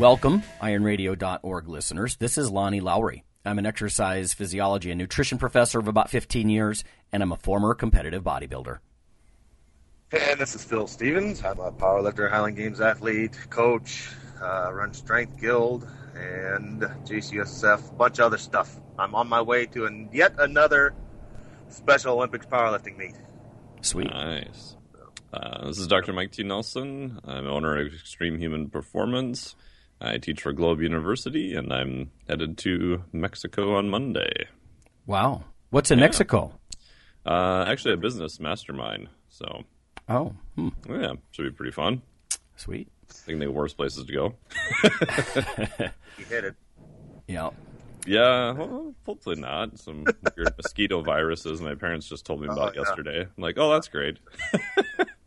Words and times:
Welcome, 0.00 0.44
ironradio.org 0.62 1.68
listeners. 1.68 2.16
This 2.16 2.38
is 2.38 2.50
Lonnie 2.50 2.80
Lowery. 2.80 3.22
I'm 3.44 3.58
an 3.58 3.66
exercise 3.66 4.32
physiology 4.32 4.90
and 4.90 4.98
nutrition 4.98 5.36
professor 5.36 5.78
of 5.78 5.88
about 5.88 6.08
15 6.08 6.48
years, 6.48 6.84
and 7.12 7.22
I'm 7.22 7.32
a 7.32 7.36
former 7.36 7.74
competitive 7.74 8.24
bodybuilder. 8.24 8.78
And 10.12 10.40
this 10.40 10.54
is 10.54 10.64
Phil 10.64 10.86
Stevens. 10.86 11.44
I'm 11.44 11.60
a 11.60 11.70
powerlifter, 11.70 12.30
Highland 12.30 12.56
Games 12.56 12.80
athlete, 12.80 13.36
coach, 13.50 14.08
uh, 14.40 14.72
run 14.72 14.94
Strength 14.94 15.38
Guild, 15.38 15.86
and 16.14 16.80
JCSF, 16.80 17.90
a 17.90 17.94
bunch 17.96 18.20
of 18.20 18.24
other 18.24 18.38
stuff. 18.38 18.80
I'm 18.98 19.14
on 19.14 19.28
my 19.28 19.42
way 19.42 19.66
to 19.66 19.84
an, 19.84 20.08
yet 20.14 20.32
another 20.38 20.94
Special 21.68 22.16
Olympics 22.16 22.46
powerlifting 22.46 22.96
meet. 22.96 23.16
Sweet. 23.82 24.08
Nice. 24.08 24.76
Uh, 25.30 25.66
this 25.66 25.78
is 25.78 25.86
Dr. 25.86 26.14
Mike 26.14 26.32
T. 26.32 26.42
Nelson. 26.42 27.20
I'm 27.22 27.46
owner 27.46 27.78
of 27.78 27.92
Extreme 27.92 28.38
Human 28.38 28.70
Performance. 28.70 29.56
I 30.00 30.18
teach 30.18 30.42
for 30.42 30.52
Globe 30.52 30.80
University, 30.80 31.54
and 31.54 31.72
I'm 31.72 32.10
headed 32.28 32.56
to 32.58 33.04
Mexico 33.12 33.74
on 33.76 33.90
Monday. 33.90 34.48
Wow. 35.06 35.44
What's 35.70 35.90
in 35.90 35.98
Yeah. 35.98 36.06
Mexico? 36.06 36.58
Uh, 37.26 37.64
actually, 37.68 37.94
a 37.94 37.98
business 37.98 38.40
mastermind. 38.40 39.08
So, 39.28 39.64
Oh, 40.08 40.34
hmm. 40.56 40.68
yeah, 40.88 41.12
should 41.32 41.44
be 41.44 41.50
pretty 41.50 41.72
fun. 41.72 42.02
sweet. 42.56 42.88
I 43.08 43.12
think 43.12 43.40
the 43.40 43.48
worst 43.50 43.76
places 43.76 44.04
to 44.06 44.12
go. 44.12 44.34
You 46.18 46.24
hit 46.26 46.44
it. 46.44 46.54
Yeah. 47.28 47.50
Yeah, 48.06 48.52
well, 48.52 48.94
hopefully 49.06 49.36
not. 49.36 49.78
Some 49.78 50.04
weird 50.36 50.54
mosquito 50.56 51.00
viruses 51.02 51.60
my 51.60 51.74
parents 51.74 52.08
just 52.08 52.24
told 52.26 52.40
me 52.40 52.48
about 52.48 52.74
yeah. 52.74 52.82
yesterday. 52.82 53.20
I'm 53.22 53.42
like, 53.42 53.56
oh, 53.58 53.70
that's 53.72 53.88
great. 53.88 54.18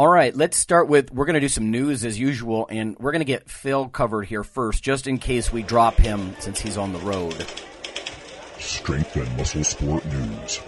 All 0.00 0.06
right, 0.06 0.32
let's 0.32 0.56
start 0.56 0.86
with 0.86 1.12
we're 1.12 1.24
going 1.24 1.34
to 1.34 1.40
do 1.40 1.48
some 1.48 1.72
news 1.72 2.04
as 2.04 2.16
usual, 2.16 2.68
and 2.70 2.96
we're 3.00 3.10
going 3.10 3.18
to 3.18 3.24
get 3.24 3.50
Phil 3.50 3.88
covered 3.88 4.26
here 4.26 4.44
first, 4.44 4.80
just 4.80 5.08
in 5.08 5.18
case 5.18 5.52
we 5.52 5.64
drop 5.64 5.96
him 5.96 6.36
since 6.38 6.60
he's 6.60 6.76
on 6.76 6.92
the 6.92 7.00
road. 7.00 7.34
Strength 8.60 9.16
and 9.16 9.36
Muscle 9.36 9.64
Sport 9.64 10.06
News. 10.06 10.60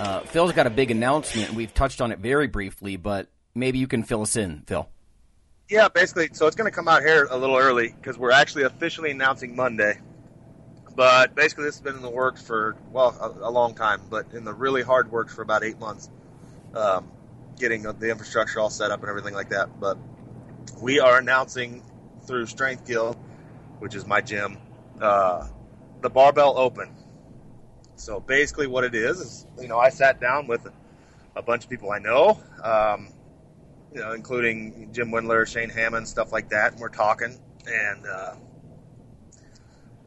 Uh, 0.00 0.20
Phil's 0.20 0.52
got 0.52 0.66
a 0.66 0.70
big 0.70 0.90
announcement, 0.90 1.52
we've 1.52 1.74
touched 1.74 2.00
on 2.00 2.12
it 2.12 2.18
very 2.18 2.46
briefly, 2.46 2.96
but 2.96 3.28
maybe 3.54 3.78
you 3.78 3.86
can 3.86 4.02
fill 4.02 4.22
us 4.22 4.36
in, 4.36 4.62
Phil. 4.66 4.88
Yeah, 5.68 5.88
basically, 5.88 6.30
so 6.32 6.46
it's 6.46 6.56
going 6.56 6.70
to 6.70 6.74
come 6.74 6.88
out 6.88 7.02
here 7.02 7.28
a 7.30 7.36
little 7.36 7.58
early 7.58 7.88
because 7.94 8.16
we're 8.16 8.30
actually 8.32 8.62
officially 8.62 9.10
announcing 9.10 9.54
Monday. 9.54 10.00
But 10.96 11.34
basically, 11.34 11.64
this 11.64 11.74
has 11.74 11.82
been 11.82 11.96
in 11.96 12.02
the 12.02 12.08
works 12.08 12.40
for, 12.40 12.74
well, 12.90 13.14
a, 13.20 13.48
a 13.48 13.50
long 13.50 13.74
time, 13.74 14.00
but 14.08 14.32
in 14.32 14.44
the 14.44 14.54
really 14.54 14.80
hard 14.80 15.12
work 15.12 15.28
for 15.28 15.42
about 15.42 15.62
eight 15.62 15.78
months, 15.78 16.08
um, 16.74 17.10
getting 17.58 17.82
the 17.82 18.10
infrastructure 18.10 18.60
all 18.60 18.70
set 18.70 18.90
up 18.90 19.00
and 19.00 19.08
everything 19.08 19.34
like 19.34 19.50
that. 19.50 19.80
But 19.80 19.98
we 20.80 21.00
are 21.00 21.18
announcing 21.18 21.82
through 22.26 22.46
Strength 22.46 22.86
Guild, 22.86 23.16
which 23.78 23.94
is 23.94 24.06
my 24.06 24.20
gym, 24.20 24.58
uh, 25.00 25.46
the 26.00 26.10
Barbell 26.10 26.58
Open. 26.58 26.94
So 27.96 28.20
basically, 28.20 28.66
what 28.66 28.84
it 28.84 28.94
is 28.94 29.20
is, 29.20 29.46
you 29.60 29.68
know, 29.68 29.78
I 29.78 29.88
sat 29.90 30.20
down 30.20 30.46
with 30.46 30.66
a 31.36 31.42
bunch 31.42 31.64
of 31.64 31.70
people 31.70 31.90
I 31.90 31.98
know. 31.98 32.40
Um, 32.62 33.08
you 33.94 34.00
know, 34.00 34.12
including 34.12 34.90
Jim 34.92 35.10
Wendler, 35.10 35.46
Shane 35.46 35.70
Hammond, 35.70 36.08
stuff 36.08 36.32
like 36.32 36.48
that. 36.48 36.72
And 36.72 36.80
we're 36.80 36.88
talking, 36.88 37.38
and 37.66 38.04
uh, 38.04 38.34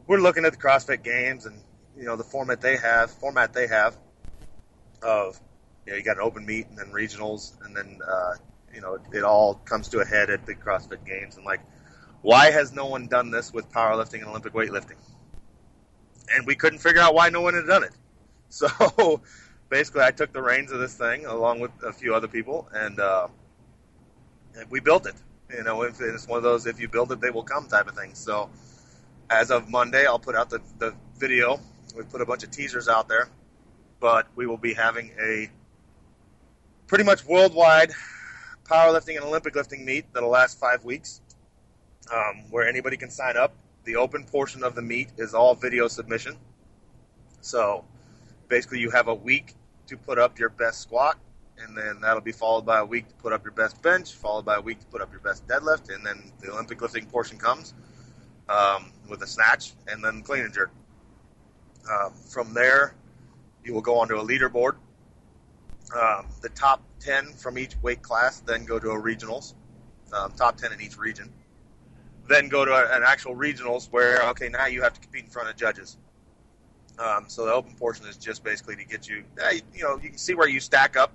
we're 0.06 0.20
looking 0.20 0.44
at 0.44 0.52
the 0.52 0.58
CrossFit 0.58 1.04
Games 1.04 1.46
and 1.46 1.62
you 1.98 2.04
know 2.04 2.18
the 2.18 2.24
format 2.24 2.60
they 2.60 2.76
have, 2.76 3.10
format 3.10 3.54
they 3.54 3.68
have 3.68 3.98
of 5.02 5.40
you 5.88 5.94
know 5.94 5.98
you 5.98 6.04
got 6.04 6.18
an 6.18 6.24
open 6.24 6.46
meet 6.46 6.68
and 6.68 6.78
then 6.78 6.88
regionals, 6.88 7.54
and 7.64 7.76
then 7.76 8.00
uh, 8.06 8.34
you 8.76 8.82
know 8.82 9.00
it 9.14 9.24
all 9.24 9.56
comes 9.56 9.88
to 9.90 10.00
a 10.00 10.06
head 10.06 10.30
at 10.30 10.46
the 10.46 10.54
CrossFit 10.54 11.06
Games. 11.06 11.38
And 11.38 11.46
like, 11.46 11.62
why 12.22 12.52
has 12.52 12.74
no 12.74 12.86
one 12.88 13.08
done 13.08 13.32
this 13.32 13.54
with 13.54 13.72
powerlifting 13.72 14.16
and 14.16 14.26
Olympic 14.26 14.54
weightlifting? 14.54 14.98
And 16.36 16.46
we 16.46 16.56
couldn't 16.56 16.80
figure 16.80 17.02
out 17.02 17.16
why 17.16 17.30
no 17.30 17.40
one 17.40 17.54
had 17.54 17.66
done 17.66 17.84
it. 17.84 17.92
So 18.50 19.22
basically, 19.70 20.04
I 20.04 20.12
took 20.12 20.32
the 20.32 20.42
reins 20.42 20.72
of 20.72 20.80
this 20.80 20.96
thing 20.96 21.26
along 21.26 21.60
with 21.60 21.72
a 21.84 21.92
few 21.92 22.16
other 22.16 22.30
people, 22.30 22.70
and 22.74 22.98
uh, 22.98 23.28
we 24.70 24.80
built 24.80 25.06
it. 25.06 25.16
You 25.54 25.64
know, 25.64 25.82
if 25.82 26.00
it's 26.00 26.26
one 26.28 26.38
of 26.38 26.44
those 26.44 26.66
if 26.66 26.80
you 26.80 26.88
build 26.88 27.12
it, 27.12 27.20
they 27.20 27.30
will 27.30 27.44
come 27.44 27.68
type 27.68 27.90
of 27.90 27.96
thing. 27.96 28.14
So 28.14 28.50
as 29.30 29.52
of 29.52 29.70
Monday, 29.70 30.06
I'll 30.06 30.18
put 30.18 30.36
out 30.36 30.50
the, 30.50 30.62
the 30.80 30.94
video. 31.18 31.60
We 31.94 32.04
put 32.04 32.22
a 32.22 32.26
bunch 32.26 32.44
of 32.44 32.52
teasers 32.52 32.88
out 32.88 33.10
there, 33.10 33.28
but 34.00 34.28
we 34.38 34.48
will 34.48 34.58
be 34.58 34.74
having 34.74 35.12
a 35.20 35.50
pretty 36.88 37.04
much 37.04 37.26
worldwide 37.26 37.92
powerlifting 38.64 39.16
and 39.16 39.26
Olympic 39.26 39.56
lifting 39.56 39.86
meet 39.86 40.06
that'll 40.14 40.30
last 40.30 40.60
five 40.60 40.84
weeks, 40.84 41.22
um, 42.14 42.50
where 42.50 42.68
anybody 42.68 42.98
can 42.98 43.10
sign 43.10 43.38
up. 43.38 43.54
The 43.86 43.96
open 43.96 44.26
portion 44.26 44.64
of 44.64 44.76
the 44.76 44.82
meet 44.82 45.10
is 45.18 45.34
all 45.34 45.56
video 45.56 45.88
submission. 45.88 46.36
So 47.42 47.86
basically, 48.50 48.80
you 48.80 48.90
have 48.90 49.08
a 49.08 49.14
week 49.14 49.54
to 49.88 49.96
put 49.96 50.20
up 50.20 50.38
your 50.38 50.50
best 50.50 50.82
squat, 50.82 51.18
and 51.58 51.78
then 51.78 52.02
that'll 52.02 52.22
be 52.22 52.34
followed 52.34 52.66
by 52.66 52.80
a 52.80 52.86
week 52.86 53.08
to 53.08 53.16
put 53.16 53.32
up 53.32 53.44
your 53.46 53.54
best 53.54 53.82
bench, 53.82 54.14
followed 54.14 54.44
by 54.44 54.56
a 54.56 54.62
week 54.62 54.80
to 54.80 54.86
put 54.88 55.02
up 55.02 55.12
your 55.12 55.22
best 55.22 55.48
deadlift, 55.48 55.94
and 55.94 56.06
then 56.06 56.32
the 56.42 56.52
Olympic 56.52 56.82
lifting 56.82 57.06
portion 57.06 57.38
comes 57.38 57.74
um, 58.50 58.92
with 59.08 59.22
a 59.22 59.28
snatch 59.28 59.72
and 59.88 60.04
then 60.04 60.22
clean 60.22 60.44
and 60.44 60.54
jerk. 60.54 60.72
Um, 61.90 62.14
from 62.30 62.54
there, 62.54 62.96
you 63.64 63.74
will 63.74 63.82
go 63.82 63.98
onto 63.98 64.16
a 64.16 64.26
leaderboard. 64.26 64.76
Um, 65.96 66.28
the 66.42 66.50
top 66.50 66.82
10 67.00 67.34
from 67.34 67.58
each 67.58 67.76
weight 67.82 68.02
class 68.02 68.42
then 68.42 68.66
go 68.66 68.78
to 68.78 68.92
a 68.92 69.02
regionals, 69.02 69.54
um, 70.14 70.34
top 70.34 70.58
10 70.58 70.74
in 70.74 70.82
each 70.82 70.98
region. 70.98 71.32
Then 72.28 72.50
go 72.50 72.66
to 72.66 72.72
a, 72.72 72.98
an 72.98 73.04
actual 73.06 73.36
regionals 73.36 73.90
where, 73.92 74.22
okay, 74.30 74.50
now 74.50 74.66
you 74.66 74.82
have 74.82 74.94
to 74.94 75.00
compete 75.00 75.24
in 75.26 75.30
front 75.30 75.50
of 75.50 75.56
judges. 75.56 75.98
Um, 77.00 77.26
so 77.28 77.46
the 77.46 77.54
open 77.54 77.74
portion 77.76 78.06
is 78.08 78.18
just 78.18 78.44
basically 78.44 78.76
to 78.76 78.84
get 78.84 79.08
you, 79.08 79.24
you 79.74 79.84
know, 79.84 79.96
you 80.02 80.10
can 80.10 80.18
see 80.18 80.34
where 80.34 80.50
you 80.50 80.60
stack 80.60 80.98
up 80.98 81.14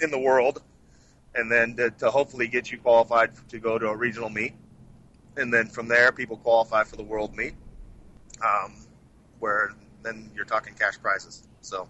in 0.00 0.10
the 0.10 0.18
world, 0.18 0.62
and 1.34 1.50
then 1.50 1.74
to, 1.76 1.90
to 1.90 2.10
hopefully 2.10 2.48
get 2.48 2.70
you 2.70 2.78
qualified 2.78 3.30
to 3.48 3.58
go 3.58 3.78
to 3.78 3.88
a 3.88 3.96
regional 3.96 4.28
meet. 4.28 4.52
And 5.36 5.52
then 5.52 5.68
from 5.68 5.88
there, 5.88 6.12
people 6.12 6.36
qualify 6.36 6.84
for 6.84 6.96
the 6.96 7.02
world 7.02 7.34
meet, 7.34 7.54
um, 8.44 8.74
where 9.38 9.72
then 10.02 10.30
you're 10.34 10.44
talking 10.44 10.74
cash 10.74 11.00
prizes. 11.00 11.46
So 11.60 11.88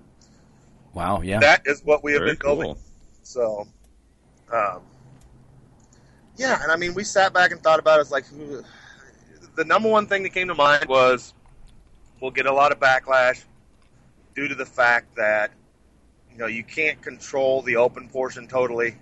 Wow, 0.96 1.20
yeah. 1.20 1.40
that 1.40 1.60
is 1.66 1.82
what 1.84 2.02
we 2.02 2.12
have 2.12 2.20
Very 2.20 2.30
been 2.30 2.38
building. 2.42 2.74
cool. 2.74 2.78
So, 3.22 3.68
um, 4.50 4.80
yeah, 6.38 6.62
and 6.62 6.72
I 6.72 6.76
mean, 6.76 6.94
we 6.94 7.04
sat 7.04 7.34
back 7.34 7.50
and 7.50 7.62
thought 7.62 7.78
about 7.78 7.98
it. 7.98 8.02
It's 8.02 8.10
like 8.10 8.24
who- 8.24 8.64
the 9.56 9.64
number 9.66 9.90
one 9.90 10.06
thing 10.06 10.22
that 10.22 10.30
came 10.30 10.48
to 10.48 10.54
mind 10.54 10.86
was 10.88 11.34
we'll 12.18 12.30
get 12.30 12.46
a 12.46 12.52
lot 12.52 12.72
of 12.72 12.80
backlash 12.80 13.44
due 14.34 14.48
to 14.48 14.54
the 14.54 14.64
fact 14.64 15.16
that 15.16 15.50
you 16.32 16.38
know 16.38 16.46
you 16.46 16.64
can't 16.64 17.02
control 17.02 17.60
the 17.60 17.76
open 17.76 18.08
portion 18.08 18.48
totally. 18.48 18.96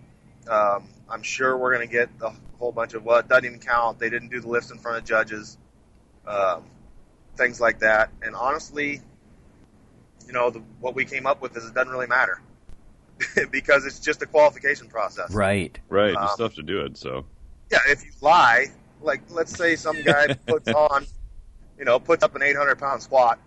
Um, 0.51 0.89
I'm 1.09 1.23
sure 1.23 1.57
we're 1.57 1.75
going 1.77 1.89
to 1.89 1.93
get 1.93 2.09
a 2.23 2.33
whole 2.59 2.73
bunch 2.73 2.95
of 2.95 3.05
well, 3.05 3.19
it 3.21 3.29
doesn't 3.29 3.45
even 3.45 3.61
count. 3.61 4.01
They 4.01 4.11
didn't 4.11 4.31
do 4.31 4.41
the 4.41 4.49
lifts 4.49 4.73
in 4.73 4.79
front 4.79 4.99
of 4.99 5.05
judges, 5.05 5.59
um, 6.27 6.65
things 7.37 7.61
like 7.61 7.79
that. 7.81 8.11
And 8.21 8.35
honestly, 8.35 9.01
you 10.27 10.33
know, 10.33 10.51
the, 10.51 10.61
what 10.81 10.95
we 10.95 11.05
came 11.05 11.27
up 11.27 11.41
with 11.43 11.57
is 11.57 11.65
it 11.67 11.75
doesn't 11.75 11.93
really 11.93 12.07
matter 12.07 12.41
because 13.51 13.85
it's 13.87 13.99
just 14.01 14.23
a 14.23 14.27
qualification 14.27 14.89
process. 14.89 15.33
Right. 15.33 15.79
Right, 15.89 16.13
you 16.13 16.17
Um, 16.19 16.29
still 16.33 16.47
have 16.47 16.55
to 16.57 16.63
do 16.63 16.81
it, 16.83 16.97
so. 16.97 17.25
Yeah, 17.71 17.79
if 17.89 18.05
you 18.05 18.11
lie, 18.21 18.67
like 19.01 19.23
let's 19.31 19.57
say 19.57 19.77
some 19.77 20.03
guy 20.03 20.35
puts 20.47 20.69
on, 20.69 21.07
you 21.79 21.85
know, 21.85 21.99
puts 21.99 22.23
up 22.25 22.35
an 22.37 22.43
800 22.43 22.77
pound 22.79 23.03
squat, 23.03 23.39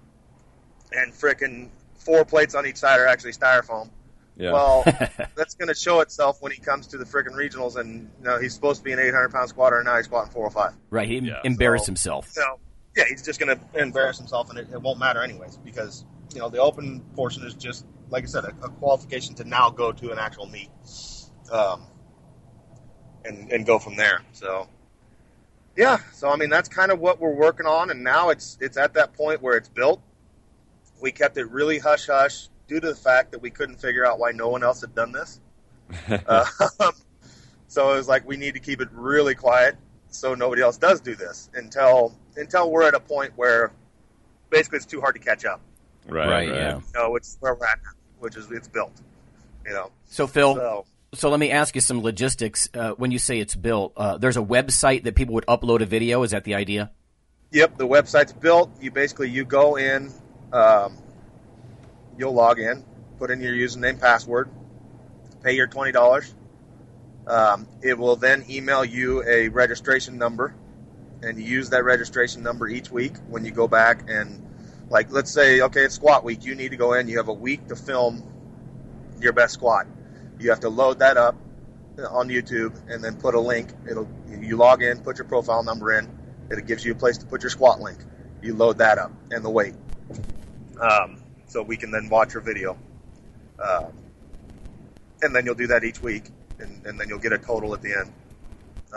and 0.91 1.13
frickin' 1.13 1.69
four 1.95 2.23
plates 2.25 2.55
on 2.55 2.65
each 2.65 2.77
side 2.77 2.99
are 2.99 3.07
actually 3.07 3.33
styrofoam. 3.33 3.89
Yeah. 4.37 4.51
Well, 4.53 4.83
that's 5.35 5.55
going 5.55 5.67
to 5.67 5.73
show 5.75 5.99
itself 6.01 6.37
when 6.41 6.51
he 6.51 6.59
comes 6.61 6.87
to 6.87 6.97
the 6.97 7.05
frickin' 7.05 7.33
regionals, 7.33 7.75
and 7.75 8.09
you 8.19 8.23
know 8.25 8.39
he's 8.39 8.53
supposed 8.53 8.79
to 8.79 8.83
be 8.85 8.91
an 8.93 8.99
800 8.99 9.29
pound 9.31 9.49
squatter, 9.49 9.77
and 9.77 9.85
now 9.85 9.97
he's 9.97 10.05
squatting 10.05 10.31
405. 10.31 10.73
Right. 10.89 11.07
He 11.07 11.17
Yeah, 11.19 11.41
embarrassed 11.43 11.85
so- 11.85 11.89
himself. 11.91 12.29
So 12.29 12.59
yeah, 12.95 13.03
he's 13.09 13.23
just 13.23 13.39
going 13.39 13.55
to 13.57 13.79
embarrass 13.79 14.17
himself, 14.17 14.49
and 14.49 14.57
it, 14.59 14.67
it 14.71 14.81
won't 14.81 14.99
matter 14.99 15.21
anyways 15.21 15.57
because 15.57 16.03
you 16.37 16.43
know 16.43 16.49
the 16.49 16.59
open 16.59 17.01
portion 17.15 17.43
is 17.47 17.55
just 17.55 17.83
like 18.11 18.23
I 18.23 18.27
said, 18.27 18.43
a, 18.45 18.53
a 18.63 18.69
qualification 18.69 19.33
to 19.35 19.43
now 19.43 19.71
go 19.71 19.91
to 19.91 20.11
an 20.11 20.19
actual 20.19 20.45
meet. 20.45 20.69
Um, 21.51 21.81
and 23.25 23.51
and 23.51 23.65
go 23.65 23.79
from 23.79 23.95
there. 23.95 24.21
So 24.33 24.67
yeah, 25.75 25.97
so 26.13 26.29
I 26.29 26.35
mean 26.35 26.51
that's 26.51 26.69
kind 26.69 26.91
of 26.91 26.99
what 26.99 27.19
we're 27.19 27.33
working 27.33 27.65
on, 27.65 27.89
and 27.89 28.03
now 28.03 28.29
it's 28.29 28.55
it's 28.61 28.77
at 28.77 28.93
that 28.93 29.13
point 29.13 29.41
where 29.41 29.57
it's 29.57 29.67
built. 29.67 29.99
We 31.01 31.11
kept 31.11 31.37
it 31.37 31.49
really 31.49 31.79
hush 31.79 32.05
hush 32.05 32.49
due 32.67 32.79
to 32.79 32.87
the 32.89 32.95
fact 32.95 33.31
that 33.31 33.41
we 33.41 33.49
couldn't 33.49 33.77
figure 33.77 34.05
out 34.05 34.19
why 34.19 34.31
no 34.31 34.49
one 34.49 34.63
else 34.63 34.81
had 34.81 34.93
done 34.93 35.11
this. 35.11 35.39
uh, 36.27 36.45
so 37.67 37.93
it 37.93 37.95
was 37.95 38.07
like 38.07 38.27
we 38.27 38.37
need 38.37 38.53
to 38.53 38.59
keep 38.59 38.79
it 38.79 38.89
really 38.91 39.33
quiet 39.33 39.75
so 40.09 40.35
nobody 40.35 40.61
else 40.61 40.77
does 40.77 41.01
do 41.01 41.15
this 41.15 41.49
until 41.55 42.13
until 42.35 42.69
we're 42.69 42.87
at 42.87 42.93
a 42.93 42.99
point 42.99 43.33
where 43.37 43.71
basically 44.51 44.77
it's 44.77 44.85
too 44.85 45.01
hard 45.01 45.15
to 45.15 45.21
catch 45.21 45.43
up. 45.43 45.61
Right, 46.07 46.27
Right, 46.27 46.49
right. 46.49 46.55
yeah. 46.57 46.75
You 46.77 46.83
know, 46.95 47.11
which 47.11 47.23
is 47.23 47.37
where 47.39 47.55
we're 47.55 47.65
at 47.65 47.79
now, 47.83 47.91
which 48.19 48.35
is 48.35 48.49
it's 48.51 48.67
built. 48.67 48.93
You 49.65 49.73
know, 49.73 49.91
So 50.05 50.27
Phil, 50.27 50.55
so 50.55 50.85
so 51.13 51.29
let 51.29 51.39
me 51.39 51.51
ask 51.51 51.75
you 51.75 51.81
some 51.81 52.01
logistics. 52.01 52.69
Uh, 52.73 52.91
when 52.91 53.11
you 53.11 53.19
say 53.19 53.39
it's 53.39 53.55
built, 53.55 53.93
uh, 53.97 54.17
there's 54.17 54.37
a 54.37 54.41
website 54.41 55.03
that 55.03 55.15
people 55.15 55.33
would 55.35 55.45
upload 55.45 55.81
a 55.81 55.85
video. 55.85 56.23
Is 56.23 56.31
that 56.31 56.43
the 56.43 56.55
idea? 56.55 56.91
Yep, 57.51 57.77
the 57.77 57.87
website's 57.87 58.33
built. 58.33 58.69
You 58.81 58.91
basically 58.91 59.29
you 59.29 59.45
go 59.45 59.77
in, 59.77 60.11
um, 60.53 60.97
you'll 62.17 62.33
log 62.33 62.59
in, 62.59 62.83
put 63.19 63.31
in 63.31 63.41
your 63.41 63.53
username, 63.53 63.99
password, 63.99 64.49
pay 65.43 65.53
your 65.53 65.67
twenty 65.67 65.91
dollars. 65.91 66.33
Um, 67.25 67.67
it 67.81 67.97
will 67.97 68.15
then 68.15 68.45
email 68.49 68.85
you 68.85 69.21
a 69.27 69.49
registration 69.49 70.17
number, 70.17 70.55
and 71.21 71.37
you 71.37 71.43
use 71.43 71.69
that 71.71 71.83
registration 71.83 72.41
number 72.41 72.69
each 72.69 72.89
week 72.89 73.17
when 73.27 73.43
you 73.43 73.51
go 73.51 73.67
back 73.67 74.03
and, 74.07 74.46
like, 74.89 75.11
let's 75.11 75.31
say, 75.31 75.61
okay, 75.61 75.81
it's 75.81 75.95
squat 75.95 76.23
week. 76.23 76.45
You 76.45 76.55
need 76.55 76.69
to 76.69 76.77
go 76.77 76.93
in. 76.93 77.07
You 77.07 77.17
have 77.17 77.27
a 77.27 77.33
week 77.33 77.67
to 77.67 77.75
film 77.75 78.23
your 79.19 79.33
best 79.33 79.53
squat. 79.55 79.87
You 80.39 80.49
have 80.49 80.61
to 80.61 80.69
load 80.69 80.99
that 80.99 81.17
up 81.17 81.35
on 82.09 82.29
YouTube 82.29 82.73
and 82.89 83.03
then 83.03 83.15
put 83.15 83.35
a 83.35 83.39
link. 83.39 83.71
It'll 83.89 84.07
you 84.29 84.55
log 84.55 84.83
in, 84.83 84.99
put 84.99 85.17
your 85.17 85.25
profile 85.25 85.63
number 85.63 85.93
in. 85.93 86.07
It 86.49 86.65
gives 86.65 86.85
you 86.85 86.93
a 86.93 86.95
place 86.95 87.17
to 87.17 87.25
put 87.25 87.43
your 87.43 87.49
squat 87.49 87.81
link. 87.81 87.99
You 88.41 88.53
load 88.53 88.77
that 88.77 88.97
up 88.97 89.11
and 89.31 89.43
the 89.43 89.49
weight, 89.49 89.73
um, 90.79 91.21
so 91.47 91.63
we 91.63 91.75
can 91.75 91.91
then 91.91 92.07
watch 92.09 92.33
your 92.33 92.43
video. 92.43 92.77
Um, 93.59 93.91
and 95.21 95.35
then 95.35 95.45
you'll 95.45 95.55
do 95.55 95.67
that 95.67 95.83
each 95.83 96.01
week, 96.01 96.29
and, 96.59 96.85
and 96.85 96.99
then 96.99 97.09
you'll 97.09 97.19
get 97.19 97.33
a 97.33 97.39
total 97.39 97.73
at 97.73 97.81
the 97.81 97.93
end. 97.93 98.13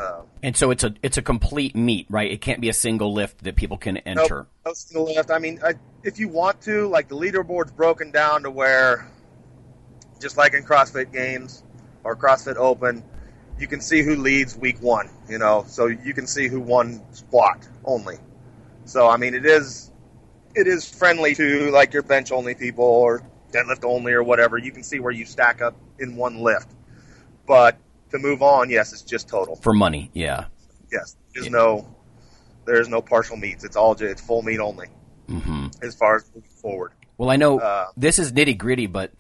Um, 0.01 0.27
And 0.43 0.57
so 0.57 0.71
it's 0.71 0.85
a 0.85 0.95
it's 1.03 1.19
a 1.19 1.23
complete 1.23 1.77
meet, 1.77 2.07
right? 2.09 2.31
It 2.31 2.41
can't 2.41 2.61
be 2.61 2.69
a 2.69 2.73
single 2.73 3.13
lift 3.13 3.45
that 3.45 3.57
people 3.57 3.77
can 3.77 3.99
enter. 3.99 4.37
Nope, 4.37 4.49
no 4.67 4.73
single 4.73 5.15
lift. 5.15 5.31
I 5.31 5.39
mean, 5.39 5.61
I, 5.65 5.75
if 6.03 6.19
you 6.19 6.29
want 6.29 6.63
to, 6.63 6.89
like 6.89 7.09
the 7.09 7.17
leaderboard's 7.17 7.73
broken 7.73 8.11
down 8.11 8.45
to 8.45 8.51
where, 8.51 9.11
just 10.21 10.37
like 10.37 10.55
in 10.55 10.65
CrossFit 10.65 11.13
Games 11.13 11.63
or 12.05 12.17
CrossFit 12.17 12.57
Open, 12.57 13.05
you 13.59 13.67
can 13.67 13.81
see 13.81 14.03
who 14.03 14.17
leads 14.17 14.57
week 14.57 14.81
one. 14.81 15.11
You 15.29 15.39
know, 15.39 15.65
so 15.67 15.87
you 15.87 16.15
can 16.15 16.27
see 16.27 16.49
who 16.49 16.61
won 16.61 17.03
squat 17.13 17.69
only. 17.85 18.17
So 18.87 19.09
I 19.09 19.19
mean, 19.19 19.35
it 19.35 19.45
is 19.45 19.91
it 20.55 20.67
is 20.67 20.89
friendly 20.89 21.35
to 21.35 21.71
like 21.71 21.93
your 21.93 22.03
bench 22.03 22.33
only 22.33 22.55
people 22.55 22.85
or 22.85 23.23
deadlift 23.53 23.85
only 23.85 24.13
or 24.13 24.23
whatever. 24.23 24.57
You 24.57 24.73
can 24.73 24.83
see 24.83 25.01
where 25.01 25.13
you 25.13 25.27
stack 25.27 25.61
up 25.61 25.77
in 25.99 26.17
one 26.17 26.39
lift. 26.39 26.69
But 27.47 27.79
to 28.11 28.19
move 28.19 28.43
on, 28.43 28.71
yes, 28.71 28.93
it's 28.93 29.03
just 29.03 29.29
total. 29.29 29.57
For 29.57 29.73
money, 29.73 30.11
yeah. 30.15 30.47
Yes, 30.93 31.17
there's 31.35 31.51
no 31.51 31.87
there's 32.67 32.89
no 32.89 33.01
partial 33.01 33.37
meets. 33.37 33.65
It's 33.65 33.77
all 33.77 33.93
it's 33.93 34.21
full 34.21 34.43
meet 34.43 34.61
only 34.61 34.89
hmm 35.29 35.67
as 35.83 35.95
far 35.95 36.17
as 36.17 36.25
moving 36.35 36.51
forward. 36.51 36.93
Well, 37.19 37.31
I 37.31 37.37
know 37.37 37.61
Uh, 37.61 37.87
this 37.97 38.19
is 38.19 38.33
nitty 38.33 38.59
gritty, 38.59 38.87
but 38.87 39.13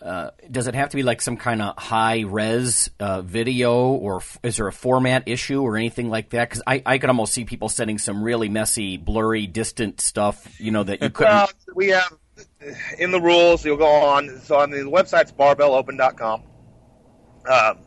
uh, 0.00 0.30
does 0.50 0.66
it 0.66 0.74
have 0.74 0.88
to 0.88 0.96
be 0.96 1.04
like 1.04 1.22
some 1.22 1.36
kind 1.36 1.62
of 1.62 1.76
high 1.78 2.20
res 2.20 2.90
uh, 2.98 3.22
video, 3.22 3.92
or 3.92 4.16
f- 4.16 4.38
is 4.42 4.56
there 4.56 4.66
a 4.66 4.72
format 4.72 5.28
issue 5.28 5.62
or 5.62 5.76
anything 5.76 6.10
like 6.10 6.30
that? 6.30 6.48
Because 6.48 6.62
I, 6.66 6.82
I 6.84 6.98
could 6.98 7.08
almost 7.08 7.32
see 7.32 7.44
people 7.44 7.68
sending 7.68 7.98
some 7.98 8.22
really 8.24 8.48
messy, 8.48 8.96
blurry, 8.96 9.46
distant 9.46 10.00
stuff. 10.00 10.58
You 10.60 10.72
know 10.72 10.82
that 10.82 11.02
you 11.02 11.10
couldn't. 11.14 11.32
Well, 11.34 11.48
we 11.76 11.88
have 11.88 12.12
in 12.98 13.12
the 13.12 13.20
rules. 13.20 13.64
You'll 13.64 13.76
go 13.76 13.86
on. 13.86 14.40
So 14.40 14.56
on 14.56 14.70
the 14.70 14.78
website's 14.78 15.30
barbellopen.com. 15.30 16.42
Um, 17.48 17.78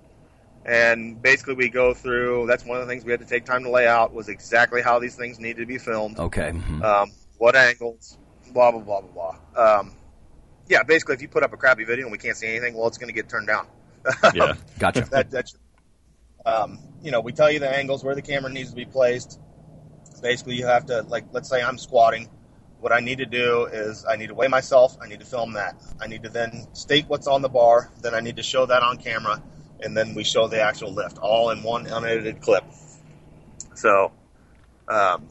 and 0.65 1.21
basically, 1.21 1.53
we 1.53 1.69
go 1.69 1.94
through. 1.94 2.47
That's 2.47 2.65
one 2.65 2.81
of 2.81 2.88
the 2.88 2.91
things 2.91 3.06
we 3.06 3.12
had 3.12 3.21
to 3.21 3.27
take 3.27 3.45
time 3.45 3.63
to 3.63 3.69
lay 3.69 3.88
out 3.88 4.13
was 4.13 4.29
exactly 4.29 4.81
how 4.81 5.00
these 5.00 5.15
things 5.15 5.39
needed 5.39 5.62
to 5.62 5.65
be 5.65 5.77
filmed. 5.77 6.19
okay. 6.19 6.51
mhm. 6.51 6.83
um, 6.83 7.12
what 7.38 7.56
angles, 7.56 8.17
blah 8.51 8.71
blah 8.71 8.81
blah 8.81 9.01
blah 9.01 9.33
blah. 9.56 9.79
Um, 9.79 9.94
yeah, 10.67 10.83
basically, 10.83 11.15
if 11.15 11.21
you 11.21 11.27
put 11.27 11.44
up 11.44 11.53
a 11.53 11.57
crappy 11.57 11.83
video 11.83 12.06
and 12.06 12.12
we 12.12 12.17
can't 12.17 12.35
see 12.35 12.47
anything, 12.47 12.75
well, 12.75 12.88
it's 12.88 12.97
going 12.97 13.09
to 13.09 13.13
get 13.13 13.29
turned 13.29 13.47
down. 13.47 13.67
Yeah. 14.33 14.53
Gotcha. 14.79 15.01
that, 15.12 15.29
that's, 15.31 15.56
um, 16.45 16.79
you 17.03 17.12
know, 17.12 17.21
we 17.21 17.31
tell 17.31 17.51
you 17.51 17.59
the 17.59 17.69
angles 17.69 18.03
where 18.03 18.15
the 18.15 18.21
camera 18.21 18.51
needs 18.51 18.69
to 18.71 18.75
be 18.75 18.85
placed. 18.85 19.39
Basically, 20.21 20.56
you 20.56 20.65
have 20.65 20.88
to 20.88 21.01
like, 21.03 21.25
let's 21.31 21.50
say 21.50 21.62
I'm 21.62 21.77
squatting. 21.77 22.29
What 22.79 22.91
I 22.91 23.00
need 23.00 23.19
to 23.19 23.25
do 23.25 23.65
is 23.65 24.06
I 24.06 24.15
need 24.15 24.27
to 24.27 24.33
weigh 24.33 24.47
myself. 24.47 24.97
I 25.01 25.07
need 25.07 25.19
to 25.19 25.25
film 25.25 25.53
that. 25.53 25.81
I 26.00 26.07
need 26.07 26.23
to 26.23 26.29
then 26.29 26.67
state 26.73 27.06
what's 27.07 27.27
on 27.27 27.41
the 27.41 27.50
bar. 27.50 27.91
Then 28.01 28.13
I 28.13 28.19
need 28.19 28.35
to 28.38 28.44
show 28.44 28.65
that 28.65 28.83
on 28.83 28.97
camera, 28.97 29.41
and 29.81 29.95
then 29.95 30.13
we 30.13 30.24
show 30.24 30.48
the 30.48 30.62
actual 30.62 30.92
lift, 30.92 31.18
all 31.18 31.50
in 31.51 31.63
one 31.63 31.88
unedited 31.88 32.42
clip. 32.42 32.63
So, 33.75 34.12
um, 34.88 35.27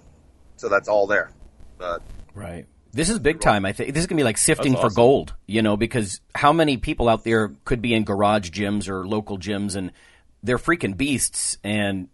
so 0.57 0.69
that's 0.69 0.89
all 0.89 1.07
there. 1.07 1.31
But 1.79 2.03
Right. 2.35 2.67
This 2.93 3.11
is 3.11 3.19
big 3.19 3.41
time. 3.41 3.65
I 3.65 3.73
think 3.73 3.93
this 3.93 4.03
is 4.03 4.07
gonna 4.07 4.21
be 4.21 4.25
like 4.25 4.39
sifting 4.39 4.73
That's 4.73 4.85
for 4.85 4.91
gold. 4.91 5.35
You 5.47 5.63
know, 5.63 5.77
because 5.77 6.21
how 6.35 6.53
many 6.53 6.77
people 6.77 7.09
out 7.09 7.25
there 7.25 7.53
could 7.65 7.83
be 7.83 7.93
in 7.93 8.05
garage 8.05 8.51
gyms 8.51 8.89
or 8.89 9.07
local 9.07 9.37
gyms, 9.39 9.75
and 9.75 9.91
they're 10.43 10.59
freaking 10.59 10.97
beasts, 10.97 11.59
and 11.65 12.09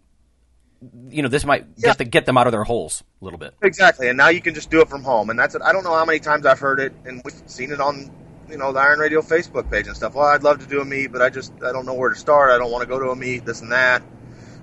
you 1.09 1.21
know 1.21 1.27
this 1.29 1.45
might 1.45 1.65
Yeah. 1.77 1.89
get 1.89 1.97
the, 1.99 2.05
get 2.05 2.25
them 2.25 2.37
out 2.37 2.47
of 2.47 2.51
their 2.51 2.63
holes 2.63 3.03
a 3.21 3.25
little 3.25 3.37
bit. 3.37 3.53
Exactly, 3.61 4.07
and 4.07 4.17
now 4.17 4.29
you 4.29 4.41
can 4.41 4.55
just 4.55 4.71
do 4.71 4.81
it 4.81 4.89
from 4.89 5.03
home, 5.03 5.29
and 5.29 5.37
that's 5.37 5.53
it. 5.53 5.61
I 5.61 5.71
don't 5.71 5.83
know 5.83 5.93
how 5.93 6.05
many 6.05 6.19
times 6.19 6.47
I've 6.47 6.59
heard 6.59 6.79
it, 6.79 6.93
and 7.05 7.21
we've 7.23 7.39
seen 7.45 7.71
it 7.71 7.79
on, 7.79 8.09
you 8.51 8.57
know, 8.57 8.73
the 8.73 8.79
Iron 8.79 8.99
Radio 8.99 9.21
Facebook 9.21 9.71
page 9.71 9.87
and 9.87 9.95
stuff. 9.95 10.13
Well, 10.13 10.25
I'd 10.25 10.43
love 10.43 10.59
to 10.59 10.67
do 10.67 10.81
a 10.81 10.85
meet, 10.85 11.07
but 11.07 11.21
I 11.21 11.29
just 11.29 11.53
I 11.63 11.71
don't 11.71 11.85
know 11.85 11.93
where 11.93 12.09
to 12.09 12.15
start. 12.15 12.51
I 12.51 12.57
don't 12.57 12.71
want 12.71 12.81
to 12.81 12.87
go 12.87 12.99
to 12.99 13.09
a 13.09 13.15
meet, 13.15 13.45
this 13.45 13.61
and 13.61 13.71
that. 13.71 14.03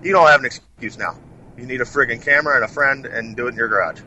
You 0.03 0.13
don't 0.13 0.29
have 0.29 0.41
an 0.41 0.47
excuse 0.47 0.99
now. 0.99 1.17
You 1.57 1.67
need 1.67 1.81
a 1.81 1.85
friggin' 1.85 2.23
camera 2.25 2.57
and 2.57 2.65
a 2.65 2.69
friend, 2.69 3.07
and 3.07 3.37
do 3.37 3.47
it 3.47 3.51
in 3.51 3.57
your 3.57 3.69
garage. 3.69 4.01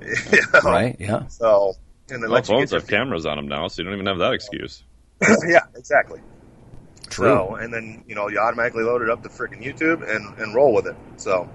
You 0.32 0.40
know? 0.52 0.60
Right? 0.60 0.96
Yeah. 0.98 1.26
So, 1.28 1.74
and 2.10 2.22
then 2.22 2.28
Well, 2.28 2.32
let 2.32 2.46
phones 2.46 2.70
get 2.70 2.80
have 2.82 2.88
cameras 2.88 3.24
on 3.24 3.36
them 3.36 3.48
now, 3.48 3.68
so 3.68 3.80
you 3.80 3.84
don't 3.86 3.94
even 3.94 4.06
have 4.06 4.18
that 4.18 4.34
excuse. 4.34 4.82
yeah, 5.46 5.60
exactly. 5.74 6.20
True. 7.08 7.26
So, 7.26 7.54
and 7.56 7.72
then 7.72 8.04
you 8.06 8.14
know 8.14 8.28
you 8.28 8.38
automatically 8.38 8.84
load 8.84 9.02
it 9.02 9.08
up 9.08 9.22
to 9.22 9.28
freaking 9.28 9.64
YouTube 9.64 10.08
and, 10.08 10.38
and 10.38 10.54
roll 10.54 10.74
with 10.74 10.86
it. 10.86 10.96
So, 11.16 11.48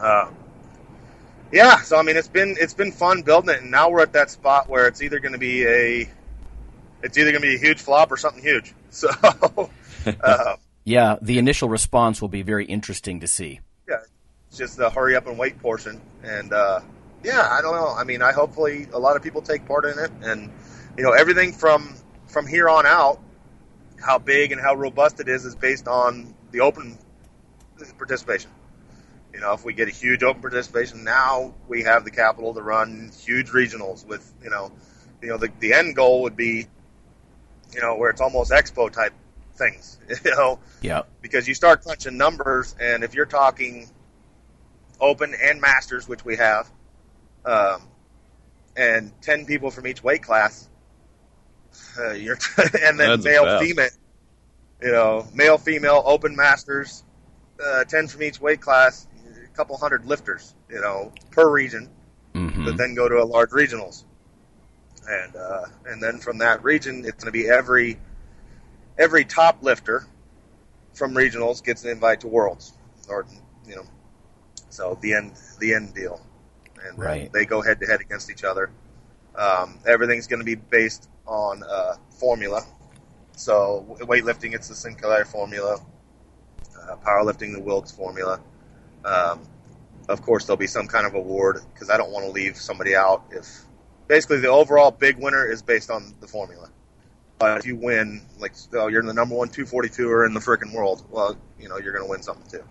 uh, 0.00 0.30
yeah. 1.50 1.76
So 1.78 1.96
I 1.96 2.02
mean, 2.02 2.16
it's 2.16 2.28
been 2.28 2.56
it's 2.60 2.74
been 2.74 2.92
fun 2.92 3.22
building 3.22 3.54
it, 3.54 3.62
and 3.62 3.70
now 3.70 3.90
we're 3.90 4.02
at 4.02 4.12
that 4.12 4.30
spot 4.30 4.68
where 4.68 4.86
it's 4.86 5.00
either 5.02 5.18
going 5.18 5.32
to 5.32 5.38
be 5.38 5.66
a 5.66 6.10
it's 7.02 7.16
either 7.18 7.30
going 7.30 7.42
to 7.42 7.48
be 7.48 7.56
a 7.56 7.58
huge 7.58 7.80
flop 7.80 8.10
or 8.12 8.16
something 8.16 8.42
huge. 8.42 8.74
So, 8.92 9.08
uh, 10.20 10.56
Yeah, 10.84 11.16
the 11.22 11.38
initial 11.38 11.70
response 11.70 12.20
will 12.20 12.28
be 12.28 12.42
very 12.42 12.66
interesting 12.66 13.20
to 13.20 13.26
see. 13.26 13.60
yeah, 13.88 14.00
it's 14.48 14.58
just 14.58 14.76
the 14.76 14.90
hurry 14.90 15.16
up 15.16 15.26
and 15.26 15.38
wait 15.38 15.58
portion, 15.60 15.98
and 16.22 16.52
uh, 16.52 16.80
yeah, 17.24 17.48
I 17.50 17.62
don't 17.62 17.74
know. 17.74 17.88
I 17.88 18.04
mean, 18.04 18.20
I 18.20 18.32
hopefully 18.32 18.86
a 18.92 18.98
lot 18.98 19.16
of 19.16 19.22
people 19.22 19.40
take 19.40 19.64
part 19.66 19.86
in 19.86 19.98
it, 19.98 20.10
and 20.22 20.52
you 20.98 21.04
know, 21.04 21.12
everything 21.12 21.52
from 21.54 21.94
from 22.26 22.46
here 22.46 22.68
on 22.68 22.84
out, 22.84 23.18
how 23.98 24.18
big 24.18 24.52
and 24.52 24.60
how 24.60 24.74
robust 24.74 25.20
it 25.20 25.28
is 25.28 25.46
is 25.46 25.54
based 25.54 25.88
on 25.88 26.34
the 26.50 26.60
open 26.60 26.98
participation. 27.96 28.50
You 29.32 29.40
know, 29.40 29.54
if 29.54 29.64
we 29.64 29.72
get 29.72 29.88
a 29.88 29.90
huge 29.90 30.22
open 30.22 30.42
participation, 30.42 31.02
now 31.04 31.54
we 31.66 31.84
have 31.84 32.04
the 32.04 32.10
capital 32.10 32.52
to 32.52 32.60
run 32.60 33.10
huge 33.24 33.48
regionals 33.48 34.06
with 34.06 34.30
you 34.44 34.50
know, 34.50 34.70
you 35.22 35.28
know, 35.28 35.38
the 35.38 35.48
the 35.60 35.72
end 35.72 35.96
goal 35.96 36.22
would 36.22 36.36
be, 36.36 36.66
you 37.74 37.80
know, 37.80 37.96
where 37.96 38.10
it's 38.10 38.20
almost 38.20 38.50
expo 38.50 38.90
type 38.90 39.12
things. 39.54 39.98
You 40.24 40.30
know, 40.32 40.58
Yeah. 40.82 41.02
because 41.20 41.48
you 41.48 41.54
start 41.54 41.82
crunching 41.82 42.16
numbers, 42.16 42.74
and 42.80 43.04
if 43.04 43.14
you're 43.14 43.26
talking 43.26 43.88
open 45.00 45.34
and 45.34 45.60
masters, 45.60 46.08
which 46.08 46.24
we 46.24 46.36
have, 46.36 46.70
um, 47.44 47.82
and 48.76 49.12
ten 49.22 49.44
people 49.46 49.70
from 49.70 49.86
each 49.86 50.02
weight 50.02 50.22
class, 50.22 50.68
uh, 51.98 52.12
you're 52.12 52.38
and 52.82 52.98
then 52.98 53.08
That's 53.08 53.24
male, 53.24 53.58
female, 53.58 53.88
you 54.82 54.92
know, 54.92 55.26
male, 55.34 55.58
female, 55.58 56.02
open 56.04 56.36
masters, 56.36 57.04
uh, 57.64 57.84
ten 57.84 58.08
from 58.08 58.22
each 58.22 58.40
weight 58.40 58.60
class, 58.60 59.06
a 59.44 59.56
couple 59.56 59.76
hundred 59.76 60.06
lifters, 60.06 60.54
you 60.70 60.80
know, 60.80 61.12
per 61.30 61.50
region, 61.50 61.88
hmm 62.34 62.64
that 62.64 62.76
then 62.76 62.94
go 62.94 63.08
to 63.08 63.22
a 63.22 63.24
large 63.24 63.50
regionals, 63.50 64.04
and 65.08 65.36
uh, 65.36 65.64
and 65.86 66.02
then 66.02 66.18
from 66.18 66.38
that 66.38 66.62
region, 66.64 67.04
it's 67.04 67.22
going 67.24 67.32
to 67.32 67.38
be 67.38 67.48
every 67.48 67.98
every 68.98 69.24
top 69.24 69.62
lifter 69.62 70.06
from 70.94 71.14
regionals 71.14 71.64
gets 71.64 71.84
an 71.84 71.90
invite 71.90 72.20
to 72.20 72.28
worlds, 72.28 72.74
or 73.08 73.26
you 73.66 73.76
know, 73.76 73.84
so 74.70 74.98
the 75.02 75.14
end 75.14 75.32
the 75.60 75.74
end 75.74 75.94
deal, 75.94 76.20
and 76.86 76.98
Right. 76.98 77.32
they 77.32 77.44
go 77.46 77.62
head 77.62 77.80
to 77.80 77.86
head 77.86 78.00
against 78.00 78.30
each 78.30 78.44
other. 78.44 78.70
Um, 79.36 79.78
everything's 79.86 80.26
going 80.26 80.40
to 80.40 80.46
be 80.46 80.56
based 80.56 81.08
on 81.26 81.62
uh, 81.64 81.96
formula. 82.10 82.62
So 83.36 83.96
weightlifting, 84.00 84.54
it's 84.54 84.68
the 84.68 84.74
Sinclair 84.74 85.24
formula. 85.24 85.78
uh, 86.80 86.96
powerlifting 86.96 87.52
the 87.54 87.60
Wilks 87.60 87.92
formula. 87.92 88.40
Um, 89.04 89.40
of 90.08 90.22
course, 90.22 90.46
there'll 90.46 90.58
be 90.58 90.66
some 90.66 90.86
kind 90.88 91.06
of 91.06 91.14
award 91.14 91.60
because 91.72 91.90
I 91.90 91.96
don't 91.96 92.10
want 92.12 92.26
to 92.26 92.32
leave 92.32 92.56
somebody 92.56 92.94
out. 92.94 93.24
If 93.32 93.46
basically 94.12 94.40
the 94.40 94.48
overall 94.48 94.90
big 94.90 95.16
winner 95.16 95.50
is 95.50 95.62
based 95.62 95.90
on 95.90 96.14
the 96.20 96.26
formula. 96.26 96.68
But 97.38 97.56
if 97.56 97.66
you 97.66 97.76
win, 97.76 98.20
like 98.38 98.52
oh, 98.74 98.88
you're 98.88 99.00
in 99.00 99.06
the 99.06 99.14
number 99.14 99.34
one 99.34 99.48
242er 99.48 100.26
in 100.26 100.34
the 100.34 100.40
freaking 100.40 100.74
world, 100.74 101.02
well, 101.10 101.34
you 101.58 101.70
know 101.70 101.78
you're 101.78 101.94
going 101.94 102.04
to 102.04 102.10
win 102.10 102.22
something 102.22 102.46
too. 102.50 102.64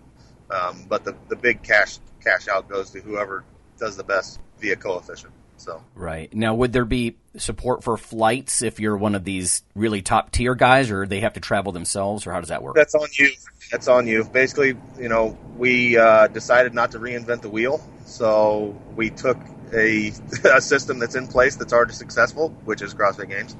Um, 0.54 0.86
but 0.88 1.02
the 1.02 1.16
the 1.28 1.34
big 1.34 1.64
cash 1.64 1.98
cash 2.22 2.46
out 2.46 2.68
goes 2.68 2.90
to 2.90 3.00
whoever 3.00 3.42
does 3.76 3.96
the 3.96 4.04
best 4.04 4.38
via 4.60 4.76
coefficient. 4.76 5.32
So 5.56 5.82
Right. 5.96 6.32
Now, 6.32 6.54
would 6.54 6.72
there 6.72 6.84
be 6.84 7.16
support 7.36 7.82
for 7.82 7.96
flights 7.96 8.62
if 8.62 8.78
you're 8.78 8.96
one 8.96 9.16
of 9.16 9.24
these 9.24 9.64
really 9.74 10.00
top 10.00 10.30
tier 10.30 10.54
guys, 10.54 10.92
or 10.92 11.06
they 11.06 11.20
have 11.20 11.32
to 11.32 11.40
travel 11.40 11.72
themselves, 11.72 12.24
or 12.24 12.32
how 12.32 12.38
does 12.38 12.50
that 12.50 12.62
work? 12.62 12.76
that's 12.76 12.94
on 12.94 13.08
you. 13.18 13.30
That's 13.72 13.88
on 13.88 14.06
you. 14.06 14.22
Basically, 14.24 14.76
you 14.96 15.08
know, 15.08 15.36
we 15.56 15.96
uh, 15.96 16.28
decided 16.28 16.72
not 16.72 16.92
to 16.92 17.00
reinvent 17.00 17.42
the 17.42 17.48
wheel, 17.48 17.84
so 18.06 18.80
we 18.94 19.10
took 19.10 19.38
a, 19.72 20.08
a 20.56 20.60
system 20.60 20.98
that's 20.98 21.14
in 21.14 21.26
place 21.28 21.56
that's 21.56 21.72
already 21.72 21.94
successful, 21.94 22.50
which 22.64 22.82
is 22.82 22.94
CrossFit 22.94 23.28
Games, 23.28 23.56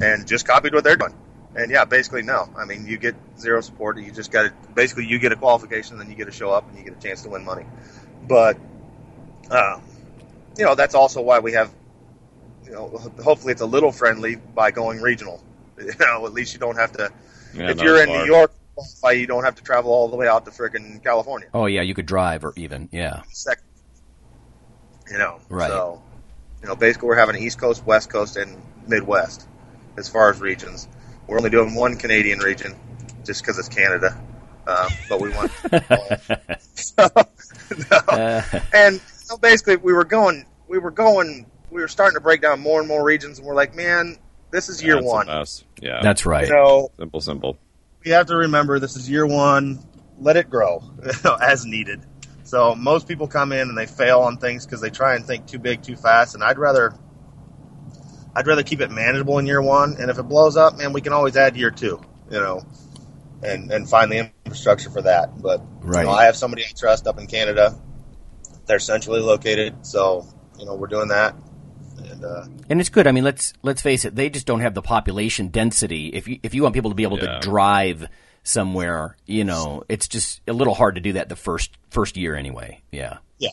and 0.00 0.26
just 0.26 0.46
copied 0.46 0.74
what 0.74 0.84
they're 0.84 0.96
doing. 0.96 1.14
And 1.54 1.70
yeah, 1.70 1.86
basically, 1.86 2.22
no. 2.22 2.48
I 2.56 2.66
mean, 2.66 2.86
you 2.86 2.98
get 2.98 3.14
zero 3.38 3.62
support. 3.62 3.98
You 3.98 4.12
just 4.12 4.30
got 4.30 4.42
to 4.42 4.52
basically 4.74 5.06
you 5.06 5.18
get 5.18 5.32
a 5.32 5.36
qualification, 5.36 5.96
then 5.96 6.10
you 6.10 6.14
get 6.14 6.26
to 6.26 6.32
show 6.32 6.50
up 6.50 6.68
and 6.68 6.78
you 6.78 6.84
get 6.84 6.96
a 6.96 7.00
chance 7.00 7.22
to 7.22 7.30
win 7.30 7.44
money. 7.44 7.64
But 8.28 8.58
um, 9.50 9.82
you 10.58 10.64
know, 10.64 10.74
that's 10.74 10.94
also 10.94 11.22
why 11.22 11.38
we 11.38 11.52
have, 11.52 11.72
you 12.64 12.72
know, 12.72 12.88
hopefully 13.22 13.52
it's 13.52 13.62
a 13.62 13.66
little 13.66 13.92
friendly 13.92 14.36
by 14.36 14.70
going 14.70 15.00
regional. 15.00 15.42
You 15.78 15.92
know, 16.00 16.24
at 16.24 16.32
least 16.32 16.54
you 16.54 16.58
don't 16.58 16.76
have 16.76 16.92
to. 16.92 17.12
Yeah, 17.54 17.70
if 17.70 17.82
you're 17.82 18.00
in 18.00 18.08
far. 18.08 18.18
New 18.18 18.24
York, 18.24 18.52
qualify, 18.74 19.10
you 19.10 19.26
don't 19.26 19.44
have 19.44 19.56
to 19.56 19.62
travel 19.62 19.92
all 19.92 20.08
the 20.08 20.16
way 20.16 20.26
out 20.26 20.46
to 20.46 20.50
frickin' 20.50 21.02
California. 21.04 21.48
Oh 21.52 21.66
yeah, 21.66 21.82
you 21.82 21.92
could 21.92 22.06
drive, 22.06 22.46
or 22.46 22.54
even 22.56 22.88
yeah. 22.92 23.20
Second, 23.28 23.64
you 25.10 25.18
know, 25.18 25.40
Right. 25.48 25.70
So, 25.70 26.02
you 26.62 26.68
know, 26.68 26.76
basically 26.76 27.08
we're 27.08 27.16
having 27.18 27.40
East 27.42 27.58
Coast, 27.58 27.84
West 27.86 28.10
Coast, 28.10 28.36
and 28.36 28.60
Midwest 28.86 29.46
as 29.96 30.08
far 30.08 30.30
as 30.30 30.40
regions. 30.40 30.88
We're 31.26 31.38
only 31.38 31.50
doing 31.50 31.74
one 31.74 31.96
Canadian 31.96 32.38
region 32.38 32.74
just 33.24 33.42
because 33.42 33.58
it's 33.58 33.68
Canada, 33.68 34.18
uh, 34.66 34.88
but 35.08 35.20
we 35.20 35.30
want. 35.30 35.50
so, 36.74 37.08
no. 37.90 38.42
and 38.72 39.00
so 39.00 39.36
basically 39.36 39.76
we 39.76 39.92
were 39.92 40.04
going, 40.04 40.46
we 40.68 40.78
were 40.78 40.90
going, 40.90 41.46
we 41.70 41.80
were 41.80 41.88
starting 41.88 42.14
to 42.14 42.20
break 42.20 42.42
down 42.42 42.60
more 42.60 42.78
and 42.78 42.88
more 42.88 43.02
regions, 43.04 43.38
and 43.38 43.46
we're 43.46 43.54
like, 43.54 43.74
man, 43.74 44.16
this 44.50 44.68
is 44.68 44.82
year 44.82 44.94
That's 44.94 45.06
the 45.06 45.12
one. 45.12 45.26
best. 45.26 45.64
Yeah, 45.80 46.00
That's 46.02 46.24
right. 46.26 46.46
So 46.46 46.92
simple, 46.98 47.20
simple. 47.20 47.58
we 48.04 48.12
have 48.12 48.26
to 48.26 48.36
remember 48.36 48.78
this 48.78 48.96
is 48.96 49.10
year 49.10 49.26
one. 49.26 49.80
Let 50.18 50.36
it 50.36 50.48
grow 50.48 50.82
as 51.42 51.66
needed. 51.66 52.00
So 52.46 52.76
most 52.76 53.08
people 53.08 53.26
come 53.26 53.50
in 53.50 53.68
and 53.68 53.76
they 53.76 53.86
fail 53.86 54.20
on 54.20 54.36
things 54.38 54.64
because 54.64 54.80
they 54.80 54.90
try 54.90 55.16
and 55.16 55.24
think 55.24 55.46
too 55.46 55.58
big, 55.58 55.82
too 55.82 55.96
fast. 55.96 56.34
And 56.36 56.44
I'd 56.44 56.58
rather, 56.58 56.94
I'd 58.36 58.46
rather 58.46 58.62
keep 58.62 58.80
it 58.80 58.90
manageable 58.90 59.38
in 59.38 59.46
year 59.46 59.60
one. 59.60 59.96
And 59.98 60.10
if 60.10 60.18
it 60.18 60.22
blows 60.22 60.56
up, 60.56 60.78
man, 60.78 60.92
we 60.92 61.00
can 61.00 61.12
always 61.12 61.36
add 61.36 61.56
year 61.56 61.72
two. 61.72 62.00
You 62.30 62.38
know, 62.38 62.62
and 63.42 63.70
and 63.72 63.88
find 63.88 64.10
the 64.10 64.30
infrastructure 64.44 64.90
for 64.90 65.02
that. 65.02 65.40
But 65.40 65.60
Right. 65.80 66.02
you 66.02 66.06
know, 66.06 66.12
I 66.12 66.24
have 66.24 66.36
somebody 66.36 66.62
I 66.64 66.68
trust 66.76 67.06
up 67.06 67.18
in 67.18 67.26
Canada. 67.26 67.76
They're 68.66 68.78
centrally 68.80 69.20
located, 69.20 69.86
so 69.86 70.26
you 70.58 70.66
know 70.66 70.74
we're 70.74 70.88
doing 70.88 71.08
that. 71.08 71.34
And 71.98 72.24
uh, 72.24 72.46
And 72.68 72.80
it's 72.80 72.90
good. 72.90 73.06
I 73.06 73.12
mean, 73.12 73.24
let's 73.24 73.52
let's 73.62 73.82
face 73.82 74.04
it. 74.04 74.14
They 74.16 74.30
just 74.30 74.46
don't 74.46 74.60
have 74.60 74.74
the 74.74 74.82
population 74.82 75.48
density. 75.48 76.08
If 76.08 76.28
you 76.28 76.38
if 76.42 76.54
you 76.54 76.62
want 76.62 76.74
people 76.74 76.90
to 76.90 76.96
be 76.96 77.04
able 77.04 77.18
Yeah. 77.18 77.38
to 77.38 77.40
drive 77.40 78.08
somewhere, 78.46 79.16
you 79.26 79.44
know, 79.44 79.82
it's 79.88 80.08
just 80.08 80.40
a 80.46 80.52
little 80.52 80.74
hard 80.74 80.94
to 80.94 81.00
do 81.00 81.14
that 81.14 81.28
the 81.28 81.36
first 81.36 81.76
first 81.90 82.16
year 82.16 82.34
anyway. 82.36 82.80
Yeah. 82.92 83.18
yeah, 83.38 83.50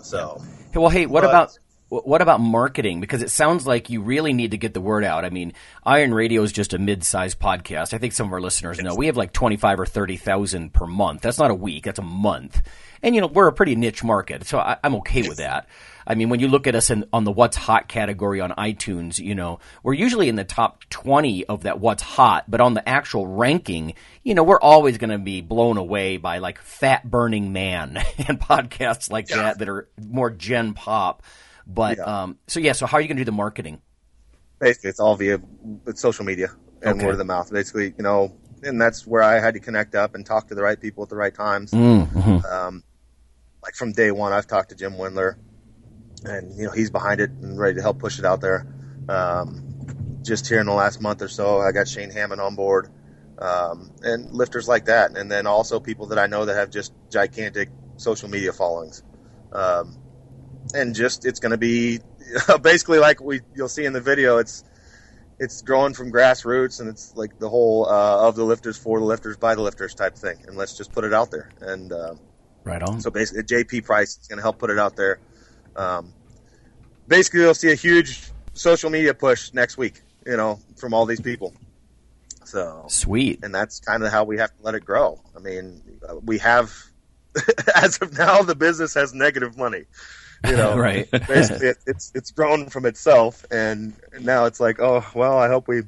so 0.00 0.40
Hey, 0.72 0.78
Well, 0.78 0.90
hey, 0.90 1.06
what 1.06 1.22
But- 1.22 1.28
about 1.30 1.58
what 1.88 2.22
about 2.22 2.40
marketing? 2.40 3.00
Because 3.00 3.20
it 3.20 3.32
sounds 3.32 3.66
like 3.66 3.90
you 3.90 4.00
really 4.00 4.32
need 4.32 4.52
to 4.52 4.56
get 4.56 4.74
the 4.74 4.80
word 4.80 5.02
out. 5.02 5.24
I 5.24 5.30
mean, 5.30 5.54
Iron 5.84 6.14
Radio 6.14 6.40
is 6.44 6.52
just 6.52 6.72
a 6.72 6.78
mid-sized 6.78 7.40
podcast. 7.40 7.92
I 7.92 7.98
think 7.98 8.12
some 8.12 8.28
of 8.28 8.32
our 8.32 8.40
listeners 8.40 8.78
know 8.78 8.94
we 8.94 9.06
have 9.06 9.16
like 9.16 9.32
twenty-five 9.32 9.80
or 9.80 9.86
thirty 9.86 10.16
thousand 10.16 10.72
per 10.72 10.86
month. 10.86 11.22
That's 11.22 11.40
not 11.40 11.50
a 11.50 11.54
week; 11.54 11.82
that's 11.82 11.98
a 11.98 12.02
month. 12.02 12.62
And 13.02 13.16
you 13.16 13.20
know, 13.20 13.26
we're 13.26 13.48
a 13.48 13.52
pretty 13.52 13.74
niche 13.74 14.04
market, 14.04 14.46
so 14.46 14.60
I, 14.60 14.76
I'm 14.84 14.94
okay 14.96 15.28
with 15.28 15.38
that. 15.38 15.66
I 16.10 16.14
mean, 16.16 16.28
when 16.28 16.40
you 16.40 16.48
look 16.48 16.66
at 16.66 16.74
us 16.74 16.90
in, 16.90 17.04
on 17.12 17.24
the 17.24 17.30
What's 17.30 17.56
Hot 17.56 17.88
category 17.88 18.40
on 18.40 18.50
iTunes, 18.50 19.18
you 19.18 19.34
know, 19.34 19.60
we're 19.82 19.94
usually 19.94 20.28
in 20.28 20.36
the 20.36 20.44
top 20.44 20.84
20 20.90 21.46
of 21.46 21.62
that 21.62 21.78
What's 21.78 22.02
Hot, 22.02 22.50
but 22.50 22.60
on 22.60 22.74
the 22.74 22.86
actual 22.88 23.26
ranking, 23.26 23.94
you 24.24 24.34
know, 24.34 24.42
we're 24.42 24.60
always 24.60 24.98
going 24.98 25.10
to 25.10 25.18
be 25.18 25.40
blown 25.40 25.76
away 25.76 26.16
by 26.16 26.38
like 26.38 26.58
Fat 26.58 27.08
Burning 27.08 27.52
Man 27.52 27.96
and 28.28 28.40
podcasts 28.40 29.10
like 29.10 29.28
that 29.28 29.58
that 29.60 29.68
are 29.68 29.88
more 30.04 30.30
gen 30.30 30.74
pop. 30.74 31.22
But, 31.66 32.00
um, 32.00 32.38
so 32.48 32.58
yeah, 32.58 32.72
so 32.72 32.86
how 32.86 32.98
are 32.98 33.00
you 33.00 33.06
going 33.06 33.16
to 33.16 33.20
do 33.20 33.26
the 33.26 33.32
marketing? 33.32 33.80
basically 34.60 34.90
it's 34.90 35.00
all 35.00 35.16
via 35.16 35.40
it's 35.86 36.00
social 36.00 36.24
media 36.24 36.48
and 36.82 36.96
Okay. 36.96 37.06
word 37.06 37.12
of 37.12 37.18
the 37.18 37.24
mouth. 37.24 37.50
Basically, 37.50 37.94
you 37.96 38.02
know, 38.02 38.36
and 38.62 38.80
that's 38.80 39.06
where 39.06 39.22
I 39.22 39.40
had 39.40 39.54
to 39.54 39.60
connect 39.60 39.94
up 39.94 40.14
and 40.14 40.24
talk 40.24 40.48
to 40.48 40.54
the 40.54 40.62
right 40.62 40.78
people 40.78 41.02
at 41.02 41.08
the 41.08 41.16
right 41.16 41.34
times. 41.34 41.72
Mm-hmm. 41.72 42.44
Um, 42.44 42.84
like 43.62 43.74
from 43.74 43.92
day 43.92 44.10
one, 44.10 44.32
I've 44.32 44.46
talked 44.46 44.68
to 44.70 44.74
Jim 44.74 44.92
Wendler, 44.94 45.36
and 46.24 46.56
you 46.56 46.66
know 46.66 46.72
he's 46.72 46.90
behind 46.90 47.20
it 47.20 47.30
and 47.30 47.58
ready 47.58 47.76
to 47.76 47.82
help 47.82 47.98
push 47.98 48.18
it 48.18 48.24
out 48.24 48.40
there. 48.40 48.66
Um, 49.08 49.64
just 50.22 50.48
here 50.48 50.60
in 50.60 50.66
the 50.66 50.72
last 50.72 51.00
month 51.00 51.22
or 51.22 51.28
so, 51.28 51.60
I 51.60 51.72
got 51.72 51.88
Shane 51.88 52.10
Hammond 52.10 52.40
on 52.40 52.54
board, 52.54 52.88
um, 53.38 53.90
and 54.02 54.30
lifters 54.32 54.68
like 54.68 54.86
that, 54.86 55.16
and 55.16 55.30
then 55.30 55.46
also 55.46 55.80
people 55.80 56.06
that 56.06 56.18
I 56.18 56.26
know 56.26 56.44
that 56.44 56.56
have 56.56 56.70
just 56.70 56.92
gigantic 57.10 57.70
social 57.96 58.28
media 58.28 58.52
followings. 58.52 59.02
Um, 59.52 59.96
and 60.74 60.94
just 60.94 61.24
it's 61.24 61.40
going 61.40 61.50
to 61.50 61.58
be 61.58 62.00
basically 62.62 62.98
like 62.98 63.20
we 63.20 63.40
you'll 63.54 63.68
see 63.68 63.84
in 63.84 63.92
the 63.92 64.00
video. 64.00 64.38
It's 64.38 64.64
it's 65.38 65.62
growing 65.62 65.94
from 65.94 66.12
grassroots, 66.12 66.80
and 66.80 66.88
it's 66.88 67.16
like 67.16 67.38
the 67.38 67.48
whole 67.48 67.86
uh, 67.88 68.28
of 68.28 68.36
the 68.36 68.44
lifters 68.44 68.76
for 68.76 68.98
the 68.98 69.06
lifters 69.06 69.38
by 69.38 69.54
the 69.54 69.62
lifters 69.62 69.94
type 69.94 70.16
thing. 70.16 70.44
And 70.46 70.56
let's 70.56 70.76
just 70.76 70.92
put 70.92 71.04
it 71.04 71.14
out 71.14 71.30
there. 71.30 71.50
And 71.60 71.92
uh, 71.92 72.14
Right 72.62 72.82
on. 72.82 73.00
so 73.00 73.10
basically, 73.10 73.42
JP 73.44 73.84
Price 73.84 74.18
is 74.18 74.28
going 74.28 74.36
to 74.36 74.42
help 74.42 74.58
put 74.58 74.68
it 74.68 74.78
out 74.78 74.96
there. 74.96 75.18
Um, 75.76 76.12
basically, 77.08 77.40
you'll 77.40 77.54
see 77.54 77.70
a 77.72 77.76
huge 77.76 78.22
social 78.54 78.90
media 78.90 79.14
push 79.14 79.52
next 79.52 79.76
week. 79.76 80.00
You 80.26 80.36
know, 80.36 80.60
from 80.76 80.92
all 80.94 81.06
these 81.06 81.20
people. 81.20 81.54
So 82.44 82.84
Sweet. 82.88 83.40
and 83.42 83.54
that's 83.54 83.80
kind 83.80 84.02
of 84.02 84.10
how 84.10 84.24
we 84.24 84.38
have 84.38 84.50
to 84.50 84.62
let 84.62 84.74
it 84.74 84.84
grow. 84.84 85.20
I 85.36 85.38
mean, 85.38 85.82
uh, 86.06 86.16
we 86.16 86.38
have, 86.38 86.72
as 87.76 87.98
of 87.98 88.16
now, 88.18 88.42
the 88.42 88.54
business 88.56 88.92
has 88.94 89.14
negative 89.14 89.56
money. 89.56 89.84
You 90.46 90.56
know, 90.56 90.76
Right. 90.88 91.08
basically, 91.28 91.68
it, 91.68 91.78
it's 91.86 92.12
it's 92.14 92.30
grown 92.32 92.68
from 92.68 92.86
itself, 92.86 93.44
and 93.50 93.94
now 94.20 94.44
it's 94.46 94.58
like, 94.60 94.80
oh 94.80 95.04
well, 95.14 95.38
I 95.38 95.48
hope 95.48 95.68
we 95.68 95.82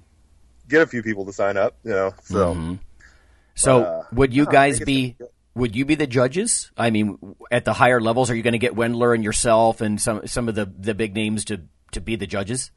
get 0.69 0.83
a 0.83 0.87
few 0.87 1.03
people 1.03 1.27
to 1.27 1.33
sign 1.33 1.57
up. 1.57 1.77
You 1.85 1.91
know, 1.93 2.15
so 2.23 2.55
Mhm. 2.55 2.79
So 3.55 3.83
uh, 3.83 4.05
would 4.13 4.33
you 4.33 4.47
guys 4.47 4.81
be? 4.81 5.17
gonna 5.19 5.31
Would 5.55 5.77
you 5.77 5.85
be 5.85 5.95
the 5.95 6.07
judges? 6.07 6.71
I 6.77 6.91
mean, 6.91 7.19
at 7.51 7.65
the 7.65 7.75
higher 7.75 8.01
levels, 8.01 8.31
are 8.31 8.35
you 8.35 8.43
going 8.43 8.53
to 8.53 8.59
get 8.59 8.75
Wendler 8.75 9.15
and 9.15 9.23
yourself 9.23 9.81
and 9.81 10.01
some 10.01 10.27
some 10.27 10.49
of 10.49 10.55
the 10.55 10.65
the 10.65 10.95
big 10.95 11.15
names 11.15 11.45
to 11.47 11.63
to 11.93 12.01
be 12.01 12.17
the 12.17 12.27
judges? 12.27 12.71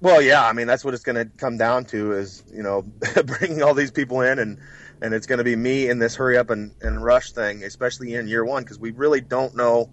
Well, 0.00 0.20
yeah, 0.22 0.46
I 0.46 0.52
mean 0.52 0.66
that's 0.66 0.84
what 0.84 0.94
it's 0.94 1.02
going 1.02 1.16
to 1.16 1.24
come 1.36 1.56
down 1.56 1.84
to 1.86 2.12
is 2.12 2.44
you 2.52 2.62
know 2.62 2.82
bringing 3.24 3.62
all 3.62 3.74
these 3.74 3.90
people 3.90 4.20
in 4.20 4.38
and 4.38 4.58
and 5.02 5.14
it's 5.14 5.26
going 5.26 5.38
to 5.38 5.44
be 5.44 5.56
me 5.56 5.88
in 5.88 5.98
this 5.98 6.14
hurry 6.14 6.38
up 6.38 6.50
and, 6.50 6.74
and 6.80 7.02
rush 7.02 7.32
thing, 7.32 7.64
especially 7.64 8.14
in 8.14 8.28
year 8.28 8.44
one 8.44 8.62
because 8.62 8.78
we 8.78 8.92
really 8.92 9.20
don't 9.20 9.56
know 9.56 9.90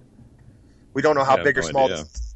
we 0.93 1.01
don't 1.01 1.15
know 1.15 1.23
how 1.23 1.37
Yeah, 1.37 1.43
big 1.43 1.57
or 1.57 1.61
small. 1.63 1.85
idea. 1.85 1.97
this 1.97 2.05
is. 2.15 2.35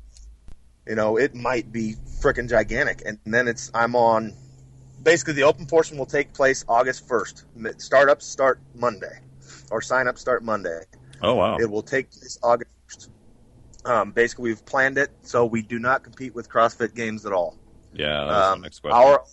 You 0.88 0.96
know, 0.96 1.18
it 1.18 1.36
might 1.36 1.72
be 1.72 1.96
freaking 2.22 2.50
gigantic, 2.50 3.04
and 3.06 3.20
then 3.26 3.48
it's 3.48 3.70
I'm 3.74 3.96
on. 3.96 4.34
Basically, 5.04 5.34
the 5.34 5.44
open 5.44 5.66
portion 5.66 5.98
will 5.98 6.06
take 6.06 6.34
place 6.34 6.64
August 6.68 7.08
first. 7.08 7.44
Startups 7.78 8.26
start 8.26 8.60
Monday, 8.74 9.20
or 9.72 9.82
sign 9.82 10.08
up 10.08 10.18
start 10.18 10.44
Monday. 10.44 10.82
Oh 11.22 11.36
wow. 11.36 11.58
It 11.58 11.70
will 11.70 11.82
take 11.84 12.12
place 12.12 12.38
August 12.44 13.10
Um, 13.86 14.12
basically, 14.12 14.50
we've 14.50 14.66
planned 14.66 14.98
it 14.98 15.12
so 15.22 15.46
we 15.46 15.62
do 15.62 15.80
not 15.80 16.04
compete 16.04 16.36
with 16.36 16.50
CrossFit 16.50 16.94
Games 16.94 17.26
at 17.26 17.32
all. 17.34 17.56
Yeah, 17.94 18.08
that 18.08 18.26
was 18.26 18.28
my 18.28 18.52
Um, 18.54 18.62
next 18.62 18.80
question. 18.80 18.98
our, 18.98 19.24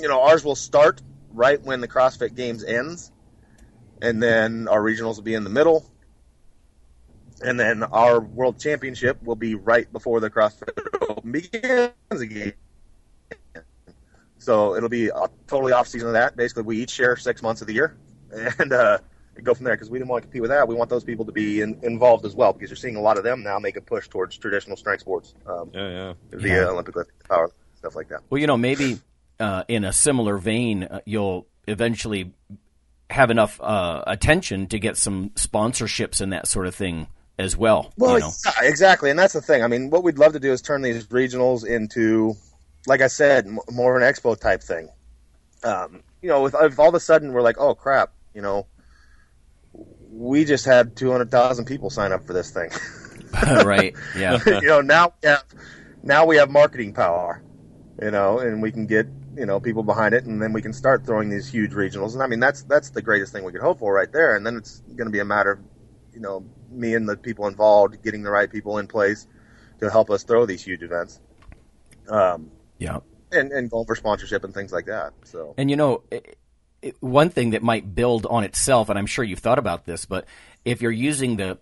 you 0.00 0.08
know, 0.08 0.22
ours 0.22 0.42
will 0.44 0.54
start 0.56 1.02
right 1.32 1.60
when 1.62 1.80
the 1.80 1.88
CrossFit 1.88 2.34
Games 2.34 2.64
ends, 2.64 3.12
and 4.00 4.22
then 4.22 4.68
our 4.68 4.80
regionals 4.80 5.16
will 5.16 5.22
be 5.22 5.34
in 5.34 5.44
the 5.44 5.50
middle, 5.50 5.84
and 7.44 7.60
then 7.60 7.82
our 7.82 8.20
World 8.20 8.58
Championship 8.58 9.22
will 9.22 9.36
be 9.36 9.54
right 9.54 9.90
before 9.92 10.20
the 10.20 10.30
CrossFit 10.30 10.70
Open 11.08 11.32
begins 11.32 11.92
again. 12.10 12.54
So 14.38 14.74
it'll 14.74 14.88
be 14.88 15.10
totally 15.46 15.72
off 15.72 15.86
season 15.86 16.08
of 16.08 16.14
that. 16.14 16.36
Basically, 16.36 16.64
we 16.64 16.78
each 16.78 16.90
share 16.90 17.16
six 17.16 17.42
months 17.42 17.60
of 17.60 17.66
the 17.68 17.74
year, 17.74 17.96
and 18.58 18.72
uh, 18.72 18.98
go 19.40 19.54
from 19.54 19.64
there 19.64 19.74
because 19.74 19.90
we 19.90 19.98
didn't 19.98 20.10
want 20.10 20.22
to 20.22 20.26
compete 20.26 20.42
with 20.42 20.50
that. 20.50 20.68
We 20.68 20.74
want 20.74 20.90
those 20.90 21.04
people 21.04 21.24
to 21.24 21.32
be 21.32 21.60
in, 21.60 21.78
involved 21.82 22.24
as 22.26 22.34
well 22.34 22.52
because 22.52 22.70
you're 22.70 22.76
seeing 22.76 22.96
a 22.96 23.00
lot 23.00 23.16
of 23.16 23.24
them 23.24 23.42
now 23.42 23.58
make 23.58 23.76
a 23.76 23.80
push 23.80 24.08
towards 24.08 24.36
traditional 24.36 24.76
strength 24.76 25.00
sports, 25.00 25.34
um, 25.46 25.70
yeah, 25.72 25.88
yeah. 25.88 26.12
via 26.30 26.68
Olympic 26.68 26.96
lifting, 26.96 27.14
power, 27.28 27.50
stuff 27.76 27.96
like 27.96 28.08
that. 28.08 28.20
Well, 28.28 28.40
you 28.40 28.46
know, 28.46 28.56
maybe 28.56 29.00
uh, 29.40 29.64
in 29.68 29.84
a 29.84 29.92
similar 29.92 30.38
vein, 30.38 30.84
uh, 30.84 31.00
you'll 31.06 31.46
eventually 31.66 32.32
have 33.10 33.30
enough 33.30 33.60
uh, 33.60 34.02
attention 34.06 34.66
to 34.68 34.78
get 34.78 34.96
some 34.96 35.30
sponsorships 35.30 36.20
and 36.20 36.32
that 36.32 36.46
sort 36.46 36.66
of 36.66 36.74
thing 36.74 37.06
as 37.38 37.56
well. 37.56 37.92
Well, 37.96 38.14
you 38.14 38.20
know? 38.20 38.30
yeah, 38.44 38.68
exactly, 38.68 39.10
and 39.10 39.18
that's 39.18 39.34
the 39.34 39.40
thing. 39.40 39.62
I 39.62 39.66
mean, 39.66 39.90
what 39.90 40.02
we'd 40.02 40.18
love 40.18 40.32
to 40.32 40.40
do 40.40 40.52
is 40.52 40.62
turn 40.62 40.82
these 40.82 41.06
regionals 41.08 41.66
into, 41.66 42.34
like 42.86 43.00
I 43.00 43.08
said, 43.08 43.46
m- 43.46 43.58
more 43.70 43.96
of 43.96 44.02
an 44.02 44.08
expo 44.08 44.38
type 44.38 44.62
thing. 44.62 44.88
Um, 45.64 46.02
you 46.20 46.28
know, 46.28 46.42
with 46.42 46.54
if 46.60 46.78
all 46.78 46.88
of 46.88 46.94
a 46.94 47.00
sudden 47.00 47.32
we're 47.32 47.42
like, 47.42 47.58
oh 47.58 47.74
crap, 47.74 48.12
you 48.34 48.42
know, 48.42 48.66
we 50.12 50.44
just 50.44 50.64
had 50.64 50.94
two 50.96 51.10
hundred 51.10 51.30
thousand 51.30 51.64
people 51.64 51.90
sign 51.90 52.12
up 52.12 52.26
for 52.26 52.32
this 52.32 52.50
thing. 52.50 52.70
right? 53.64 53.94
Yeah. 54.16 54.38
you 54.46 54.60
know, 54.62 54.80
now 54.80 55.12
we 55.22 55.28
have 55.28 55.44
now 56.02 56.26
we 56.26 56.36
have 56.36 56.50
marketing 56.50 56.92
power. 56.92 57.42
You 58.00 58.10
know, 58.10 58.38
and 58.38 58.60
we 58.62 58.72
can 58.72 58.86
get 58.86 59.06
you 59.36 59.46
know 59.46 59.60
people 59.60 59.82
behind 59.82 60.14
it, 60.14 60.24
and 60.24 60.42
then 60.42 60.52
we 60.52 60.60
can 60.62 60.72
start 60.72 61.06
throwing 61.06 61.28
these 61.30 61.48
huge 61.48 61.72
regionals. 61.72 62.14
And 62.14 62.22
I 62.22 62.26
mean, 62.26 62.40
that's 62.40 62.62
that's 62.64 62.90
the 62.90 63.02
greatest 63.02 63.32
thing 63.32 63.44
we 63.44 63.52
could 63.52 63.60
hope 63.60 63.78
for 63.78 63.92
right 63.92 64.10
there. 64.12 64.36
And 64.36 64.46
then 64.46 64.56
it's 64.56 64.80
going 64.80 65.06
to 65.06 65.10
be 65.10 65.20
a 65.20 65.24
matter 65.24 65.52
of 65.52 65.60
you 66.12 66.20
know 66.20 66.44
me 66.70 66.94
and 66.94 67.08
the 67.08 67.16
people 67.16 67.46
involved 67.46 68.02
getting 68.02 68.22
the 68.22 68.30
right 68.30 68.50
people 68.50 68.78
in 68.78 68.86
place 68.86 69.26
to 69.80 69.90
help 69.90 70.10
us 70.10 70.24
throw 70.24 70.46
these 70.46 70.64
huge 70.64 70.82
events. 70.82 71.20
Um, 72.08 72.50
Yeah. 72.78 72.98
and 73.30 73.52
and 73.52 73.70
going 73.70 73.86
for 73.86 73.94
sponsorship 73.94 74.44
and 74.44 74.52
things 74.52 74.72
like 74.72 74.86
that. 74.86 75.12
So 75.24 75.54
And 75.56 75.70
you 75.70 75.76
know, 75.76 76.02
it, 76.10 76.36
one 77.00 77.30
thing 77.30 77.50
that 77.50 77.62
might 77.62 77.94
build 77.94 78.26
on 78.26 78.44
itself, 78.44 78.88
and 78.88 78.98
I'm 78.98 79.06
sure 79.06 79.24
you've 79.24 79.38
thought 79.38 79.58
about 79.58 79.84
this, 79.84 80.04
but 80.04 80.26
if 80.64 80.82
you're 80.82 80.90
using 80.90 81.36
the, 81.36 81.58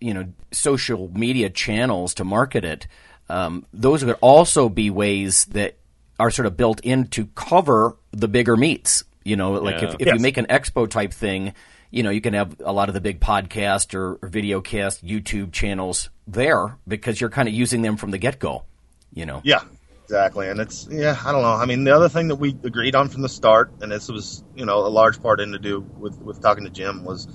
you 0.00 0.14
know, 0.14 0.32
social 0.52 1.10
media 1.12 1.50
channels 1.50 2.14
to 2.14 2.24
market 2.24 2.64
it, 2.64 2.86
um, 3.28 3.66
those 3.72 4.04
would 4.04 4.16
also 4.20 4.68
be 4.68 4.90
ways 4.90 5.46
that 5.46 5.76
are 6.18 6.30
sort 6.30 6.46
of 6.46 6.56
built 6.56 6.80
in 6.80 7.08
to 7.08 7.26
cover 7.26 7.96
the 8.12 8.28
bigger 8.28 8.56
meets. 8.56 9.04
You 9.24 9.36
know, 9.36 9.52
like 9.52 9.82
if, 9.82 9.96
if 9.98 10.06
you 10.14 10.20
make 10.20 10.36
an 10.36 10.46
expo 10.46 10.88
type 10.88 11.12
thing, 11.12 11.52
you 11.90 12.02
know, 12.02 12.10
you 12.10 12.20
can 12.20 12.34
have 12.34 12.60
a 12.60 12.72
lot 12.72 12.88
of 12.88 12.94
the 12.94 13.00
big 13.00 13.20
podcast 13.20 13.94
or, 13.94 14.18
or 14.22 14.28
video 14.28 14.60
cast 14.60 15.04
YouTube 15.04 15.52
channels 15.52 16.10
there 16.26 16.78
because 16.86 17.20
you're 17.20 17.30
kind 17.30 17.48
of 17.48 17.54
using 17.54 17.82
them 17.82 17.96
from 17.96 18.12
the 18.12 18.18
get 18.18 18.38
go. 18.38 18.64
You 19.12 19.26
know, 19.26 19.40
Yeah, 19.44 19.62
exactly. 20.06 20.48
And 20.48 20.60
it's 20.60 20.86
yeah, 20.88 21.20
I 21.24 21.32
don't 21.32 21.42
know. 21.42 21.48
I 21.48 21.66
mean, 21.66 21.82
the 21.82 21.94
other 21.94 22.08
thing 22.08 22.28
that 22.28 22.36
we 22.36 22.50
agreed 22.62 22.94
on 22.94 23.08
from 23.08 23.22
the 23.22 23.28
start, 23.28 23.72
and 23.80 23.90
this 23.90 24.08
was 24.08 24.44
you 24.54 24.64
know 24.64 24.86
a 24.86 24.88
large 24.88 25.20
part 25.20 25.40
in 25.40 25.50
to 25.52 25.58
do 25.58 25.80
with 25.98 26.20
with 26.20 26.40
talking 26.40 26.64
to 26.64 26.70
Jim 26.70 27.04
was, 27.04 27.26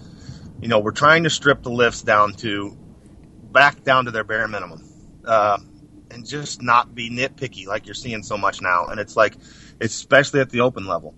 you 0.61 0.69
know, 0.69 0.79
we're 0.79 0.91
trying 0.91 1.23
to 1.23 1.29
strip 1.29 1.63
the 1.63 1.69
lifts 1.69 2.01
down 2.01 2.33
to 2.35 2.77
back 3.51 3.83
down 3.83 4.05
to 4.05 4.11
their 4.11 4.23
bare 4.23 4.47
minimum, 4.47 4.81
uh, 5.25 5.57
and 6.11 6.25
just 6.25 6.61
not 6.61 6.95
be 6.95 7.09
nitpicky 7.09 7.67
like 7.67 7.85
you're 7.85 7.93
seeing 7.93 8.23
so 8.23 8.37
much 8.37 8.61
now. 8.61 8.85
And 8.85 9.01
it's 9.01 9.17
like, 9.17 9.35
especially 9.81 10.39
at 10.39 10.49
the 10.49 10.61
open 10.61 10.87
level, 10.87 11.13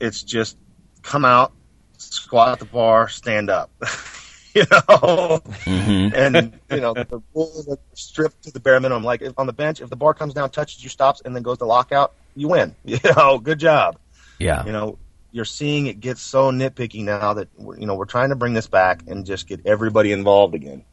it's 0.00 0.22
just 0.22 0.58
come 1.02 1.24
out, 1.24 1.52
squat 1.96 2.52
at 2.52 2.58
the 2.58 2.66
bar, 2.66 3.08
stand 3.08 3.48
up. 3.48 3.70
You 4.58 4.64
know, 4.70 5.42
and 5.66 6.58
you 6.70 6.80
know 6.80 6.94
the 6.94 7.22
rules 7.34 7.68
are 7.68 7.78
stripped 7.94 8.44
to 8.44 8.50
the 8.50 8.60
bare 8.60 8.80
minimum. 8.80 9.04
Like 9.04 9.22
if 9.22 9.32
on 9.38 9.46
the 9.46 9.52
bench, 9.52 9.80
if 9.80 9.90
the 9.90 9.96
bar 9.96 10.14
comes 10.14 10.34
down, 10.34 10.50
touches 10.50 10.82
you, 10.82 10.88
stops, 10.88 11.22
and 11.24 11.34
then 11.34 11.42
goes 11.42 11.58
to 11.58 11.64
lockout, 11.64 12.12
you 12.34 12.48
win. 12.48 12.74
You 12.84 12.98
know, 13.16 13.38
good 13.38 13.58
job. 13.58 13.98
yeah, 14.38 14.64
You 14.66 14.72
know, 14.72 14.98
you're 15.30 15.44
seeing 15.44 15.86
it 15.86 16.00
get 16.00 16.18
so 16.18 16.50
nitpicky 16.50 17.04
now 17.04 17.34
that 17.34 17.48
we're, 17.56 17.78
you 17.78 17.86
know 17.86 17.94
we're 17.94 18.04
trying 18.06 18.30
to 18.30 18.36
bring 18.36 18.54
this 18.54 18.66
back 18.66 19.02
and 19.06 19.24
just 19.26 19.46
get 19.46 19.66
everybody 19.66 20.12
involved 20.12 20.54
again. 20.54 20.84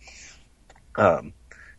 Um, 0.96 1.34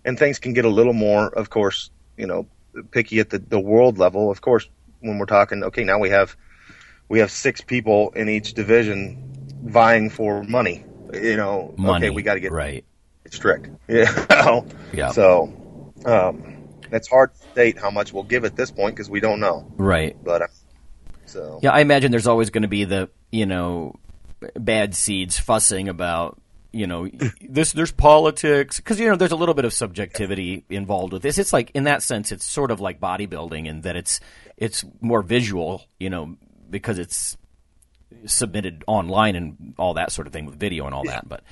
and 0.04 0.18
things 0.18 0.38
can 0.38 0.52
get 0.52 0.64
a 0.64 0.70
little 0.70 0.92
more, 0.92 1.28
of 1.28 1.50
course, 1.50 1.90
you 2.16 2.26
know, 2.26 2.46
picky 2.90 3.20
at 3.20 3.30
the, 3.30 3.38
the 3.38 3.60
world 3.60 3.98
level. 3.98 4.30
Of 4.30 4.40
course, 4.40 4.68
when 5.00 5.18
we're 5.18 5.26
talking, 5.26 5.64
okay, 5.64 5.84
now 5.84 5.98
we 5.98 6.10
have 6.10 6.36
we 7.08 7.20
have 7.20 7.30
six 7.30 7.60
people 7.60 8.10
in 8.10 8.28
each 8.28 8.54
division 8.54 9.22
vying 9.64 10.10
for 10.10 10.42
money. 10.44 10.84
You 11.12 11.36
know, 11.36 11.74
money. 11.76 12.06
okay, 12.06 12.14
we 12.14 12.22
got 12.22 12.34
to 12.34 12.40
get 12.40 12.52
right. 12.52 12.84
strict. 13.30 13.70
Yeah. 13.88 14.60
Yeah. 14.92 15.10
So, 15.10 15.52
um, 16.04 16.56
it's 16.92 17.08
hard 17.08 17.34
to 17.34 17.40
state 17.52 17.78
how 17.78 17.90
much 17.90 18.12
we'll 18.12 18.22
give 18.22 18.44
at 18.44 18.56
this 18.56 18.70
point 18.70 18.94
because 18.94 19.10
we 19.10 19.20
don't 19.20 19.40
know. 19.40 19.70
Right. 19.76 20.16
But 20.22 20.42
uh, 20.42 20.46
so 21.26 21.60
Yeah, 21.62 21.70
I 21.70 21.80
imagine 21.80 22.10
there's 22.10 22.26
always 22.26 22.50
going 22.50 22.62
to 22.62 22.68
be 22.68 22.84
the 22.84 23.10
you 23.30 23.46
know 23.46 23.96
bad 24.54 24.94
seeds 24.94 25.38
fussing 25.38 25.88
about 25.88 26.40
you 26.72 26.86
know 26.86 27.08
this. 27.40 27.72
There's 27.72 27.92
politics 27.92 28.76
because 28.76 29.00
you 29.00 29.08
know 29.08 29.16
there's 29.16 29.32
a 29.32 29.36
little 29.36 29.54
bit 29.54 29.64
of 29.64 29.72
subjectivity 29.72 30.64
involved 30.68 31.12
with 31.12 31.22
this. 31.22 31.38
It's 31.38 31.52
like 31.52 31.70
in 31.74 31.84
that 31.84 32.02
sense, 32.02 32.32
it's 32.32 32.44
sort 32.44 32.70
of 32.70 32.80
like 32.80 33.00
bodybuilding 33.00 33.66
in 33.66 33.80
that 33.82 33.96
it's 33.96 34.20
it's 34.56 34.84
more 35.00 35.22
visual, 35.22 35.84
you 35.98 36.10
know, 36.10 36.36
because 36.70 36.98
it's 36.98 37.36
submitted 38.24 38.84
online 38.86 39.36
and 39.36 39.74
all 39.78 39.94
that 39.94 40.12
sort 40.12 40.26
of 40.26 40.32
thing 40.32 40.46
with 40.46 40.58
video 40.58 40.86
and 40.86 40.94
all 40.94 41.04
that. 41.04 41.28
But 41.28 41.42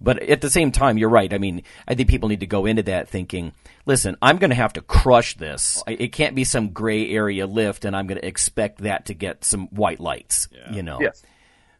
but 0.00 0.22
at 0.22 0.40
the 0.40 0.50
same 0.50 0.72
time, 0.72 0.96
you're 0.96 1.10
right. 1.10 1.32
I 1.32 1.38
mean, 1.38 1.62
I 1.86 1.94
think 1.94 2.08
people 2.08 2.30
need 2.30 2.40
to 2.40 2.46
go 2.46 2.64
into 2.64 2.82
that 2.84 3.08
thinking, 3.08 3.52
listen, 3.84 4.16
I'm 4.22 4.38
going 4.38 4.50
to 4.50 4.56
have 4.56 4.72
to 4.74 4.80
crush 4.80 5.36
this. 5.36 5.82
It 5.86 6.12
can't 6.12 6.34
be 6.34 6.44
some 6.44 6.70
gray 6.70 7.10
area 7.10 7.46
lift, 7.46 7.84
and 7.84 7.94
I'm 7.94 8.06
going 8.06 8.20
to 8.20 8.26
expect 8.26 8.78
that 8.78 9.06
to 9.06 9.14
get 9.14 9.44
some 9.44 9.68
white 9.68 10.00
lights. 10.00 10.48
You 10.70 10.82
know. 10.82 11.00
Yes. 11.00 11.22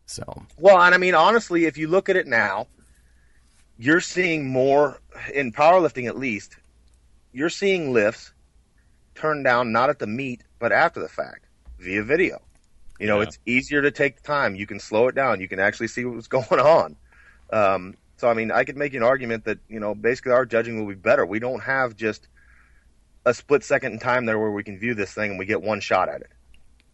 So 0.07 0.43
Well, 0.59 0.81
and 0.81 0.95
I 0.95 0.99
mean, 0.99 1.15
honestly, 1.15 1.67
if 1.67 1.79
you 1.79 1.87
look 1.87 2.09
at 2.09 2.17
it 2.17 2.27
now, 2.27 2.67
you're 3.79 4.01
seeing 4.01 4.49
more 4.49 5.01
in 5.33 5.53
powerlifting, 5.53 6.07
at 6.07 6.19
least. 6.19 6.57
You're 7.33 7.49
seeing 7.49 7.93
lifts 7.93 8.33
turned 9.15 9.45
down 9.45 9.73
not 9.73 9.89
at 9.89 10.01
the 10.01 10.07
meet, 10.07 10.43
but 10.59 10.73
after 10.73 11.01
the 11.01 11.09
fact 11.09 11.47
via 11.79 12.03
video. 12.03 12.43
You 13.01 13.07
know, 13.07 13.17
Yeah. 13.17 13.23
it's 13.29 13.39
easier 13.47 13.83
to 13.83 13.91
take 13.91 14.23
time. 14.23 14.55
You 14.55 14.67
can 14.67 14.79
slow 14.79 15.09
it 15.09 15.15
down. 15.15 15.41
You 15.41 15.49
can 15.49 15.59
actually 15.59 15.89
see 15.89 16.05
what's 16.05 16.29
going 16.39 16.61
on. 16.61 16.97
Um, 17.53 17.95
so, 18.19 18.29
I 18.29 18.35
mean, 18.35 18.51
I 18.53 18.65
could 18.65 18.77
make 18.77 18.95
an 18.95 19.03
argument 19.03 19.45
that 19.47 19.59
you 19.69 19.81
know, 19.81 19.95
basically, 19.95 20.33
our 20.33 20.45
judging 20.47 20.79
will 20.79 20.87
be 20.87 20.95
better. 21.01 21.25
We 21.27 21.39
don't 21.41 21.63
have 21.63 21.97
just 21.97 22.29
a 23.25 23.35
split 23.35 23.65
second 23.65 23.95
in 23.95 23.99
time 23.99 24.27
there 24.27 24.39
where 24.39 24.51
we 24.51 24.63
can 24.63 24.79
view 24.79 24.95
this 24.95 25.13
thing 25.13 25.31
and 25.31 25.39
we 25.39 25.47
get 25.47 25.61
one 25.63 25.81
shot 25.81 26.09
at 26.09 26.21
it. 26.23 26.31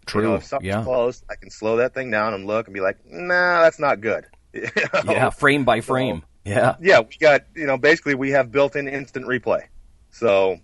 true. 0.06 0.22
You 0.22 0.28
know, 0.28 0.34
if 0.36 0.44
something's 0.44 0.68
yeah. 0.74 0.82
close, 0.84 1.24
I 1.30 1.34
can 1.34 1.50
slow 1.50 1.76
that 1.76 1.94
thing 1.94 2.10
down 2.10 2.34
and 2.34 2.46
look 2.46 2.66
and 2.66 2.74
be 2.74 2.80
like, 2.80 2.98
nah, 3.04 3.62
that's 3.62 3.78
not 3.78 4.00
good. 4.00 4.26
You 4.54 4.62
know? 5.04 5.12
Yeah. 5.12 5.30
Frame 5.30 5.64
by 5.64 5.80
frame. 5.82 6.22
Yeah. 6.44 6.76
Yeah, 6.80 7.00
we 7.00 7.16
got, 7.20 7.42
you 7.54 7.66
know, 7.66 7.76
basically 7.76 8.14
we 8.14 8.30
have 8.30 8.50
built 8.50 8.74
in 8.74 8.88
instant 8.88 9.26
replay. 9.26 9.62
So 10.10 10.58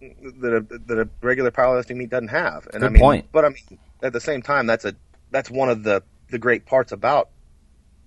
that 0.00 0.54
a, 0.54 0.78
that 0.86 0.98
a 0.98 1.08
regular 1.22 1.50
powerlifting 1.50 1.96
meet 1.96 2.10
doesn't 2.10 2.28
have. 2.28 2.68
And 2.72 2.84
I 2.84 2.86
Good 2.86 2.92
mean, 2.94 3.00
point. 3.00 3.26
but 3.32 3.44
I 3.44 3.48
mean, 3.48 3.78
at 4.02 4.12
the 4.12 4.20
same 4.20 4.42
time, 4.42 4.66
that's 4.66 4.84
a, 4.84 4.94
that's 5.30 5.50
one 5.50 5.68
of 5.68 5.82
the, 5.82 6.02
the 6.30 6.38
great 6.38 6.66
parts 6.66 6.92
about, 6.92 7.30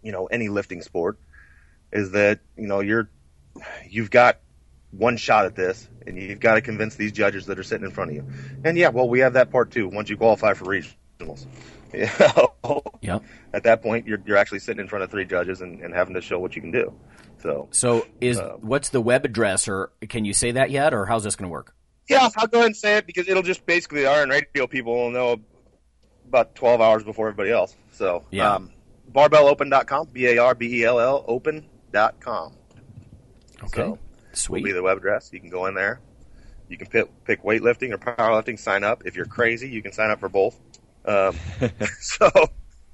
you 0.01 0.11
know, 0.11 0.25
any 0.27 0.49
lifting 0.49 0.81
sport 0.81 1.17
is 1.91 2.11
that, 2.11 2.39
you 2.57 2.67
know, 2.67 2.79
you're, 2.79 3.09
you've 3.89 4.09
got 4.09 4.39
one 4.91 5.17
shot 5.17 5.45
at 5.45 5.55
this 5.55 5.87
and 6.07 6.17
you've 6.17 6.39
got 6.39 6.55
to 6.55 6.61
convince 6.61 6.95
these 6.95 7.11
judges 7.11 7.45
that 7.47 7.59
are 7.59 7.63
sitting 7.63 7.85
in 7.85 7.91
front 7.91 8.11
of 8.11 8.15
you. 8.15 8.25
And 8.63 8.77
yeah, 8.77 8.89
well, 8.89 9.07
we 9.07 9.19
have 9.19 9.33
that 9.33 9.51
part 9.51 9.71
too 9.71 9.87
once 9.89 10.09
you 10.09 10.17
qualify 10.17 10.53
for 10.53 10.65
regionals. 10.65 11.45
You 11.93 12.07
know? 12.21 12.83
Yep. 13.01 13.23
At 13.53 13.63
that 13.63 13.81
point, 13.83 14.07
you're, 14.07 14.21
you're 14.25 14.37
actually 14.37 14.59
sitting 14.59 14.79
in 14.79 14.87
front 14.87 15.03
of 15.03 15.11
three 15.11 15.25
judges 15.25 15.59
and, 15.59 15.81
and 15.81 15.93
having 15.93 16.13
to 16.13 16.21
show 16.21 16.39
what 16.39 16.55
you 16.55 16.61
can 16.61 16.71
do. 16.71 16.93
So, 17.41 17.67
So 17.71 18.07
is 18.21 18.39
Uh, 18.39 18.55
what's 18.61 18.87
the 18.89 19.01
web 19.01 19.25
address, 19.25 19.67
or 19.67 19.91
can 20.07 20.23
you 20.23 20.31
say 20.31 20.51
that 20.53 20.69
yet, 20.71 20.93
or 20.93 21.05
how's 21.05 21.25
this 21.25 21.35
going 21.35 21.49
to 21.49 21.51
work? 21.51 21.75
Yeah, 22.09 22.29
I'll 22.37 22.47
go 22.47 22.59
ahead 22.59 22.67
and 22.67 22.75
say 22.75 22.97
it 22.97 23.05
because 23.07 23.27
it'll 23.27 23.43
just 23.43 23.65
basically, 23.65 24.01
the 24.01 24.09
Iron 24.09 24.29
Radio 24.29 24.67
people 24.67 24.93
will 24.93 25.11
know 25.11 25.37
about 26.27 26.55
12 26.55 26.81
hours 26.81 27.03
before 27.03 27.27
everybody 27.27 27.51
else. 27.51 27.75
So, 27.93 28.25
Yeah. 28.31 28.55
um, 28.55 28.71
barbellopen.com, 29.11 30.09
B 30.11 30.27
A 30.27 30.37
R 30.39 30.55
B 30.55 30.81
E 30.81 30.83
L 30.85 30.99
L 30.99 31.23
open.com. 31.27 32.53
Okay. 33.63 33.81
So, 33.81 33.89
will 33.89 33.99
Sweet. 34.33 34.63
be 34.65 34.71
the 34.71 34.81
web 34.81 34.97
address. 34.97 35.29
You 35.31 35.39
can 35.39 35.49
go 35.49 35.65
in 35.67 35.75
there. 35.75 35.99
You 36.69 36.77
can 36.77 36.87
pick, 36.87 37.25
pick 37.25 37.43
weightlifting 37.43 37.91
or 37.93 37.97
powerlifting, 37.97 38.57
sign 38.57 38.83
up. 38.83 39.03
If 39.05 39.15
you're 39.15 39.25
crazy, 39.25 39.69
you 39.69 39.81
can 39.81 39.91
sign 39.91 40.09
up 40.09 40.19
for 40.21 40.29
both. 40.29 40.57
Um, 41.03 41.35
so, 41.99 42.29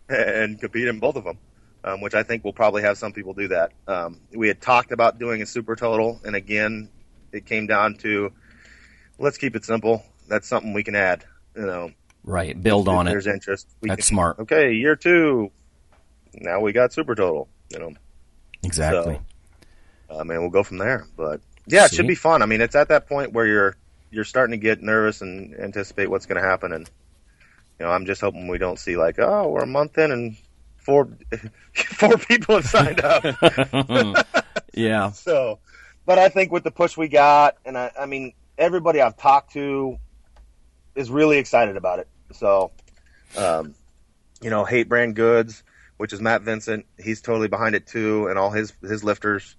and 0.09 0.59
compete 0.59 0.87
in 0.87 0.99
both 0.99 1.15
of 1.15 1.23
them, 1.23 1.37
um, 1.83 2.01
which 2.01 2.15
I 2.15 2.23
think 2.23 2.43
we'll 2.43 2.53
probably 2.53 2.81
have 2.81 2.97
some 2.97 3.13
people 3.13 3.33
do 3.33 3.49
that. 3.49 3.73
Um, 3.87 4.19
we 4.35 4.47
had 4.47 4.61
talked 4.61 4.91
about 4.91 5.19
doing 5.19 5.41
a 5.41 5.45
super 5.45 5.75
total, 5.75 6.19
and 6.25 6.35
again, 6.35 6.89
it 7.31 7.45
came 7.45 7.67
down 7.67 7.95
to 7.97 8.31
let's 9.19 9.37
keep 9.37 9.55
it 9.55 9.65
simple. 9.65 10.03
That's 10.27 10.47
something 10.47 10.73
we 10.73 10.83
can 10.83 10.95
add. 10.95 11.23
You 11.55 11.65
know, 11.65 11.91
Right. 12.23 12.61
Build 12.61 12.87
if 12.87 12.93
on 12.93 13.07
it. 13.07 13.11
there's 13.11 13.27
interest. 13.27 13.67
That's 13.81 13.95
can- 13.95 14.03
smart. 14.03 14.39
Okay, 14.39 14.73
year 14.73 14.95
two. 14.95 15.51
Now 16.33 16.59
we 16.59 16.71
got 16.73 16.91
super 16.93 17.15
total. 17.15 17.47
You 17.69 17.79
know, 17.79 17.93
Exactly. 18.63 19.19
um, 20.09 20.29
and 20.29 20.39
we'll 20.41 20.49
go 20.49 20.63
from 20.63 20.77
there. 20.77 21.05
But 21.15 21.41
yeah, 21.65 21.85
it 21.85 21.93
should 21.93 22.07
be 22.07 22.15
fun. 22.15 22.41
I 22.41 22.45
mean, 22.45 22.61
it's 22.61 22.75
at 22.75 22.89
that 22.89 23.07
point 23.07 23.33
where 23.33 23.45
you're 23.47 23.75
you're 24.11 24.23
starting 24.23 24.51
to 24.51 24.57
get 24.63 24.81
nervous 24.81 25.21
and 25.21 25.53
anticipate 25.55 26.09
what's 26.09 26.25
going 26.25 26.41
to 26.41 26.47
happen, 26.47 26.71
and 26.73 26.89
you 27.79 27.85
know, 27.85 27.91
I'm 27.91 28.05
just 28.05 28.21
hoping 28.21 28.47
we 28.47 28.57
don't 28.57 28.79
see 28.79 28.97
like, 28.97 29.19
oh, 29.19 29.49
we're 29.49 29.63
a 29.63 29.67
month 29.67 29.97
in 29.97 30.11
and 30.11 30.37
four 30.77 31.09
four 31.73 32.17
people 32.17 32.55
have 32.55 32.65
signed 32.65 32.99
up. 33.01 33.23
yeah. 34.73 35.11
so, 35.11 35.59
but 36.05 36.17
I 36.19 36.29
think 36.29 36.51
with 36.51 36.63
the 36.63 36.71
push 36.71 36.95
we 36.97 37.07
got, 37.07 37.57
and 37.65 37.77
I, 37.77 37.91
I 37.99 38.05
mean, 38.05 38.33
everybody 38.57 39.01
I've 39.01 39.17
talked 39.17 39.53
to 39.53 39.97
is 40.95 41.09
really 41.09 41.37
excited 41.37 41.77
about 41.77 41.99
it. 41.99 42.07
So, 42.33 42.71
um, 43.37 43.75
you 44.41 44.49
know, 44.49 44.65
hate 44.65 44.89
brand 44.89 45.15
goods. 45.15 45.63
which 45.97 46.13
is 46.13 46.21
Matt 46.21 46.43
Vincent. 46.43 46.85
He's 46.99 47.21
totally 47.21 47.47
behind 47.47 47.73
it 47.75 47.87
too, 47.87 48.27
and 48.27 48.37
all 48.37 48.51
his 48.51 48.71
his 48.81 49.03
lifters. 49.03 49.55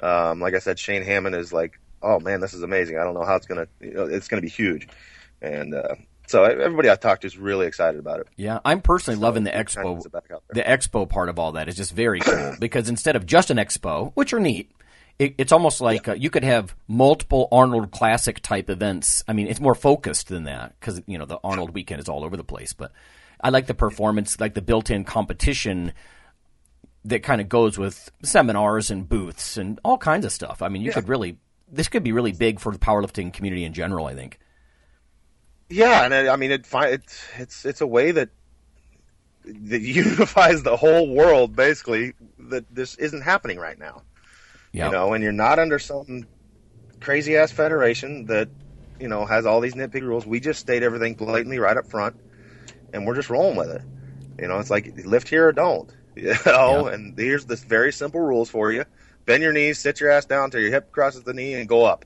Um, 0.00 0.40
like 0.40 0.54
I 0.54 0.58
said, 0.60 0.78
Shane 0.78 1.02
Hammond 1.02 1.34
is 1.34 1.52
like, 1.52 1.80
oh 2.02 2.20
man, 2.20 2.40
this 2.40 2.54
is 2.54 2.62
amazing. 2.62 2.98
I 2.98 3.04
don't 3.04 3.14
know 3.14 3.24
how 3.24 3.36
it's 3.36 3.46
gonna, 3.46 3.66
you 3.80 3.92
know, 3.94 4.04
it's 4.04 4.28
gonna 4.28 4.42
be 4.42 4.48
huge, 4.48 4.88
and 5.42 5.74
uh, 5.74 5.94
so 6.26 6.44
everybody 6.44 6.90
I 6.90 6.96
talked 6.96 7.22
to 7.22 7.26
is 7.26 7.36
really 7.36 7.66
excited 7.66 7.98
about 7.98 8.20
it. 8.20 8.28
Yeah, 8.36 8.60
I'm 8.64 8.80
personally 8.80 9.20
loving 9.20 9.44
the 9.44 9.50
expo. 9.50 10.00
The 10.52 10.62
expo 10.62 11.08
part 11.08 11.28
of 11.28 11.38
all 11.38 11.52
that 11.52 11.68
is 11.68 11.76
just 11.76 11.92
very 11.92 12.20
cool 12.20 12.54
because 12.60 12.88
instead 12.88 13.16
of 13.16 13.26
just 13.26 13.50
an 13.50 13.56
expo, 13.56 14.12
which 14.14 14.32
are 14.32 14.40
neat, 14.40 14.70
it, 15.18 15.34
it's 15.38 15.52
almost 15.52 15.80
like 15.80 16.08
uh, 16.08 16.14
you 16.14 16.30
could 16.30 16.44
have 16.44 16.74
multiple 16.88 17.48
Arnold 17.52 17.90
Classic 17.92 18.40
type 18.40 18.68
events. 18.68 19.22
I 19.28 19.32
mean, 19.32 19.46
it's 19.46 19.60
more 19.60 19.74
focused 19.74 20.28
than 20.28 20.44
that 20.44 20.74
because 20.78 21.00
you 21.06 21.18
know 21.18 21.24
the 21.24 21.38
Arnold 21.44 21.70
weekend 21.70 22.00
is 22.00 22.08
all 22.08 22.24
over 22.24 22.36
the 22.36 22.44
place. 22.44 22.72
But 22.72 22.92
I 23.40 23.50
like 23.50 23.66
the 23.66 23.74
performance, 23.74 24.40
like 24.40 24.54
the 24.54 24.62
built-in 24.62 25.04
competition 25.04 25.92
that 27.04 27.22
kind 27.22 27.40
of 27.40 27.48
goes 27.48 27.78
with 27.78 28.10
seminars 28.22 28.90
and 28.90 29.08
booths 29.08 29.56
and 29.56 29.78
all 29.84 29.98
kinds 29.98 30.24
of 30.24 30.32
stuff. 30.32 30.62
I 30.62 30.68
mean, 30.68 30.82
you 30.82 30.88
yeah. 30.88 30.94
could 30.94 31.08
really 31.08 31.38
this 31.70 31.88
could 31.88 32.02
be 32.02 32.12
really 32.12 32.32
big 32.32 32.58
for 32.60 32.72
the 32.72 32.78
powerlifting 32.78 33.32
community 33.32 33.64
in 33.64 33.72
general. 33.72 34.06
I 34.06 34.14
think. 34.14 34.40
Yeah, 35.70 36.04
and 36.04 36.12
it, 36.12 36.28
I 36.28 36.36
mean, 36.36 36.50
it, 36.50 36.66
it's 36.72 37.24
it's 37.38 37.64
it's 37.64 37.80
a 37.80 37.86
way 37.86 38.10
that 38.10 38.30
that 39.44 39.80
unifies 39.82 40.64
the 40.64 40.76
whole 40.76 41.14
world. 41.14 41.54
Basically, 41.54 42.14
that 42.38 42.64
this 42.74 42.96
isn't 42.96 43.22
happening 43.22 43.58
right 43.58 43.78
now. 43.78 44.02
Yep. 44.74 44.86
You 44.86 44.92
know, 44.92 45.12
and 45.12 45.22
you're 45.22 45.32
not 45.32 45.60
under 45.60 45.78
some 45.78 46.26
crazy 47.00 47.36
ass 47.36 47.52
federation 47.52 48.26
that 48.26 48.48
you 48.98 49.06
know 49.06 49.24
has 49.24 49.46
all 49.46 49.60
these 49.60 49.74
nitpicky 49.74 50.02
rules. 50.02 50.26
We 50.26 50.40
just 50.40 50.58
state 50.58 50.82
everything 50.82 51.14
blatantly 51.14 51.60
right 51.60 51.76
up 51.76 51.86
front, 51.86 52.16
and 52.92 53.06
we're 53.06 53.14
just 53.14 53.30
rolling 53.30 53.56
with 53.56 53.70
it. 53.70 53.82
You 54.40 54.48
know, 54.48 54.58
it's 54.58 54.70
like 54.70 54.92
lift 55.04 55.28
here 55.28 55.48
or 55.48 55.52
don't. 55.52 55.90
You 56.16 56.32
know, 56.46 56.84
yep. 56.84 56.94
and 56.94 57.18
here's 57.18 57.44
this 57.44 57.64
very 57.64 57.92
simple 57.92 58.20
rules 58.20 58.48
for 58.48 58.70
you: 58.70 58.84
bend 59.26 59.42
your 59.42 59.52
knees, 59.52 59.80
sit 59.80 59.98
your 60.00 60.10
ass 60.10 60.26
down 60.26 60.52
till 60.52 60.60
your 60.60 60.70
hip 60.70 60.92
crosses 60.92 61.24
the 61.24 61.34
knee, 61.34 61.54
and 61.54 61.68
go 61.68 61.84
up. 61.84 62.04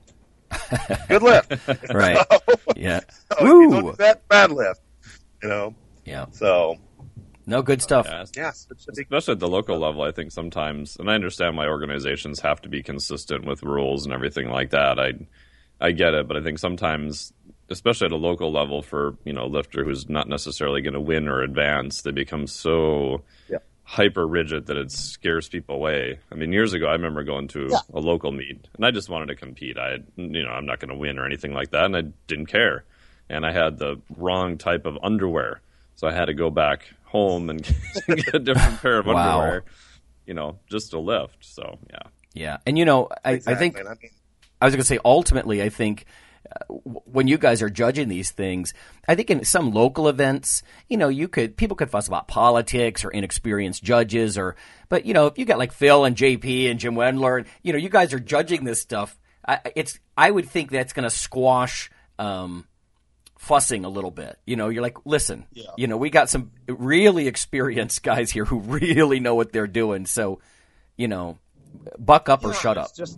Good 1.07 1.21
lift. 1.21 1.53
right. 1.93 2.17
So, 2.29 2.73
yeah. 2.75 3.01
So 3.39 3.69
Woo. 3.69 3.91
that 3.93 4.27
bad 4.27 4.51
lift. 4.51 4.81
You 5.43 5.49
know. 5.49 5.75
Yeah. 6.05 6.25
So. 6.31 6.77
No 7.49 7.63
good 7.63 7.81
stuff. 7.81 8.05
Yeah, 8.07 8.25
yes, 8.35 8.67
especially 8.71 9.31
at 9.31 9.39
the 9.39 9.47
local 9.47 9.79
level. 9.79 10.03
I 10.03 10.11
think 10.11 10.31
sometimes, 10.31 10.97
and 10.97 11.09
I 11.09 11.15
understand 11.15 11.57
why 11.57 11.67
organizations 11.67 12.39
have 12.41 12.61
to 12.61 12.69
be 12.69 12.83
consistent 12.83 13.43
with 13.43 13.63
rules 13.63 14.05
and 14.05 14.13
everything 14.13 14.49
like 14.49 14.69
that. 14.69 14.99
I, 14.99 15.13
I 15.81 15.91
get 15.91 16.13
it, 16.13 16.27
but 16.27 16.37
I 16.37 16.43
think 16.43 16.59
sometimes, 16.59 17.33
especially 17.69 18.05
at 18.05 18.11
a 18.11 18.17
local 18.17 18.51
level, 18.51 18.83
for 18.83 19.17
you 19.25 19.33
know, 19.33 19.45
a 19.45 19.47
lifter 19.47 19.83
who's 19.83 20.07
not 20.07 20.29
necessarily 20.29 20.81
going 20.81 20.93
to 20.93 21.01
win 21.01 21.27
or 21.27 21.41
advance, 21.41 22.03
they 22.03 22.11
become 22.11 22.45
so 22.45 23.23
yeah 23.49 23.57
hyper 23.89 24.27
rigid 24.27 24.67
that 24.67 24.77
it 24.77 24.91
scares 24.91 25.49
people 25.49 25.73
away. 25.73 26.19
I 26.31 26.35
mean, 26.35 26.53
years 26.53 26.73
ago, 26.73 26.85
I 26.85 26.91
remember 26.91 27.23
going 27.23 27.47
to 27.49 27.69
yeah. 27.71 27.79
a 27.91 27.99
local 27.99 28.31
meet 28.31 28.67
and 28.75 28.85
I 28.85 28.91
just 28.91 29.09
wanted 29.09 29.29
to 29.29 29.35
compete. 29.35 29.79
I, 29.79 29.97
you 30.15 30.43
know, 30.43 30.51
I'm 30.51 30.67
not 30.67 30.79
going 30.79 30.89
to 30.89 30.95
win 30.95 31.17
or 31.17 31.25
anything 31.25 31.53
like 31.53 31.71
that, 31.71 31.85
and 31.85 31.97
I 31.97 32.01
didn't 32.27 32.45
care. 32.45 32.83
And 33.27 33.43
I 33.43 33.51
had 33.51 33.79
the 33.79 33.99
wrong 34.15 34.59
type 34.59 34.85
of 34.85 34.99
underwear, 35.01 35.61
so 35.95 36.07
I 36.07 36.13
had 36.13 36.25
to 36.25 36.35
go 36.35 36.51
back 36.51 36.83
home 37.09 37.49
and 37.49 37.63
get 38.07 38.33
a 38.33 38.39
different 38.39 38.81
pair 38.81 38.99
of 38.99 39.05
wow. 39.05 39.39
underwear. 39.39 39.63
You 40.25 40.33
know, 40.33 40.59
just 40.69 40.93
a 40.93 40.99
lift. 40.99 41.37
So 41.41 41.79
yeah, 41.89 42.09
yeah. 42.33 42.57
And 42.65 42.77
you 42.77 42.85
know, 42.85 43.09
I, 43.23 43.33
exactly. 43.33 43.53
I 43.53 43.59
think 43.59 43.79
I, 43.79 43.89
mean, 43.89 44.11
I 44.61 44.65
was 44.65 44.73
going 44.73 44.81
to 44.81 44.87
say 44.87 44.99
ultimately, 45.03 45.61
I 45.61 45.69
think 45.69 46.05
when 46.83 47.27
you 47.27 47.37
guys 47.37 47.61
are 47.61 47.69
judging 47.69 48.07
these 48.07 48.31
things, 48.31 48.73
I 49.07 49.15
think 49.15 49.29
in 49.29 49.43
some 49.43 49.71
local 49.71 50.07
events, 50.07 50.63
you 50.87 50.97
know, 50.97 51.09
you 51.09 51.27
could 51.27 51.57
people 51.57 51.75
could 51.75 51.89
fuss 51.89 52.07
about 52.07 52.27
politics 52.27 53.03
or 53.03 53.11
inexperienced 53.11 53.83
judges 53.83 54.37
or, 54.37 54.55
but 54.87 55.05
you 55.05 55.13
know, 55.13 55.27
if 55.27 55.37
you 55.37 55.45
got 55.45 55.57
like 55.57 55.71
Phil 55.71 56.05
and 56.05 56.15
JP 56.15 56.71
and 56.71 56.79
Jim 56.79 56.95
Wendler, 56.95 57.45
you 57.61 57.73
know, 57.73 57.79
you 57.79 57.89
guys 57.89 58.13
are 58.13 58.19
judging 58.19 58.63
this 58.63 58.81
stuff. 58.81 59.17
I, 59.47 59.59
it's 59.75 59.99
I 60.17 60.31
would 60.31 60.49
think 60.49 60.71
that's 60.71 60.93
going 60.93 61.03
to 61.03 61.15
squash 61.15 61.89
um, 62.17 62.65
fussing 63.39 63.85
a 63.85 63.89
little 63.89 64.11
bit. 64.11 64.37
You 64.45 64.57
know, 64.57 64.67
you're 64.67 64.83
like, 64.83 64.97
listen, 65.05 65.45
yeah. 65.53 65.71
you 65.77 65.87
know, 65.87 65.97
we 65.97 66.09
got 66.09 66.29
some 66.29 66.51
really 66.67 67.27
experienced 67.27 68.03
guys 68.03 68.29
here 68.29 68.45
who 68.45 68.59
really 68.59 69.19
know 69.19 69.33
what 69.33 69.51
they're 69.51 69.65
doing. 69.65 70.05
So, 70.05 70.39
you 70.97 71.07
know, 71.07 71.39
buck 71.97 72.29
up 72.29 72.45
or 72.45 72.53
shut 72.53 72.77
up. 72.77 72.93
Just 72.93 73.17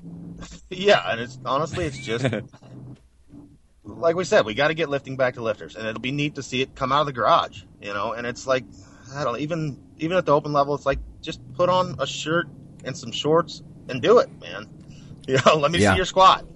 yeah, 0.70 1.12
and 1.12 1.20
it's 1.20 1.38
honestly, 1.44 1.86
it's 1.86 1.98
just 1.98 2.26
like 3.84 4.16
we 4.16 4.24
said, 4.24 4.46
we 4.46 4.54
got 4.54 4.68
to 4.68 4.76
get 4.76 4.90
lifting 4.90 5.18
back 5.18 5.34
to 5.34 5.42
lifters, 5.42 5.76
and 5.76 5.86
it'll 5.88 6.00
be 6.00 6.12
neat 6.12 6.36
to 6.36 6.44
see 6.44 6.62
it 6.62 6.76
come 6.76 6.92
out 6.92 7.02
of 7.02 7.08
the 7.08 7.14
garage, 7.14 7.64
you 7.82 7.94
know. 7.94 8.14
And 8.14 8.28
it's 8.28 8.46
like, 8.46 8.64
I 9.16 9.24
don't 9.24 9.40
even 9.40 9.82
even 9.98 10.18
at 10.18 10.26
the 10.28 10.34
open 10.34 10.54
level, 10.54 10.76
it's 10.76 10.86
like 10.86 11.00
just 11.22 11.42
put 11.54 11.68
on 11.68 11.96
a 12.00 12.06
shirt 12.06 12.48
and 12.86 12.96
some 12.96 13.12
shorts 13.12 13.64
and 13.90 14.02
do 14.02 14.20
it, 14.20 14.30
man. 14.40 14.70
You 15.28 15.38
know, 15.46 15.58
let 15.58 15.72
me 15.72 15.78
yeah. 15.78 15.92
see 15.92 15.98
your 15.98 16.06
squat. 16.06 16.48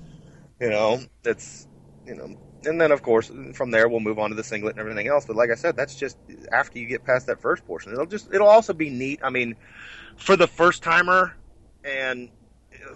You 0.59 0.71
know, 0.71 0.99
it's 1.23 1.67
you 2.03 2.15
know, 2.15 2.35
and 2.65 2.79
then 2.79 2.91
of 2.91 3.01
course 3.01 3.31
from 3.53 3.71
there 3.71 3.87
we'll 3.87 3.99
move 3.99 4.19
on 4.19 4.29
to 4.29 4.35
the 4.35 4.43
singlet 4.43 4.73
and 4.73 4.79
everything 4.79 5.07
else. 5.07 5.25
But 5.25 5.35
like 5.35 5.49
I 5.51 5.55
said, 5.55 5.75
that's 5.75 5.95
just 5.95 6.17
after 6.51 6.79
you 6.79 6.87
get 6.87 7.03
past 7.03 7.27
that 7.27 7.41
first 7.41 7.65
portion. 7.65 7.93
It'll 7.93 8.05
just 8.05 8.33
it'll 8.33 8.47
also 8.47 8.73
be 8.73 8.89
neat. 8.89 9.19
I 9.23 9.29
mean, 9.29 9.55
for 10.17 10.35
the 10.35 10.47
first 10.47 10.83
timer, 10.83 11.35
and 11.83 12.29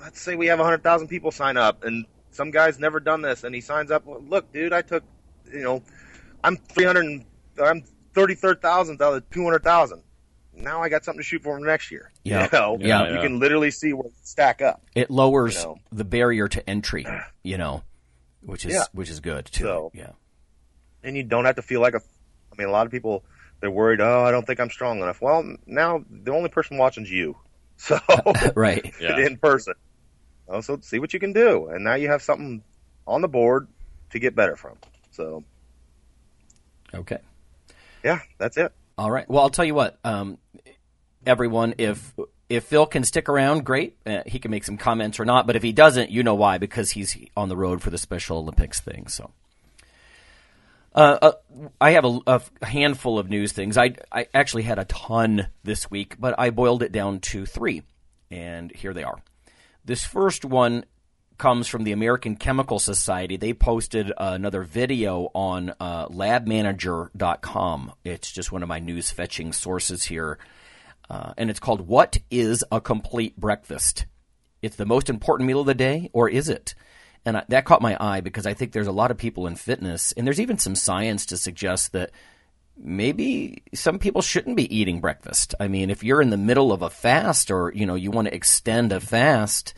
let's 0.02 0.22
say 0.22 0.36
we 0.36 0.48
have 0.48 0.60
hundred 0.60 0.84
thousand 0.84 1.08
people 1.08 1.32
sign 1.32 1.58
up, 1.58 1.84
and 1.84 2.06
some 2.32 2.52
guy's 2.52 2.80
never 2.80 3.00
done 3.00 3.22
this, 3.22 3.44
and 3.44 3.54
he 3.54 3.62
signs 3.62 3.92
up. 3.92 4.04
Look, 4.06 4.52
dude, 4.52 4.74
I 4.74 4.82
took, 4.82 5.04
you 5.52 5.62
know, 5.62 5.84
I'm 6.44 6.58
three 6.58 6.86
hundred, 6.86 7.26
I'm 7.62 7.84
thirty 8.14 8.36
third 8.36 8.62
thousand 8.62 9.02
out 9.02 9.14
of 9.14 9.30
two 9.30 9.44
hundred 9.44 9.64
thousand. 9.64 10.04
Now 10.54 10.82
I 10.82 10.90
got 10.90 11.06
something 11.06 11.20
to 11.20 11.24
shoot 11.24 11.42
for 11.42 11.58
next 11.60 11.90
year. 11.90 12.12
Yeah, 12.24 12.44
you 12.44 12.50
know? 12.52 12.78
yeah, 12.80 13.08
you 13.08 13.16
yeah. 13.16 13.22
can 13.22 13.40
literally 13.40 13.72
see 13.72 13.94
where 13.94 14.08
it 14.08 14.14
stack 14.24 14.62
up. 14.62 14.82
It 14.94 15.10
lowers 15.10 15.56
you 15.56 15.70
know? 15.70 15.78
the 15.92 16.04
barrier 16.04 16.48
to 16.50 16.70
entry. 16.70 17.06
You 17.44 17.58
know, 17.58 17.84
which 18.42 18.66
is 18.66 18.74
yeah. 18.74 18.84
which 18.94 19.10
is 19.10 19.20
good 19.20 19.46
too. 19.46 19.64
So, 19.64 19.92
yeah, 19.94 20.12
and 21.04 21.16
you 21.16 21.24
don't 21.24 21.46
have 21.46 21.56
to 21.56 21.62
feel 21.62 21.82
like 21.82 21.94
a. 21.94 22.02
I 22.52 22.56
mean, 22.58 22.68
a 22.68 22.72
lot 22.72 22.86
of 22.86 22.92
people 22.92 23.24
they're 23.60 23.72
worried. 23.72 24.02
Oh, 24.02 24.24
I 24.24 24.32
don't 24.32 24.46
think 24.46 24.60
I'm 24.60 24.70
strong 24.70 25.00
enough. 25.00 25.22
Well, 25.22 25.56
now 25.66 26.04
the 26.10 26.32
only 26.32 26.50
person 26.50 26.78
watching 26.78 27.04
is 27.04 27.12
you. 27.12 27.38
So 27.82 27.98
right 28.56 28.94
yeah. 29.02 29.18
in 29.20 29.38
person. 29.38 29.74
So 30.60 30.80
see 30.82 31.00
what 31.00 31.14
you 31.14 31.20
can 31.22 31.32
do, 31.32 31.68
and 31.68 31.82
now 31.82 31.94
you 31.94 32.10
have 32.10 32.22
something 32.22 32.62
on 33.08 33.22
the 33.22 33.30
board 33.30 33.70
to 34.10 34.20
get 34.20 34.36
better 34.36 34.58
from. 34.58 34.78
So, 35.12 35.46
okay, 36.94 37.20
yeah, 38.04 38.20
that's 38.38 38.58
it. 38.58 38.74
All 38.98 39.10
right. 39.10 39.30
Well, 39.30 39.44
I'll 39.44 39.50
tell 39.50 39.64
you 39.64 39.76
what, 39.76 39.98
um, 40.04 40.40
everyone, 41.26 41.76
if 41.78 42.14
if 42.50 42.66
Phil 42.66 42.88
can 42.88 43.04
stick 43.04 43.30
around, 43.30 43.64
great. 43.64 43.96
Uh, 44.06 44.24
he 44.26 44.40
can 44.40 44.52
make 44.52 44.64
some 44.64 44.78
comments 44.78 45.20
or 45.20 45.26
not. 45.26 45.48
But 45.48 45.56
if 45.56 45.64
he 45.64 45.72
doesn't, 45.72 46.10
you 46.10 46.24
know 46.24 46.36
why? 46.36 46.58
Because 46.58 46.92
he's 46.92 47.16
on 47.38 47.48
the 47.48 47.56
road 47.56 47.82
for 47.82 47.92
the 47.92 47.98
Special 47.98 48.40
Olympics 48.40 48.80
thing. 48.82 49.08
So. 49.08 49.32
Uh, 50.94 51.18
uh, 51.22 51.32
I 51.80 51.92
have 51.92 52.04
a, 52.04 52.20
a, 52.26 52.66
handful 52.66 53.20
of 53.20 53.30
news 53.30 53.52
things. 53.52 53.78
I, 53.78 53.94
I 54.12 54.28
actually 54.34 54.64
had 54.64 54.80
a 54.80 54.86
ton 54.86 55.48
this 55.64 55.90
week, 55.92 56.16
but 56.20 56.34
I 56.40 56.50
boiled 56.50 56.82
it 56.82 56.92
down 56.92 57.20
to 57.20 57.46
three, 57.46 57.84
and 58.32 58.72
here 58.72 58.94
they 58.94 59.04
are. 59.04 59.22
This 59.86 60.04
first 60.04 60.44
one 60.44 60.86
comes 61.38 61.68
from 61.68 61.84
the 61.84 61.92
American 61.92 62.36
Chemical 62.36 62.80
Society. 62.80 63.38
They 63.38 63.54
posted 63.54 64.12
uh, 64.12 64.32
another 64.34 64.64
video 64.64 65.30
on 65.34 65.74
uh, 65.80 66.08
labmanager.com. 66.08 67.94
It's 68.04 68.32
just 68.32 68.52
one 68.52 68.64
of 68.64 68.70
my 68.70 68.80
news 68.80 69.12
fetching 69.12 69.54
sources 69.54 70.04
here. 70.04 70.40
Uh, 71.10 71.34
and 71.38 71.50
it's 71.50 71.60
called 71.60 71.88
What 71.88 72.18
is 72.30 72.64
a 72.72 72.80
Complete 72.80 73.36
Breakfast? 73.38 74.06
It's 74.62 74.76
the 74.76 74.86
most 74.86 75.10
important 75.10 75.48
meal 75.48 75.62
of 75.62 75.66
the 75.66 75.74
day, 75.74 76.10
or 76.14 76.30
is 76.30 76.50
it? 76.50 76.76
And 77.26 77.38
I, 77.38 77.44
that 77.50 77.66
caught 77.66 77.82
my 77.82 77.98
eye 78.00 78.22
because 78.22 78.46
I 78.46 78.54
think 78.54 78.72
there's 78.72 78.88
a 78.88 78.92
lot 78.92 79.12
of 79.12 79.18
people 79.18 79.48
in 79.48 79.56
fitness, 79.56 80.12
and 80.14 80.26
there's 80.26 80.40
even 80.40 80.58
some 80.58 80.76
science 80.76 81.26
to 81.28 81.38
suggest 81.38 81.94
that 81.94 82.12
maybe 82.78 83.64
some 83.74 84.00
people 84.00 84.22
shouldn't 84.22 84.56
be 84.56 84.74
eating 84.76 85.02
breakfast. 85.02 85.56
I 85.60 85.68
mean, 85.68 85.90
if 85.90 86.04
you're 86.04 86.22
in 86.22 86.30
the 86.30 86.38
middle 86.38 86.72
of 86.72 86.82
a 86.82 86.90
fast 86.90 87.52
or, 87.52 87.74
you 87.76 87.86
know, 87.86 87.96
you 87.96 88.12
want 88.12 88.28
to 88.28 88.36
extend 88.36 88.92
a 88.92 89.00
fast, 89.00 89.74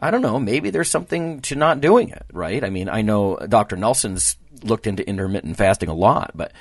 I 0.00 0.10
don't 0.10 0.22
know, 0.22 0.40
maybe 0.40 0.70
there's 0.70 0.90
something 0.90 1.40
to 1.42 1.54
not 1.54 1.80
doing 1.80 2.08
it, 2.08 2.26
right? 2.32 2.64
I 2.64 2.70
mean, 2.70 2.88
I 2.88 3.02
know 3.02 3.36
Dr. 3.36 3.76
Nelson's 3.76 4.36
looked 4.62 4.86
into 4.86 5.08
intermittent 5.08 5.56
fasting 5.56 5.88
a 5.88 5.94
lot, 5.94 6.32
but 6.34 6.52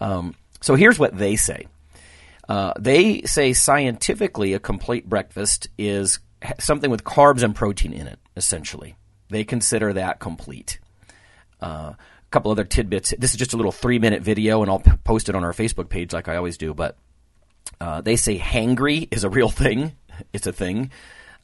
um, 0.00 0.34
so 0.60 0.74
here's 0.74 0.98
what 0.98 1.16
they 1.16 1.36
say. 1.36 1.66
Uh, 2.52 2.74
they 2.78 3.22
say 3.22 3.54
scientifically 3.54 4.52
a 4.52 4.58
complete 4.58 5.08
breakfast 5.08 5.68
is 5.78 6.18
something 6.58 6.90
with 6.90 7.02
carbs 7.02 7.42
and 7.42 7.54
protein 7.54 7.94
in 7.94 8.06
it, 8.06 8.18
essentially. 8.36 8.94
They 9.30 9.42
consider 9.42 9.94
that 9.94 10.20
complete. 10.20 10.78
Uh, 11.62 11.94
a 11.94 11.96
couple 12.30 12.52
other 12.52 12.64
tidbits. 12.64 13.14
This 13.18 13.30
is 13.30 13.38
just 13.38 13.54
a 13.54 13.56
little 13.56 13.72
three 13.72 13.98
minute 13.98 14.20
video, 14.20 14.60
and 14.60 14.70
I'll 14.70 14.80
post 15.02 15.30
it 15.30 15.34
on 15.34 15.44
our 15.44 15.54
Facebook 15.54 15.88
page 15.88 16.12
like 16.12 16.28
I 16.28 16.36
always 16.36 16.58
do. 16.58 16.74
But 16.74 16.98
uh, 17.80 18.02
they 18.02 18.16
say 18.16 18.38
hangry 18.38 19.08
is 19.10 19.24
a 19.24 19.30
real 19.30 19.48
thing. 19.48 19.92
It's 20.34 20.46
a 20.46 20.52
thing. 20.52 20.90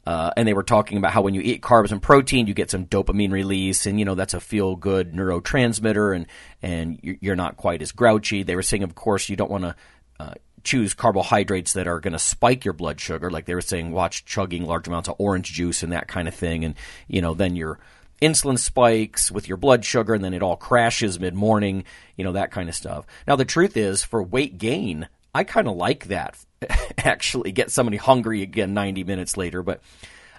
Uh, 0.05 0.29
and 0.37 0.47
they 0.47 0.53
were 0.53 0.61
talking 0.61 0.99
about 0.99 1.11
how 1.11 1.23
when 1.23 1.33
you 1.33 1.41
eat 1.41 1.63
carbs 1.63 1.91
and 1.91 1.99
protein, 1.99 2.45
you 2.45 2.53
get 2.53 2.69
some 2.69 2.85
dopamine 2.85 3.31
release, 3.31 3.87
and 3.87 3.97
you 3.97 4.05
know 4.05 4.13
that's 4.13 4.35
a 4.35 4.39
feel 4.39 4.75
good 4.75 5.11
neurotransmitter, 5.11 6.15
and 6.15 6.27
and 6.61 6.99
you're 7.01 7.35
not 7.35 7.57
quite 7.57 7.81
as 7.81 7.91
grouchy. 7.91 8.43
They 8.43 8.55
were 8.55 8.61
saying, 8.61 8.83
of 8.83 8.93
course, 8.93 9.27
you 9.27 9.35
don't 9.35 9.49
want 9.49 9.63
to 9.63 9.75
uh, 10.19 10.33
choose 10.63 10.93
carbohydrates 10.93 11.73
that 11.73 11.87
are 11.87 11.99
going 11.99 12.13
to 12.13 12.19
spike 12.19 12.65
your 12.65 12.73
blood 12.73 12.99
sugar, 12.99 13.29
like 13.29 13.45
they 13.45 13.55
were 13.55 13.61
saying, 13.61 13.91
watch 13.91 14.25
chugging 14.25 14.65
large 14.65 14.87
amounts 14.87 15.09
of 15.09 15.15
orange 15.17 15.51
juice 15.51 15.83
and 15.83 15.91
that 15.91 16.07
kind 16.07 16.27
of 16.27 16.35
thing, 16.35 16.65
and 16.65 16.75
you 17.07 17.21
know 17.21 17.33
then 17.33 17.55
your 17.55 17.79
insulin 18.21 18.59
spikes 18.59 19.31
with 19.31 19.47
your 19.47 19.57
blood 19.57 19.85
sugar, 19.85 20.13
and 20.13 20.23
then 20.23 20.33
it 20.33 20.43
all 20.43 20.57
crashes 20.57 21.19
mid 21.19 21.33
morning, 21.33 21.83
you 22.15 22.23
know 22.23 22.33
that 22.33 22.51
kind 22.51 22.69
of 22.69 22.75
stuff. 22.75 23.05
Now 23.27 23.35
the 23.35 23.45
truth 23.45 23.77
is, 23.77 24.03
for 24.03 24.21
weight 24.21 24.57
gain, 24.57 25.07
I 25.33 25.43
kind 25.43 25.67
of 25.67 25.75
like 25.75 26.05
that. 26.07 26.37
Actually, 26.97 27.51
get 27.51 27.71
somebody 27.71 27.97
hungry 27.97 28.41
again 28.41 28.73
90 28.73 29.03
minutes 29.03 29.37
later, 29.37 29.63
but 29.63 29.81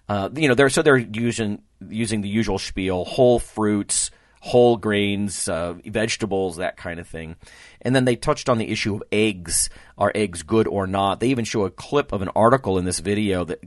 uh, 0.08 0.28
you 0.34 0.48
know 0.48 0.54
they're 0.54 0.70
so 0.70 0.82
they're 0.82 0.96
using 0.96 1.62
using 1.88 2.20
the 2.20 2.28
usual 2.28 2.58
spiel: 2.58 3.04
whole 3.04 3.38
fruits 3.38 4.10
whole 4.40 4.76
grains, 4.76 5.48
uh, 5.48 5.74
vegetables, 5.84 6.56
that 6.56 6.76
kind 6.76 6.98
of 6.98 7.06
thing. 7.06 7.36
And 7.82 7.94
then 7.94 8.06
they 8.06 8.16
touched 8.16 8.48
on 8.48 8.58
the 8.58 8.70
issue 8.70 8.94
of 8.94 9.02
eggs. 9.12 9.70
Are 9.96 10.10
eggs 10.14 10.42
good 10.42 10.66
or 10.66 10.86
not? 10.86 11.20
They 11.20 11.28
even 11.28 11.44
show 11.44 11.64
a 11.64 11.70
clip 11.70 12.12
of 12.12 12.22
an 12.22 12.30
article 12.34 12.78
in 12.78 12.84
this 12.84 13.00
video 13.00 13.44
that 13.44 13.62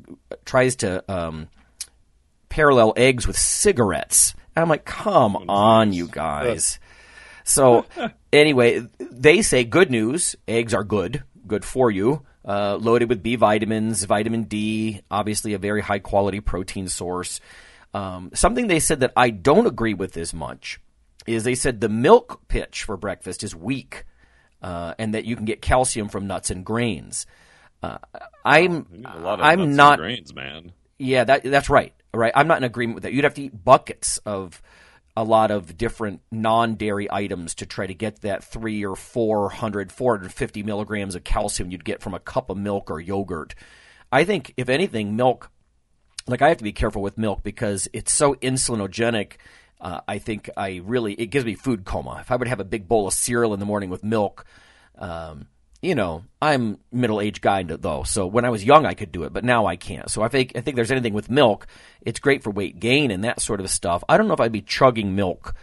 tries 0.46 0.76
to 0.78 1.04
um, 1.12 1.48
parallel 2.50 2.94
eggs 2.98 3.28
with 3.28 3.38
cigarettes. 3.38 4.34
And 4.56 4.64
I'm 4.64 4.70
like, 4.70 4.86
come 4.86 5.36
on, 5.48 5.94
you 5.94 6.08
guys. 6.08 6.80
So, 7.44 7.86
anyway, 8.34 8.86
they 9.00 9.42
say 9.44 9.64
good 9.64 9.92
news 9.92 10.36
eggs 10.48 10.74
are 10.74 10.84
good, 10.84 11.24
good 11.48 11.64
for 11.64 11.92
you. 11.92 12.24
Uh, 12.46 12.76
loaded 12.76 13.10
with 13.10 13.24
B 13.24 13.36
vitamins, 13.36 14.04
vitamin 14.04 14.44
D, 14.44 15.02
obviously 15.10 15.54
a 15.54 15.58
very 15.58 15.82
high 15.82 16.00
quality 16.00 16.42
protein 16.42 16.90
source. 16.90 17.40
Um, 17.94 18.32
something 18.34 18.68
they 18.68 18.80
said 18.80 19.02
that 19.02 19.14
I 19.16 19.30
don't 19.30 19.68
agree 19.68 19.94
with 19.94 20.18
as 20.18 20.34
much 20.34 20.80
is 21.28 21.44
they 21.44 21.56
said 21.56 21.80
the 21.80 21.90
milk 21.90 22.48
pitch 22.48 22.84
for 22.84 22.98
breakfast 22.98 23.44
is 23.44 23.56
weak, 23.56 24.06
uh, 24.62 24.94
and 24.98 25.14
that 25.14 25.26
you 25.26 25.36
can 25.36 25.46
get 25.46 25.62
calcium 25.62 26.10
from 26.10 26.28
nuts 26.28 26.50
and 26.50 26.66
grains. 26.66 27.26
Uh, 27.82 27.98
I'm 28.44 29.06
I'm 29.06 29.76
not 29.76 30.00
grains, 30.00 30.34
man. 30.34 30.72
Yeah, 30.98 31.24
that 31.26 31.44
that's 31.44 31.70
right. 31.70 31.94
Right, 32.14 32.32
I'm 32.36 32.48
not 32.48 32.58
in 32.58 32.64
agreement 32.64 32.96
with 32.96 33.04
that. 33.04 33.14
You'd 33.14 33.24
have 33.24 33.34
to 33.36 33.44
eat 33.44 33.64
buckets 33.64 34.20
of 34.20 34.62
a 35.18 35.24
lot 35.24 35.52
of 35.52 35.78
different 35.78 36.22
non-dairy 36.32 37.12
items 37.12 37.56
to 37.56 37.66
try 37.66 37.88
to 37.88 37.94
get 37.94 38.22
that 38.22 38.44
three 38.44 38.84
or 38.86 38.96
400, 38.96 39.92
450 39.92 40.64
milligrams 40.64 41.16
of 41.16 41.24
calcium 41.24 41.72
you'd 41.72 41.86
get 41.86 42.02
from 42.02 42.14
a 42.14 42.20
cup 42.20 42.50
of 42.50 42.58
milk 42.58 42.90
or 42.90 43.00
yogurt. 43.00 43.54
I 44.12 44.26
think, 44.26 44.54
if 44.58 44.70
anything, 44.70 45.16
milk 45.16 45.52
like 46.28 46.42
I 46.42 46.50
have 46.50 46.58
to 46.58 46.64
be 46.64 46.72
careful 46.72 47.02
with 47.02 47.18
milk 47.18 47.44
because 47.44 47.88
it's 47.94 48.12
so 48.12 48.36
insulinogenic. 48.36 49.34
Uh, 49.80 50.02
I 50.08 50.20
think 50.20 50.50
I 50.56 50.82
really 50.84 51.14
it 51.14 51.28
gives 51.28 51.46
me 51.46 51.56
food 51.56 51.86
coma. 51.86 52.18
If 52.22 52.32
I 52.32 52.36
would 52.36 52.48
have 52.48 52.60
a 52.60 52.66
big 52.66 52.88
bowl 52.88 53.08
of 53.08 53.14
cereal 53.14 53.54
in 53.54 53.60
the 53.60 53.66
morning 53.66 53.90
with 53.90 54.04
milk, 54.04 54.46
um, 54.98 55.48
you 55.82 55.96
know, 55.96 56.24
I'm 56.42 56.80
middle 56.92 57.20
aged 57.20 57.42
guy 57.42 57.64
though, 57.64 58.04
so 58.04 58.26
when 58.26 58.46
I 58.46 58.50
was 58.50 58.64
young 58.64 58.86
I 58.86 58.94
could 58.94 59.12
do 59.12 59.24
it, 59.24 59.34
but 59.34 59.44
now 59.44 59.66
I 59.66 59.76
can't. 59.76 60.10
So 60.10 60.22
I 60.22 60.30
think 60.30 60.54
I 60.56 60.62
think 60.62 60.76
there's 60.76 60.92
anything 60.92 61.14
with 61.14 61.30
milk, 61.30 61.68
it's 62.02 62.20
great 62.20 62.44
for 62.44 62.52
weight 62.52 62.80
gain 62.80 63.12
and 63.12 63.24
that 63.26 63.42
sort 63.42 63.60
of 63.60 63.70
stuff. 63.70 64.04
I 64.08 64.18
don't 64.18 64.28
know 64.28 64.34
if 64.34 64.40
I'd 64.42 64.52
be 64.52 64.62
chugging 64.62 65.16
milk. 65.16 65.54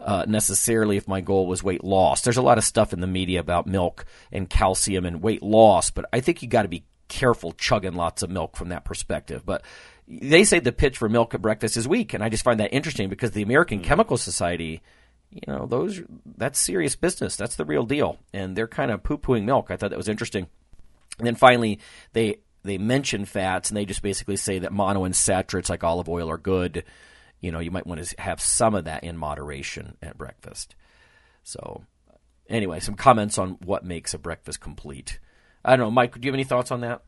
Uh, 0.00 0.24
necessarily, 0.26 0.96
if 0.96 1.06
my 1.06 1.20
goal 1.20 1.46
was 1.46 1.62
weight 1.62 1.84
loss, 1.84 2.22
there's 2.22 2.38
a 2.38 2.42
lot 2.42 2.56
of 2.56 2.64
stuff 2.64 2.94
in 2.94 3.00
the 3.00 3.06
media 3.06 3.38
about 3.38 3.66
milk 3.66 4.06
and 4.32 4.48
calcium 4.48 5.04
and 5.04 5.20
weight 5.20 5.42
loss, 5.42 5.90
but 5.90 6.06
I 6.10 6.20
think 6.20 6.40
you 6.40 6.48
got 6.48 6.62
to 6.62 6.68
be 6.68 6.84
careful 7.10 7.52
chugging 7.52 7.92
lots 7.92 8.22
of 8.22 8.30
milk 8.30 8.56
from 8.56 8.70
that 8.70 8.86
perspective. 8.86 9.42
But 9.44 9.62
they 10.10 10.42
say 10.42 10.58
the 10.58 10.72
pitch 10.72 10.98
for 10.98 11.08
milk 11.08 11.34
at 11.34 11.42
breakfast 11.42 11.76
is 11.76 11.86
weak, 11.86 12.14
and 12.14 12.22
I 12.22 12.28
just 12.28 12.42
find 12.42 12.58
that 12.58 12.74
interesting 12.74 13.08
because 13.08 13.30
the 13.30 13.42
American 13.42 13.78
mm-hmm. 13.78 13.88
Chemical 13.88 14.16
Society, 14.16 14.82
you 15.30 15.42
know, 15.46 15.66
those 15.66 16.02
that's 16.36 16.58
serious 16.58 16.96
business. 16.96 17.36
That's 17.36 17.56
the 17.56 17.64
real 17.64 17.84
deal, 17.84 18.18
and 18.32 18.56
they're 18.56 18.66
kind 18.66 18.90
of 18.90 19.04
poo 19.04 19.18
pooing 19.18 19.44
milk. 19.44 19.70
I 19.70 19.76
thought 19.76 19.90
that 19.90 19.96
was 19.96 20.08
interesting. 20.08 20.48
And 21.18 21.26
then 21.26 21.36
finally, 21.36 21.78
they 22.12 22.38
they 22.64 22.76
mention 22.76 23.24
fats, 23.24 23.70
and 23.70 23.76
they 23.76 23.84
just 23.84 24.02
basically 24.02 24.36
say 24.36 24.58
that 24.58 24.72
monounsaturates 24.72 25.70
like 25.70 25.84
olive 25.84 26.08
oil 26.08 26.28
are 26.28 26.38
good. 26.38 26.84
You 27.40 27.52
know, 27.52 27.60
you 27.60 27.70
might 27.70 27.86
want 27.86 28.04
to 28.04 28.20
have 28.20 28.40
some 28.40 28.74
of 28.74 28.84
that 28.84 29.04
in 29.04 29.16
moderation 29.16 29.96
at 30.02 30.18
breakfast. 30.18 30.74
So, 31.44 31.84
anyway, 32.48 32.80
some 32.80 32.96
comments 32.96 33.38
on 33.38 33.58
what 33.64 33.84
makes 33.84 34.12
a 34.12 34.18
breakfast 34.18 34.60
complete. 34.60 35.20
I 35.64 35.76
don't 35.76 35.86
know, 35.86 35.90
Mike. 35.90 36.14
Do 36.14 36.20
you 36.26 36.32
have 36.32 36.36
any 36.36 36.44
thoughts 36.44 36.70
on 36.70 36.80
that? 36.80 37.02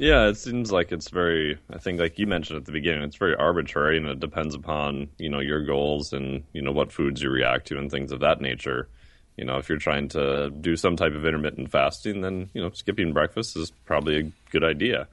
Yeah, 0.00 0.28
it 0.28 0.38
seems 0.38 0.72
like 0.72 0.92
it's 0.92 1.10
very. 1.10 1.58
I 1.70 1.76
think, 1.76 2.00
like 2.00 2.18
you 2.18 2.26
mentioned 2.26 2.56
at 2.56 2.64
the 2.64 2.72
beginning, 2.72 3.02
it's 3.02 3.16
very 3.18 3.34
arbitrary, 3.34 3.98
and 3.98 4.06
it 4.06 4.18
depends 4.18 4.54
upon 4.54 5.10
you 5.18 5.28
know 5.28 5.40
your 5.40 5.62
goals 5.62 6.14
and 6.14 6.42
you 6.54 6.62
know 6.62 6.72
what 6.72 6.90
foods 6.90 7.20
you 7.20 7.28
react 7.28 7.66
to 7.66 7.76
and 7.76 7.90
things 7.90 8.10
of 8.10 8.20
that 8.20 8.40
nature. 8.40 8.88
You 9.36 9.44
know, 9.44 9.58
if 9.58 9.68
you're 9.68 9.76
trying 9.76 10.08
to 10.08 10.48
do 10.58 10.74
some 10.76 10.96
type 10.96 11.12
of 11.12 11.26
intermittent 11.26 11.70
fasting, 11.70 12.22
then 12.22 12.48
you 12.54 12.62
know 12.62 12.70
skipping 12.70 13.12
breakfast 13.12 13.58
is 13.58 13.72
probably 13.84 14.16
a 14.18 14.32
good 14.50 14.64
idea. 14.64 15.06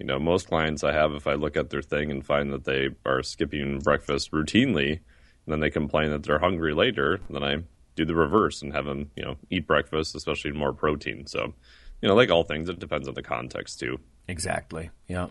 You 0.00 0.06
know, 0.06 0.18
most 0.18 0.48
clients 0.48 0.82
I 0.82 0.90
have, 0.90 1.12
if 1.12 1.28
I 1.28 1.34
look 1.34 1.56
at 1.56 1.70
their 1.70 1.80
thing 1.82 2.10
and 2.10 2.26
find 2.26 2.52
that 2.52 2.64
they 2.64 2.88
are 3.06 3.22
skipping 3.22 3.78
breakfast 3.78 4.32
routinely, 4.32 4.90
and 4.90 5.52
then 5.52 5.60
they 5.60 5.70
complain 5.70 6.10
that 6.10 6.24
they're 6.24 6.40
hungry 6.40 6.74
later, 6.74 7.20
then 7.30 7.44
I 7.44 7.58
do 7.94 8.04
the 8.04 8.16
reverse 8.16 8.60
and 8.60 8.72
have 8.72 8.86
them, 8.86 9.12
you 9.14 9.22
know, 9.22 9.36
eat 9.50 9.68
breakfast, 9.68 10.16
especially 10.16 10.50
more 10.50 10.72
protein. 10.72 11.28
So, 11.28 11.54
you 12.00 12.08
know, 12.08 12.16
like 12.16 12.30
all 12.30 12.42
things, 12.42 12.68
it 12.68 12.80
depends 12.80 13.06
on 13.06 13.14
the 13.14 13.22
context 13.22 13.78
too. 13.78 14.00
Exactly. 14.28 14.90
Yeah. 15.08 15.28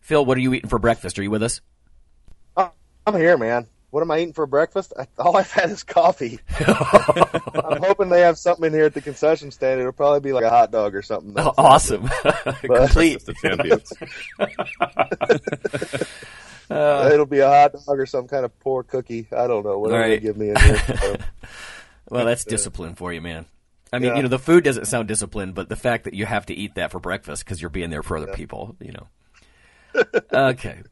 Phil, 0.00 0.24
what 0.24 0.36
are 0.36 0.40
you 0.40 0.54
eating 0.54 0.68
for 0.68 0.78
breakfast? 0.78 1.18
Are 1.18 1.22
you 1.22 1.30
with 1.30 1.42
us? 1.42 1.60
Oh, 2.56 2.72
I'm 3.06 3.14
here, 3.14 3.38
man. 3.38 3.66
What 3.90 4.02
am 4.02 4.10
I 4.10 4.18
eating 4.18 4.32
for 4.32 4.46
breakfast? 4.46 4.92
all 5.18 5.36
I've 5.36 5.50
had 5.50 5.70
is 5.70 5.82
coffee. 5.82 6.38
I'm 6.58 7.82
hoping 7.82 8.08
they 8.08 8.20
have 8.20 8.38
something 8.38 8.66
in 8.66 8.72
here 8.72 8.84
at 8.84 8.94
the 8.94 9.00
concession 9.00 9.50
stand. 9.50 9.80
It'll 9.80 9.92
probably 9.92 10.20
be 10.20 10.32
like 10.32 10.44
a 10.44 10.50
hot 10.50 10.70
dog 10.70 10.94
or 10.94 11.02
something. 11.02 11.34
Oh, 11.36 11.52
awesome. 11.58 12.08
Complete. 12.62 13.24
the 13.26 13.34
champions. 13.34 13.92
uh, 16.70 17.10
It'll 17.12 17.26
be 17.26 17.40
a 17.40 17.48
hot 17.48 17.72
dog 17.72 17.98
or 17.98 18.06
some 18.06 18.28
kind 18.28 18.44
of 18.44 18.58
poor 18.60 18.82
cookie. 18.84 19.26
I 19.36 19.46
don't 19.48 19.64
know. 19.64 19.78
Whatever 19.78 20.00
right. 20.00 20.08
they 20.08 20.20
give 20.20 20.36
me 20.36 20.50
in 20.50 20.56
here. 20.56 20.76
So. 20.78 21.16
well, 22.10 22.24
that's 22.26 22.44
discipline 22.44 22.94
for 22.94 23.12
you, 23.12 23.20
man. 23.20 23.46
I 23.92 23.98
mean, 23.98 24.10
yeah. 24.10 24.16
you 24.16 24.22
know, 24.22 24.28
the 24.28 24.38
food 24.38 24.64
doesn't 24.64 24.86
sound 24.86 25.08
disciplined, 25.08 25.54
but 25.54 25.68
the 25.68 25.76
fact 25.76 26.04
that 26.04 26.14
you 26.14 26.26
have 26.26 26.46
to 26.46 26.54
eat 26.54 26.76
that 26.76 26.90
for 26.90 27.00
breakfast 27.00 27.44
because 27.44 27.60
you're 27.60 27.70
being 27.70 27.90
there 27.90 28.02
for 28.02 28.16
other 28.16 28.28
yeah. 28.28 28.36
people, 28.36 28.76
you 28.80 28.92
know. 28.92 30.04
okay. 30.32 30.82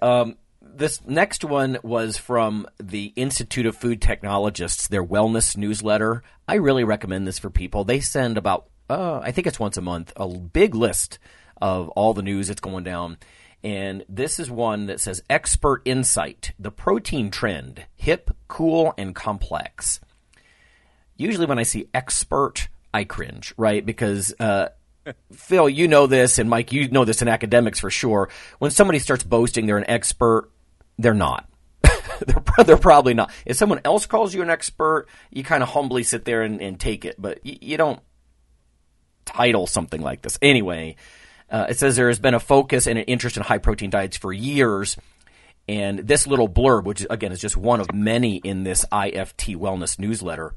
Um, 0.00 0.36
this 0.62 1.04
next 1.06 1.44
one 1.44 1.78
was 1.82 2.16
from 2.16 2.66
the 2.78 3.12
Institute 3.16 3.66
of 3.66 3.76
Food 3.76 4.00
Technologists, 4.00 4.88
their 4.88 5.04
wellness 5.04 5.56
newsletter. 5.56 6.22
I 6.46 6.54
really 6.54 6.84
recommend 6.84 7.26
this 7.26 7.38
for 7.38 7.50
people. 7.50 7.84
They 7.84 8.00
send 8.00 8.38
about, 8.38 8.68
uh, 8.88 9.20
I 9.20 9.32
think 9.32 9.46
it's 9.46 9.60
once 9.60 9.76
a 9.76 9.82
month, 9.82 10.12
a 10.16 10.28
big 10.28 10.74
list 10.74 11.18
of 11.60 11.88
all 11.90 12.14
the 12.14 12.22
news 12.22 12.48
that's 12.48 12.60
going 12.60 12.84
down. 12.84 13.18
And 13.62 14.04
this 14.08 14.38
is 14.38 14.50
one 14.50 14.86
that 14.86 15.00
says 15.00 15.22
Expert 15.30 15.82
Insight, 15.84 16.52
the 16.58 16.70
protein 16.70 17.30
trend, 17.30 17.86
hip, 17.96 18.30
cool, 18.46 18.92
and 18.98 19.14
complex 19.14 20.00
usually 21.16 21.46
when 21.46 21.58
I 21.58 21.62
see 21.62 21.88
expert, 21.94 22.68
I 22.92 23.04
cringe, 23.04 23.54
right? 23.56 23.84
Because 23.84 24.34
uh, 24.38 24.68
Phil, 25.32 25.68
you 25.68 25.88
know 25.88 26.06
this, 26.06 26.38
and 26.38 26.48
Mike, 26.48 26.72
you 26.72 26.88
know 26.88 27.04
this 27.04 27.22
in 27.22 27.28
academics 27.28 27.80
for 27.80 27.90
sure. 27.90 28.28
When 28.58 28.70
somebody 28.70 28.98
starts 28.98 29.24
boasting 29.24 29.66
they're 29.66 29.78
an 29.78 29.88
expert, 29.88 30.50
they're 30.98 31.14
not. 31.14 31.48
they're, 31.82 32.64
they're, 32.64 32.76
probably 32.76 33.14
not. 33.14 33.30
If 33.44 33.56
someone 33.56 33.80
else 33.84 34.06
calls 34.06 34.34
you 34.34 34.42
an 34.42 34.50
expert, 34.50 35.06
you 35.30 35.44
kind 35.44 35.62
of 35.62 35.68
humbly 35.68 36.02
sit 36.02 36.24
there 36.24 36.42
and, 36.42 36.60
and 36.60 36.78
take 36.78 37.04
it, 37.04 37.16
but 37.18 37.44
you, 37.44 37.58
you, 37.60 37.76
don't 37.76 38.00
title 39.24 39.66
something 39.66 40.00
like 40.00 40.22
this. 40.22 40.38
Anyway, 40.40 40.96
uh, 41.50 41.66
it 41.68 41.78
says 41.78 41.96
there 41.96 42.08
has 42.08 42.18
been 42.18 42.34
a 42.34 42.40
focus 42.40 42.86
and 42.86 42.98
an 42.98 43.04
interest 43.04 43.36
in 43.36 43.42
high 43.42 43.58
protein 43.58 43.90
diets 43.90 44.16
for 44.16 44.32
years. 44.32 44.96
And 45.66 46.00
this 46.00 46.26
little 46.26 46.48
blurb, 46.48 46.84
which 46.84 47.06
again 47.08 47.32
is 47.32 47.40
just 47.40 47.56
one 47.56 47.80
of 47.80 47.92
many 47.94 48.36
in 48.36 48.64
this 48.64 48.84
IFT 48.92 49.56
wellness 49.56 49.98
newsletter, 49.98 50.54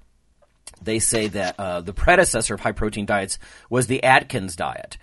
they 0.82 1.00
say 1.00 1.28
that 1.28 1.60
uh, 1.60 1.82
the 1.82 1.94
predecessor 1.94 2.54
of 2.54 2.60
high 2.60 2.72
protein 2.72 3.06
diets 3.06 3.40
was 3.70 3.88
the 3.88 4.04
Atkins 4.04 4.56
diet. 4.56 4.98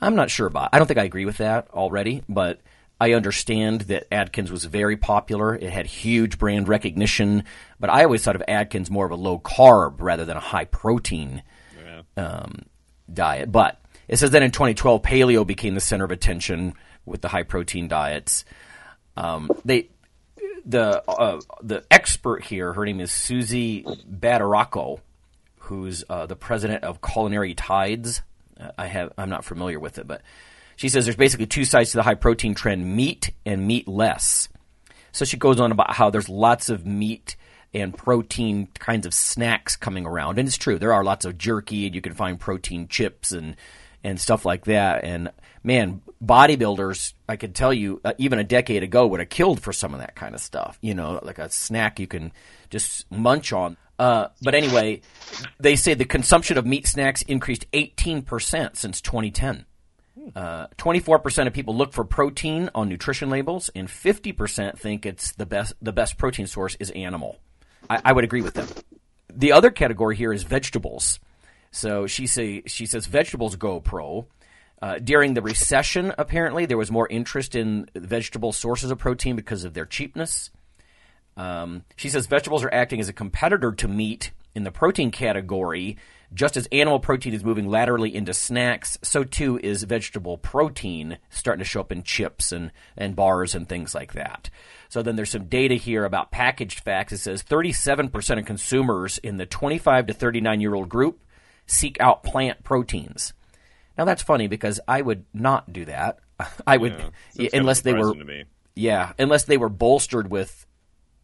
I'm 0.00 0.14
not 0.16 0.30
sure 0.30 0.46
about. 0.46 0.70
I 0.72 0.78
don't 0.78 0.86
think 0.86 0.98
I 0.98 1.04
agree 1.04 1.24
with 1.24 1.38
that 1.38 1.68
already, 1.70 2.22
but 2.28 2.60
I 3.00 3.12
understand 3.12 3.82
that 3.82 4.06
Atkins 4.12 4.50
was 4.50 4.64
very 4.64 4.96
popular. 4.96 5.54
It 5.54 5.70
had 5.70 5.86
huge 5.86 6.38
brand 6.38 6.68
recognition, 6.68 7.44
but 7.78 7.90
I 7.90 8.04
always 8.04 8.22
thought 8.22 8.36
of 8.36 8.42
Atkins 8.46 8.90
more 8.90 9.06
of 9.06 9.12
a 9.12 9.16
low 9.16 9.38
carb 9.38 9.96
rather 10.00 10.24
than 10.24 10.36
a 10.36 10.40
high 10.40 10.66
protein 10.66 11.42
yeah. 11.82 12.02
um, 12.16 12.66
diet. 13.12 13.50
But 13.50 13.80
it 14.06 14.18
says 14.18 14.32
that 14.32 14.42
in 14.42 14.50
2012, 14.50 15.02
paleo 15.02 15.46
became 15.46 15.74
the 15.74 15.80
center 15.80 16.04
of 16.04 16.10
attention 16.10 16.74
with 17.06 17.22
the 17.22 17.28
high 17.28 17.42
protein 17.42 17.88
diets. 17.88 18.44
Um, 19.16 19.50
they 19.64 19.88
the 20.64 21.02
uh, 21.08 21.40
the 21.62 21.84
expert 21.90 22.44
here, 22.44 22.72
her 22.72 22.84
name 22.84 23.00
is 23.00 23.10
Suzy 23.10 23.82
Badaracco, 23.82 25.00
who's 25.70 26.02
uh, 26.10 26.26
the 26.26 26.34
president 26.34 26.82
of 26.82 27.00
Culinary 27.00 27.54
Tides. 27.54 28.22
I 28.76 28.88
have 28.88 29.12
I'm 29.16 29.30
not 29.30 29.44
familiar 29.44 29.78
with 29.78 29.98
it, 29.98 30.06
but 30.06 30.20
she 30.74 30.88
says 30.88 31.06
there's 31.06 31.16
basically 31.16 31.46
two 31.46 31.64
sides 31.64 31.92
to 31.92 31.98
the 31.98 32.02
high 32.02 32.16
protein 32.16 32.56
trend: 32.56 32.96
meat 32.96 33.30
and 33.46 33.68
meat 33.68 33.86
less. 33.86 34.48
So 35.12 35.24
she 35.24 35.36
goes 35.36 35.60
on 35.60 35.70
about 35.70 35.94
how 35.94 36.10
there's 36.10 36.28
lots 36.28 36.70
of 36.70 36.84
meat 36.86 37.36
and 37.72 37.96
protein 37.96 38.66
kinds 38.80 39.06
of 39.06 39.14
snacks 39.14 39.76
coming 39.76 40.06
around. 40.06 40.40
And 40.40 40.48
it's 40.48 40.58
true, 40.58 40.76
there 40.76 40.92
are 40.92 41.04
lots 41.04 41.24
of 41.24 41.38
jerky, 41.38 41.86
and 41.86 41.94
you 41.94 42.00
can 42.00 42.14
find 42.14 42.38
protein 42.38 42.88
chips 42.88 43.30
and 43.30 43.54
and 44.02 44.20
stuff 44.20 44.44
like 44.44 44.64
that. 44.64 45.04
And 45.04 45.30
man, 45.62 46.02
bodybuilders, 46.22 47.14
I 47.28 47.36
can 47.36 47.52
tell 47.52 47.72
you, 47.72 48.00
uh, 48.04 48.12
even 48.18 48.38
a 48.38 48.44
decade 48.44 48.82
ago, 48.82 49.06
would 49.06 49.20
have 49.20 49.28
killed 49.28 49.60
for 49.60 49.72
some 49.72 49.94
of 49.94 50.00
that 50.00 50.14
kind 50.14 50.34
of 50.34 50.40
stuff. 50.40 50.78
You 50.80 50.94
know, 50.94 51.20
like 51.22 51.38
a 51.38 51.50
snack 51.50 52.00
you 52.00 52.06
can 52.06 52.32
just 52.70 53.10
munch 53.10 53.52
on. 53.52 53.76
Uh, 53.98 54.28
but 54.40 54.54
anyway, 54.54 55.02
they 55.58 55.76
say 55.76 55.94
the 55.94 56.04
consumption 56.04 56.56
of 56.56 56.66
meat 56.66 56.86
snacks 56.86 57.22
increased 57.22 57.70
18% 57.72 58.76
since 58.76 59.00
2010. 59.00 59.66
Uh, 60.34 60.66
24% 60.78 61.46
of 61.46 61.52
people 61.52 61.76
look 61.76 61.92
for 61.92 62.04
protein 62.04 62.70
on 62.74 62.88
nutrition 62.88 63.30
labels, 63.30 63.70
and 63.74 63.88
50% 63.88 64.78
think 64.78 65.06
it's 65.06 65.32
the 65.32 65.46
best. 65.46 65.74
The 65.82 65.92
best 65.92 66.18
protein 66.18 66.46
source 66.46 66.76
is 66.80 66.90
animal. 66.90 67.38
I, 67.88 68.00
I 68.06 68.12
would 68.12 68.24
agree 68.24 68.42
with 68.42 68.54
them. 68.54 68.68
The 69.32 69.52
other 69.52 69.70
category 69.70 70.16
here 70.16 70.32
is 70.32 70.42
vegetables. 70.42 71.20
So 71.70 72.06
she 72.06 72.26
say 72.26 72.62
she 72.66 72.86
says 72.86 73.06
vegetables 73.06 73.56
go 73.56 73.80
pro. 73.80 74.26
Uh, 74.82 74.98
during 74.98 75.34
the 75.34 75.42
recession, 75.42 76.12
apparently 76.16 76.64
there 76.64 76.78
was 76.78 76.90
more 76.90 77.06
interest 77.08 77.54
in 77.54 77.86
vegetable 77.94 78.52
sources 78.52 78.90
of 78.90 78.98
protein 78.98 79.36
because 79.36 79.64
of 79.64 79.74
their 79.74 79.84
cheapness. 79.84 80.50
Um, 81.36 81.84
she 81.96 82.08
says 82.08 82.26
vegetables 82.26 82.64
are 82.64 82.72
acting 82.72 83.00
as 83.00 83.08
a 83.08 83.12
competitor 83.12 83.72
to 83.72 83.88
meat 83.88 84.30
in 84.54 84.64
the 84.64 84.72
protein 84.72 85.10
category. 85.10 85.96
Just 86.32 86.56
as 86.56 86.68
animal 86.70 87.00
protein 87.00 87.34
is 87.34 87.44
moving 87.44 87.66
laterally 87.66 88.14
into 88.14 88.32
snacks, 88.32 88.98
so 89.02 89.24
too 89.24 89.58
is 89.62 89.82
vegetable 89.82 90.38
protein 90.38 91.18
starting 91.28 91.58
to 91.58 91.68
show 91.68 91.80
up 91.80 91.90
in 91.90 92.04
chips 92.04 92.52
and, 92.52 92.70
and 92.96 93.16
bars 93.16 93.54
and 93.54 93.68
things 93.68 93.94
like 93.94 94.12
that. 94.12 94.48
So 94.88 95.02
then 95.02 95.16
there's 95.16 95.30
some 95.30 95.46
data 95.46 95.74
here 95.74 96.04
about 96.04 96.30
packaged 96.30 96.80
facts. 96.80 97.12
It 97.12 97.18
says 97.18 97.42
37% 97.42 98.38
of 98.38 98.44
consumers 98.44 99.18
in 99.18 99.38
the 99.38 99.46
25 99.46 100.06
to 100.06 100.14
39 100.14 100.60
year 100.60 100.74
old 100.74 100.88
group 100.88 101.20
seek 101.66 102.00
out 102.00 102.22
plant 102.22 102.62
proteins. 102.62 103.32
Now 104.00 104.06
that's 104.06 104.22
funny 104.22 104.46
because 104.46 104.80
I 104.88 105.02
would 105.02 105.26
not 105.34 105.74
do 105.74 105.84
that. 105.84 106.20
I 106.66 106.78
would 106.78 106.94
Yeah, 107.34 107.50
unless 107.52 107.82
they 107.82 107.92
were 107.92 108.14
yeah, 108.74 109.12
unless 109.18 109.44
they 109.44 109.58
were 109.58 109.68
bolstered 109.68 110.30
with 110.30 110.64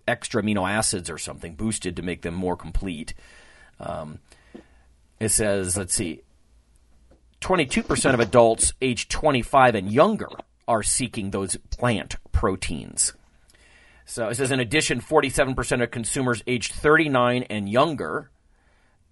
extra 0.07 0.43
amino 0.43 0.71
acids 0.71 1.09
or 1.09 1.17
something, 1.17 1.55
boosted 1.55 1.97
to 1.97 2.03
make 2.03 2.21
them 2.21 2.35
more 2.35 2.55
complete. 2.55 3.15
Um, 3.81 4.19
it 5.19 5.31
says, 5.31 5.79
let's 5.79 5.95
see, 5.95 6.21
22% 7.41 8.13
of 8.13 8.21
adults 8.21 8.75
aged 8.83 9.11
25 9.11 9.75
and 9.75 9.91
younger 9.91 10.29
are 10.69 10.83
seeking 10.83 11.31
those 11.31 11.57
plant 11.71 12.17
proteins. 12.31 13.15
So 14.05 14.29
it 14.29 14.35
says, 14.35 14.51
in 14.51 14.61
addition, 14.61 15.01
47% 15.01 15.83
of 15.83 15.91
consumers 15.91 16.43
aged 16.47 16.75
39 16.75 17.45
and 17.45 17.71
younger 17.71 18.31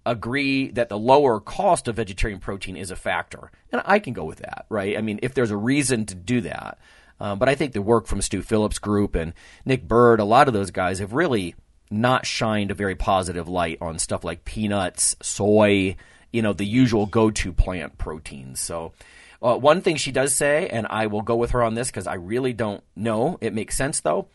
agree 0.05 0.69
that 0.71 0.89
the 0.89 0.97
lower 0.97 1.39
cost 1.39 1.87
of 1.87 1.95
vegetarian 1.95 2.39
protein 2.39 2.77
is 2.77 2.91
a 2.91 2.95
factor. 2.95 3.51
And 3.71 3.81
I 3.85 3.99
can 3.99 4.13
go 4.13 4.23
with 4.23 4.39
that, 4.39 4.65
right? 4.69 4.97
I 4.97 5.01
mean, 5.01 5.19
if 5.23 5.33
there's 5.33 5.51
a 5.51 5.57
reason 5.57 6.05
to 6.05 6.15
do 6.15 6.41
that. 6.41 6.77
Um, 7.19 7.39
but 7.39 7.49
I 7.49 7.55
think 7.55 7.73
the 7.73 7.81
work 7.81 8.07
from 8.07 8.21
Stu 8.21 8.41
Phillips 8.41 8.77
Group 8.77 9.15
and 9.15 9.33
Nick 9.65 9.87
Burd, 9.87 10.19
a 10.19 10.25
lot 10.25 10.47
of 10.47 10.53
those 10.53 10.71
guys 10.71 10.99
have 10.99 11.13
really 11.13 11.55
not 11.89 12.25
shined 12.25 12.71
a 12.71 12.75
very 12.75 12.95
positive 12.95 13.47
light 13.47 13.77
on 13.81 13.99
stuff 13.99 14.23
like 14.23 14.45
peanuts, 14.45 15.15
soy, 15.21 15.95
you 16.31 16.41
know, 16.41 16.53
the 16.53 16.65
usual 16.65 17.05
go 17.05 17.31
to 17.31 17.53
plant 17.53 17.97
proteins. 17.97 18.59
So, 18.59 18.93
uh, 19.41 19.55
one 19.55 19.81
thing 19.81 19.95
she 19.95 20.11
does 20.11 20.33
say, 20.33 20.67
and 20.67 20.87
I 20.89 21.07
will 21.07 21.21
go 21.21 21.35
with 21.35 21.51
her 21.51 21.63
on 21.63 21.75
this 21.75 21.87
because 21.87 22.07
I 22.07 22.15
really 22.15 22.53
don't 22.53 22.83
know, 22.95 23.37
it 23.41 23.53
makes 23.53 23.77
sense 23.77 24.01
though. 24.01 24.27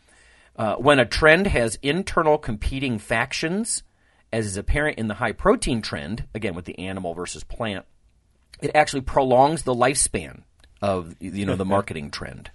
Uh, 0.55 0.75
when 0.75 0.99
a 0.99 1.05
trend 1.05 1.47
has 1.47 1.77
internal 1.81 2.37
competing 2.37 2.97
factions, 2.99 3.83
as 4.33 4.45
is 4.45 4.57
apparent 4.57 4.97
in 4.97 5.07
the 5.07 5.15
high 5.15 5.31
protein 5.31 5.81
trend, 5.81 6.25
again 6.33 6.55
with 6.55 6.65
the 6.65 6.77
animal 6.79 7.13
versus 7.13 7.43
plant, 7.43 7.85
it 8.61 8.71
actually 8.75 9.01
prolongs 9.01 9.63
the 9.63 9.75
lifespan 9.75 10.43
of 10.81 11.15
you 11.19 11.45
know 11.45 11.55
the 11.55 11.65
marketing 11.77 12.11
trend. 12.11 12.51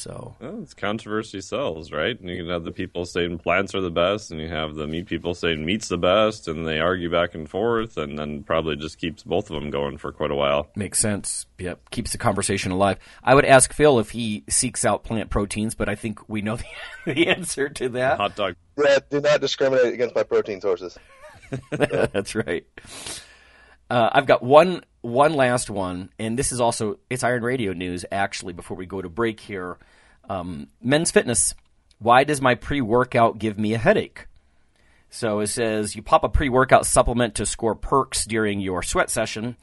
So 0.00 0.34
Well, 0.40 0.62
it's 0.62 0.72
controversy 0.72 1.42
sells, 1.42 1.92
right? 1.92 2.18
And 2.18 2.30
you 2.30 2.38
can 2.38 2.48
have 2.48 2.64
the 2.64 2.72
people 2.72 3.04
saying 3.04 3.36
plants 3.40 3.74
are 3.74 3.82
the 3.82 3.90
best, 3.90 4.30
and 4.30 4.40
you 4.40 4.48
have 4.48 4.74
the 4.74 4.86
meat 4.86 5.04
people 5.04 5.34
saying 5.34 5.62
meat's 5.62 5.88
the 5.88 5.98
best, 5.98 6.48
and 6.48 6.66
they 6.66 6.80
argue 6.80 7.10
back 7.10 7.34
and 7.34 7.46
forth, 7.46 7.98
and 7.98 8.18
then 8.18 8.42
probably 8.42 8.76
just 8.76 8.96
keeps 8.96 9.22
both 9.22 9.50
of 9.50 9.60
them 9.60 9.68
going 9.68 9.98
for 9.98 10.10
quite 10.10 10.30
a 10.30 10.34
while. 10.34 10.70
makes 10.74 10.98
sense. 10.98 11.44
Yep, 11.58 11.90
keeps 11.90 12.12
the 12.12 12.18
conversation 12.18 12.72
alive. 12.72 12.96
I 13.22 13.34
would 13.34 13.44
ask 13.44 13.74
Phil 13.74 13.98
if 13.98 14.08
he 14.12 14.42
seeks 14.48 14.86
out 14.86 15.04
plant 15.04 15.28
proteins, 15.28 15.74
but 15.74 15.90
I 15.90 15.96
think 15.96 16.26
we 16.30 16.40
know 16.40 16.56
the, 16.56 16.64
the 17.12 17.28
answer 17.28 17.68
to 17.68 17.90
that. 17.90 18.16
Hot 18.16 18.34
dog. 18.34 18.56
Yeah, 18.82 19.00
do 19.10 19.20
not 19.20 19.42
discriminate 19.42 19.92
against 19.92 20.14
my 20.14 20.22
protein 20.22 20.62
sources. 20.62 20.96
That's 21.70 22.34
right. 22.34 22.64
Uh, 23.90 24.08
I've 24.12 24.26
got 24.26 24.42
one 24.42 24.84
one 25.00 25.34
last 25.34 25.68
one, 25.68 26.10
and 26.18 26.38
this 26.38 26.52
is 26.52 26.60
also 26.60 26.98
it's 27.10 27.24
Iron 27.24 27.42
Radio 27.42 27.72
news. 27.72 28.04
Actually, 28.12 28.52
before 28.52 28.76
we 28.76 28.86
go 28.86 29.02
to 29.02 29.08
break 29.08 29.40
here, 29.40 29.78
um, 30.28 30.68
men's 30.80 31.10
fitness. 31.10 31.54
Why 31.98 32.24
does 32.24 32.40
my 32.40 32.54
pre 32.54 32.80
workout 32.80 33.38
give 33.38 33.58
me 33.58 33.74
a 33.74 33.78
headache? 33.78 34.26
So 35.10 35.40
it 35.40 35.48
says 35.48 35.96
you 35.96 36.02
pop 36.02 36.22
a 36.22 36.28
pre 36.28 36.48
workout 36.48 36.86
supplement 36.86 37.34
to 37.34 37.46
score 37.46 37.74
perks 37.74 38.24
during 38.24 38.60
your 38.60 38.82
sweat 38.84 39.10
session, 39.10 39.56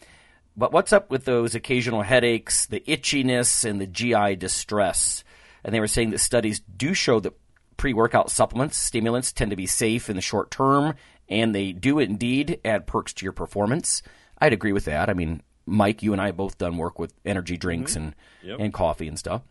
but 0.57 0.73
what's 0.73 0.91
up 0.91 1.09
with 1.09 1.23
those 1.23 1.55
occasional 1.55 2.01
headaches, 2.01 2.65
the 2.65 2.81
itchiness, 2.81 3.63
and 3.63 3.79
the 3.79 3.87
GI 3.87 4.35
distress? 4.35 5.23
And 5.63 5.73
they 5.73 5.79
were 5.79 5.87
saying 5.87 6.09
that 6.09 6.19
studies 6.19 6.59
do 6.59 6.93
show 6.93 7.21
that 7.21 7.33
pre 7.77 7.93
workout 7.93 8.29
supplements, 8.29 8.75
stimulants, 8.75 9.31
tend 9.31 9.51
to 9.51 9.57
be 9.57 9.67
safe 9.67 10.09
in 10.09 10.17
the 10.17 10.21
short 10.21 10.51
term, 10.51 10.95
and 11.29 11.53
they 11.53 11.71
do 11.73 11.99
indeed 11.99 12.59
add 12.65 12.87
perks 12.87 13.13
to 13.13 13.25
your 13.25 13.33
performance. 13.33 14.01
I'd 14.39 14.53
agree 14.53 14.71
with 14.73 14.85
that. 14.85 15.09
I 15.09 15.13
mean, 15.13 15.41
Mike, 15.65 16.01
you 16.03 16.13
and 16.13 16.21
I 16.21 16.27
have 16.27 16.37
both 16.37 16.57
done 16.57 16.77
work 16.77 16.97
with 16.99 17.13
energy 17.25 17.57
drinks 17.57 17.95
and, 17.95 18.15
Yep. 18.43 18.59
and 18.59 18.73
coffee 18.73 19.07
and 19.07 19.17
stuff. 19.19 19.41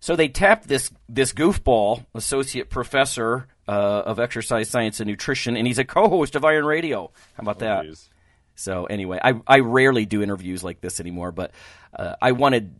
So 0.00 0.16
they 0.16 0.28
tapped 0.28 0.66
this 0.66 0.90
this 1.10 1.32
goofball, 1.34 2.06
associate 2.14 2.70
professor 2.70 3.46
uh, 3.68 4.02
of 4.06 4.18
exercise 4.18 4.70
science 4.70 4.98
and 5.00 5.08
nutrition, 5.08 5.56
and 5.56 5.66
he's 5.66 5.78
a 5.78 5.84
co-host 5.84 6.36
of 6.36 6.44
Iron 6.44 6.64
Radio. 6.64 7.12
How 7.34 7.42
about 7.42 7.58
that? 7.58 7.84
Jeez. 7.84 8.08
So 8.54 8.86
anyway, 8.86 9.18
I 9.22 9.34
I 9.46 9.58
rarely 9.60 10.06
do 10.06 10.22
interviews 10.22 10.64
like 10.64 10.80
this 10.80 11.00
anymore, 11.00 11.32
but 11.32 11.52
uh, 11.94 12.14
I 12.20 12.32
wanted, 12.32 12.74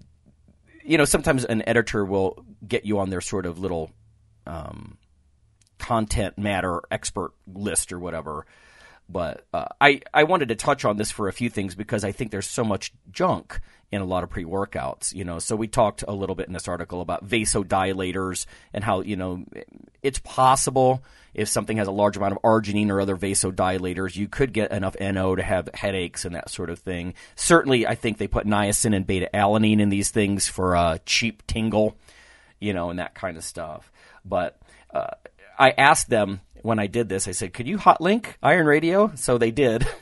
you 0.82 0.96
know, 0.96 1.04
sometimes 1.04 1.44
an 1.44 1.62
editor 1.68 2.04
will 2.06 2.42
get 2.66 2.86
you 2.86 2.98
on 2.98 3.10
their 3.10 3.20
sort 3.20 3.44
of 3.44 3.58
little 3.58 3.90
um, 4.46 4.96
content 5.80 6.38
matter 6.38 6.80
expert 6.90 7.32
list 7.52 7.92
or 7.92 7.98
whatever. 7.98 8.46
But 9.08 9.44
uh, 9.52 9.66
I 9.80 10.02
I 10.14 10.24
wanted 10.24 10.50
to 10.50 10.54
touch 10.54 10.84
on 10.84 10.96
this 10.96 11.10
for 11.10 11.26
a 11.26 11.32
few 11.32 11.50
things 11.50 11.74
because 11.74 12.04
I 12.04 12.12
think 12.12 12.30
there's 12.30 12.46
so 12.46 12.62
much 12.62 12.92
junk 13.10 13.60
in 13.92 14.00
a 14.00 14.04
lot 14.04 14.22
of 14.22 14.30
pre-workouts, 14.30 15.12
you 15.14 15.24
know. 15.24 15.40
So 15.40 15.56
we 15.56 15.66
talked 15.66 16.04
a 16.06 16.12
little 16.12 16.36
bit 16.36 16.46
in 16.46 16.52
this 16.52 16.68
article 16.68 17.00
about 17.00 17.26
vasodilators 17.26 18.46
and 18.72 18.84
how, 18.84 19.00
you 19.00 19.16
know, 19.16 19.44
it's 20.00 20.20
possible 20.20 21.02
if 21.34 21.48
something 21.48 21.76
has 21.76 21.88
a 21.88 21.92
large 21.92 22.16
amount 22.16 22.32
of 22.32 22.42
arginine 22.42 22.90
or 22.90 23.00
other 23.00 23.16
vasodilators, 23.16 24.16
you 24.16 24.28
could 24.28 24.52
get 24.52 24.70
enough 24.70 24.96
NO 25.00 25.34
to 25.34 25.42
have 25.42 25.68
headaches 25.74 26.24
and 26.24 26.34
that 26.34 26.50
sort 26.50 26.70
of 26.70 26.78
thing. 26.78 27.14
Certainly, 27.34 27.86
I 27.86 27.94
think 27.96 28.18
they 28.18 28.28
put 28.28 28.46
niacin 28.46 28.94
and 28.94 29.06
beta 29.06 29.28
alanine 29.34 29.80
in 29.80 29.88
these 29.88 30.10
things 30.10 30.48
for 30.48 30.74
a 30.74 31.00
cheap 31.04 31.46
tingle, 31.46 31.96
you 32.60 32.72
know, 32.72 32.90
and 32.90 32.98
that 32.98 33.14
kind 33.14 33.36
of 33.36 33.44
stuff. 33.44 33.90
But 34.24 34.58
uh, 34.92 35.14
I 35.60 35.70
asked 35.76 36.08
them 36.08 36.40
when 36.62 36.78
I 36.80 36.88
did 36.88 37.08
this, 37.08 37.28
I 37.28 37.32
said, 37.32 37.52
could 37.52 37.68
you 37.68 37.78
hot 37.78 38.00
link 38.00 38.36
Iron 38.42 38.66
Radio? 38.66 39.12
So 39.14 39.38
they 39.38 39.50
did. 39.52 39.86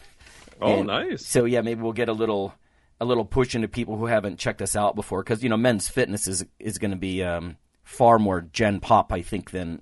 Oh, 0.61 0.83
nice. 0.83 1.25
So 1.25 1.45
yeah, 1.45 1.61
maybe 1.61 1.83
we'll 1.83 1.93
get 1.93 2.09
a 2.09 2.13
little 2.13 2.53
a 3.01 3.05
little 3.05 3.25
push 3.25 3.55
into 3.55 3.69
people 3.69 3.97
who 3.97 4.07
haven't 4.07 4.41
checked 4.41 4.61
us 4.61 4.75
out 4.75 4.97
before 4.97 5.23
because 5.23 5.41
you 5.41 5.49
know 5.49 5.57
men's 5.57 5.89
fitness 5.89 6.27
is 6.27 6.45
is 6.59 6.79
going 6.79 6.91
to 6.91 6.97
be 6.97 7.23
um, 7.23 7.57
far 7.85 8.19
more 8.19 8.41
gen 8.41 8.81
pop 8.81 9.13
I 9.13 9.23
think 9.23 9.53
than 9.53 9.81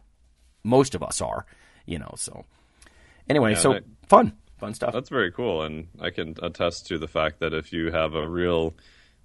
most 0.65 0.95
of 0.95 1.03
us 1.03 1.23
are. 1.23 1.47
You 1.87 1.99
know, 1.99 2.13
so 2.19 2.45
anyway, 3.27 3.53
Yeah, 3.53 3.59
so 3.59 3.73
I- 3.73 3.81
fun, 4.07 4.35
fun 4.59 4.75
stuff. 4.75 4.93
That's 4.93 5.09
very 5.09 5.33
cool, 5.33 5.63
and 5.63 5.89
I 5.99 6.11
can 6.11 6.35
attest 6.43 6.89
to 6.89 6.99
the 6.99 7.09
fact 7.09 7.41
that 7.41 7.55
if 7.55 7.73
you 7.73 7.91
have 7.91 8.15
a 8.15 8.29
real 8.29 8.75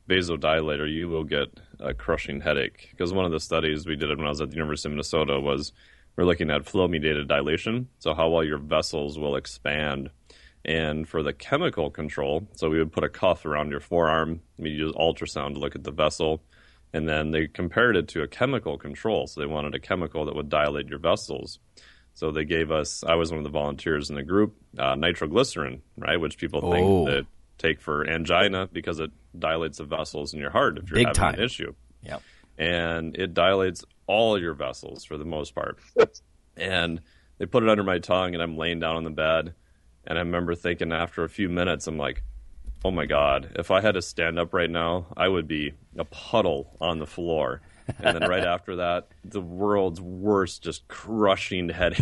vasodilator, 0.08 0.90
you 0.90 1.10
will 1.10 1.26
get 1.26 1.48
a 1.82 1.94
crushing 1.94 2.40
headache. 2.40 2.88
Because 2.92 3.12
one 3.12 3.26
of 3.26 3.32
the 3.34 3.42
studies 3.42 3.86
we 3.86 3.98
did 3.98 4.10
when 4.10 4.26
I 4.26 4.30
was 4.30 4.40
at 4.40 4.50
the 4.52 4.56
University 4.56 4.88
of 4.88 4.94
Minnesota 4.94 5.38
was 5.40 5.74
we're 6.22 6.28
looking 6.28 6.52
at 6.52 6.68
flow 6.68 6.88
mediated 6.88 7.28
dilation, 7.28 7.88
so 7.98 8.14
how 8.14 8.30
well 8.30 8.44
your 8.44 8.60
vessels 8.60 9.18
will 9.18 9.36
expand. 9.36 10.12
And 10.64 11.10
for 11.10 11.24
the 11.24 11.34
chemical 11.34 11.90
control, 11.90 12.48
so 12.56 12.70
we 12.70 12.78
would 12.78 12.92
put 12.92 13.04
a 13.04 13.10
cuff 13.10 13.44
around 13.44 13.72
your 13.72 13.80
forearm, 13.80 14.42
we 14.60 14.70
use 14.70 14.94
ultrasound 14.94 15.54
to 15.56 15.60
look 15.60 15.76
at 15.76 15.84
the 15.84 15.90
vessel, 15.92 16.44
and 16.94 17.10
then 17.10 17.32
they 17.32 17.48
compared 17.48 17.98
it 17.98 18.08
to 18.10 18.22
a 18.22 18.28
chemical 18.28 18.78
control. 18.78 19.26
So 19.26 19.42
they 19.42 19.48
wanted 19.48 19.74
a 19.74 19.80
chemical 19.80 20.26
that 20.26 20.36
would 20.36 20.50
dilate 20.50 20.90
your 20.90 21.00
vessels. 21.00 21.58
So 22.14 22.30
they 22.30 22.46
gave 22.46 22.70
us, 22.70 23.04
I 23.04 23.16
was 23.16 23.32
one 23.32 23.40
of 23.40 23.44
the 23.44 23.50
volunteers 23.50 24.12
in 24.12 24.16
the 24.16 24.22
group, 24.24 24.56
uh, 24.78 24.94
nitroglycerin, 24.94 25.82
right? 25.98 26.18
Which 26.18 26.38
people 26.38 26.72
think 26.72 26.86
Oh. 26.86 27.06
that 27.06 27.26
take 27.58 27.82
for 27.82 28.08
angina 28.08 28.70
because 28.72 29.00
it 29.00 29.10
dilates 29.40 29.80
the 29.80 29.86
vessels 29.86 30.36
in 30.36 30.40
your 30.40 30.52
heart 30.52 30.78
if 30.78 30.88
you're 30.92 30.98
Big 31.00 31.08
having 31.08 31.20
time. 31.20 31.34
an 31.36 31.42
issue. 31.42 31.74
Yep. 32.04 32.22
And 32.60 33.16
it 33.18 33.34
dilates 33.34 33.84
all 34.12 34.38
your 34.40 34.54
vessels 34.54 35.06
for 35.06 35.18
the 35.18 35.26
most 35.26 35.56
part. 35.56 35.80
and 36.58 37.00
they 37.38 37.46
put 37.46 37.64
it 37.64 37.70
under 37.70 37.84
my 37.84 38.00
tongue, 38.00 38.34
and 38.34 38.44
I'm 38.44 38.58
laying 38.58 38.80
down 38.82 38.98
on 38.98 39.04
the 39.06 39.10
bed, 39.10 39.54
and 40.06 40.18
I 40.18 40.22
remember 40.22 40.54
thinking 40.54 40.92
after 40.92 41.24
a 41.24 41.30
few 41.30 41.48
minutes, 41.48 41.88
I'm 41.88 41.98
like, 41.98 42.22
oh 42.84 42.92
my 42.92 43.06
god, 43.06 43.56
if 43.56 43.72
I 43.72 43.80
had 43.80 43.94
to 43.94 44.02
stand 44.02 44.38
up 44.38 44.54
right 44.54 44.70
now, 44.70 45.08
I 45.16 45.28
would 45.28 45.48
be 45.48 45.74
a 45.98 46.04
puddle 46.06 46.76
on 46.82 47.00
the 47.00 47.08
floor. 47.08 47.62
And 48.00 48.20
then 48.20 48.30
right 48.30 48.44
after 48.56 48.78
that, 48.78 49.08
the 49.24 49.42
world's 49.42 50.02
worst, 50.02 50.62
just 50.64 50.88
crushing 50.88 51.70
headache. 51.70 52.02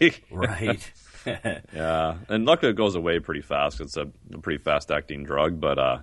Right. 0.30 0.90
yeah, 1.26 2.14
and 2.30 2.46
luckily 2.46 2.70
it 2.70 2.76
goes 2.76 2.94
away 2.94 3.20
pretty 3.20 3.42
fast. 3.42 3.82
It's 3.82 3.98
a, 3.98 4.08
a 4.32 4.38
pretty 4.38 4.62
fast 4.62 4.90
acting 4.90 5.24
drug, 5.24 5.60
but 5.60 5.78
uh, 5.78 5.98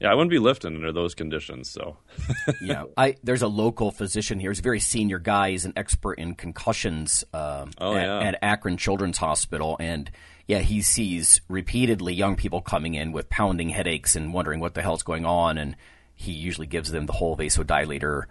yeah, 0.00 0.10
I 0.10 0.14
wouldn't 0.14 0.30
be 0.30 0.38
lifting 0.38 0.74
under 0.74 0.92
those 0.92 1.14
conditions. 1.14 1.70
So, 1.70 1.96
yeah, 2.60 2.84
I 2.96 3.16
there's 3.22 3.42
a 3.42 3.48
local 3.48 3.90
physician 3.90 4.40
here. 4.40 4.50
He's 4.50 4.58
a 4.58 4.62
very 4.62 4.80
senior 4.80 5.18
guy. 5.18 5.50
He's 5.50 5.64
an 5.64 5.72
expert 5.76 6.14
in 6.14 6.34
concussions 6.34 7.24
uh, 7.32 7.66
Oh, 7.78 7.94
at, 7.94 8.02
yeah. 8.04 8.18
at 8.20 8.38
Akron 8.42 8.76
Children's 8.76 9.18
Hospital, 9.18 9.76
and 9.80 10.10
yeah, 10.46 10.58
he 10.58 10.82
sees 10.82 11.40
repeatedly 11.48 12.12
young 12.12 12.36
people 12.36 12.60
coming 12.60 12.94
in 12.94 13.12
with 13.12 13.30
pounding 13.30 13.70
headaches 13.70 14.14
and 14.16 14.34
wondering 14.34 14.60
what 14.60 14.74
the 14.74 14.82
hell's 14.82 15.02
going 15.02 15.24
on, 15.24 15.56
and 15.58 15.76
he 16.14 16.32
usually 16.32 16.66
gives 16.66 16.90
them 16.90 17.06
the 17.06 17.12
whole 17.14 17.36
vasodilator, 17.36 18.24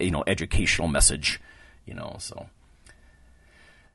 you 0.00 0.10
know, 0.10 0.24
educational 0.26 0.88
message, 0.88 1.40
you 1.84 1.94
know. 1.94 2.16
So, 2.20 2.46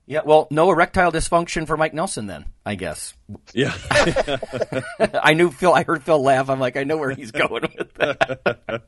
yeah, 0.06 0.22
well, 0.26 0.48
no 0.52 0.70
erectile 0.72 1.12
dysfunction 1.12 1.66
for 1.68 1.78
Mike 1.78 1.94
Nelson 1.94 2.28
then, 2.28 2.46
I 2.66 2.76
guess. 2.76 3.14
yeah, 3.54 3.74
I 5.24 5.34
knew 5.34 5.50
Phil. 5.52 5.74
I 5.74 5.84
heard 5.84 6.04
Phil 6.04 6.22
laugh. 6.22 6.50
I'm 6.50 6.60
like, 6.60 6.78
I 6.78 6.84
know 6.84 6.98
where 6.98 7.12
he's 7.12 7.32
going 7.44 7.64
with 7.78 7.94
that. 7.96 8.84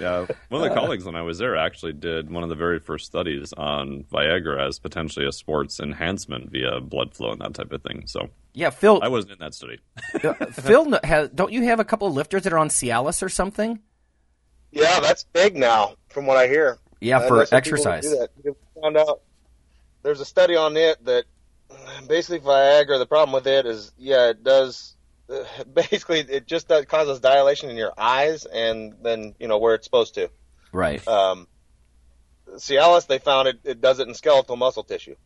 yeah. 0.00 0.26
One 0.48 0.62
of 0.62 0.68
the 0.68 0.74
colleagues 0.74 1.04
when 1.04 1.16
I 1.16 1.22
was 1.22 1.38
there 1.38 1.56
actually 1.56 1.92
did 1.94 2.30
one 2.30 2.42
of 2.42 2.48
the 2.48 2.54
very 2.54 2.78
first 2.80 3.06
studies 3.06 3.52
on 3.54 4.04
Viagra 4.12 4.66
as 4.66 4.78
potentially 4.78 5.26
a 5.26 5.32
sports 5.32 5.80
enhancement 5.80 6.50
via 6.50 6.80
blood 6.80 7.14
flow 7.14 7.32
and 7.32 7.40
that 7.40 7.54
type 7.54 7.72
of 7.72 7.82
thing. 7.82 8.04
So 8.06 8.28
Yeah, 8.54 8.70
Phil. 8.70 9.00
I 9.02 9.08
wasn't 9.08 9.32
in 9.34 9.38
that 9.40 9.54
study. 9.54 9.78
Uh, 10.24 10.32
Phil, 10.46 10.98
has, 11.04 11.28
don't 11.30 11.52
you 11.52 11.64
have 11.64 11.80
a 11.80 11.84
couple 11.84 12.06
of 12.08 12.14
lifters 12.14 12.44
that 12.44 12.52
are 12.52 12.58
on 12.58 12.68
Cialis 12.68 13.22
or 13.22 13.28
something? 13.28 13.78
Yeah, 14.72 15.00
that's 15.00 15.24
big 15.32 15.56
now, 15.56 15.96
from 16.08 16.24
what 16.26 16.36
I 16.36 16.46
hear. 16.48 16.78
Yeah, 17.00 17.18
I 17.18 17.28
for 17.28 17.36
know 17.38 17.44
some 17.44 17.60
people 17.62 17.82
who 17.82 17.88
exercise. 17.90 18.02
do 18.04 18.10
that. 18.18 18.30
We 18.42 18.52
found 18.82 18.96
out 18.96 19.20
there's 20.04 20.20
a 20.20 20.24
study 20.24 20.54
on 20.54 20.76
it 20.76 21.04
that 21.06 21.24
basically 22.06 22.38
Viagra. 22.38 22.98
The 22.98 23.06
problem 23.06 23.32
with 23.32 23.48
it 23.48 23.66
is, 23.66 23.90
yeah, 23.98 24.28
it 24.28 24.44
does. 24.44 24.94
uh, 25.28 25.42
Basically, 25.74 26.20
it 26.20 26.46
just 26.46 26.68
does, 26.68 26.84
causes 26.84 27.18
dilation 27.18 27.70
in 27.70 27.76
your 27.76 27.92
eyes, 27.98 28.44
and 28.44 28.94
then 29.02 29.34
you 29.40 29.48
know 29.48 29.58
where 29.58 29.74
it's 29.74 29.84
supposed 29.86 30.14
to. 30.14 30.30
Right. 30.70 31.06
Um, 31.08 31.48
Cialis, 32.52 33.08
they 33.08 33.18
found 33.18 33.48
it. 33.48 33.58
It 33.64 33.80
does 33.80 33.98
it 33.98 34.06
in 34.06 34.14
skeletal 34.14 34.56
muscle 34.56 34.84
tissue. 34.84 35.16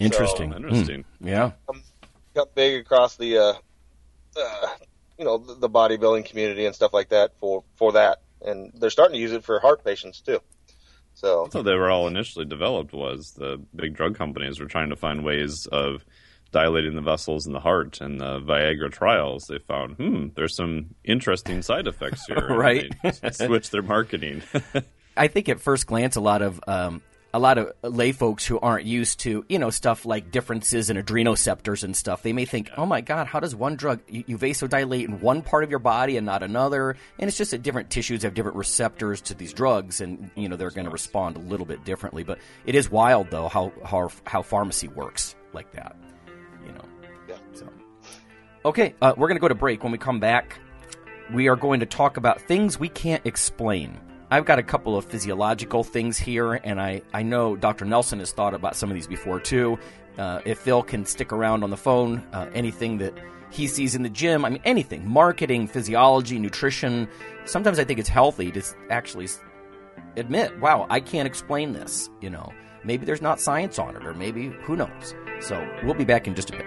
Interesting. 0.00 0.52
Oh, 0.52 0.56
interesting. 0.56 1.04
Hmm. 1.20 1.28
Yeah. 1.28 1.52
got 2.34 2.54
big 2.54 2.80
across 2.80 3.16
the 3.16 3.38
uh, 3.38 3.52
uh, 4.36 4.68
you 5.18 5.24
know 5.24 5.38
the, 5.38 5.54
the 5.54 5.70
bodybuilding 5.70 6.24
community 6.24 6.66
and 6.66 6.74
stuff 6.74 6.92
like 6.92 7.10
that 7.10 7.38
for 7.38 7.62
for 7.76 7.92
that, 7.92 8.22
and 8.44 8.72
they're 8.74 8.90
starting 8.90 9.14
to 9.14 9.20
use 9.20 9.32
it 9.32 9.44
for 9.44 9.60
heart 9.60 9.84
patients 9.84 10.20
too. 10.20 10.40
So 11.24 11.42
That's 11.44 11.54
how 11.54 11.62
they 11.62 11.74
were 11.74 11.90
all 11.90 12.06
initially 12.06 12.44
developed. 12.44 12.92
Was 12.92 13.32
the 13.32 13.60
big 13.74 13.94
drug 13.94 14.14
companies 14.14 14.60
were 14.60 14.66
trying 14.66 14.90
to 14.90 14.96
find 14.96 15.24
ways 15.24 15.66
of 15.66 16.04
dilating 16.52 16.94
the 16.94 17.00
vessels 17.02 17.46
in 17.46 17.52
the 17.52 17.60
heart, 17.60 18.00
and 18.00 18.20
the 18.20 18.40
Viagra 18.40 18.90
trials 18.92 19.46
they 19.46 19.58
found, 19.58 19.96
hmm, 19.96 20.28
there's 20.36 20.54
some 20.54 20.94
interesting 21.02 21.62
side 21.62 21.86
effects 21.86 22.24
here. 22.28 22.46
Right. 22.48 22.94
they 23.02 23.30
switched 23.30 23.72
their 23.72 23.82
marketing. 23.82 24.42
I 25.16 25.28
think 25.28 25.48
at 25.48 25.60
first 25.60 25.86
glance, 25.86 26.16
a 26.16 26.20
lot 26.20 26.42
of 26.42 26.60
um, 26.66 27.02
a 27.34 27.38
lot 27.38 27.58
of 27.58 27.72
lay 27.82 28.12
folks 28.12 28.46
who 28.46 28.60
aren't 28.60 28.86
used 28.86 29.18
to 29.18 29.44
you 29.48 29.58
know 29.58 29.68
stuff 29.68 30.06
like 30.06 30.30
differences 30.30 30.88
in 30.88 30.96
adrenoceptors 30.96 31.82
and 31.82 31.96
stuff, 31.96 32.22
they 32.22 32.32
may 32.32 32.44
think, 32.44 32.70
"Oh 32.76 32.86
my 32.86 33.00
God, 33.00 33.26
how 33.26 33.40
does 33.40 33.56
one 33.56 33.74
drug 33.74 34.00
you, 34.08 34.22
you 34.28 34.38
vasodilate 34.38 35.06
in 35.06 35.20
one 35.20 35.42
part 35.42 35.64
of 35.64 35.70
your 35.70 35.80
body 35.80 36.16
and 36.16 36.24
not 36.24 36.44
another?" 36.44 36.96
And 37.18 37.26
it's 37.26 37.36
just 37.36 37.50
that 37.50 37.62
different 37.62 37.90
tissues 37.90 38.22
have 38.22 38.34
different 38.34 38.56
receptors 38.56 39.20
to 39.22 39.34
these 39.34 39.52
drugs, 39.52 40.00
and 40.00 40.30
you 40.36 40.48
know 40.48 40.54
they're 40.54 40.70
going 40.70 40.86
to 40.86 40.92
respond 40.92 41.36
a 41.36 41.40
little 41.40 41.66
bit 41.66 41.84
differently. 41.84 42.22
But 42.22 42.38
it 42.66 42.76
is 42.76 42.88
wild 42.88 43.30
though 43.30 43.48
how 43.48 43.72
how 43.84 44.10
how 44.24 44.42
pharmacy 44.42 44.86
works 44.86 45.34
like 45.52 45.72
that. 45.72 45.96
You 46.64 46.72
know. 46.72 46.84
Yeah. 47.28 47.36
So. 47.52 47.68
Okay, 48.64 48.94
uh, 49.02 49.12
we're 49.16 49.26
going 49.26 49.36
to 49.36 49.42
go 49.42 49.48
to 49.48 49.56
break. 49.56 49.82
When 49.82 49.90
we 49.90 49.98
come 49.98 50.20
back, 50.20 50.60
we 51.32 51.48
are 51.48 51.56
going 51.56 51.80
to 51.80 51.86
talk 51.86 52.16
about 52.16 52.40
things 52.42 52.78
we 52.78 52.88
can't 52.88 53.26
explain. 53.26 53.98
I've 54.34 54.46
got 54.46 54.58
a 54.58 54.64
couple 54.64 54.96
of 54.96 55.04
physiological 55.04 55.84
things 55.84 56.18
here, 56.18 56.54
and 56.54 56.80
I, 56.80 57.02
I 57.12 57.22
know 57.22 57.54
Dr. 57.54 57.84
Nelson 57.84 58.18
has 58.18 58.32
thought 58.32 58.52
about 58.52 58.74
some 58.74 58.90
of 58.90 58.96
these 58.96 59.06
before 59.06 59.38
too. 59.38 59.78
Uh, 60.18 60.40
if 60.44 60.58
Phil 60.58 60.82
can 60.82 61.06
stick 61.06 61.32
around 61.32 61.62
on 61.62 61.70
the 61.70 61.76
phone, 61.76 62.18
uh, 62.32 62.50
anything 62.52 62.98
that 62.98 63.14
he 63.50 63.68
sees 63.68 63.94
in 63.94 64.02
the 64.02 64.08
gym, 64.08 64.44
I 64.44 64.48
mean, 64.48 64.60
anything 64.64 65.08
marketing, 65.08 65.68
physiology, 65.68 66.40
nutrition. 66.40 67.06
Sometimes 67.44 67.78
I 67.78 67.84
think 67.84 68.00
it's 68.00 68.08
healthy 68.08 68.50
to 68.50 68.62
actually 68.90 69.28
admit, 70.16 70.58
wow, 70.58 70.88
I 70.90 70.98
can't 70.98 71.28
explain 71.28 71.72
this. 71.72 72.10
You 72.20 72.30
know, 72.30 72.52
maybe 72.82 73.06
there's 73.06 73.22
not 73.22 73.38
science 73.38 73.78
on 73.78 73.94
it, 73.94 74.04
or 74.04 74.14
maybe 74.14 74.48
who 74.64 74.74
knows. 74.74 75.14
So 75.38 75.64
we'll 75.84 75.94
be 75.94 76.04
back 76.04 76.26
in 76.26 76.34
just 76.34 76.50
a 76.50 76.54
bit. 76.54 76.66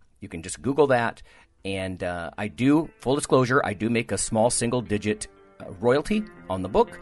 You 0.21 0.29
can 0.29 0.43
just 0.43 0.61
Google 0.61 0.87
that. 0.87 1.21
And 1.65 2.03
uh, 2.03 2.29
I 2.37 2.47
do, 2.47 2.89
full 2.99 3.15
disclosure, 3.15 3.61
I 3.65 3.73
do 3.73 3.89
make 3.89 4.11
a 4.11 4.17
small 4.17 4.49
single 4.49 4.81
digit 4.81 5.27
uh, 5.59 5.71
royalty 5.79 6.23
on 6.49 6.61
the 6.61 6.69
book, 6.69 6.99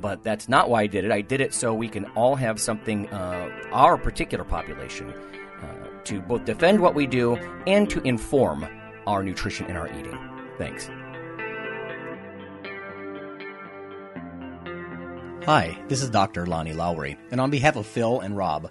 but 0.00 0.22
that's 0.22 0.48
not 0.48 0.70
why 0.70 0.82
I 0.82 0.86
did 0.86 1.04
it. 1.04 1.12
I 1.12 1.20
did 1.20 1.40
it 1.40 1.52
so 1.54 1.74
we 1.74 1.88
can 1.88 2.06
all 2.12 2.34
have 2.36 2.60
something, 2.60 3.08
uh, 3.10 3.50
our 3.72 3.96
particular 3.98 4.44
population, 4.44 5.10
uh, 5.10 6.02
to 6.04 6.20
both 6.20 6.44
defend 6.44 6.80
what 6.80 6.94
we 6.94 7.06
do 7.06 7.36
and 7.66 7.90
to 7.90 8.00
inform 8.02 8.66
our 9.06 9.22
nutrition 9.22 9.66
and 9.66 9.76
our 9.76 9.88
eating. 9.88 10.18
Thanks. 10.58 10.88
Hi, 15.46 15.76
this 15.88 16.02
is 16.02 16.10
Dr. 16.10 16.46
Lonnie 16.46 16.72
Lowery, 16.72 17.18
and 17.32 17.40
on 17.40 17.50
behalf 17.50 17.74
of 17.74 17.84
Phil 17.84 18.20
and 18.20 18.36
Rob, 18.36 18.70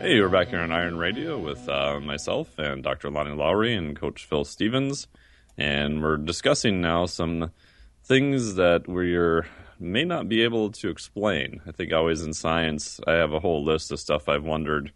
Hey, 0.00 0.18
we're 0.18 0.30
back 0.30 0.48
here 0.48 0.60
on 0.60 0.72
Iron 0.72 0.96
Radio 0.96 1.38
with 1.38 1.68
uh, 1.68 2.00
myself 2.00 2.58
and 2.58 2.82
Dr. 2.82 3.10
Lonnie 3.10 3.36
Lowery 3.36 3.74
and 3.74 3.94
Coach 3.94 4.24
Phil 4.24 4.46
Stevens, 4.46 5.06
and 5.58 6.02
we're 6.02 6.16
discussing 6.16 6.80
now 6.80 7.04
some 7.04 7.50
things 8.04 8.54
that 8.54 8.88
we 8.88 9.14
may 9.78 10.04
not 10.04 10.26
be 10.26 10.42
able 10.42 10.70
to 10.70 10.88
explain. 10.88 11.60
I 11.66 11.72
think 11.72 11.92
always 11.92 12.22
in 12.22 12.32
science, 12.32 12.98
I 13.06 13.12
have 13.12 13.34
a 13.34 13.40
whole 13.40 13.62
list 13.62 13.92
of 13.92 14.00
stuff 14.00 14.26
I've 14.26 14.42
wondered 14.42 14.90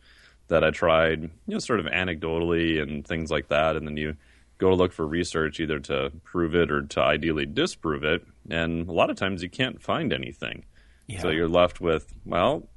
that 0.48 0.64
I 0.64 0.70
tried, 0.70 1.20
you 1.24 1.30
know, 1.48 1.58
sort 1.58 1.80
of 1.80 1.86
anecdotally 1.86 2.80
and 2.80 3.06
things 3.06 3.30
like 3.30 3.48
that, 3.48 3.76
and 3.76 3.86
then 3.86 3.98
you 3.98 4.16
go 4.56 4.70
to 4.70 4.74
look 4.74 4.94
for 4.94 5.06
research 5.06 5.60
either 5.60 5.80
to 5.80 6.12
prove 6.24 6.54
it 6.54 6.70
or 6.70 6.80
to 6.80 7.00
ideally 7.02 7.44
disprove 7.44 8.04
it, 8.04 8.26
and 8.48 8.88
a 8.88 8.92
lot 8.92 9.10
of 9.10 9.16
times 9.16 9.42
you 9.42 9.50
can't 9.50 9.82
find 9.82 10.14
anything. 10.14 10.64
Yeah. 11.08 11.20
So 11.20 11.28
you're 11.28 11.46
left 11.46 11.78
with, 11.78 12.10
well, 12.24 12.70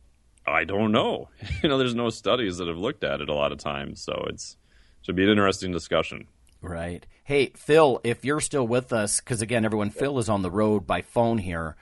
I 0.48 0.64
don't 0.64 0.92
know. 0.92 1.30
you 1.64 1.70
know, 1.70 1.78
there's 1.78 1.96
no 1.96 2.10
studies 2.10 2.58
that 2.58 2.68
have 2.68 2.78
looked 2.78 3.04
at 3.04 3.22
it 3.22 3.30
a 3.30 3.34
lot 3.34 3.52
of 3.52 3.58
times, 3.58 4.02
so 4.02 4.26
it's 4.30 4.58
should 5.02 5.16
be 5.16 5.24
an 5.24 5.30
interesting 5.30 5.72
discussion. 5.72 6.28
Right. 6.62 7.06
Hey, 7.24 7.52
Phil, 7.56 8.02
if 8.04 8.26
you're 8.26 8.40
still 8.40 8.68
with 8.68 8.92
us, 8.92 9.20
because 9.20 9.42
again, 9.42 9.64
everyone, 9.64 9.90
Phil 9.90 10.18
is 10.18 10.30
on 10.30 10.42
the 10.42 10.52
road 10.52 10.88
by 10.88 11.02
phone 11.02 11.38
here. 11.38 11.76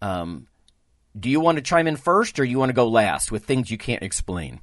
Um, 0.00 0.46
do 1.18 1.28
you 1.28 1.40
want 1.40 1.56
to 1.56 1.62
chime 1.62 1.86
in 1.86 1.96
first, 1.96 2.38
or 2.38 2.44
you 2.44 2.58
want 2.58 2.70
to 2.70 2.74
go 2.74 2.88
last 2.88 3.30
with 3.30 3.44
things 3.44 3.70
you 3.70 3.78
can't 3.78 4.02
explain? 4.02 4.60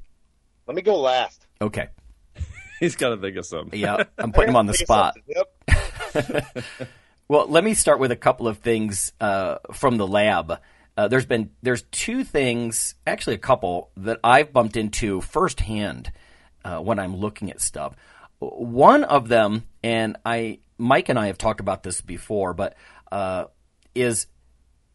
Let 0.65 0.75
me 0.75 0.81
go 0.81 0.99
last. 0.99 1.45
Okay. 1.61 1.89
He's 2.79 2.95
got 2.95 3.09
to 3.09 3.17
think 3.17 3.37
of 3.37 3.45
some. 3.45 3.69
Yeah, 3.73 4.03
I'm 4.17 4.31
putting 4.31 4.49
him 4.49 4.55
on 4.55 4.65
the 4.65 4.73
spot. 4.73 5.15
Yep. 5.27 6.55
Well, 7.29 7.45
let 7.47 7.63
me 7.63 7.75
start 7.75 7.99
with 7.99 8.11
a 8.11 8.15
couple 8.15 8.47
of 8.47 8.57
things 8.57 9.13
uh, 9.21 9.59
from 9.71 9.97
the 9.97 10.07
lab. 10.07 10.59
Uh, 10.99 11.07
there's 11.07 11.25
been 11.25 11.49
there's 11.61 11.83
two 11.83 12.25
things, 12.25 12.93
actually 13.07 13.35
a 13.35 13.37
couple 13.37 13.89
that 13.95 14.19
I've 14.21 14.51
bumped 14.51 14.75
into 14.75 15.21
firsthand 15.21 16.11
uh, 16.65 16.79
when 16.79 16.99
I'm 16.99 17.15
looking 17.15 17.49
at 17.49 17.61
stuff. 17.61 17.95
One 18.39 19.05
of 19.05 19.29
them, 19.29 19.63
and 19.81 20.17
I 20.25 20.59
Mike 20.77 21.07
and 21.07 21.17
I 21.17 21.27
have 21.27 21.37
talked 21.37 21.61
about 21.61 21.83
this 21.83 22.01
before, 22.01 22.53
but 22.53 22.75
uh, 23.13 23.45
is 23.95 24.27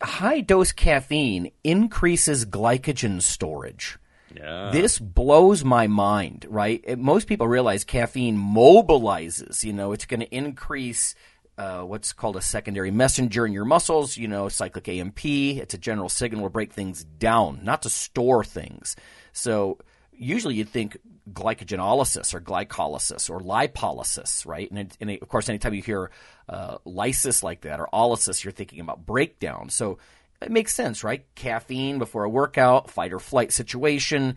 high 0.02 0.42
dose 0.42 0.72
caffeine 0.72 1.52
increases 1.64 2.44
glycogen 2.44 3.22
storage. 3.22 3.96
Yeah. 4.36 4.72
This 4.72 4.98
blows 4.98 5.64
my 5.64 5.86
mind, 5.86 6.44
right? 6.50 6.98
Most 6.98 7.28
people 7.28 7.48
realize 7.48 7.82
caffeine 7.82 8.36
mobilizes. 8.36 9.64
You 9.64 9.72
know, 9.72 9.92
it's 9.92 10.04
going 10.04 10.20
to 10.20 10.36
increase 10.36 11.14
uh, 11.56 11.82
what's 11.82 12.12
called 12.12 12.36
a 12.36 12.42
secondary 12.42 12.90
messenger 12.90 13.46
in 13.46 13.52
your 13.52 13.64
muscles. 13.64 14.16
You 14.16 14.28
know, 14.28 14.48
cyclic 14.48 14.88
AMP. 14.88 15.24
It's 15.24 15.74
a 15.74 15.78
general 15.78 16.08
signal 16.08 16.44
to 16.44 16.50
break 16.50 16.72
things 16.72 17.04
down, 17.04 17.60
not 17.62 17.82
to 17.82 17.90
store 17.90 18.44
things. 18.44 18.96
So 19.32 19.78
usually 20.12 20.56
you'd 20.56 20.68
think 20.68 20.98
glycogenolysis 21.32 22.34
or 22.34 22.40
glycolysis 22.40 23.30
or 23.30 23.40
lipolysis, 23.40 24.46
right? 24.46 24.70
And, 24.70 24.96
and 25.00 25.10
of 25.10 25.28
course, 25.28 25.48
anytime 25.48 25.74
you 25.74 25.82
hear 25.82 26.10
uh, 26.48 26.78
lysis 26.84 27.42
like 27.42 27.62
that 27.62 27.80
or 27.80 27.88
olysis, 27.92 28.44
you're 28.44 28.52
thinking 28.52 28.80
about 28.80 29.06
breakdown. 29.06 29.70
So 29.70 29.98
it 30.42 30.50
makes 30.50 30.74
sense, 30.74 31.02
right? 31.02 31.24
Caffeine 31.34 31.98
before 31.98 32.24
a 32.24 32.28
workout, 32.28 32.90
fight 32.90 33.12
or 33.12 33.18
flight 33.18 33.52
situation. 33.52 34.36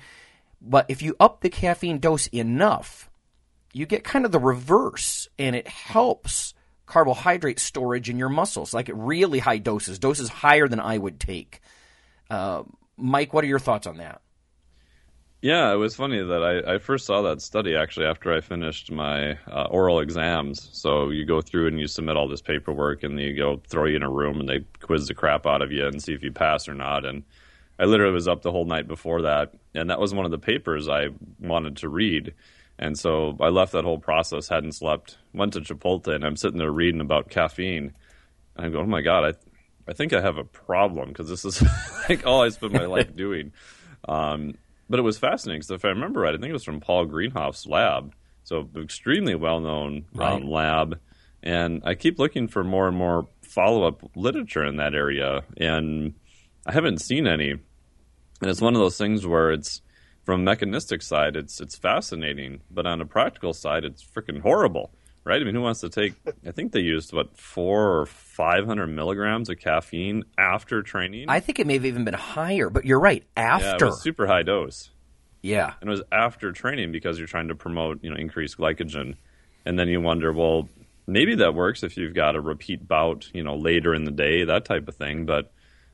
But 0.62 0.86
if 0.88 1.02
you 1.02 1.16
up 1.20 1.42
the 1.42 1.50
caffeine 1.50 2.00
dose 2.00 2.28
enough, 2.28 3.10
you 3.74 3.86
get 3.86 4.04
kind 4.04 4.26
of 4.26 4.32
the 4.32 4.40
reverse, 4.40 5.28
and 5.38 5.56
it 5.56 5.68
helps 5.68 6.54
carbohydrate 6.88 7.60
storage 7.60 8.10
in 8.10 8.18
your 8.18 8.30
muscles, 8.30 8.74
like 8.74 8.90
at 8.90 8.98
really 8.98 9.40
high 9.40 9.60
doses, 9.60 10.00
doses 10.00 10.30
higher 10.30 10.68
than 10.68 10.80
I 10.80 10.98
would 10.98 11.20
take. 11.20 11.62
Uh, 12.30 12.64
Mike, 12.98 13.34
what 13.34 13.44
are 13.44 13.48
your 13.48 13.60
thoughts 13.60 13.86
on 13.86 13.98
that? 13.98 14.22
Yeah, 15.40 15.72
it 15.72 15.76
was 15.76 15.96
funny 15.96 16.24
that 16.24 16.44
I, 16.68 16.74
I 16.74 16.78
first 16.80 17.06
saw 17.06 17.22
that 17.22 17.44
study 17.44 17.76
actually 17.76 18.08
after 18.08 18.34
I 18.34 18.42
finished 18.42 18.92
my 18.92 19.38
uh, 19.48 19.68
oral 19.70 20.00
exams. 20.00 20.68
So 20.74 21.10
you 21.10 21.26
go 21.26 21.42
through 21.42 21.68
and 21.68 21.80
you 21.80 21.86
submit 21.86 22.18
all 22.18 22.28
this 22.28 22.42
paperwork, 22.42 23.04
and 23.04 23.18
they 23.18 23.34
go 23.34 23.62
throw 23.68 23.86
you 23.86 23.98
in 23.98 24.04
a 24.04 24.10
room 24.10 24.40
and 24.40 24.50
they 24.50 24.66
quiz 24.82 25.08
the 25.08 25.14
crap 25.14 25.46
out 25.46 25.62
of 25.62 25.72
you 25.72 25.86
and 25.86 26.02
see 26.02 26.14
if 26.14 26.24
you 26.24 26.32
pass 26.32 26.68
or 26.68 26.74
not. 26.74 27.06
And 27.06 27.24
I 27.78 27.86
literally 27.86 28.14
was 28.14 28.28
up 28.28 28.42
the 28.42 28.52
whole 28.52 28.66
night 28.66 28.88
before 28.88 29.22
that, 29.24 29.54
and 29.76 29.92
that 29.92 30.00
was 30.00 30.14
one 30.14 30.26
of 30.26 30.32
the 30.32 30.40
papers 30.40 30.90
I 30.90 31.10
wanted 31.40 31.78
to 31.78 31.90
read. 31.90 32.34
And 32.80 32.98
so 32.98 33.36
I 33.40 33.50
left 33.50 33.72
that 33.72 33.84
whole 33.84 33.98
process, 34.00 34.48
hadn't 34.50 34.74
slept, 34.74 35.18
went 35.34 35.54
to 35.54 35.62
Chipotle, 35.62 36.14
and 36.14 36.24
I'm 36.24 36.36
sitting 36.36 36.60
there 36.60 36.72
reading 36.72 37.02
about 37.02 37.30
caffeine. 37.30 37.94
And 38.56 38.66
I 38.66 38.70
go, 38.70 38.80
oh 38.82 38.86
my 38.86 39.02
god, 39.02 39.26
I, 39.26 39.34
I 39.90 39.94
think 39.94 40.14
I 40.14 40.22
have 40.22 40.38
a 40.38 40.44
problem 40.44 41.10
because 41.10 41.28
this 41.30 41.44
is 41.44 41.64
like 42.10 42.26
all 42.26 42.44
I 42.44 42.50
spend 42.50 42.74
my 42.74 42.86
life 42.86 43.16
doing. 43.16 43.52
Um, 44.08 44.54
but 44.90 45.00
it 45.00 45.04
was 45.04 45.18
fascinating 45.18 45.60
because 45.62 45.72
if 45.72 45.86
I 45.86 45.90
remember 45.90 46.20
right, 46.22 46.34
I 46.36 46.38
think 46.38 46.50
it 46.50 46.54
was 46.54 46.64
from 46.64 46.80
Paul 46.80 47.08
Greenhaff's 47.08 47.66
lab, 47.66 48.14
so 48.44 48.70
extremely 48.78 49.36
well 49.36 49.60
known 49.60 50.06
Right. 50.14 50.34
um, 50.34 50.48
lab. 50.48 51.00
And 51.44 51.82
I 51.86 51.96
keep 51.96 52.20
looking 52.20 52.48
for 52.48 52.64
more 52.64 52.88
and 52.88 52.96
more 52.98 53.28
follow 53.42 53.84
up 53.88 54.02
literature 54.16 54.66
in 54.66 54.78
that 54.78 54.94
area, 54.94 55.42
and 55.58 56.14
I 56.66 56.74
haven't 56.74 57.02
seen 57.02 57.28
any. 57.28 57.52
And 57.52 58.50
it's 58.52 58.62
one 58.62 58.76
of 58.76 58.82
those 58.82 58.98
things 58.98 59.26
where 59.26 59.52
it's 59.52 59.82
from 60.28 60.42
a 60.42 60.44
mechanistic 60.44 61.02
side, 61.02 61.38
it's 61.38 61.62
it's 61.62 61.78
fascinating, 61.78 62.60
but 62.70 62.86
on 62.86 63.00
a 63.00 63.06
practical 63.06 63.54
side, 63.54 63.86
it's 63.86 64.04
freaking 64.04 64.42
horrible, 64.42 64.92
right? 65.24 65.42
I 65.42 65.46
mean, 65.46 65.56
who 65.56 65.62
wants 65.62 65.80
to 65.80 65.90
take? 65.90 66.16
I 66.46 66.52
think 66.52 66.74
they 66.74 66.82
used 66.82 67.14
what 67.14 67.38
four 67.38 67.98
or 68.02 68.06
five 68.06 68.66
hundred 68.66 68.88
milligrams 68.88 69.48
of 69.50 69.58
caffeine 69.58 70.26
after 70.38 70.84
training. 70.84 71.28
I 71.30 71.40
think 71.40 71.60
it 71.60 71.66
may 71.66 71.76
have 71.76 71.86
even 71.86 72.04
been 72.04 72.14
higher, 72.14 72.70
but 72.70 72.84
you're 72.84 73.00
right. 73.00 73.24
yeah, 73.38 73.56
After, 73.56 73.86
was 73.86 74.02
super 74.02 74.28
high 74.28 74.44
dose. 74.44 74.90
yeah, 75.42 75.76
and 75.80 75.90
it 75.90 75.92
was 75.92 76.04
after 76.12 76.52
training 76.52 76.92
because 76.92 77.18
you're 77.18 77.28
trying 77.28 77.48
to 77.48 77.56
promote 77.56 78.04
you 78.04 78.10
know 78.10 78.18
increased 78.18 78.58
glycogen 78.58 79.16
and 79.66 79.80
then 79.80 79.88
you 79.88 80.02
wonder 80.02 80.34
well 80.34 80.68
maybe 81.08 81.36
that 81.36 81.54
works 81.54 81.84
if 81.84 81.96
you've 81.96 82.14
got 82.14 82.36
a 82.36 82.42
repeat 82.42 82.86
bout 82.86 83.30
you 83.34 83.44
know 83.44 83.56
later 83.56 83.96
in 83.96 84.04
the 84.04 84.12
day 84.12 84.44
that 84.44 84.66
type 84.66 84.90
of 84.90 84.96
thing 84.98 85.26
but 85.26 85.52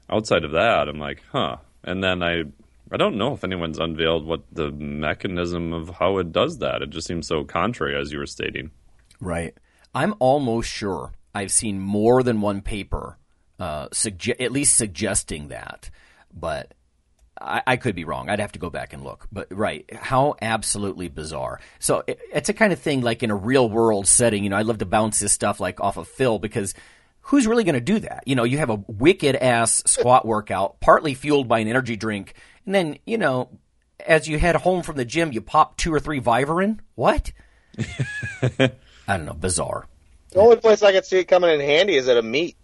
outside 0.10 0.44
of 0.44 0.52
that 0.52 0.88
i'm 0.90 0.98
like 1.00 1.22
huh 1.32 1.58
and 1.84 2.04
then 2.04 2.22
i 2.24 2.44
i 2.92 2.98
don't 2.98 3.18
know 3.18 3.34
if 3.34 3.44
anyone's 3.44 3.80
unveiled 3.80 4.26
what 4.26 4.42
the 4.52 4.72
mechanism 4.72 5.74
of 5.74 5.90
how 5.90 6.18
it 6.18 6.32
does 6.32 6.58
that 6.60 6.82
it 6.82 6.90
just 6.90 7.08
seems 7.08 7.28
so 7.28 7.44
contrary 7.44 8.00
as 8.00 8.12
you 8.12 8.20
were 8.20 8.26
stating 8.26 8.72
Right. 9.20 9.56
I'm 9.96 10.16
almost 10.20 10.70
sure 10.70 11.14
I've 11.34 11.52
seen 11.52 11.80
more 11.80 12.24
than 12.24 12.42
one 12.42 12.62
paper, 12.62 13.18
uh, 13.60 13.88
sugge- 13.90 14.42
at 14.42 14.52
least 14.52 14.76
suggesting 14.76 15.48
that, 15.48 15.90
but 16.34 16.74
I, 17.40 17.62
I 17.66 17.78
could 17.78 17.96
be 17.96 18.04
wrong. 18.04 18.30
I'd 18.30 18.40
have 18.40 18.52
to 18.54 18.60
go 18.60 18.70
back 18.70 18.94
and 18.94 19.04
look. 19.04 19.28
But 19.32 19.48
right, 19.52 19.90
how 19.94 20.36
absolutely 20.42 21.08
bizarre. 21.08 21.60
So 21.80 22.04
it, 22.06 22.20
it's 22.34 22.50
a 22.50 22.54
kind 22.54 22.74
of 22.74 22.80
thing 22.80 23.02
like 23.02 23.24
in 23.24 23.32
a 23.32 23.36
real 23.36 23.70
world 23.70 24.08
setting. 24.08 24.44
You 24.44 24.50
know, 24.50 24.58
I 24.58 24.64
love 24.64 24.80
to 24.80 24.86
bounce 24.86 25.20
this 25.20 25.32
stuff 25.32 25.60
like 25.60 25.80
off 25.80 25.98
of 25.98 26.08
Phil 26.08 26.38
because 26.40 26.74
who's 27.22 27.48
really 27.48 27.64
going 27.64 27.76
to 27.76 27.82
do 27.82 28.00
that? 28.00 28.24
You 28.26 28.36
know, 28.36 28.44
you 28.44 28.58
have 28.58 28.70
a 28.70 28.84
wicked 28.88 29.36
ass 29.36 29.82
squat 29.86 30.26
workout, 30.26 30.82
partly 30.82 31.14
fueled 31.14 31.48
by 31.48 31.60
an 31.60 31.68
energy 31.68 31.96
drink, 31.96 32.34
and 32.66 32.76
then 32.76 32.98
you 33.06 33.18
know, 33.18 33.50
as 34.06 34.28
you 34.28 34.40
head 34.40 34.56
home 34.56 34.84
from 34.84 34.96
the 34.96 35.06
gym, 35.06 35.32
you 35.32 35.42
pop 35.42 35.78
two 35.78 35.94
or 35.94 36.00
three 36.00 36.20
Vivarin. 36.20 36.80
What? 36.96 37.32
I 37.78 38.72
don't 39.08 39.26
know. 39.26 39.34
Bizarre. 39.34 39.88
The 40.32 40.40
only 40.40 40.56
place 40.56 40.82
I 40.82 40.92
could 40.92 41.06
see 41.06 41.20
it 41.20 41.26
coming 41.26 41.50
in 41.52 41.60
handy 41.60 41.96
is 41.96 42.08
at 42.08 42.18
a 42.18 42.22
meet. 42.22 42.56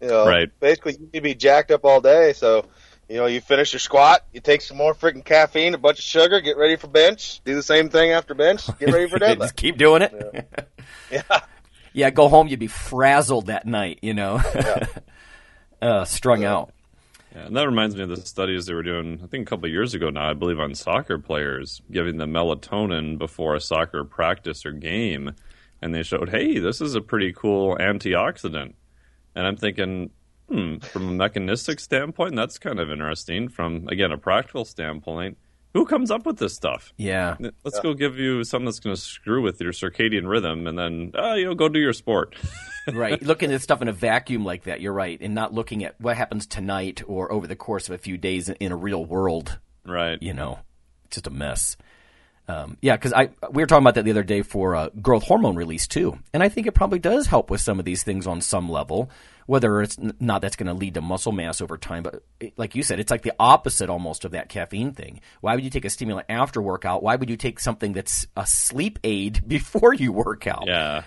You 0.00 0.08
know, 0.08 0.26
Right. 0.26 0.50
Basically, 0.60 0.96
you 1.00 1.08
could 1.12 1.22
be 1.22 1.34
jacked 1.34 1.70
up 1.70 1.84
all 1.84 2.00
day, 2.00 2.32
so 2.32 2.66
you 3.08 3.16
know, 3.18 3.26
you 3.26 3.40
finish 3.40 3.72
your 3.72 3.80
squat, 3.80 4.24
you 4.32 4.40
take 4.40 4.62
some 4.62 4.76
more 4.76 4.94
freaking 4.94 5.24
caffeine, 5.24 5.74
a 5.74 5.78
bunch 5.78 5.98
of 5.98 6.04
sugar, 6.04 6.40
get 6.40 6.56
ready 6.56 6.76
for 6.76 6.86
bench. 6.86 7.40
Do 7.44 7.54
the 7.54 7.62
same 7.62 7.90
thing 7.90 8.10
after 8.10 8.34
bench. 8.34 8.66
Get 8.78 8.90
ready 8.92 9.08
for 9.08 9.18
Just 9.18 9.56
keep 9.56 9.76
doing 9.76 10.02
it. 10.02 10.48
Yeah. 11.10 11.22
Yeah, 11.94 12.08
go 12.08 12.28
home. 12.28 12.48
You'd 12.48 12.58
be 12.58 12.68
frazzled 12.68 13.48
that 13.48 13.66
night. 13.66 13.98
You 14.00 14.14
know, 14.14 14.40
uh, 15.82 16.06
strung 16.06 16.42
out. 16.42 16.72
Yeah, 17.34 17.46
and 17.46 17.56
that 17.56 17.66
reminds 17.66 17.96
me 17.96 18.02
of 18.02 18.10
the 18.10 18.16
studies 18.16 18.66
they 18.66 18.74
were 18.74 18.82
doing, 18.82 19.20
I 19.24 19.26
think 19.26 19.48
a 19.48 19.50
couple 19.50 19.68
years 19.68 19.94
ago 19.94 20.10
now, 20.10 20.28
I 20.28 20.34
believe, 20.34 20.60
on 20.60 20.74
soccer 20.74 21.18
players, 21.18 21.80
giving 21.90 22.18
them 22.18 22.32
melatonin 22.32 23.16
before 23.16 23.54
a 23.54 23.60
soccer 23.60 24.04
practice 24.04 24.66
or 24.66 24.72
game. 24.72 25.32
And 25.80 25.94
they 25.94 26.02
showed, 26.02 26.28
hey, 26.28 26.58
this 26.58 26.80
is 26.80 26.94
a 26.94 27.00
pretty 27.00 27.32
cool 27.32 27.76
antioxidant. 27.76 28.74
And 29.34 29.46
I'm 29.46 29.56
thinking, 29.56 30.10
hmm, 30.48 30.76
from 30.78 31.08
a 31.08 31.12
mechanistic 31.12 31.80
standpoint, 31.80 32.36
that's 32.36 32.58
kind 32.58 32.78
of 32.78 32.90
interesting. 32.90 33.48
From, 33.48 33.88
again, 33.88 34.12
a 34.12 34.18
practical 34.18 34.66
standpoint, 34.66 35.38
who 35.72 35.86
comes 35.86 36.10
up 36.10 36.26
with 36.26 36.38
this 36.38 36.54
stuff? 36.54 36.92
Yeah. 36.96 37.36
Let's 37.64 37.80
go 37.80 37.94
give 37.94 38.18
you 38.18 38.44
something 38.44 38.66
that's 38.66 38.80
going 38.80 38.94
to 38.94 39.00
screw 39.00 39.42
with 39.42 39.60
your 39.60 39.72
circadian 39.72 40.28
rhythm 40.28 40.66
and 40.66 40.78
then, 40.78 41.12
uh, 41.18 41.34
you 41.34 41.46
know, 41.46 41.54
go 41.54 41.68
do 41.68 41.80
your 41.80 41.92
sport. 41.92 42.36
right. 42.92 43.22
Looking 43.22 43.52
at 43.52 43.62
stuff 43.62 43.82
in 43.82 43.88
a 43.88 43.92
vacuum 43.92 44.44
like 44.44 44.64
that, 44.64 44.80
you're 44.80 44.92
right. 44.92 45.18
And 45.20 45.34
not 45.34 45.54
looking 45.54 45.84
at 45.84 46.00
what 46.00 46.16
happens 46.16 46.46
tonight 46.46 47.02
or 47.06 47.32
over 47.32 47.46
the 47.46 47.56
course 47.56 47.88
of 47.88 47.94
a 47.94 47.98
few 47.98 48.18
days 48.18 48.48
in 48.48 48.72
a 48.72 48.76
real 48.76 49.04
world. 49.04 49.58
Right. 49.86 50.20
You 50.22 50.34
know, 50.34 50.58
it's 51.06 51.16
just 51.16 51.26
a 51.26 51.30
mess. 51.30 51.76
Um, 52.48 52.76
yeah, 52.82 52.96
because 52.96 53.12
I 53.12 53.30
we 53.52 53.62
were 53.62 53.66
talking 53.66 53.84
about 53.84 53.94
that 53.94 54.04
the 54.04 54.10
other 54.10 54.24
day 54.24 54.42
for 54.42 54.74
uh, 54.74 54.88
growth 55.00 55.22
hormone 55.22 55.54
release 55.54 55.86
too, 55.86 56.18
and 56.34 56.42
I 56.42 56.48
think 56.48 56.66
it 56.66 56.72
probably 56.72 56.98
does 56.98 57.28
help 57.28 57.50
with 57.50 57.60
some 57.60 57.78
of 57.78 57.84
these 57.84 58.02
things 58.02 58.26
on 58.26 58.40
some 58.40 58.68
level. 58.68 59.10
Whether 59.46 59.82
it's 59.82 59.98
not 59.98 60.42
that's 60.42 60.56
going 60.56 60.68
to 60.68 60.74
lead 60.74 60.94
to 60.94 61.00
muscle 61.00 61.32
mass 61.32 61.60
over 61.60 61.76
time, 61.76 62.02
but 62.02 62.22
it, 62.40 62.52
like 62.56 62.74
you 62.74 62.82
said, 62.82 63.00
it's 63.00 63.10
like 63.10 63.22
the 63.22 63.34
opposite 63.38 63.90
almost 63.90 64.24
of 64.24 64.32
that 64.32 64.48
caffeine 64.48 64.92
thing. 64.92 65.20
Why 65.40 65.54
would 65.54 65.64
you 65.64 65.70
take 65.70 65.84
a 65.84 65.90
stimulant 65.90 66.26
after 66.28 66.62
workout? 66.62 67.02
Why 67.02 67.16
would 67.16 67.28
you 67.30 67.36
take 67.36 67.58
something 67.60 67.92
that's 67.92 68.26
a 68.36 68.46
sleep 68.46 68.98
aid 69.04 69.42
before 69.48 69.94
you 69.94 70.12
work 70.12 70.46
out? 70.46 70.66
Yeah, 70.66 71.02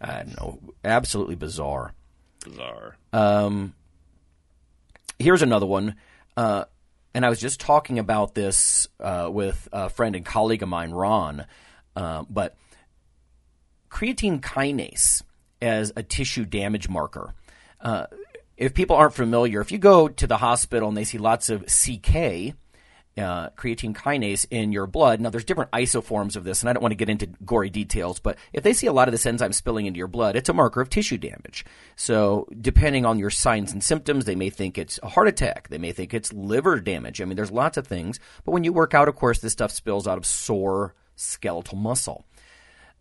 I 0.00 0.22
don't 0.22 0.36
know, 0.36 0.58
absolutely 0.84 1.36
bizarre. 1.36 1.94
Bizarre. 2.44 2.96
Um, 3.12 3.74
here's 5.18 5.42
another 5.42 5.66
one. 5.66 5.96
Uh, 6.36 6.64
and 7.14 7.26
I 7.26 7.28
was 7.28 7.40
just 7.40 7.60
talking 7.60 7.98
about 7.98 8.34
this 8.34 8.88
uh, 9.00 9.28
with 9.30 9.68
a 9.72 9.90
friend 9.90 10.14
and 10.14 10.24
colleague 10.24 10.62
of 10.62 10.68
mine, 10.68 10.92
Ron. 10.92 11.46
Uh, 11.96 12.24
but 12.30 12.56
creatine 13.90 14.40
kinase 14.40 15.22
as 15.60 15.92
a 15.96 16.02
tissue 16.02 16.44
damage 16.44 16.88
marker. 16.88 17.34
Uh, 17.80 18.06
if 18.56 18.74
people 18.74 18.96
aren't 18.96 19.14
familiar, 19.14 19.60
if 19.60 19.72
you 19.72 19.78
go 19.78 20.08
to 20.08 20.26
the 20.26 20.36
hospital 20.36 20.88
and 20.88 20.96
they 20.96 21.04
see 21.04 21.18
lots 21.18 21.48
of 21.48 21.64
CK, 21.64 22.54
uh, 23.18 23.50
creatine 23.50 23.94
kinase 23.94 24.46
in 24.50 24.72
your 24.72 24.86
blood. 24.86 25.20
Now, 25.20 25.30
there's 25.30 25.44
different 25.44 25.72
isoforms 25.72 26.36
of 26.36 26.44
this, 26.44 26.62
and 26.62 26.70
I 26.70 26.72
don't 26.72 26.82
want 26.82 26.92
to 26.92 26.96
get 26.96 27.08
into 27.08 27.26
gory 27.44 27.70
details, 27.70 28.20
but 28.20 28.38
if 28.52 28.62
they 28.62 28.72
see 28.72 28.86
a 28.86 28.92
lot 28.92 29.08
of 29.08 29.12
this 29.12 29.26
enzyme 29.26 29.52
spilling 29.52 29.86
into 29.86 29.98
your 29.98 30.06
blood, 30.06 30.36
it's 30.36 30.48
a 30.48 30.54
marker 30.54 30.80
of 30.80 30.90
tissue 30.90 31.18
damage. 31.18 31.64
So, 31.96 32.46
depending 32.60 33.04
on 33.04 33.18
your 33.18 33.30
signs 33.30 33.72
and 33.72 33.82
symptoms, 33.82 34.24
they 34.24 34.36
may 34.36 34.50
think 34.50 34.78
it's 34.78 34.98
a 35.02 35.08
heart 35.08 35.28
attack. 35.28 35.68
They 35.68 35.78
may 35.78 35.92
think 35.92 36.14
it's 36.14 36.32
liver 36.32 36.80
damage. 36.80 37.20
I 37.20 37.24
mean, 37.24 37.36
there's 37.36 37.50
lots 37.50 37.76
of 37.76 37.86
things. 37.86 38.20
But 38.44 38.52
when 38.52 38.64
you 38.64 38.72
work 38.72 38.94
out, 38.94 39.08
of 39.08 39.16
course, 39.16 39.40
this 39.40 39.52
stuff 39.52 39.72
spills 39.72 40.06
out 40.06 40.18
of 40.18 40.26
sore 40.26 40.94
skeletal 41.16 41.76
muscle. 41.76 42.24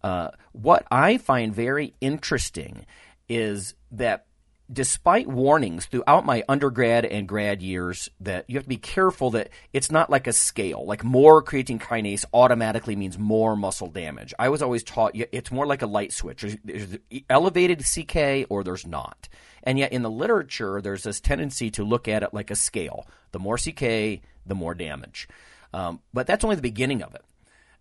Uh, 0.04 0.30
what 0.54 0.86
I 0.90 1.18
find 1.18 1.54
very 1.54 1.94
interesting 2.02 2.86
is 3.28 3.76
that 3.92 4.26
despite 4.72 5.28
warnings 5.28 5.88
throughout 5.88 6.26
my 6.26 6.44
undergrad 6.48 7.04
and 7.04 7.28
grad 7.28 7.62
years 7.62 8.10
that 8.20 8.46
you 8.48 8.56
have 8.56 8.66
to 8.66 8.70
be 8.70 8.78
careful 8.78 9.32
that 9.32 9.50
it's 9.74 9.92
not 9.92 10.10
like 10.10 10.28
a 10.28 10.34
scale. 10.34 10.86
Like 10.86 11.04
more 11.04 11.44
creatine 11.44 11.80
kinase 11.80 12.24
automatically 12.34 12.96
means 12.96 13.18
more 13.18 13.56
muscle 13.56 13.88
damage. 13.88 14.34
I 14.38 14.50
was 14.50 14.62
always 14.62 14.84
taught 14.84 15.16
it's 15.16 15.52
more 15.52 15.66
like 15.66 15.82
a 15.82 15.88
light 15.88 16.14
switch. 16.14 16.46
There's 16.64 16.98
elevated 17.30 17.84
CK 17.84 18.46
or 18.50 18.64
there's 18.64 18.86
not. 18.86 19.28
And 19.64 19.80
yet 19.80 19.92
in 19.92 20.04
the 20.04 20.12
literature, 20.12 20.82
there's 20.82 21.04
this 21.04 21.20
tendency 21.20 21.72
to 21.72 21.84
look 21.84 22.08
at 22.08 22.22
it 22.24 22.34
like 22.34 22.52
a 22.52 22.56
scale. 22.56 23.08
The 23.32 23.40
more 23.40 23.58
CK, 23.58 24.22
the 24.46 24.56
more 24.56 24.76
damage. 24.76 25.28
Um, 25.74 26.02
but 26.14 26.28
that's 26.28 26.44
only 26.44 26.56
the 26.56 26.62
beginning 26.62 27.02
of 27.02 27.16
it. 27.16 27.24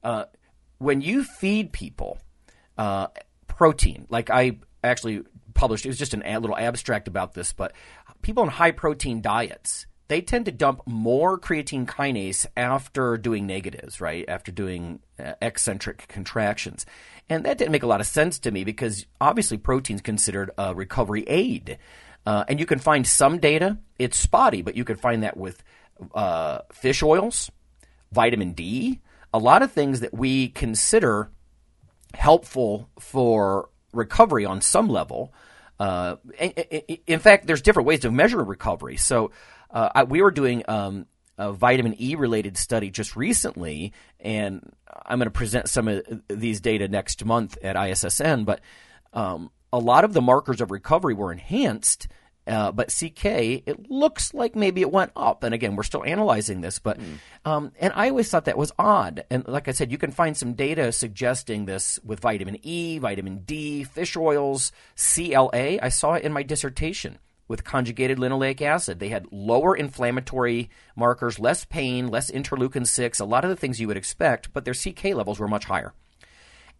Uh, 0.02 0.24
when 0.78 1.00
you 1.00 1.22
feed 1.22 1.72
people 1.72 2.18
uh, 2.78 3.08
protein, 3.46 4.06
like 4.08 4.30
I 4.30 4.58
actually 4.82 5.22
published. 5.58 5.84
It 5.84 5.90
was 5.90 5.98
just 5.98 6.14
a 6.14 6.38
little 6.38 6.56
abstract 6.56 7.08
about 7.08 7.34
this, 7.34 7.52
but 7.52 7.72
people 8.22 8.44
on 8.44 8.48
high 8.48 8.70
protein 8.70 9.20
diets 9.20 9.86
they 10.08 10.22
tend 10.22 10.46
to 10.46 10.52
dump 10.52 10.80
more 10.86 11.38
creatine 11.38 11.86
kinase 11.86 12.46
after 12.56 13.16
doing 13.18 13.46
negatives, 13.46 14.00
right? 14.00 14.24
After 14.26 14.50
doing 14.50 15.00
uh, 15.22 15.34
eccentric 15.40 16.08
contractions. 16.08 16.86
And 17.28 17.44
that 17.44 17.58
didn't 17.58 17.72
make 17.72 17.82
a 17.82 17.86
lot 17.86 18.00
of 18.00 18.06
sense 18.06 18.38
to 18.40 18.50
me 18.50 18.64
because 18.64 19.06
obviously 19.20 19.58
protein's 19.58 20.00
considered 20.00 20.50
a 20.56 20.74
recovery 20.74 21.24
aid. 21.26 21.78
Uh, 22.24 22.44
and 22.48 22.58
you 22.58 22.66
can 22.66 22.78
find 22.78 23.06
some 23.06 23.38
data, 23.38 23.78
it's 23.98 24.18
spotty, 24.18 24.62
but 24.62 24.76
you 24.76 24.84
can 24.84 24.96
find 24.96 25.22
that 25.22 25.36
with 25.36 25.62
uh, 26.14 26.60
fish 26.72 27.02
oils, 27.02 27.50
vitamin 28.10 28.52
D, 28.52 29.00
a 29.32 29.38
lot 29.38 29.62
of 29.62 29.72
things 29.72 30.00
that 30.00 30.14
we 30.14 30.48
consider 30.48 31.30
helpful 32.14 32.88
for 32.98 33.68
recovery 33.92 34.46
on 34.46 34.62
some 34.62 34.88
level 34.88 35.34
uh, 35.78 36.16
in 37.06 37.20
fact, 37.20 37.46
there's 37.46 37.62
different 37.62 37.86
ways 37.86 38.00
to 38.00 38.10
measure 38.10 38.42
recovery. 38.42 38.96
So 38.96 39.30
uh, 39.70 39.90
I, 39.94 40.04
we 40.04 40.22
were 40.22 40.30
doing 40.30 40.64
um, 40.68 41.06
a 41.36 41.52
vitamin 41.52 41.94
E 42.00 42.16
related 42.16 42.56
study 42.56 42.90
just 42.90 43.16
recently, 43.16 43.92
and 44.18 44.72
I'm 45.06 45.18
going 45.18 45.26
to 45.26 45.30
present 45.30 45.68
some 45.68 45.88
of 45.88 46.02
these 46.28 46.60
data 46.60 46.88
next 46.88 47.24
month 47.24 47.58
at 47.62 47.76
ISSN. 47.76 48.44
But 48.44 48.60
um, 49.12 49.50
a 49.72 49.78
lot 49.78 50.04
of 50.04 50.12
the 50.12 50.22
markers 50.22 50.60
of 50.60 50.70
recovery 50.70 51.14
were 51.14 51.32
enhanced 51.32 52.08
uh, 52.48 52.72
but 52.72 52.88
CK, 52.88 53.24
it 53.66 53.90
looks 53.90 54.32
like 54.32 54.56
maybe 54.56 54.80
it 54.80 54.90
went 54.90 55.12
up. 55.14 55.42
And 55.42 55.54
again, 55.54 55.76
we're 55.76 55.82
still 55.82 56.04
analyzing 56.04 56.60
this, 56.60 56.78
but 56.78 56.98
mm. 56.98 57.18
um, 57.44 57.72
and 57.78 57.92
I 57.94 58.08
always 58.08 58.30
thought 58.30 58.46
that 58.46 58.56
was 58.56 58.72
odd. 58.78 59.24
And 59.30 59.46
like 59.46 59.68
I 59.68 59.72
said, 59.72 59.92
you 59.92 59.98
can 59.98 60.10
find 60.10 60.36
some 60.36 60.54
data 60.54 60.90
suggesting 60.92 61.66
this 61.66 62.00
with 62.02 62.20
vitamin 62.20 62.58
E, 62.62 62.98
vitamin 62.98 63.38
D, 63.44 63.84
fish 63.84 64.16
oils, 64.16 64.72
CLA. 64.96 65.78
I 65.80 65.88
saw 65.90 66.14
it 66.14 66.24
in 66.24 66.32
my 66.32 66.42
dissertation 66.42 67.18
with 67.48 67.64
conjugated 67.64 68.18
linoleic 68.18 68.60
acid. 68.62 69.00
They 69.00 69.08
had 69.08 69.26
lower 69.30 69.74
inflammatory 69.74 70.70
markers, 70.94 71.38
less 71.38 71.64
pain, 71.64 72.08
less 72.08 72.30
interleukin 72.30 72.86
6, 72.86 73.20
a 73.20 73.24
lot 73.24 73.44
of 73.44 73.50
the 73.50 73.56
things 73.56 73.80
you 73.80 73.88
would 73.88 73.96
expect, 73.96 74.52
but 74.52 74.64
their 74.64 74.74
CK 74.74 75.04
levels 75.06 75.40
were 75.40 75.48
much 75.48 75.64
higher. 75.64 75.94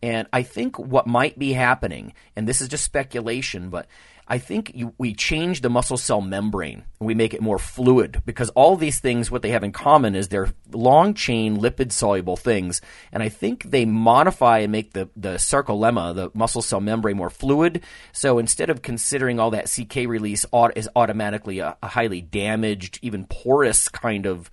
And 0.02 0.28
I 0.32 0.42
think 0.42 0.78
what 0.78 1.06
might 1.06 1.38
be 1.38 1.54
happening, 1.54 2.12
and 2.36 2.46
this 2.46 2.60
is 2.60 2.68
just 2.68 2.84
speculation, 2.84 3.70
but 3.70 3.86
I 4.30 4.36
think 4.36 4.72
you, 4.74 4.92
we 4.98 5.14
change 5.14 5.62
the 5.62 5.70
muscle 5.70 5.96
cell 5.96 6.20
membrane 6.20 6.84
and 7.00 7.06
we 7.06 7.14
make 7.14 7.32
it 7.32 7.40
more 7.40 7.58
fluid 7.58 8.20
because 8.26 8.50
all 8.50 8.76
these 8.76 9.00
things, 9.00 9.30
what 9.30 9.40
they 9.40 9.50
have 9.50 9.64
in 9.64 9.72
common 9.72 10.14
is 10.14 10.28
they're 10.28 10.52
long 10.70 11.14
chain 11.14 11.56
lipid 11.56 11.92
soluble 11.92 12.36
things. 12.36 12.82
And 13.10 13.22
I 13.22 13.30
think 13.30 13.70
they 13.70 13.86
modify 13.86 14.58
and 14.58 14.70
make 14.70 14.92
the, 14.92 15.08
the 15.16 15.36
sarcolemma, 15.36 16.14
the 16.14 16.30
muscle 16.34 16.60
cell 16.60 16.80
membrane, 16.80 17.16
more 17.16 17.30
fluid. 17.30 17.82
So 18.12 18.38
instead 18.38 18.68
of 18.68 18.82
considering 18.82 19.40
all 19.40 19.50
that 19.52 19.74
CK 19.74 20.06
release 20.06 20.44
is 20.76 20.88
automatically 20.94 21.60
a, 21.60 21.78
a 21.82 21.88
highly 21.88 22.20
damaged, 22.20 22.98
even 23.00 23.24
porous 23.24 23.88
kind 23.88 24.26
of 24.26 24.50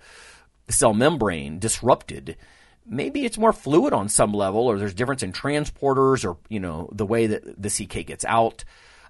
cell 0.70 0.94
membrane 0.94 1.58
disrupted, 1.58 2.38
maybe 2.86 3.26
it's 3.26 3.36
more 3.36 3.52
fluid 3.52 3.92
on 3.92 4.08
some 4.08 4.32
level 4.32 4.66
or 4.66 4.78
there's 4.78 4.94
difference 4.94 5.22
in 5.22 5.34
transporters 5.34 6.24
or, 6.24 6.38
you 6.48 6.60
know, 6.60 6.88
the 6.92 7.04
way 7.04 7.26
that 7.26 7.60
the 7.60 7.68
CK 7.68 8.06
gets 8.06 8.24
out. 8.24 8.64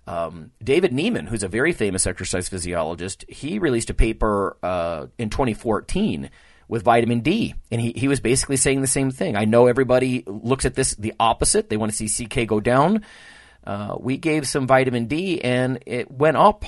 Um, 0.06 0.52
David 0.62 0.92
Nieman, 0.92 1.28
who's 1.28 1.42
a 1.42 1.48
very 1.48 1.72
famous 1.72 2.06
exercise 2.06 2.48
physiologist, 2.48 3.24
he 3.28 3.58
released 3.58 3.90
a 3.90 3.94
paper 3.94 4.56
uh, 4.62 5.06
in 5.18 5.30
2014 5.30 6.30
with 6.68 6.82
vitamin 6.82 7.20
D, 7.20 7.54
and 7.70 7.80
he, 7.80 7.92
he 7.92 8.08
was 8.08 8.20
basically 8.20 8.56
saying 8.56 8.80
the 8.80 8.86
same 8.86 9.10
thing. 9.10 9.36
I 9.36 9.44
know 9.44 9.66
everybody 9.66 10.24
looks 10.26 10.64
at 10.64 10.74
this 10.74 10.94
the 10.94 11.14
opposite; 11.18 11.68
they 11.68 11.76
want 11.76 11.92
to 11.92 12.08
see 12.08 12.24
CK 12.24 12.46
go 12.46 12.60
down. 12.60 13.04
Uh, 13.64 13.96
we 13.98 14.16
gave 14.16 14.46
some 14.46 14.66
vitamin 14.66 15.06
D, 15.06 15.40
and 15.42 15.82
it 15.86 16.10
went 16.10 16.36
up. 16.36 16.64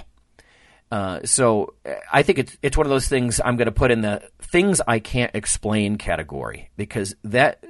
Uh, 0.90 1.20
so 1.24 1.74
I 2.12 2.22
think 2.22 2.38
it's 2.38 2.56
it's 2.62 2.76
one 2.76 2.86
of 2.86 2.90
those 2.90 3.08
things 3.08 3.40
I'm 3.44 3.56
going 3.56 3.66
to 3.66 3.72
put 3.72 3.90
in 3.90 4.00
the 4.00 4.22
things 4.40 4.80
I 4.86 4.98
can't 4.98 5.34
explain 5.34 5.96
category 5.96 6.70
because 6.76 7.14
that 7.24 7.62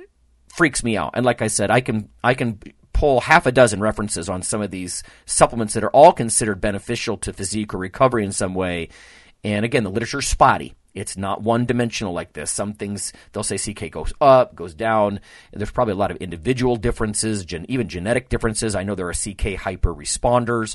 freaks 0.54 0.82
me 0.84 0.96
out. 0.96 1.12
And 1.14 1.26
like 1.26 1.42
I 1.42 1.48
said, 1.48 1.70
I 1.70 1.80
can 1.80 2.08
I 2.22 2.34
can 2.34 2.60
pull 2.98 3.20
half 3.20 3.46
a 3.46 3.52
dozen 3.52 3.78
references 3.78 4.28
on 4.28 4.42
some 4.42 4.60
of 4.60 4.72
these 4.72 5.04
supplements 5.24 5.74
that 5.74 5.84
are 5.84 5.90
all 5.90 6.12
considered 6.12 6.60
beneficial 6.60 7.16
to 7.16 7.32
physique 7.32 7.72
or 7.72 7.78
recovery 7.78 8.24
in 8.24 8.32
some 8.32 8.54
way. 8.54 8.88
And 9.44 9.64
again, 9.64 9.84
the 9.84 9.90
literature's 9.90 10.26
spotty. 10.26 10.74
It's 10.94 11.16
not 11.16 11.40
one 11.40 11.64
dimensional 11.64 12.12
like 12.12 12.32
this. 12.32 12.50
Some 12.50 12.72
things 12.72 13.12
they'll 13.30 13.44
say 13.44 13.56
CK 13.56 13.92
goes 13.92 14.12
up, 14.20 14.56
goes 14.56 14.74
down. 14.74 15.20
There's 15.52 15.70
probably 15.70 15.92
a 15.92 15.96
lot 15.96 16.10
of 16.10 16.16
individual 16.16 16.74
differences, 16.74 17.44
gen, 17.44 17.66
even 17.68 17.88
genetic 17.88 18.30
differences. 18.30 18.74
I 18.74 18.82
know 18.82 18.96
there 18.96 19.08
are 19.08 19.12
CK 19.12 19.54
hyper 19.54 19.94
responders, 19.94 20.74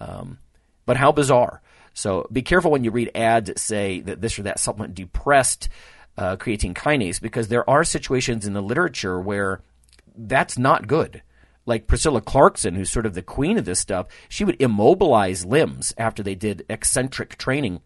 um, 0.00 0.40
but 0.84 0.98
how 0.98 1.12
bizarre. 1.12 1.62
So 1.94 2.28
be 2.30 2.42
careful 2.42 2.72
when 2.72 2.84
you 2.84 2.90
read 2.90 3.10
ads 3.14 3.48
that 3.48 3.58
say 3.58 4.00
that 4.00 4.20
this 4.20 4.38
or 4.38 4.42
that 4.42 4.60
supplement 4.60 4.94
depressed 4.94 5.70
uh, 6.18 6.36
creatine 6.36 6.74
kinase 6.74 7.22
because 7.22 7.48
there 7.48 7.68
are 7.70 7.84
situations 7.84 8.46
in 8.46 8.52
the 8.52 8.60
literature 8.60 9.18
where 9.18 9.62
that's 10.14 10.58
not 10.58 10.86
good 10.86 11.22
like 11.66 11.86
Priscilla 11.86 12.20
Clarkson, 12.20 12.74
who's 12.74 12.90
sort 12.90 13.06
of 13.06 13.14
the 13.14 13.22
queen 13.22 13.58
of 13.58 13.64
this 13.64 13.80
stuff, 13.80 14.06
she 14.28 14.44
would 14.44 14.60
immobilize 14.60 15.44
limbs 15.46 15.94
after 15.96 16.22
they 16.22 16.34
did 16.34 16.64
eccentric 16.68 17.36
training. 17.38 17.80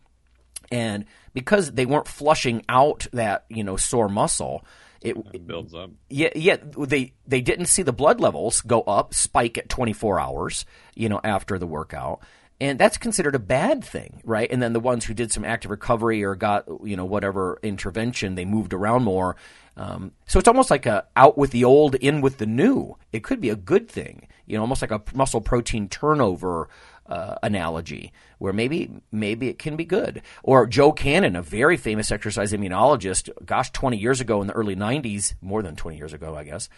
and 0.70 1.05
because 1.35 1.72
they 1.72 1.87
weren't 1.87 2.09
flushing 2.09 2.64
out 2.68 3.07
that 3.12 3.45
you 3.49 3.62
know 3.64 3.76
sore 3.76 4.09
muscle, 4.09 4.64
it, 5.01 5.16
It 5.33 5.47
builds 5.47 5.72
up. 5.74 5.91
yeah, 6.11 6.31
yeah, 6.35 6.57
they 6.76 7.12
they 7.26 7.41
didn't 7.41 7.66
see 7.66 7.83
the 7.83 7.93
blood 7.93 8.20
levels 8.20 8.61
go 8.62 8.81
up, 8.83 9.14
spike 9.14 9.57
at 9.57 9.68
24 9.68 10.18
hours, 10.18 10.66
you 10.97 11.09
know, 11.09 11.20
after 11.22 11.59
the 11.59 11.66
workout. 11.66 12.20
And 12.61 12.76
that's 12.76 12.99
considered 12.99 13.37
a 13.37 13.39
bad 13.39 13.85
thing, 13.85 14.20
right? 14.24 14.51
And 14.51 14.61
then 14.61 14.72
the 14.72 14.81
ones 14.81 15.05
who 15.05 15.14
did 15.14 15.31
some 15.31 15.45
active 15.45 15.70
recovery 15.70 16.24
or 16.24 16.35
got, 16.35 16.64
you 16.83 16.97
know, 16.97 17.05
whatever 17.05 17.61
intervention, 17.62 18.35
they 18.35 18.45
moved 18.45 18.74
around 18.74 19.05
more. 19.05 19.37
Um, 19.79 20.11
so 20.26 20.41
it's 20.41 20.49
almost 20.49 20.70
like 20.70 20.87
a 20.87 21.07
out 21.14 21.39
with 21.39 21.53
the 21.53 21.64
old, 21.64 21.95
in 21.95 22.20
with 22.20 22.39
the 22.39 22.47
new. 22.47 22.97
It 23.12 23.22
could 23.22 23.41
be 23.41 23.49
a 23.49 23.57
good 23.57 23.89
thing, 23.89 24.26
you 24.45 24.57
know, 24.57 24.62
almost 24.62 24.83
like 24.83 24.91
a 24.91 25.01
muscle 25.14 25.41
protein 25.41 25.89
turnover 25.89 26.68
uh, 27.07 27.37
analogy, 27.45 28.12
where 28.39 28.53
maybe 28.53 28.91
maybe 29.12 29.49
it 29.49 29.59
can 29.59 29.76
be 29.76 29.85
good. 29.85 30.20
Or 30.43 30.66
Joe 30.66 30.91
Cannon, 30.91 31.37
a 31.37 31.43
very 31.43 31.76
famous 31.76 32.11
exercise 32.11 32.53
immunologist, 32.53 33.31
gosh, 33.47 33.70
20 33.70 33.97
years 33.97 34.20
ago 34.20 34.41
in 34.41 34.49
the 34.49 34.53
early 34.53 34.74
90s, 34.74 35.35
more 35.41 35.62
than 35.62 35.76
20 35.76 35.97
years 35.97 36.12
ago, 36.12 36.35
I 36.35 36.43
guess. 36.43 36.68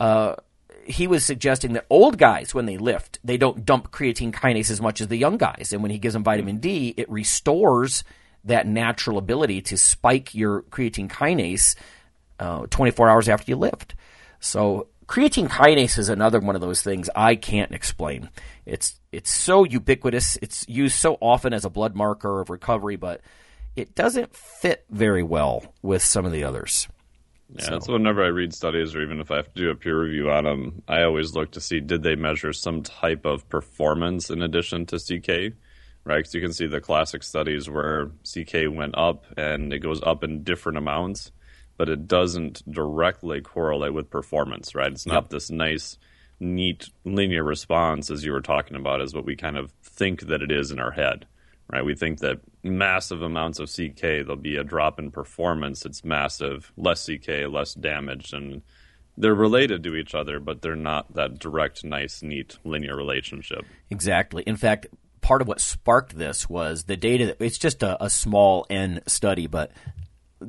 Uh, 0.00 0.36
he 0.86 1.06
was 1.06 1.24
suggesting 1.24 1.74
that 1.74 1.84
old 1.90 2.16
guys, 2.16 2.54
when 2.54 2.64
they 2.64 2.78
lift, 2.78 3.18
they 3.22 3.36
don't 3.36 3.66
dump 3.66 3.90
creatine 3.90 4.32
kinase 4.32 4.70
as 4.70 4.80
much 4.80 5.02
as 5.02 5.08
the 5.08 5.16
young 5.16 5.36
guys. 5.36 5.72
And 5.72 5.82
when 5.82 5.90
he 5.90 5.98
gives 5.98 6.14
them 6.14 6.24
vitamin 6.24 6.56
D, 6.58 6.94
it 6.96 7.10
restores 7.10 8.02
that 8.44 8.66
natural 8.66 9.18
ability 9.18 9.60
to 9.60 9.76
spike 9.76 10.34
your 10.34 10.62
creatine 10.62 11.08
kinase 11.08 11.74
uh, 12.38 12.66
24 12.70 13.08
hours 13.08 13.28
after 13.28 13.50
you 13.50 13.56
lift. 13.56 13.94
So 14.40 14.88
creatine 15.06 15.48
kinase 15.48 15.98
is 15.98 16.08
another 16.08 16.40
one 16.40 16.54
of 16.54 16.60
those 16.60 16.82
things 16.82 17.08
I 17.14 17.36
can't 17.36 17.72
explain. 17.72 18.30
It's 18.64 19.00
it's 19.12 19.30
so 19.30 19.64
ubiquitous. 19.64 20.36
It's 20.42 20.68
used 20.68 20.96
so 20.96 21.16
often 21.20 21.52
as 21.52 21.64
a 21.64 21.70
blood 21.70 21.94
marker 21.94 22.40
of 22.40 22.50
recovery, 22.50 22.96
but 22.96 23.20
it 23.76 23.94
doesn't 23.94 24.34
fit 24.34 24.84
very 24.90 25.22
well 25.22 25.74
with 25.82 26.02
some 26.02 26.24
of 26.24 26.32
the 26.32 26.44
others. 26.44 26.88
Yeah, 27.54 27.70
that's 27.70 27.86
whenever 27.86 28.24
I 28.24 28.28
read 28.28 28.52
studies, 28.52 28.94
or 28.94 29.02
even 29.02 29.20
if 29.20 29.30
I 29.30 29.36
have 29.36 29.52
to 29.54 29.62
do 29.62 29.70
a 29.70 29.76
peer 29.76 30.00
review 30.00 30.30
on 30.30 30.44
them, 30.44 30.82
I 30.88 31.02
always 31.02 31.34
look 31.34 31.52
to 31.52 31.60
see 31.60 31.78
did 31.78 32.02
they 32.02 32.16
measure 32.16 32.52
some 32.52 32.82
type 32.82 33.24
of 33.24 33.48
performance 33.48 34.30
in 34.30 34.42
addition 34.42 34.84
to 34.86 34.98
CK, 34.98 35.54
right? 36.04 36.18
Because 36.18 36.34
you 36.34 36.40
can 36.40 36.52
see 36.52 36.66
the 36.66 36.80
classic 36.80 37.22
studies 37.22 37.70
where 37.70 38.10
CK 38.24 38.68
went 38.68 38.96
up 38.98 39.26
and 39.36 39.72
it 39.72 39.78
goes 39.78 40.02
up 40.02 40.24
in 40.24 40.42
different 40.42 40.78
amounts, 40.78 41.30
but 41.76 41.88
it 41.88 42.06
doesn't 42.08 42.62
directly 42.70 43.40
correlate 43.40 43.94
with 43.94 44.10
performance, 44.10 44.74
right? 44.74 44.92
It's 44.92 45.06
not 45.06 45.24
Yep. 45.24 45.30
this 45.30 45.50
nice, 45.50 45.98
neat 46.40 46.90
linear 47.04 47.44
response 47.44 48.10
as 48.10 48.24
you 48.24 48.32
were 48.32 48.42
talking 48.42 48.76
about, 48.76 49.00
is 49.00 49.14
what 49.14 49.24
we 49.24 49.36
kind 49.36 49.56
of 49.56 49.70
think 49.82 50.22
that 50.22 50.42
it 50.42 50.50
is 50.50 50.70
in 50.70 50.78
our 50.78 50.92
head 50.92 51.26
right? 51.68 51.84
We 51.84 51.94
think 51.94 52.20
that 52.20 52.40
massive 52.62 53.22
amounts 53.22 53.58
of 53.58 53.68
CK, 53.68 54.00
there'll 54.00 54.36
be 54.36 54.56
a 54.56 54.64
drop 54.64 54.98
in 54.98 55.10
performance. 55.10 55.84
It's 55.84 56.04
massive, 56.04 56.72
less 56.76 57.06
CK, 57.06 57.48
less 57.48 57.74
damage, 57.74 58.32
and 58.32 58.62
they're 59.16 59.34
related 59.34 59.82
to 59.84 59.94
each 59.96 60.14
other, 60.14 60.38
but 60.38 60.62
they're 60.62 60.76
not 60.76 61.14
that 61.14 61.38
direct, 61.38 61.84
nice, 61.84 62.22
neat, 62.22 62.58
linear 62.64 62.96
relationship. 62.96 63.64
Exactly. 63.90 64.42
In 64.46 64.56
fact, 64.56 64.86
part 65.22 65.42
of 65.42 65.48
what 65.48 65.60
sparked 65.60 66.16
this 66.16 66.48
was 66.48 66.84
the 66.84 66.96
data. 66.96 67.26
That, 67.26 67.42
it's 67.42 67.58
just 67.58 67.82
a, 67.82 68.02
a 68.04 68.10
small 68.10 68.66
n 68.70 69.00
study, 69.06 69.46
but 69.46 69.72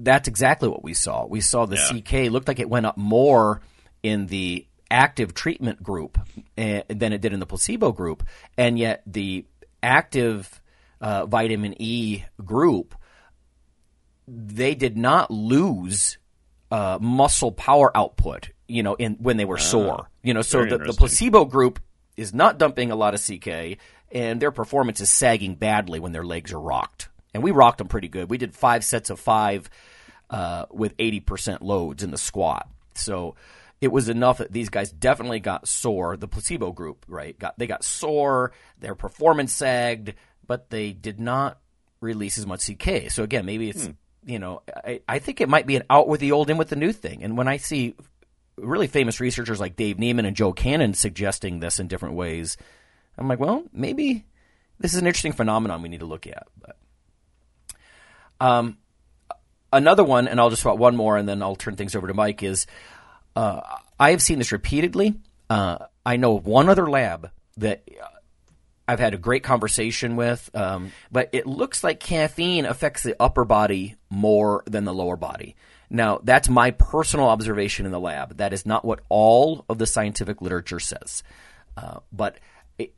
that's 0.03 0.27
exactly 0.27 0.69
what 0.69 0.83
we 0.83 0.93
saw. 0.93 1.25
We 1.25 1.41
saw 1.41 1.65
the 1.65 1.75
Yeah. 1.75 1.99
CK 1.99 2.31
looked 2.31 2.47
like 2.47 2.59
it 2.59 2.69
went 2.69 2.85
up 2.85 2.97
more 2.97 3.61
in 4.03 4.27
the 4.27 4.65
active 4.89 5.33
treatment 5.33 5.83
group 5.83 6.17
eh, 6.57 6.83
than 6.87 7.13
it 7.13 7.21
did 7.21 7.33
in 7.33 7.39
the 7.39 7.45
placebo 7.45 7.91
group, 7.91 8.23
and 8.57 8.79
yet 8.79 9.03
the 9.05 9.45
active 9.83 10.61
uh, 11.01 11.25
vitamin 11.25 11.75
E 11.79 12.23
group 12.43 12.95
they 14.27 14.75
did 14.75 14.97
not 14.97 15.31
lose 15.31 16.17
uh, 16.71 16.97
muscle 17.01 17.51
power 17.51 17.95
output, 17.95 18.49
you 18.67 18.83
know, 18.83 18.93
in 18.95 19.13
when 19.15 19.37
they 19.37 19.45
were 19.45 19.57
sore. 19.57 20.09
You 20.21 20.33
know, 20.33 20.41
so 20.41 20.65
the, 20.65 20.77
the 20.77 20.93
placebo 20.93 21.45
group 21.45 21.79
is 22.17 22.33
not 22.33 22.57
dumping 22.57 22.91
a 22.91 22.95
lot 22.95 23.13
of 23.13 23.21
CK, 23.21 23.77
and 24.11 24.41
their 24.41 24.51
performance 24.51 24.99
is 24.99 25.09
sagging 25.09 25.55
badly 25.55 25.99
when 25.99 26.11
their 26.11 26.25
legs 26.25 26.51
are 26.51 26.59
rocked. 26.59 27.09
And 27.33 27.43
we 27.43 27.51
rocked 27.51 27.77
them 27.77 27.87
pretty 27.87 28.07
good. 28.07 28.29
We 28.29 28.37
did 28.37 28.53
five 28.53 28.83
sets 28.83 29.09
of 29.09 29.19
five 29.19 29.69
uh, 30.30 30.65
with 30.71 30.93
eighty 30.99 31.19
percent 31.19 31.61
loads 31.61 32.03
in 32.03 32.11
the 32.11 32.17
squat. 32.17 32.67
So 32.95 33.36
it 33.80 33.89
was 33.89 34.09
enough 34.09 34.39
that 34.39 34.51
these 34.51 34.69
guys 34.69 34.91
definitely 34.91 35.39
got 35.39 35.67
sore. 35.67 36.17
The 36.17 36.28
placebo 36.28 36.71
group, 36.71 37.05
right? 37.07 37.38
Got 37.38 37.57
they 37.57 37.67
got 37.67 37.84
sore. 37.84 38.51
Their 38.80 38.95
performance 38.95 39.53
sagged, 39.53 40.13
but 40.45 40.69
they 40.69 40.93
did 40.93 41.19
not 41.19 41.59
release 41.99 42.38
as 42.38 42.45
much 42.45 42.67
CK. 42.67 43.11
So 43.11 43.23
again, 43.23 43.45
maybe 43.45 43.69
it's 43.69 43.89
you 44.25 44.39
know 44.39 44.61
I, 44.84 45.01
I 45.07 45.19
think 45.19 45.41
it 45.41 45.49
might 45.49 45.67
be 45.67 45.75
an 45.75 45.84
out 45.89 46.07
with 46.07 46.19
the 46.19 46.32
old, 46.32 46.49
in 46.49 46.57
with 46.57 46.69
the 46.69 46.75
new 46.75 46.91
thing. 46.91 47.23
And 47.23 47.38
when 47.38 47.47
I 47.47 47.57
see 47.57 47.95
really 48.57 48.88
famous 48.88 49.19
researchers 49.19 49.59
like 49.59 49.75
Dave 49.75 49.97
Nieman 49.97 50.25
and 50.25 50.36
Joe 50.36 50.53
Cannon 50.53 50.93
suggesting 50.93 51.59
this 51.59 51.80
in 51.80 51.88
different 51.88 52.15
ways, 52.15 52.57
I'm 53.17 53.28
like, 53.28 53.39
well, 53.39 53.63
maybe 53.71 54.25
this 54.80 54.93
is 54.93 54.99
an 54.99 55.07
interesting 55.07 55.34
phenomenon 55.34 55.82
we 55.82 55.89
need 55.89 55.99
to 55.99 56.05
look 56.05 56.28
at. 56.28 56.47
But 56.59 56.78
um, 58.39 58.78
another 59.72 60.03
one, 60.03 60.28
and 60.28 60.39
I'll 60.39 60.49
just 60.49 60.61
about 60.61 60.78
one 60.78 60.95
more, 60.95 61.18
and 61.18 61.28
then 61.28 61.41
I'll 61.41 61.55
turn 61.55 61.76
things 61.76 61.95
over 61.95 62.07
to 62.07 62.13
Mike. 62.13 62.43
Is 62.43 62.68
uh, 63.36 63.61
I 63.99 64.11
have 64.11 64.22
seen 64.22 64.38
this 64.38 64.51
repeatedly. 64.51 65.15
Uh, 65.49 65.78
I 66.05 66.18
know 66.18 66.38
of 66.38 66.45
one 66.45 66.70
other 66.70 66.89
lab 66.89 67.32
that 67.57 67.84
I've 68.88 68.99
had 68.99 69.13
a 69.13 69.18
great 69.18 69.43
conversation 69.43 70.15
with, 70.15 70.49
um, 70.55 70.91
but 71.11 71.30
it 71.34 71.45
looks 71.45 71.84
like 71.84 71.99
caffeine 71.99 72.65
affects 72.65 73.03
the 73.03 73.15
upper 73.20 73.43
body 73.43 73.95
more 74.09 74.63
than 74.65 74.86
the 74.86 74.93
lower 74.93 75.18
body. 75.18 75.55
Now, 75.89 76.20
that's 76.24 76.49
my 76.49 76.72
personal 76.72 77.28
observation 77.28 77.86
in 77.86 77.91
the 77.91 77.99
lab. 77.99 78.38
That 78.38 78.53
is 78.53 78.65
not 78.65 78.86
what 78.86 79.01
all 79.09 79.65
of 79.70 79.78
the 79.78 79.86
scientific 79.86 80.41
literature 80.41 80.80
says. 80.80 81.24
Uh, 81.76 81.99
but 82.11 82.38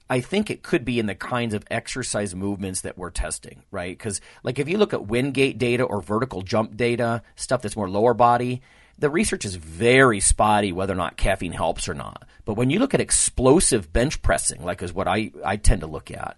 I 0.09 0.19
think 0.19 0.49
it 0.49 0.61
could 0.61 0.83
be 0.83 0.99
in 0.99 1.05
the 1.05 1.15
kinds 1.15 1.53
of 1.53 1.63
exercise 1.71 2.35
movements 2.35 2.81
that 2.81 2.97
we're 2.97 3.11
testing, 3.11 3.63
right? 3.71 3.97
Because, 3.97 4.19
like, 4.43 4.59
if 4.59 4.67
you 4.67 4.77
look 4.77 4.93
at 4.93 5.07
Wingate 5.07 5.57
data 5.57 5.83
or 5.83 6.01
vertical 6.01 6.41
jump 6.41 6.75
data, 6.75 7.21
stuff 7.35 7.61
that's 7.61 7.77
more 7.77 7.89
lower 7.89 8.13
body, 8.13 8.61
the 8.97 9.09
research 9.09 9.45
is 9.45 9.55
very 9.55 10.19
spotty 10.19 10.73
whether 10.73 10.93
or 10.93 10.97
not 10.97 11.15
caffeine 11.15 11.53
helps 11.53 11.87
or 11.87 11.93
not. 11.93 12.27
But 12.43 12.55
when 12.55 12.69
you 12.69 12.79
look 12.79 12.93
at 12.93 12.99
explosive 12.99 13.93
bench 13.93 14.21
pressing, 14.21 14.63
like 14.63 14.83
is 14.83 14.93
what 14.93 15.07
I, 15.07 15.31
I 15.45 15.55
tend 15.55 15.81
to 15.81 15.87
look 15.87 16.11
at, 16.11 16.35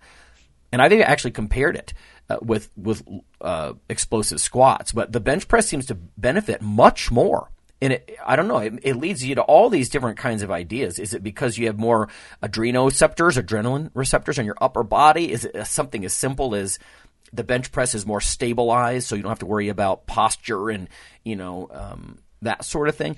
and 0.72 0.82
I 0.82 0.88
think 0.88 1.02
actually 1.02 1.32
compared 1.32 1.76
it 1.76 1.94
uh, 2.30 2.38
with 2.42 2.70
with 2.78 3.04
uh, 3.42 3.74
explosive 3.90 4.40
squats. 4.40 4.92
But 4.92 5.12
the 5.12 5.20
bench 5.20 5.48
press 5.48 5.68
seems 5.68 5.88
to 5.88 5.96
benefit 5.96 6.62
much 6.62 7.10
more. 7.10 7.50
And 7.82 7.94
it, 7.94 8.18
I 8.24 8.36
don't 8.36 8.48
know. 8.48 8.58
It, 8.58 8.80
it 8.84 8.96
leads 8.96 9.24
you 9.24 9.36
to 9.36 9.42
all 9.42 9.70
these 9.70 9.90
different 9.90 10.18
kinds 10.18 10.44
of 10.44 10.52
ideas. 10.52 11.00
Is 11.00 11.14
it 11.14 11.24
because 11.24 11.58
you 11.58 11.66
have 11.68 11.80
more 11.80 12.10
adrenoceptors, 12.44 13.42
adrenaline 13.42 13.90
receptors 13.94 14.38
on 14.38 14.46
your 14.46 14.58
upper 14.62 14.84
body? 14.84 15.32
Is 15.32 15.46
it 15.46 15.66
something 15.66 16.06
as 16.06 16.14
simple 16.14 16.54
as 16.54 16.78
the 17.34 17.44
bench 17.44 17.72
press 17.72 17.96
is 17.96 18.06
more 18.06 18.22
stabilized, 18.22 19.08
so 19.08 19.16
you 19.16 19.24
don't 19.24 19.32
have 19.32 19.40
to 19.40 19.46
worry 19.46 19.70
about 19.70 20.06
posture 20.06 20.70
and 20.70 20.90
you 21.24 21.36
know 21.36 21.70
um, 21.72 22.20
that 22.42 22.66
sort 22.66 22.88
of 22.88 22.96
thing? 22.96 23.16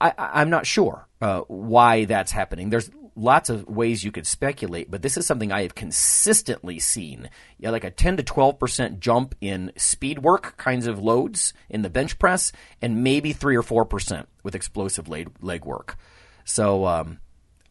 I, 0.00 0.12
I'm 0.18 0.50
not 0.50 0.66
sure 0.66 1.06
uh, 1.20 1.40
why 1.42 2.04
that's 2.04 2.32
happening. 2.32 2.70
There's 2.70 2.90
lots 3.16 3.48
of 3.48 3.66
ways 3.66 4.04
you 4.04 4.12
could 4.12 4.26
speculate, 4.26 4.90
but 4.90 5.02
this 5.02 5.16
is 5.16 5.26
something 5.26 5.50
I 5.50 5.62
have 5.62 5.74
consistently 5.74 6.78
seen. 6.78 7.30
Yeah, 7.58 7.70
like 7.70 7.84
a 7.84 7.90
10 7.90 8.18
to 8.18 8.22
12 8.22 8.58
percent 8.58 9.00
jump 9.00 9.34
in 9.40 9.72
speed 9.76 10.20
work 10.20 10.56
kinds 10.56 10.86
of 10.86 11.02
loads 11.02 11.52
in 11.68 11.82
the 11.82 11.90
bench 11.90 12.18
press, 12.18 12.52
and 12.80 13.02
maybe 13.02 13.32
three 13.32 13.56
or 13.56 13.62
four 13.62 13.84
percent 13.84 14.28
with 14.42 14.54
explosive 14.54 15.08
leg, 15.08 15.30
leg 15.40 15.64
work. 15.64 15.96
So 16.44 16.86
um, 16.86 17.18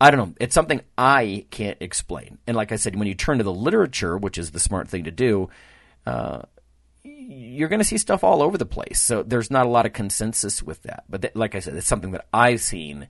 I 0.02 0.12
don't 0.12 0.20
know. 0.20 0.36
It's 0.40 0.56
something 0.56 0.82
I 0.98 1.46
can't 1.52 1.78
explain. 1.80 2.40
And 2.48 2.58
like 2.58 2.72
I 2.72 2.76
said, 2.76 2.96
when 2.96 3.08
you 3.08 3.16
turn 3.16 3.38
to 3.38 3.44
the 3.44 3.54
literature, 3.54 4.18
which 4.18 4.38
is 4.38 4.52
the 4.52 4.60
smart 4.60 4.90
thing 4.90 5.06
to 5.06 5.12
do, 5.12 5.50
uh, 6.06 6.42
you're 7.04 7.70
going 7.70 7.80
to 7.80 7.86
see 7.86 7.98
stuff 7.98 8.24
all 8.24 8.42
over 8.42 8.58
the 8.58 8.66
place. 8.66 9.02
So 9.02 9.24
there's 9.24 9.52
not 9.52 9.66
a 9.66 9.70
lot 9.70 9.86
of 9.86 9.94
consensus 9.94 10.62
with 10.62 10.82
that. 10.84 11.06
But 11.08 11.22
th- 11.22 11.36
like 11.36 11.56
I 11.56 11.60
said, 11.60 11.76
it's 11.76 11.88
something 11.88 12.12
that 12.12 12.28
I've 12.34 12.62
seen 12.62 13.08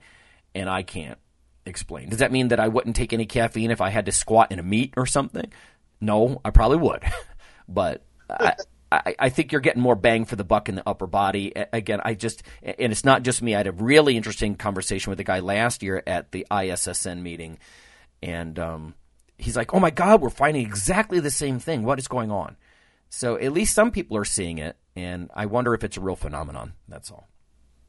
and 0.54 0.70
I 0.70 0.82
can't 0.82 1.18
explain. 1.66 2.08
Does 2.08 2.20
that 2.20 2.32
mean 2.32 2.48
that 2.48 2.60
I 2.60 2.68
wouldn't 2.68 2.96
take 2.96 3.12
any 3.12 3.26
caffeine 3.26 3.70
if 3.70 3.80
I 3.80 3.90
had 3.90 4.06
to 4.06 4.12
squat 4.12 4.52
in 4.52 4.58
a 4.58 4.62
meet 4.62 4.94
or 4.96 5.06
something? 5.06 5.52
No, 6.00 6.40
I 6.44 6.50
probably 6.50 6.78
would. 6.78 7.02
but 7.68 8.02
I, 8.30 8.54
I, 8.90 9.14
I 9.18 9.28
think 9.28 9.52
you're 9.52 9.60
getting 9.60 9.82
more 9.82 9.96
bang 9.96 10.24
for 10.24 10.36
the 10.36 10.44
buck 10.44 10.68
in 10.68 10.74
the 10.74 10.88
upper 10.88 11.06
body. 11.06 11.52
Again, 11.72 12.00
I 12.04 12.14
just, 12.14 12.42
and 12.62 12.92
it's 12.92 13.04
not 13.04 13.22
just 13.22 13.42
me. 13.42 13.54
I 13.54 13.58
had 13.58 13.66
a 13.66 13.72
really 13.72 14.16
interesting 14.16 14.54
conversation 14.54 15.10
with 15.10 15.20
a 15.20 15.24
guy 15.24 15.40
last 15.40 15.82
year 15.82 16.02
at 16.06 16.32
the 16.32 16.46
ISSN 16.50 17.22
meeting. 17.22 17.58
And 18.22 18.58
um, 18.58 18.94
he's 19.38 19.56
like, 19.56 19.74
oh 19.74 19.80
my 19.80 19.90
God, 19.90 20.20
we're 20.20 20.30
finding 20.30 20.64
exactly 20.64 21.20
the 21.20 21.30
same 21.30 21.58
thing. 21.58 21.82
What 21.82 21.98
is 21.98 22.08
going 22.08 22.30
on? 22.30 22.56
So 23.08 23.36
at 23.36 23.52
least 23.52 23.74
some 23.74 23.90
people 23.90 24.16
are 24.16 24.24
seeing 24.24 24.58
it, 24.58 24.76
and 24.94 25.30
I 25.34 25.46
wonder 25.46 25.74
if 25.74 25.84
it's 25.84 25.96
a 25.96 26.00
real 26.00 26.16
phenomenon. 26.16 26.72
That's 26.88 27.10
all. 27.10 27.28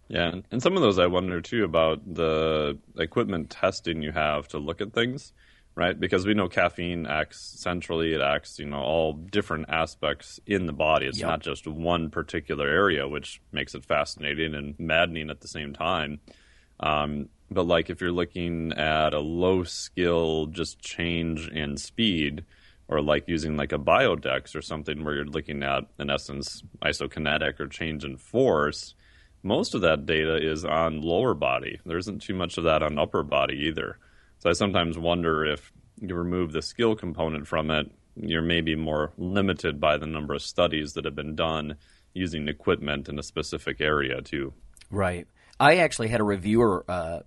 Yeah, 0.09 0.39
and- 0.51 0.61
some 0.63 0.75
of 0.75 0.81
those 0.81 0.99
I 0.99 1.07
wonder 1.07 1.41
too 1.41 1.63
about 1.63 2.01
the 2.13 2.77
equipment 2.97 3.49
testing 3.49 4.01
you 4.01 4.11
have 4.11 4.47
to 4.49 4.57
look 4.59 4.81
at 4.81 4.93
things. 4.93 5.33
right? 5.75 5.99
Because 5.99 6.25
we 6.25 6.33
know 6.33 6.49
caffeine 6.49 7.05
acts 7.05 7.39
centrally, 7.39 8.11
it 8.15 8.19
acts, 8.19 8.57
you 8.57 8.65
know, 8.65 8.79
all 8.79 9.13
different 9.13 9.67
aspects 9.69 10.39
in 10.47 10.65
the 10.65 10.73
body. 10.73 11.05
It's 11.05 11.19
Yep. 11.19 11.27
not 11.29 11.39
just 11.43 11.67
one 11.67 12.09
particular 12.09 12.67
area, 12.67 13.07
which 13.07 13.39
makes 13.51 13.75
it 13.75 13.85
fascinating 13.85 14.55
and 14.55 14.73
maddening 14.79 15.29
at 15.29 15.41
the 15.41 15.47
same 15.47 15.73
time. 15.73 16.19
Um, 16.79 17.29
but 17.51 17.67
like 17.67 17.91
if 17.91 18.01
you're 18.01 18.11
looking 18.11 18.73
at 18.73 19.13
a 19.13 19.19
low 19.19 19.63
skill 19.65 20.47
just 20.47 20.81
change 20.81 21.47
in 21.49 21.77
speed, 21.77 22.43
or 22.87 22.99
like 22.99 23.27
using 23.27 23.55
like 23.55 23.71
a 23.71 23.77
biodex 23.77 24.55
or 24.55 24.63
something 24.63 25.03
where 25.03 25.13
you're 25.13 25.25
looking 25.25 25.61
at 25.61 25.83
in 25.99 26.09
essence 26.09 26.63
isokinetic 26.81 27.59
or 27.59 27.67
change 27.67 28.03
in 28.03 28.17
force, 28.17 28.95
most 29.43 29.75
of 29.75 29.81
that 29.81 30.05
data 30.05 30.37
is 30.37 30.65
on 30.65 31.01
lower 31.01 31.33
body. 31.33 31.79
There 31.85 31.97
isn't 31.97 32.21
too 32.21 32.33
much 32.33 32.57
of 32.57 32.65
that 32.65 32.83
on 32.83 32.97
upper 32.97 33.23
body 33.23 33.67
either. 33.67 33.97
So 34.39 34.49
I 34.49 34.53
sometimes 34.53 34.97
wonder 34.97 35.45
if 35.45 35.71
you 35.99 36.15
remove 36.15 36.51
the 36.51 36.61
skill 36.61 36.95
component 36.95 37.47
from 37.47 37.71
it, 37.71 37.91
you're 38.15 38.41
maybe 38.41 38.75
more 38.75 39.13
limited 39.17 39.79
by 39.79 39.97
the 39.97 40.07
number 40.07 40.33
of 40.33 40.41
studies 40.41 40.93
that 40.93 41.05
have 41.05 41.15
been 41.15 41.35
done 41.35 41.75
using 42.13 42.47
equipment 42.47 43.09
in 43.09 43.19
a 43.19 43.23
specific 43.23 43.79
area 43.79 44.21
too. 44.21 44.53
Right. 44.89 45.27
I 45.59 45.77
actually 45.77 46.07
had 46.09 46.19
a 46.19 46.23
reviewer 46.23 46.83
uh, 46.87 47.19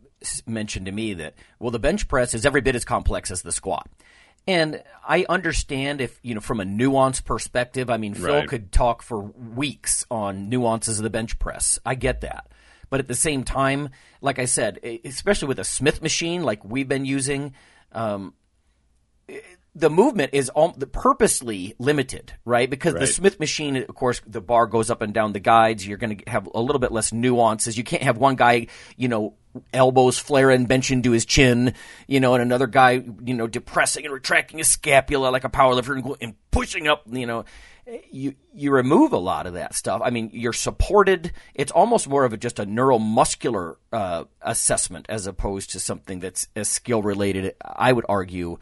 mention 0.47 0.85
to 0.85 0.93
me 0.93 1.15
that 1.15 1.35
well, 1.59 1.71
the 1.71 1.79
bench 1.79 2.09
press 2.09 2.35
is 2.35 2.45
every 2.47 2.61
bit 2.61 2.77
as 2.77 2.85
complex 2.85 3.31
as 3.31 3.43
the 3.43 3.53
squat. 3.53 3.89
And 4.47 4.83
I 5.07 5.27
understand 5.29 6.01
if, 6.01 6.19
you 6.23 6.35
know, 6.35 6.41
from 6.41 6.61
a 6.61 6.65
nuance 6.65 7.21
perspective, 7.21 7.91
I 7.91 7.99
mean, 7.99 8.15
Phil 8.15 8.35
Right. 8.35 8.49
could 8.49 8.73
talk 8.73 9.03
for 9.03 9.21
weeks 9.21 10.05
on 10.11 10.49
nuances 10.49 10.99
of 10.99 11.05
the 11.05 11.11
bench 11.11 11.39
press. 11.39 11.79
I 11.85 11.95
get 11.95 12.23
that. 12.23 12.51
But 12.89 13.01
at 13.01 13.07
the 13.09 13.15
same 13.15 13.45
time, 13.45 13.91
like 14.21 14.39
I 14.39 14.47
said, 14.47 14.81
especially 15.05 15.49
with 15.49 15.61
a 15.61 15.65
Smith 15.65 16.03
machine 16.03 16.43
like 16.43 16.65
we've 16.65 16.89
been 16.89 17.05
using, 17.05 17.55
um, 17.93 18.35
the 19.77 19.91
movement 19.91 20.31
is 20.35 20.49
all, 20.49 20.73
purposely 20.73 21.77
limited, 21.79 22.33
right? 22.45 22.69
Because 22.69 22.95
the 22.95 23.07
Smith 23.07 23.39
machine, 23.39 23.77
of 23.77 23.95
course, 23.95 24.21
the 24.27 24.41
bar 24.41 24.67
goes 24.67 24.91
up 24.91 25.03
and 25.03 25.15
down 25.15 25.33
the 25.33 25.39
guides. 25.39 25.87
You're 25.87 25.99
going 25.99 26.19
to 26.19 26.31
have 26.31 26.49
a 26.53 26.61
little 26.61 26.81
bit 26.81 26.91
less 26.91 27.13
nuances. 27.13 27.79
You 27.79 27.85
can't 27.85 28.03
have 28.03 28.19
one 28.19 28.35
guy, 28.35 28.67
you 28.97 29.07
know, 29.07 29.35
elbows 29.73 30.19
flaring, 30.19 30.67
benching 30.67 31.03
to 31.03 31.11
his 31.11 31.25
chin, 31.25 31.75
you 32.07 32.21
know, 32.21 32.35
and 32.35 32.43
another 32.43 32.67
guy, 32.67 33.03
you 33.25 33.35
know, 33.35 33.47
depressing 33.47 34.05
and 34.05 34.15
retracting 34.15 34.59
his 34.59 34.69
scapula 34.69 35.29
like 35.29 35.45
a 35.45 35.49
powerlifter 35.49 35.97
and, 35.97 36.17
and 36.21 36.35
pushing 36.51 36.89
up, 36.89 37.03
you 37.11 37.27
know. 37.27 37.45
You 38.13 38.35
you 38.55 38.71
remove 38.71 39.13
a 39.13 39.19
lot 39.19 39.49
of 39.49 39.55
that 39.55 39.75
stuff. 39.75 40.01
I 40.05 40.11
mean, 40.11 40.31
you're 40.33 40.53
supported. 40.53 41.33
It's 41.55 41.73
almost 41.73 42.09
more 42.09 42.25
of 42.25 42.33
a, 42.33 42.37
just 42.37 42.61
a 42.61 42.67
neuromuscular 42.67 43.77
uh, 43.93 44.25
assessment 44.43 45.07
as 45.09 45.27
opposed 45.27 45.71
to 45.71 45.81
something 45.81 46.21
that's 46.21 46.47
as 46.55 46.69
skill 46.69 47.03
related. 47.03 47.57
I 47.65 47.93
would 47.93 48.07
argue 48.09 48.59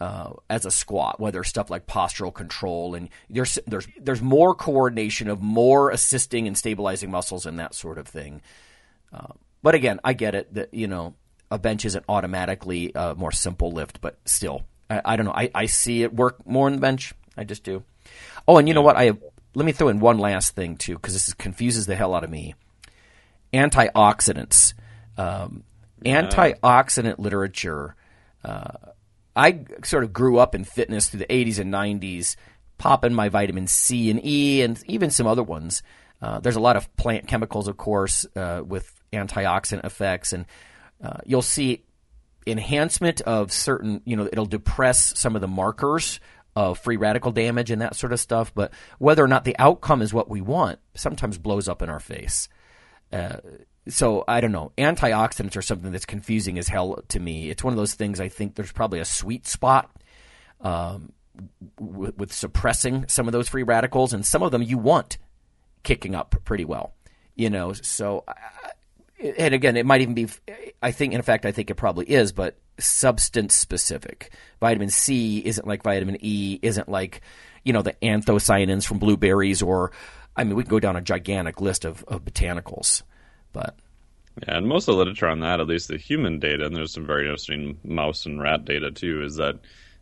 uh, 0.00 0.32
as 0.50 0.66
a 0.66 0.70
squat, 0.70 1.18
whether 1.18 1.42
stuff 1.42 1.70
like 1.70 1.86
postural 1.86 2.34
control 2.34 2.94
and 2.94 3.08
there's 3.30 3.58
there's 3.66 3.88
there's 3.98 4.20
more 4.20 4.54
coordination 4.54 5.28
of 5.28 5.40
more 5.40 5.90
assisting 5.90 6.46
and 6.46 6.58
stabilizing 6.58 7.10
muscles 7.10 7.46
and 7.46 7.58
that 7.58 7.74
sort 7.74 7.96
of 7.96 8.06
thing. 8.06 8.42
Uh, 9.12 9.32
but 9.66 9.74
again, 9.74 9.98
I 10.04 10.12
get 10.12 10.36
it 10.36 10.54
that 10.54 10.72
you 10.72 10.86
know 10.86 11.16
a 11.50 11.58
bench 11.58 11.84
isn't 11.84 12.04
automatically 12.08 12.92
a 12.94 13.16
more 13.16 13.32
simple 13.32 13.72
lift, 13.72 14.00
but 14.00 14.16
still, 14.24 14.62
I, 14.88 15.02
I 15.04 15.16
don't 15.16 15.26
know. 15.26 15.34
I, 15.34 15.50
I 15.52 15.66
see 15.66 16.04
it 16.04 16.14
work 16.14 16.46
more 16.46 16.68
on 16.68 16.74
the 16.74 16.80
bench. 16.80 17.12
I 17.36 17.42
just 17.42 17.64
do. 17.64 17.82
Oh, 18.46 18.58
and 18.58 18.68
you 18.68 18.74
know 18.74 18.82
what? 18.82 18.96
I 18.96 19.10
let 19.56 19.66
me 19.66 19.72
throw 19.72 19.88
in 19.88 19.98
one 19.98 20.18
last 20.18 20.54
thing 20.54 20.76
too 20.76 20.94
because 20.94 21.14
this 21.14 21.26
is, 21.26 21.34
confuses 21.34 21.86
the 21.86 21.96
hell 21.96 22.14
out 22.14 22.22
of 22.22 22.30
me. 22.30 22.54
Antioxidants, 23.52 24.74
um, 25.18 25.64
antioxidant 26.04 27.18
literature. 27.18 27.96
Uh, 28.44 28.70
I 29.34 29.64
sort 29.82 30.04
of 30.04 30.12
grew 30.12 30.38
up 30.38 30.54
in 30.54 30.62
fitness 30.62 31.08
through 31.08 31.18
the 31.18 31.26
80s 31.26 31.58
and 31.58 31.74
90s, 31.74 32.36
popping 32.78 33.14
my 33.14 33.30
vitamin 33.30 33.66
C 33.66 34.12
and 34.12 34.24
E 34.24 34.62
and 34.62 34.80
even 34.86 35.10
some 35.10 35.26
other 35.26 35.42
ones. 35.42 35.82
Uh, 36.22 36.38
there's 36.38 36.54
a 36.54 36.60
lot 36.60 36.76
of 36.76 36.94
plant 36.96 37.26
chemicals, 37.26 37.66
of 37.66 37.76
course, 37.76 38.24
uh, 38.36 38.62
with 38.64 38.92
antioxidant 39.16 39.84
effects, 39.84 40.32
and 40.32 40.46
uh, 41.02 41.18
you'll 41.24 41.42
see 41.42 41.84
enhancement 42.46 43.20
of 43.22 43.52
certain, 43.52 44.00
you 44.04 44.16
know, 44.16 44.28
it'll 44.30 44.46
depress 44.46 45.18
some 45.18 45.34
of 45.34 45.40
the 45.40 45.48
markers 45.48 46.20
of 46.54 46.78
free 46.78 46.96
radical 46.96 47.32
damage 47.32 47.70
and 47.70 47.82
that 47.82 47.96
sort 47.96 48.12
of 48.12 48.20
stuff. 48.20 48.54
But 48.54 48.72
whether 48.98 49.22
or 49.22 49.28
not 49.28 49.44
the 49.44 49.56
outcome 49.58 50.00
is 50.00 50.14
what 50.14 50.30
we 50.30 50.40
want 50.40 50.78
sometimes 50.94 51.38
blows 51.38 51.68
up 51.68 51.82
in 51.82 51.90
our 51.90 52.00
face. 52.00 52.48
Uh, 53.12 53.38
so 53.88 54.24
I 54.26 54.40
don't 54.40 54.52
know. 54.52 54.72
Antioxidants 54.78 55.56
are 55.56 55.62
something 55.62 55.92
that's 55.92 56.06
confusing 56.06 56.58
as 56.58 56.68
hell 56.68 57.02
to 57.08 57.20
me. 57.20 57.50
It's 57.50 57.62
one 57.62 57.72
of 57.72 57.76
those 57.76 57.94
things. 57.94 58.20
I 58.20 58.28
think 58.28 58.54
there's 58.54 58.72
probably 58.72 59.00
a 59.00 59.04
sweet 59.04 59.46
spot 59.46 59.90
um, 60.60 61.12
w- 61.78 62.12
with 62.16 62.32
suppressing 62.32 63.06
some 63.08 63.28
of 63.28 63.32
those 63.32 63.48
free 63.48 63.62
radicals, 63.62 64.12
and 64.12 64.24
some 64.24 64.42
of 64.42 64.50
them 64.50 64.62
you 64.62 64.78
want 64.78 65.18
kicking 65.82 66.14
up 66.14 66.34
pretty 66.44 66.64
well. 66.64 66.94
You 67.36 67.50
know, 67.50 67.74
so 67.74 68.24
and 69.18 69.54
again, 69.54 69.76
it 69.76 69.86
might 69.86 70.00
even 70.00 70.14
be. 70.14 70.28
I 70.82 70.92
think, 70.92 71.14
in 71.14 71.22
fact, 71.22 71.46
I 71.46 71.52
think 71.52 71.70
it 71.70 71.74
probably 71.74 72.06
is, 72.06 72.32
but 72.32 72.56
substance 72.78 73.54
specific. 73.54 74.32
Vitamin 74.60 74.90
C 74.90 75.38
isn't 75.44 75.66
like 75.66 75.82
vitamin 75.82 76.18
E, 76.20 76.58
isn't 76.62 76.88
like 76.88 77.22
you 77.64 77.72
know 77.72 77.82
the 77.82 77.94
anthocyanins 78.02 78.86
from 78.86 78.98
blueberries, 78.98 79.62
or 79.62 79.92
I 80.36 80.44
mean, 80.44 80.54
we 80.54 80.62
can 80.62 80.70
go 80.70 80.80
down 80.80 80.96
a 80.96 81.00
gigantic 81.00 81.60
list 81.60 81.84
of, 81.84 82.04
of 82.04 82.24
botanicals, 82.24 83.02
but 83.52 83.76
Yeah, 84.46 84.58
and 84.58 84.66
most 84.66 84.88
of 84.88 84.94
the 84.94 84.98
literature 84.98 85.28
on 85.28 85.40
that, 85.40 85.60
at 85.60 85.66
least 85.66 85.88
the 85.88 85.96
human 85.96 86.38
data, 86.38 86.66
and 86.66 86.76
there's 86.76 86.92
some 86.92 87.06
very 87.06 87.22
interesting 87.22 87.78
mouse 87.84 88.26
and 88.26 88.40
rat 88.40 88.64
data 88.64 88.90
too, 88.90 89.22
is 89.24 89.36
that 89.36 89.58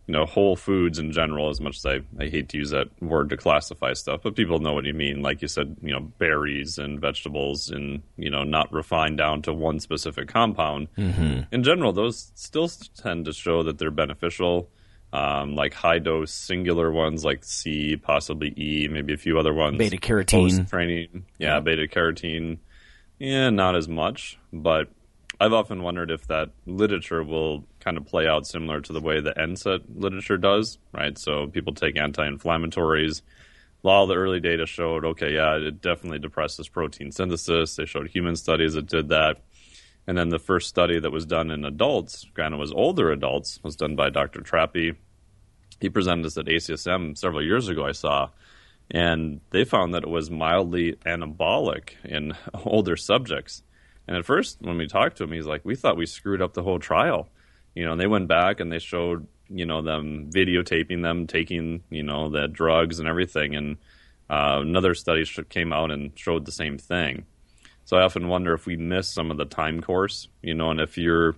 you 0.06 0.12
know 0.12 0.26
whole 0.26 0.56
foods 0.56 0.98
in 0.98 1.12
general. 1.12 1.48
As 1.48 1.60
much 1.60 1.78
as 1.78 1.86
I, 1.86 2.00
I 2.18 2.28
hate 2.28 2.48
to 2.50 2.58
use 2.58 2.70
that 2.70 2.88
word 3.00 3.30
to 3.30 3.36
classify 3.36 3.94
stuff, 3.94 4.20
but 4.22 4.36
people 4.36 4.58
know 4.58 4.72
what 4.72 4.84
you 4.84 4.94
mean. 4.94 5.22
Like 5.22 5.42
you 5.42 5.48
said, 5.48 5.76
you 5.82 5.92
know, 5.92 6.00
berries 6.00 6.78
and 6.78 7.00
vegetables, 7.00 7.70
and 7.70 8.02
you 8.16 8.30
know, 8.30 8.44
not 8.44 8.72
refined 8.72 9.18
down 9.18 9.42
to 9.42 9.52
one 9.52 9.80
specific 9.80 10.28
compound. 10.28 10.88
Mm-hmm. 10.98 11.54
In 11.54 11.62
general, 11.62 11.92
those 11.92 12.32
still 12.34 12.68
tend 12.68 13.24
to 13.26 13.32
show 13.32 13.62
that 13.62 13.78
they're 13.78 13.90
beneficial. 13.90 14.68
Um, 15.12 15.54
like 15.54 15.74
high 15.74 16.00
dose 16.00 16.32
singular 16.32 16.90
ones 16.90 17.24
like 17.24 17.44
C, 17.44 17.96
possibly 17.96 18.52
E, 18.58 18.88
maybe 18.88 19.14
a 19.14 19.16
few 19.16 19.38
other 19.38 19.54
ones. 19.54 19.78
Beta 19.78 19.96
carotene. 19.96 20.68
training, 20.68 21.26
yeah, 21.38 21.60
beta 21.60 21.86
carotene. 21.86 22.58
Yeah, 23.20 23.50
not 23.50 23.76
as 23.76 23.88
much, 23.88 24.40
but 24.52 24.88
I've 25.40 25.52
often 25.52 25.82
wondered 25.82 26.10
if 26.10 26.26
that 26.28 26.50
literature 26.66 27.22
will 27.22 27.64
kind 27.80 27.96
of 27.96 28.06
play 28.06 28.26
out 28.26 28.46
similar 28.46 28.80
to 28.80 28.92
the 28.92 29.00
way 29.00 29.20
the 29.20 29.32
NSAID 29.32 29.84
literature 29.94 30.36
does, 30.36 30.78
right? 30.92 31.16
So 31.18 31.46
people 31.48 31.74
take 31.74 31.98
anti-inflammatories. 31.98 33.22
A 33.82 33.86
lot 33.86 34.02
of 34.04 34.08
the 34.08 34.14
early 34.14 34.40
data 34.40 34.66
showed, 34.66 35.04
okay, 35.04 35.34
yeah, 35.34 35.56
it 35.56 35.80
definitely 35.80 36.18
depresses 36.18 36.68
protein 36.68 37.12
synthesis. 37.12 37.76
They 37.76 37.84
showed 37.84 38.08
human 38.08 38.36
studies 38.36 38.74
that 38.74 38.86
did 38.86 39.08
that. 39.08 39.42
And 40.06 40.16
then 40.16 40.28
the 40.28 40.38
first 40.38 40.68
study 40.68 41.00
that 41.00 41.10
was 41.10 41.26
done 41.26 41.50
in 41.50 41.64
adults, 41.64 42.26
granted 42.34 42.58
was 42.58 42.72
older 42.72 43.10
adults, 43.10 43.58
was 43.62 43.76
done 43.76 43.96
by 43.96 44.10
Dr. 44.10 44.40
Trappe. 44.40 44.96
He 45.80 45.90
presented 45.90 46.24
this 46.24 46.38
at 46.38 46.46
ACSM 46.46 47.18
several 47.18 47.42
years 47.42 47.68
ago, 47.68 47.84
I 47.84 47.92
saw 47.92 48.30
and 48.90 49.40
they 49.50 49.64
found 49.64 49.94
that 49.94 50.02
it 50.02 50.08
was 50.08 50.30
mildly 50.30 50.92
anabolic 51.06 51.90
in 52.04 52.34
older 52.64 52.96
subjects. 52.96 53.62
And 54.06 54.16
at 54.16 54.24
first, 54.24 54.58
when 54.60 54.76
we 54.76 54.86
talked 54.86 55.16
to 55.18 55.24
him, 55.24 55.32
he's 55.32 55.46
like, 55.46 55.64
"We 55.64 55.76
thought 55.76 55.96
we 55.96 56.06
screwed 56.06 56.42
up 56.42 56.54
the 56.54 56.62
whole 56.62 56.78
trial." 56.78 57.28
You 57.74 57.84
know, 57.84 57.92
and 57.92 58.00
they 58.00 58.06
went 58.06 58.28
back 58.28 58.60
and 58.60 58.70
they 58.70 58.78
showed, 58.78 59.26
you 59.48 59.66
know, 59.66 59.82
them 59.82 60.30
videotaping 60.32 61.02
them 61.02 61.26
taking, 61.26 61.82
you 61.90 62.02
know, 62.02 62.30
the 62.30 62.46
drugs 62.46 63.00
and 63.00 63.08
everything. 63.08 63.56
And 63.56 63.76
uh, 64.30 64.60
another 64.62 64.94
study 64.94 65.24
came 65.48 65.72
out 65.72 65.90
and 65.90 66.16
showed 66.16 66.44
the 66.44 66.52
same 66.52 66.78
thing. 66.78 67.26
So 67.84 67.96
I 67.96 68.02
often 68.02 68.28
wonder 68.28 68.54
if 68.54 68.64
we 68.64 68.76
miss 68.76 69.08
some 69.08 69.30
of 69.30 69.36
the 69.36 69.44
time 69.44 69.82
course, 69.82 70.28
you 70.42 70.54
know, 70.54 70.70
and 70.70 70.80
if 70.80 70.96
you're 70.96 71.36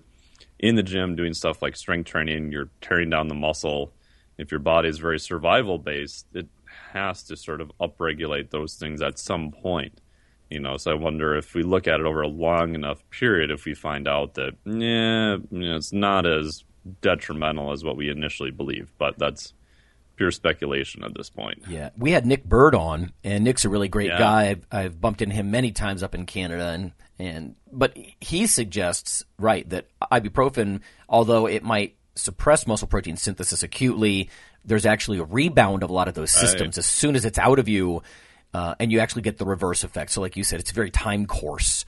in 0.59 0.75
the 0.75 0.83
gym 0.83 1.15
doing 1.15 1.33
stuff 1.33 1.61
like 1.61 1.75
strength 1.75 2.09
training, 2.09 2.51
you're 2.51 2.69
tearing 2.81 3.09
down 3.09 3.27
the 3.27 3.35
muscle. 3.35 3.93
If 4.37 4.51
your 4.51 4.59
body 4.59 4.89
is 4.89 4.99
very 4.99 5.19
survival 5.19 5.77
based, 5.77 6.27
it 6.33 6.47
has 6.93 7.23
to 7.23 7.35
sort 7.35 7.61
of 7.61 7.71
upregulate 7.81 8.49
those 8.49 8.75
things 8.75 9.01
at 9.01 9.19
some 9.19 9.51
point. 9.51 9.99
You 10.49 10.59
know, 10.61 10.77
so 10.77 10.91
I 10.91 10.93
wonder 10.95 11.35
if 11.35 11.53
we 11.53 11.63
look 11.63 11.87
at 11.87 11.99
it 11.99 12.05
over 12.05 12.21
a 12.21 12.27
long 12.27 12.73
enough 12.75 13.03
period, 13.09 13.51
if 13.51 13.65
we 13.65 13.73
find 13.73 14.07
out 14.07 14.35
that, 14.35 14.53
yeah, 14.65 15.37
you 15.51 15.69
know, 15.69 15.75
it's 15.75 15.91
not 15.91 16.25
as 16.25 16.63
detrimental 17.01 17.71
as 17.73 17.83
what 17.83 17.97
we 17.97 18.09
initially 18.09 18.51
believed. 18.51 18.91
But 18.97 19.17
that's 19.17 19.53
pure 20.15 20.31
speculation 20.31 21.03
at 21.03 21.13
this 21.15 21.29
point. 21.29 21.63
Yeah, 21.67 21.89
we 21.97 22.11
had 22.11 22.25
Nick 22.25 22.43
Burd 22.45 22.75
on, 22.75 23.11
and 23.23 23.43
Nick's 23.43 23.65
a 23.65 23.69
really 23.69 23.87
great 23.87 24.07
Yeah. 24.07 24.17
guy. 24.17 24.49
I've, 24.49 24.67
I've 24.71 25.01
bumped 25.01 25.21
into 25.21 25.35
him 25.35 25.51
many 25.51 25.71
times 25.71 26.01
up 26.01 26.15
in 26.15 26.25
Canada, 26.25 26.69
and 26.69 26.91
and 27.19 27.55
but 27.71 27.97
he 28.21 28.47
suggests 28.47 29.23
right 29.39 29.67
that 29.69 29.87
ibuprofen, 30.11 30.81
although 31.09 31.47
it 31.47 31.63
might 31.63 31.95
suppress 32.15 32.65
muscle 32.65 32.87
protein 32.87 33.15
synthesis 33.17 33.63
acutely, 33.63 34.29
there's 34.65 34.85
actually 34.85 35.19
a 35.19 35.23
rebound 35.23 35.83
of 35.83 35.89
a 35.89 35.93
lot 35.93 36.07
of 36.07 36.13
those 36.15 36.31
systems 36.31 36.77
as 36.77 36.85
soon 36.85 37.15
as 37.15 37.25
it's 37.25 37.37
out 37.37 37.59
of 37.59 37.67
you, 37.67 38.01
uh, 38.57 38.75
and 38.79 38.91
you 38.91 38.99
actually 38.99 39.21
get 39.21 39.37
the 39.37 39.45
reverse 39.45 39.83
effect. 39.83 40.09
So, 40.09 40.19
like 40.19 40.35
you 40.35 40.43
said, 40.43 40.59
it's 40.59 40.71
very 40.71 40.89
time 40.89 41.27
course 41.27 41.85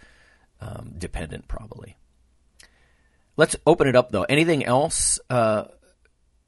um, 0.62 0.94
dependent, 0.96 1.48
probably. 1.48 1.98
Let's 3.38 3.56
open 3.66 3.88
it 3.88 3.96
up 3.96 4.12
though. 4.12 4.24
Anything 4.24 4.64
else 4.66 5.20
uh, 5.30 5.64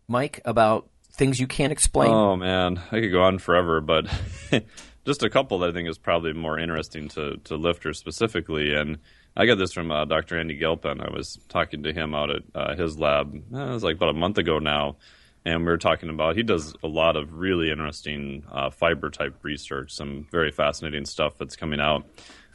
Mike, 0.07 0.41
about 0.45 0.89
things 1.13 1.39
you 1.39 1.47
can't 1.47 1.72
explain? 1.72 2.11
Oh 2.11 2.36
man, 2.36 2.80
I 2.91 2.99
could 2.99 3.11
go 3.11 3.24
on 3.24 3.39
forever, 3.39 3.82
but 3.82 4.05
just 5.05 5.24
a 5.24 5.30
couple 5.30 5.59
that 5.59 5.69
I 5.69 5.74
think 5.74 5.89
is 5.89 5.97
probably 5.97 6.34
more 6.34 6.59
interesting 6.59 7.07
to 7.09 7.38
to 7.45 7.55
lifters 7.55 7.97
specifically. 7.97 8.76
And 8.76 8.99
I 9.36 9.47
got 9.47 9.57
this 9.57 9.74
from 9.74 9.89
uh, 9.89 10.05
Dr. 10.05 10.38
Andy 10.38 10.55
Galpin. 10.55 11.01
I 11.01 11.09
was 11.11 11.39
talking 11.49 11.84
to 11.84 11.93
him 11.93 12.13
out 12.13 12.30
at 12.30 12.43
uh, 12.53 12.76
his 12.76 12.99
lab. 12.99 13.34
Uh, 13.51 13.57
it 13.57 13.74
was 13.74 13.84
like 13.84 13.95
about 13.95 14.09
a 14.09 14.19
month 14.19 14.38
ago 14.38 14.59
now, 14.59 14.97
and 15.45 15.61
we 15.61 15.71
were 15.71 15.77
talking 15.77 16.09
about 16.09 16.35
he 16.35 16.43
does 16.43 16.75
a 16.83 16.87
lot 16.87 17.15
of 17.15 17.33
really 17.33 17.71
interesting 17.71 18.43
uh, 18.51 18.69
fiber 18.69 19.09
type 19.09 19.35
research, 19.43 19.91
some 19.91 20.27
very 20.31 20.51
fascinating 20.51 21.05
stuff 21.05 21.37
that's 21.37 21.55
coming 21.55 21.79
out. 21.79 22.05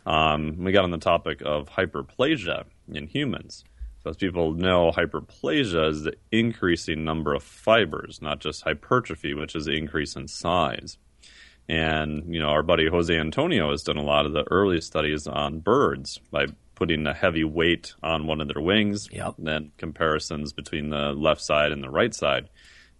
Um, 0.04 0.56
we 0.58 0.72
got 0.72 0.84
on 0.84 0.92
the 0.92 0.98
topic 0.98 1.42
of 1.44 1.68
hyperplasia 1.68 2.64
in 2.92 3.08
humans. 3.08 3.64
So 4.04 4.10
as 4.10 4.16
people 4.16 4.52
know, 4.52 4.92
hyperplasia 4.92 5.90
is 5.90 6.02
the 6.04 6.14
increasing 6.30 7.04
number 7.04 7.34
of 7.34 7.42
fibers, 7.42 8.22
not 8.22 8.38
just 8.38 8.62
hypertrophy, 8.62 9.34
which 9.34 9.56
is 9.56 9.64
the 9.64 9.76
increase 9.76 10.14
in 10.14 10.28
size. 10.28 10.96
And 11.68 12.32
you 12.32 12.40
know, 12.40 12.50
our 12.50 12.62
buddy 12.62 12.88
Jose 12.88 13.12
Antonio 13.12 13.70
has 13.72 13.82
done 13.82 13.96
a 13.96 14.04
lot 14.04 14.26
of 14.26 14.32
the 14.32 14.44
early 14.48 14.80
studies 14.80 15.26
on 15.26 15.58
birds 15.58 16.20
by 16.30 16.46
putting 16.76 17.06
a 17.06 17.14
heavy 17.14 17.42
weight 17.42 17.94
on 18.02 18.26
one 18.26 18.40
of 18.40 18.46
their 18.46 18.62
wings, 18.62 19.08
yep. 19.10 19.34
and 19.38 19.46
then 19.46 19.72
comparisons 19.78 20.52
between 20.52 20.90
the 20.90 21.12
left 21.12 21.40
side 21.40 21.72
and 21.72 21.82
the 21.82 21.90
right 21.90 22.14
side. 22.14 22.48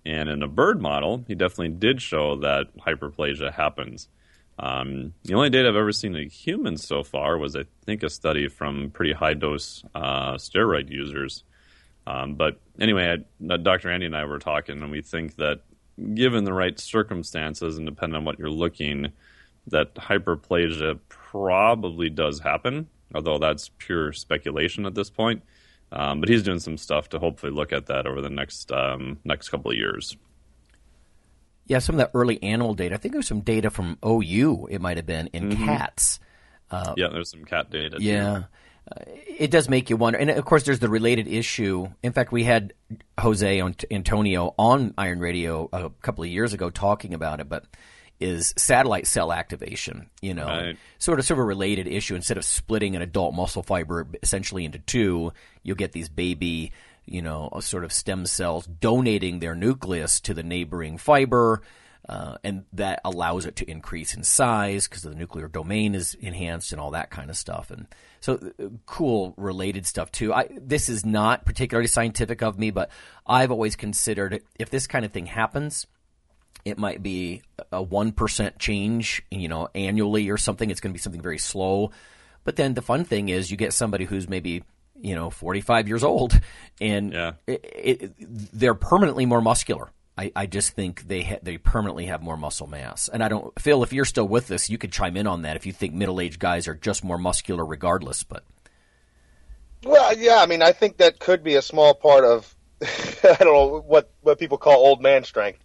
And 0.07 0.29
in 0.29 0.41
a 0.45 0.49
bird 0.49 0.81
model, 0.81 1.25
he 1.27 1.35
definitely 1.35 1.71
did 1.71 2.01
show 2.01 2.37
that 2.37 2.69
hyperplasia 2.77 3.53
happens. 3.53 4.09
Um, 4.57 5.15
the 5.25 5.35
only 5.35 5.51
data 5.51 5.69
I've 5.69 5.75
ever 5.75 5.91
seen 5.91 6.15
in 6.15 6.31
humans 6.31 6.87
so 6.87 7.03
far 7.03 7.37
was, 7.37 7.57
I 7.57 7.65
think, 7.85 8.05
a 8.05 8.09
study 8.09 8.47
from 8.47 8.91
pretty 8.91 9.13
high 9.13 9.35
dose 9.35 9.83
uh, 9.97 10.35
steroid 10.35 10.91
users. 10.91 11.43
Um, 12.07 12.37
but 12.37 12.61
anyway, 12.81 13.17
I, 13.51 13.57
Dr. 13.57 13.91
Andy 13.91 14.07
and 14.07 14.17
I 14.17 14.25
were 14.27 14.39
talking, 14.39 14.81
and 14.81 14.93
we 14.93 15.03
think 15.03 15.35
that 15.37 15.63
given 16.15 16.45
the 16.45 16.53
right 16.53 16.79
circumstances 16.79 17.77
and 17.77 17.85
depending 17.87 18.17
on 18.17 18.25
what 18.25 18.39
you're 18.39 18.49
looking, 18.49 19.11
that 19.67 19.93
hyperplasia 19.97 21.01
probably 21.09 22.11
does 22.11 22.39
happen, 22.39 22.89
although 23.13 23.39
that's 23.39 23.73
pure 23.79 24.13
speculation 24.13 24.87
at 24.87 24.95
this 24.95 25.11
point. 25.11 25.43
Um, 25.93 26.21
but 26.21 26.29
he's 26.29 26.43
doing 26.43 26.59
some 26.59 26.77
stuff 26.77 27.09
to 27.11 27.19
hopefully 27.19 27.53
look 27.53 27.73
at 27.73 27.87
that 27.87 28.07
over 28.07 28.21
the 28.21 28.31
next 28.31 28.73
um, 28.73 29.19
next 29.25 29.49
couple 29.51 29.71
of 29.71 29.77
years. 29.77 30.17
Yeah, 31.67 31.79
some 31.81 31.97
of 31.97 31.99
that 31.99 32.11
early 32.15 32.43
animal 32.43 32.75
data. 32.75 32.95
I 32.95 32.99
think 32.99 33.13
there 33.13 33.19
was 33.19 33.27
some 33.27 33.41
data 33.41 33.71
from 33.71 33.99
OU. 34.05 34.69
It 34.71 34.81
might 34.81 34.97
have 34.99 35.07
been 35.07 35.29
in 35.33 35.51
Mhm. 35.51 35.65
cats. 35.65 36.21
Uh, 36.71 36.95
yeah, 36.97 37.09
there's 37.13 37.31
some 37.31 37.45
cat 37.45 37.71
data. 37.71 37.99
yeah. 38.01 38.39
too. 38.39 38.45
Uh, 38.89 39.03
it 39.39 39.51
does 39.51 39.69
make 39.69 39.91
you 39.91 39.97
wonder. 39.97 40.17
And 40.17 40.31
of 40.31 40.45
course, 40.45 40.63
there's 40.63 40.79
the 40.79 40.89
related 40.89 41.27
issue. 41.27 41.89
In 42.05 42.13
fact, 42.13 42.31
we 42.31 42.45
had 42.45 42.73
Jose 43.19 43.61
Antonio 43.91 44.55
on 44.59 44.95
Iron 44.97 45.19
Radio 45.19 45.69
a 45.73 45.91
couple 46.03 46.23
of 46.23 46.31
years 46.31 46.53
ago 46.53 46.71
talking 46.71 47.13
about 47.13 47.41
it, 47.41 47.49
but 47.49 47.65
is 48.21 48.55
satellite 48.57 49.07
cell 49.07 49.33
activation, 49.33 50.09
you 50.23 50.35
know, 50.35 50.47
Right. 50.47 50.77
sort 50.99 51.19
of 51.19 51.27
sort 51.27 51.39
of 51.39 51.43
a 51.43 51.47
related 51.47 51.87
issue. 51.87 52.15
Instead 52.15 52.39
of 52.39 52.45
splitting 52.45 52.97
an 52.97 53.03
adult 53.03 53.35
muscle 53.35 53.63
fiber 53.63 54.07
essentially 54.23 54.65
into 54.65 54.79
two, 54.79 55.33
you'll 55.63 55.77
get 55.77 55.93
these 55.93 56.09
baby, 56.09 56.73
you 57.05 57.21
know, 57.23 57.51
sort 57.61 57.85
of 57.85 57.93
stem 57.93 58.25
cells 58.27 58.67
donating 58.67 59.39
their 59.41 59.55
nucleus 59.55 60.21
to 60.21 60.35
the 60.35 60.43
neighboring 60.43 60.99
fiber. 60.99 61.63
Uh, 62.09 62.37
and 62.45 62.65
that 62.73 63.01
allows 63.05 63.47
it 63.47 63.57
to 63.57 63.69
increase 63.69 64.15
in 64.15 64.23
size 64.23 64.87
because 64.87 65.03
the 65.03 65.13
nuclear 65.13 65.49
domain 65.49 65.93
is 65.93 66.15
enhanced 66.21 66.71
and 66.71 66.81
all 66.81 66.93
that 66.93 67.11
kind 67.11 67.31
of 67.31 67.37
stuff. 67.37 67.69
And 67.73 67.89
so, 68.21 68.35
uh, 68.63 68.69
cool 68.87 69.35
related 69.37 69.87
stuff 69.89 70.13
too. 70.13 70.33
I, 70.33 70.49
this 70.57 70.89
is 70.89 71.05
not 71.05 71.45
particularly 71.45 71.89
scientific 71.89 72.43
of 72.45 72.61
me, 72.61 72.71
but 72.71 72.91
I've 73.27 73.51
always 73.51 73.75
considered 73.75 74.41
if 74.57 74.71
this 74.71 74.87
kind 74.87 75.05
of 75.05 75.11
thing 75.13 75.27
happens, 75.27 75.89
it 76.67 76.79
might 76.79 77.01
be 77.03 77.43
a 77.71 77.83
1% 77.85 78.59
change, 78.59 79.23
you 79.31 79.47
know, 79.49 79.69
annually 79.75 80.29
or 80.31 80.37
something. 80.37 80.69
It's 80.69 80.81
going 80.81 80.91
to 80.93 80.95
be 80.95 81.01
something 81.01 81.23
very 81.23 81.39
slow. 81.39 81.93
But 82.43 82.57
then 82.57 82.75
the 82.75 82.83
fun 82.83 83.05
thing 83.05 83.29
is 83.29 83.51
you 83.51 83.57
get 83.57 83.73
somebody 83.73 84.05
who's 84.05 84.29
maybe, 84.29 84.65
you 85.01 85.15
know, 85.15 85.31
45 85.31 85.87
years 85.87 86.03
old 86.03 86.39
and 86.81 87.13
Yeah. 87.13 87.33
it, 87.47 87.61
it, 87.65 88.13
they're 88.53 88.75
permanently 88.75 89.27
more 89.27 89.41
muscular. 89.41 89.91
I, 90.19 90.33
I 90.35 90.47
just 90.47 90.71
think 90.73 91.07
they 91.07 91.23
ha- 91.23 91.39
they 91.43 91.59
permanently 91.59 92.07
have 92.07 92.23
more 92.23 92.37
muscle 92.37 92.67
mass. 92.67 93.09
And 93.13 93.23
I 93.23 93.29
don't, 93.29 93.53
Phil, 93.61 93.83
if 93.85 93.93
you're 93.93 94.05
still 94.05 94.27
with 94.27 94.51
us, 94.51 94.69
you 94.69 94.79
could 94.79 94.91
chime 94.91 95.17
in 95.17 95.27
on 95.27 95.43
that 95.43 95.57
if 95.57 95.67
you 95.67 95.73
think 95.73 95.95
middle 95.95 96.21
aged 96.21 96.41
guys 96.41 96.67
are 96.67 96.75
just 96.75 97.05
more 97.05 97.19
muscular 97.19 97.65
regardless. 97.65 98.25
But 98.25 98.43
Well, 99.85 100.17
yeah, 100.17 100.39
I 100.39 100.47
mean, 100.47 100.63
I 100.63 100.73
think 100.73 100.97
that 100.97 101.19
could 101.21 101.45
be 101.45 101.55
a 101.55 101.63
small 101.63 101.95
part 101.95 102.25
of 102.25 102.53
I 102.83 103.37
don't 103.41 103.55
know 103.55 103.81
what 103.87 104.11
what 104.23 104.39
people 104.39 104.59
call 104.59 104.75
old 104.75 105.01
man 105.03 105.23
strength. 105.25 105.61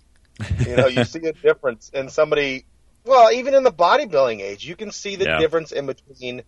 You 0.66 0.76
know, 0.76 0.88
you 0.88 1.04
see 1.04 1.20
a 1.28 1.34
difference 1.34 1.89
in 1.94 2.10
somebody. 2.10 2.66
Well, 3.06 3.32
even 3.32 3.54
in 3.56 3.64
the 3.64 3.72
bodybuilding 3.72 4.42
age, 4.42 4.66
you 4.66 4.76
can 4.76 4.92
see 4.92 5.16
the 5.16 5.26
Yeah. 5.26 5.38
difference 5.39 5.72
in 5.72 5.86
between 5.88 6.44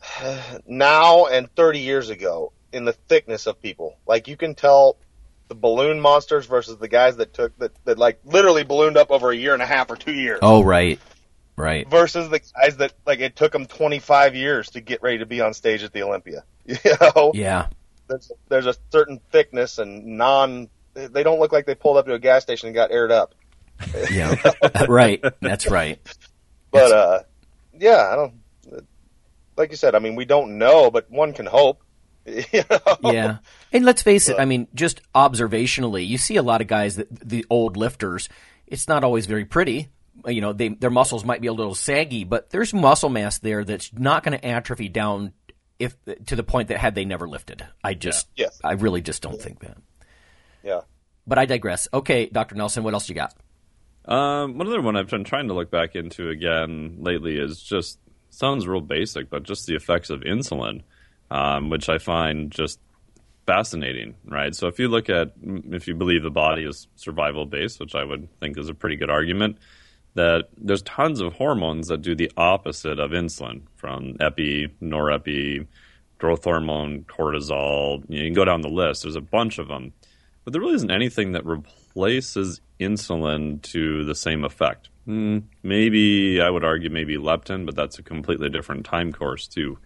now 0.66 1.26
and 1.26 1.50
30 1.54 1.80
years 1.80 2.10
ago 2.10 2.52
in 2.72 2.84
the 2.84 2.92
thickness 2.92 3.46
of 3.46 3.60
people. 3.60 3.96
Like 4.06 4.28
you 4.28 4.36
can 4.36 4.54
tell 4.54 4.96
the 5.48 5.54
balloon 5.54 6.00
monsters 6.00 6.46
versus 6.46 6.76
the 6.78 6.88
guys 6.88 7.16
that 7.16 7.32
took 7.34 7.56
that, 7.58 7.72
that 7.84 7.98
like 7.98 8.20
literally 8.24 8.64
ballooned 8.64 8.96
up 8.96 9.10
over 9.10 9.30
a 9.30 9.36
year 9.36 9.54
and 9.54 9.62
a 9.62 9.66
half 9.66 9.90
or 9.90 9.96
two 9.96 10.12
years. 10.12 10.40
oh, 10.42 10.62
right, 10.62 10.98
right. 11.56 11.88
versus 11.88 12.28
the 12.28 12.40
guys 12.60 12.76
that 12.78 12.92
like 13.06 13.20
it 13.20 13.34
took 13.36 13.52
them 13.52 13.66
25 13.66 14.34
years 14.34 14.70
to 14.70 14.80
get 14.80 15.02
ready 15.02 15.18
to 15.18 15.26
be 15.26 15.40
on 15.40 15.54
stage 15.54 15.82
at 15.82 15.92
the 15.92 16.02
Olympia. 16.02 16.44
You 16.66 16.76
know, 17.00 17.32
Yeah, 17.32 17.68
there's 18.08 18.30
there's 18.50 18.66
a 18.66 18.74
certain 18.92 19.20
thickness 19.32 19.78
and 19.78 20.18
non. 20.18 20.68
They 21.06 21.22
don't 21.22 21.38
look 21.38 21.52
like 21.52 21.66
they 21.66 21.74
pulled 21.74 21.96
up 21.96 22.06
to 22.06 22.14
a 22.14 22.18
gas 22.18 22.42
station 22.42 22.66
and 22.68 22.74
got 22.74 22.90
aired 22.90 23.12
up. 23.12 23.34
yeah, 24.10 24.34
right. 24.88 25.22
That's 25.40 25.68
right. 25.68 26.00
But 26.70 26.92
uh, 26.92 27.22
yeah, 27.78 28.08
I 28.10 28.16
don't. 28.16 28.34
Like 29.56 29.70
you 29.70 29.76
said, 29.76 29.94
I 29.94 29.98
mean, 29.98 30.14
we 30.14 30.24
don't 30.24 30.58
know, 30.58 30.90
but 30.90 31.10
one 31.10 31.32
can 31.32 31.46
hope. 31.46 31.82
You 32.52 32.62
know? 32.68 33.10
yeah. 33.10 33.38
And 33.72 33.86
let's 33.86 34.02
face 34.02 34.28
it, 34.28 34.36
I 34.38 34.44
mean, 34.44 34.68
just 34.74 35.00
observationally, 35.14 36.06
you 36.06 36.18
see 36.18 36.36
a 36.36 36.42
lot 36.42 36.60
of 36.60 36.66
guys 36.66 36.96
that 36.96 37.08
the 37.10 37.46
old 37.48 37.78
lifters, 37.78 38.28
it's 38.66 38.86
not 38.86 39.02
always 39.02 39.24
very 39.24 39.46
pretty. 39.46 39.88
You 40.26 40.42
know, 40.42 40.52
they, 40.52 40.68
their 40.68 40.90
muscles 40.90 41.24
might 41.24 41.40
be 41.40 41.46
a 41.46 41.54
little 41.54 41.74
saggy, 41.74 42.24
but 42.24 42.50
there's 42.50 42.74
muscle 42.74 43.08
mass 43.08 43.38
there 43.38 43.64
that's 43.64 43.94
not 43.94 44.24
going 44.24 44.38
to 44.38 44.46
atrophy 44.46 44.90
down 44.90 45.32
if 45.78 45.96
to 46.26 46.36
the 46.36 46.42
point 46.42 46.68
that 46.68 46.76
had 46.76 46.94
they 46.94 47.06
never 47.06 47.26
lifted. 47.26 47.64
I 47.82 47.94
just, 47.94 48.28
Yes. 48.36 48.60
I 48.62 48.72
really 48.72 49.00
just 49.00 49.22
don't 49.22 49.40
think 49.40 49.60
that. 49.60 49.78
Yeah. 50.62 50.80
But 51.26 51.38
I 51.38 51.46
digress. 51.46 51.88
Okay, 51.92 52.26
Dr. 52.26 52.54
Nelson, 52.54 52.82
what 52.84 52.94
else 52.94 53.08
you 53.08 53.14
got? 53.14 53.34
Um, 54.04 54.56
one 54.56 54.66
other 54.66 54.80
one 54.80 54.96
I've 54.96 55.10
been 55.10 55.24
trying 55.24 55.48
to 55.48 55.54
look 55.54 55.70
back 55.70 55.94
into 55.94 56.30
again 56.30 56.96
lately 57.00 57.38
is 57.38 57.60
just 57.60 57.98
sounds 58.30 58.66
real 58.66 58.80
basic, 58.80 59.28
but 59.28 59.42
just 59.42 59.66
the 59.66 59.76
effects 59.76 60.08
of 60.08 60.20
insulin, 60.20 60.82
um, 61.30 61.68
which 61.68 61.88
I 61.90 61.98
find 61.98 62.50
just 62.50 62.80
fascinating. 63.46 64.14
Right. 64.24 64.54
So 64.54 64.66
if 64.66 64.78
you 64.78 64.88
look 64.88 65.10
at 65.10 65.32
if 65.42 65.88
you 65.88 65.94
believe 65.94 66.22
the 66.22 66.30
body 66.30 66.64
is 66.64 66.88
survival 66.96 67.44
based, 67.44 67.80
which 67.80 67.94
I 67.94 68.04
would 68.04 68.28
think 68.40 68.56
is 68.56 68.68
a 68.68 68.74
pretty 68.74 68.96
good 68.96 69.10
argument, 69.10 69.58
that 70.14 70.48
there's 70.56 70.82
tons 70.82 71.20
of 71.20 71.34
hormones 71.34 71.88
that 71.88 72.02
do 72.02 72.14
the 72.14 72.32
opposite 72.36 72.98
of 72.98 73.10
insulin, 73.12 73.62
from 73.76 74.16
epi, 74.20 74.68
norepi, 74.82 75.66
growth 76.18 76.44
hormone, 76.44 77.04
cortisol. 77.04 78.02
You, 78.08 78.16
know, 78.16 78.22
you 78.22 78.28
can 78.28 78.34
go 78.34 78.44
down 78.44 78.62
the 78.62 78.68
list. 78.68 79.02
There's 79.02 79.16
a 79.16 79.20
bunch 79.20 79.58
of 79.58 79.68
them, 79.68 79.92
but 80.48 80.52
there 80.54 80.62
really 80.62 80.76
isn't 80.76 80.90
anything 80.90 81.32
that 81.32 81.44
replaces 81.44 82.62
insulin 82.80 83.60
to 83.60 84.02
the 84.06 84.14
same 84.14 84.46
effect. 84.46 84.88
Hmm, 85.04 85.40
maybe 85.62 86.40
I 86.40 86.48
would 86.48 86.64
argue 86.64 86.88
maybe 86.88 87.18
leptin, 87.18 87.66
but 87.66 87.76
that's 87.76 87.98
a 87.98 88.02
completely 88.02 88.48
different 88.48 88.86
time 88.86 89.12
course 89.12 89.46
too. 89.46 89.76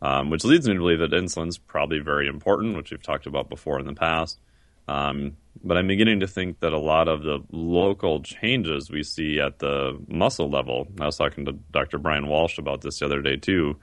Um, 0.00 0.30
which 0.30 0.42
leads 0.42 0.66
me 0.66 0.72
to 0.72 0.80
believe 0.80 1.00
that 1.00 1.10
insulin's 1.10 1.58
probably 1.58 1.98
very 1.98 2.28
important, 2.28 2.78
which 2.78 2.90
we've 2.90 3.02
talked 3.02 3.26
about 3.26 3.50
before 3.50 3.78
in 3.78 3.84
the 3.84 3.92
past. 3.92 4.38
Um, 4.88 5.36
but 5.62 5.76
I'm 5.76 5.88
beginning 5.88 6.20
to 6.20 6.26
think 6.26 6.60
that 6.60 6.72
a 6.72 6.78
lot 6.78 7.06
of 7.06 7.22
the 7.22 7.40
local 7.52 8.22
changes 8.22 8.90
we 8.90 9.02
see 9.02 9.38
at 9.38 9.58
the 9.58 10.02
muscle 10.08 10.48
level, 10.48 10.88
I 10.98 11.04
was 11.04 11.18
talking 11.18 11.44
to 11.44 11.52
Dr. 11.52 11.98
Brian 11.98 12.26
Walsh 12.26 12.56
about 12.56 12.80
this 12.80 13.00
the 13.00 13.04
other 13.04 13.20
day 13.20 13.36
too. 13.36 13.76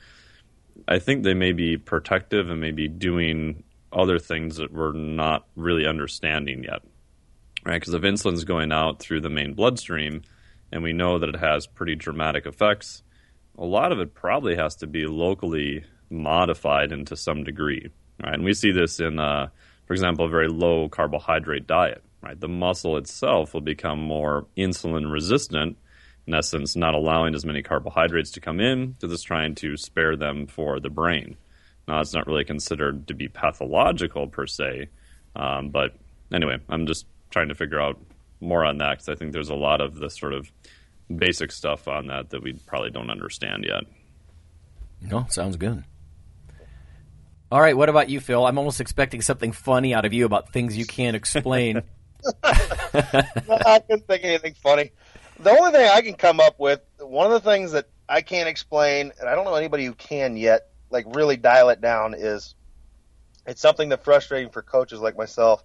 I 0.88 0.98
think 0.98 1.22
they 1.22 1.36
may 1.36 1.52
be 1.52 1.78
protective 1.78 2.50
and 2.50 2.60
maybe 2.60 2.88
doing 2.88 3.64
other 3.92 4.20
things 4.20 4.58
that 4.58 4.72
we're 4.72 4.94
not 4.94 5.48
really 5.56 5.88
understanding 5.88 6.64
yet. 6.64 6.82
Right? 7.64 7.80
Because 7.80 7.94
if 7.94 8.04
insulin's 8.04 8.44
going 8.44 8.72
out 8.72 9.00
through 9.00 9.22
the 9.22 9.30
main 9.30 9.54
bloodstream 9.54 10.22
and 10.72 10.84
we 10.84 10.94
know 10.94 11.20
that 11.20 11.30
it 11.30 11.38
has 11.38 11.68
pretty 11.68 11.96
dramatic 11.96 12.46
effects, 12.46 13.04
a 13.58 13.66
lot 13.66 13.92
of 13.92 14.00
it 14.00 14.14
probably 14.14 14.56
has 14.56 14.76
to 14.78 14.88
be 14.88 15.06
locally 15.06 15.84
modified 16.10 16.92
into 16.92 17.16
some 17.16 17.44
degree. 17.44 17.90
Right? 18.24 18.34
And 18.34 18.44
we 18.44 18.54
see 18.54 18.72
this 18.72 19.00
in, 19.00 19.20
uh, 19.20 19.50
for 19.86 19.94
example, 19.94 20.26
a 20.26 20.30
very 20.30 20.48
low 20.48 20.90
carbohydrate 20.90 21.68
diet. 21.68 22.04
Right? 22.22 22.40
The 22.40 22.48
muscle 22.48 22.98
itself 22.98 23.54
will 23.54 23.62
become 23.62 24.00
more 24.00 24.48
insulin 24.58 25.12
resistant, 25.12 25.78
in 26.26 26.34
essence, 26.34 26.76
not 26.76 26.94
allowing 26.94 27.36
as 27.36 27.46
many 27.46 27.62
carbohydrates 27.62 28.32
to 28.32 28.42
come 28.42 28.60
in, 28.60 28.96
to 29.00 29.08
just 29.08 29.26
trying 29.26 29.56
to 29.56 29.78
spare 29.78 30.18
them 30.18 30.48
for 30.48 30.80
the 30.80 30.90
brain. 30.90 31.38
Now, 31.88 32.02
it's 32.02 32.14
not 32.14 32.28
really 32.28 32.44
considered 32.44 33.08
to 33.08 33.14
be 33.14 33.28
pathological 33.28 34.28
per 34.28 34.46
se, 34.46 34.90
um, 35.36 35.70
but 35.70 35.96
anyway, 36.34 36.58
I'm 36.70 36.86
just 36.86 37.06
trying 37.30 37.48
to 37.50 37.56
figure 37.56 37.80
out 37.80 37.98
more 38.42 38.66
on 38.66 38.78
that 38.80 38.92
because 38.98 39.10
I 39.10 39.16
think 39.16 39.34
there's 39.34 39.50
a 39.50 39.56
lot 39.56 39.82
of 39.82 39.96
the 39.96 40.10
sort 40.10 40.34
of 40.34 40.52
basic 41.16 41.52
stuff 41.52 41.88
on 41.88 42.08
that 42.08 42.32
that 42.32 42.44
we 42.44 42.54
probably 42.54 42.90
don't 42.90 43.10
understand 43.10 43.66
yet. 43.66 43.84
No, 45.02 45.26
sounds 45.30 45.56
good. 45.56 45.84
All 47.50 47.62
right, 47.62 47.78
what 47.78 47.88
about 47.88 48.10
you, 48.10 48.20
Phil? 48.20 48.46
I'm 48.46 48.58
almost 48.58 48.82
expecting 48.82 49.22
something 49.22 49.54
funny 49.54 49.94
out 49.94 50.04
of 50.04 50.12
you 50.12 50.26
about 50.26 50.52
things 50.52 50.76
you 50.76 50.86
can't 50.86 51.16
explain. 51.16 51.82
I 52.44 53.82
couldn't 53.88 54.08
think 54.08 54.24
of 54.24 54.30
anything 54.30 54.56
funny. 54.62 54.92
The 55.40 55.52
only 55.52 55.72
thing 55.72 55.90
I 55.90 56.02
can 56.02 56.16
come 56.16 56.40
up 56.40 56.60
with, 56.60 56.82
one 57.00 57.28
of 57.28 57.32
the 57.32 57.50
things 57.50 57.72
that 57.72 57.88
I 58.10 58.22
can't 58.22 58.50
explain, 58.50 59.14
and 59.20 59.30
I 59.30 59.36
don't 59.36 59.46
know 59.46 59.56
anybody 59.56 59.86
who 59.86 59.94
can 59.94 60.36
yet, 60.36 60.72
like 60.90 61.06
really 61.16 61.38
dial 61.38 61.70
it 61.70 61.82
down, 61.82 62.14
is 62.18 62.56
it's 63.46 63.62
something 63.62 63.90
that's 63.90 64.04
frustrating 64.04 64.52
for 64.52 64.62
coaches 64.62 65.00
like 65.00 65.18
myself. 65.18 65.64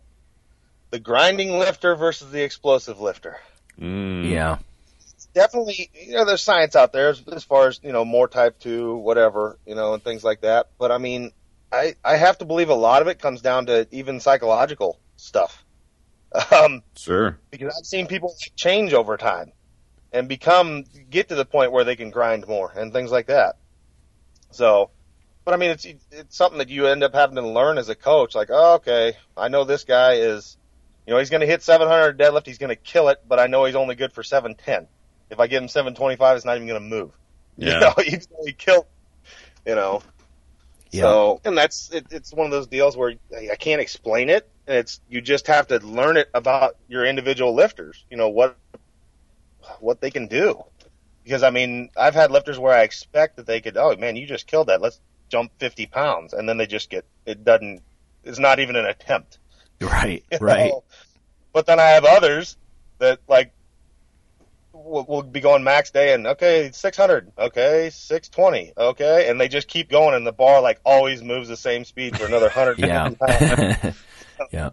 The 0.91 1.01
grinding 1.01 1.59
lifter 1.59 1.95
versus 1.97 2.31
the 2.31 2.43
explosive 2.43 3.01
lifter. 3.01 3.37
Mm. 3.81 4.31
yeah. 4.31 4.59
Definitely, 5.35 5.91
you 5.95 6.13
know, 6.13 6.27
there's 6.27 6.43
science 6.43 6.77
out 6.77 6.93
there 6.93 7.09
as, 7.09 7.23
as 7.33 7.43
far 7.43 7.69
as, 7.69 7.81
you 7.83 7.93
know, 7.93 8.05
more 8.05 8.29
type 8.29 8.59
two, 8.59 8.97
whatever, 8.97 9.59
you 9.65 9.75
know, 9.75 9.95
and 9.95 10.05
things 10.05 10.23
like 10.23 10.43
that. 10.43 10.69
But 10.79 10.93
I 10.93 10.99
mean, 10.99 11.33
I, 11.73 11.95
I 12.05 12.17
have 12.17 12.37
to 12.39 12.45
believe 12.45 12.69
a 12.69 12.75
lot 12.75 13.01
of 13.01 13.09
it 13.09 13.19
comes 13.19 13.41
down 13.41 13.67
to 13.67 13.89
even 13.91 14.21
psychological 14.21 14.99
stuff. 15.17 15.65
Um, 16.51 16.83
Sure. 16.97 17.39
because 17.51 17.75
I've 17.79 17.85
seen 17.87 18.07
people 18.07 18.35
change 18.57 18.95
over 18.95 19.19
time 19.19 19.53
and 20.13 20.29
become 20.29 20.85
get 21.11 21.29
to 21.29 21.35
the 21.35 21.45
point 21.45 21.73
where 21.73 21.85
they 21.85 21.95
can 21.95 22.11
grind 22.11 22.47
more 22.49 22.73
and 22.75 22.91
things 22.91 23.11
like 23.11 23.27
that. 23.27 23.57
So, 24.51 24.91
but 25.45 25.55
I 25.55 25.57
mean, 25.57 25.71
it's 25.71 25.85
it's 25.85 26.37
something 26.37 26.59
that 26.59 26.69
you 26.69 26.87
end 26.87 27.03
up 27.03 27.15
having 27.15 27.37
to 27.37 27.47
learn 27.47 27.79
as 27.79 27.89
a 27.89 27.95
coach. 27.95 28.35
Like, 28.35 28.49
oh, 28.51 28.75
okay, 28.75 29.15
I 29.37 29.49
know 29.49 29.65
this 29.65 29.85
guy 29.85 30.15
is, 30.15 30.57
you 31.07 31.13
know, 31.13 31.19
he's 31.19 31.31
going 31.31 31.41
to 31.41 31.47
hit 31.47 31.63
700 31.63 32.19
deadlift, 32.19 32.47
he's 32.47 32.59
going 32.59 32.71
to 32.71 32.77
kill 32.77 33.09
it, 33.09 33.23
but 33.29 33.39
I 33.39 33.47
know 33.47 33.65
he's 33.65 33.75
only 33.75 33.95
good 33.95 34.13
for 34.13 34.23
710. 34.23 34.87
If 35.31 35.41
I 35.41 35.47
give 35.47 35.63
him 35.63 35.69
725, 35.69 36.37
it's 36.37 36.45
not 36.45 36.57
even 36.57 36.69
going 36.69 36.83
to 36.83 36.89
move. 36.89 37.13
Yeah. 37.59 37.75
You 37.75 37.81
know, 37.81 37.95
he's 37.99 38.29
only 38.39 38.55
killed. 38.55 38.87
You 39.67 39.75
know. 39.75 40.03
Yeah. 40.91 41.03
So, 41.03 41.41
and 41.45 41.57
that's 41.57 41.91
it, 41.91 42.07
it's 42.11 42.33
one 42.33 42.47
of 42.47 42.51
those 42.51 42.67
deals 42.67 42.97
where 42.97 43.15
I 43.51 43.57
can't 43.57 43.83
explain 43.83 44.31
it. 44.31 44.49
And 44.67 44.79
it's 44.79 45.03
you 45.11 45.21
just 45.21 45.49
have 45.49 45.67
to 45.67 45.79
learn 45.79 46.17
it 46.17 46.31
about 46.33 46.77
your 46.89 47.05
individual 47.05 47.55
lifters. 47.55 48.05
You 48.11 48.17
know 48.17 48.31
what 48.31 48.57
what 49.81 50.01
they 50.01 50.11
can 50.11 50.29
do. 50.29 50.65
Because 51.25 51.43
I 51.43 51.51
mean, 51.51 51.91
I've 51.97 52.15
had 52.15 52.31
lifters 52.31 52.59
where 52.59 52.75
I 52.75 52.83
expect 52.83 53.37
that 53.37 53.47
they 53.47 53.61
could, 53.61 53.77
oh 53.77 53.95
man, 53.97 54.17
you 54.17 54.27
just 54.27 54.47
killed 54.47 54.69
that. 54.69 54.81
Let's 54.81 54.99
jump 55.33 55.51
50 55.59 55.87
pounds, 55.87 56.35
and 56.35 56.49
then 56.49 56.59
they 56.59 56.67
just 56.67 56.91
get 56.91 57.05
it 57.25 57.45
doesn't. 57.45 57.83
It's 58.23 58.39
not 58.39 58.61
even 58.61 58.77
an 58.77 58.87
attempt. 58.87 59.39
Right, 59.83 60.23
you 60.31 60.39
right. 60.39 60.71
know? 60.71 60.85
But 61.53 61.67
then 61.67 61.81
I 61.81 61.87
have 61.87 62.05
others 62.05 62.57
that 62.99 63.19
like 63.27 63.53
will, 64.73 65.05
will 65.05 65.25
be 65.25 65.41
going 65.41 65.65
max 65.65 65.91
day 65.91 66.15
and 66.15 66.25
okay, 66.25 66.71
600, 66.73 67.33
okay, 67.37 67.91
620, 67.93 68.75
okay, 68.79 69.29
and 69.29 69.41
they 69.41 69.49
just 69.49 69.67
keep 69.67 69.91
going, 69.91 70.15
and 70.15 70.25
the 70.25 70.31
bar 70.31 70.61
like 70.61 70.79
always 70.85 71.21
moves 71.21 71.49
the 71.49 71.57
same 71.57 71.85
speed 71.85 72.17
for 72.17 72.27
another 72.27 72.49
hundred. 72.49 72.79
Yeah. 72.79 73.11
pounds. 73.11 73.97
yeah. 74.53 74.71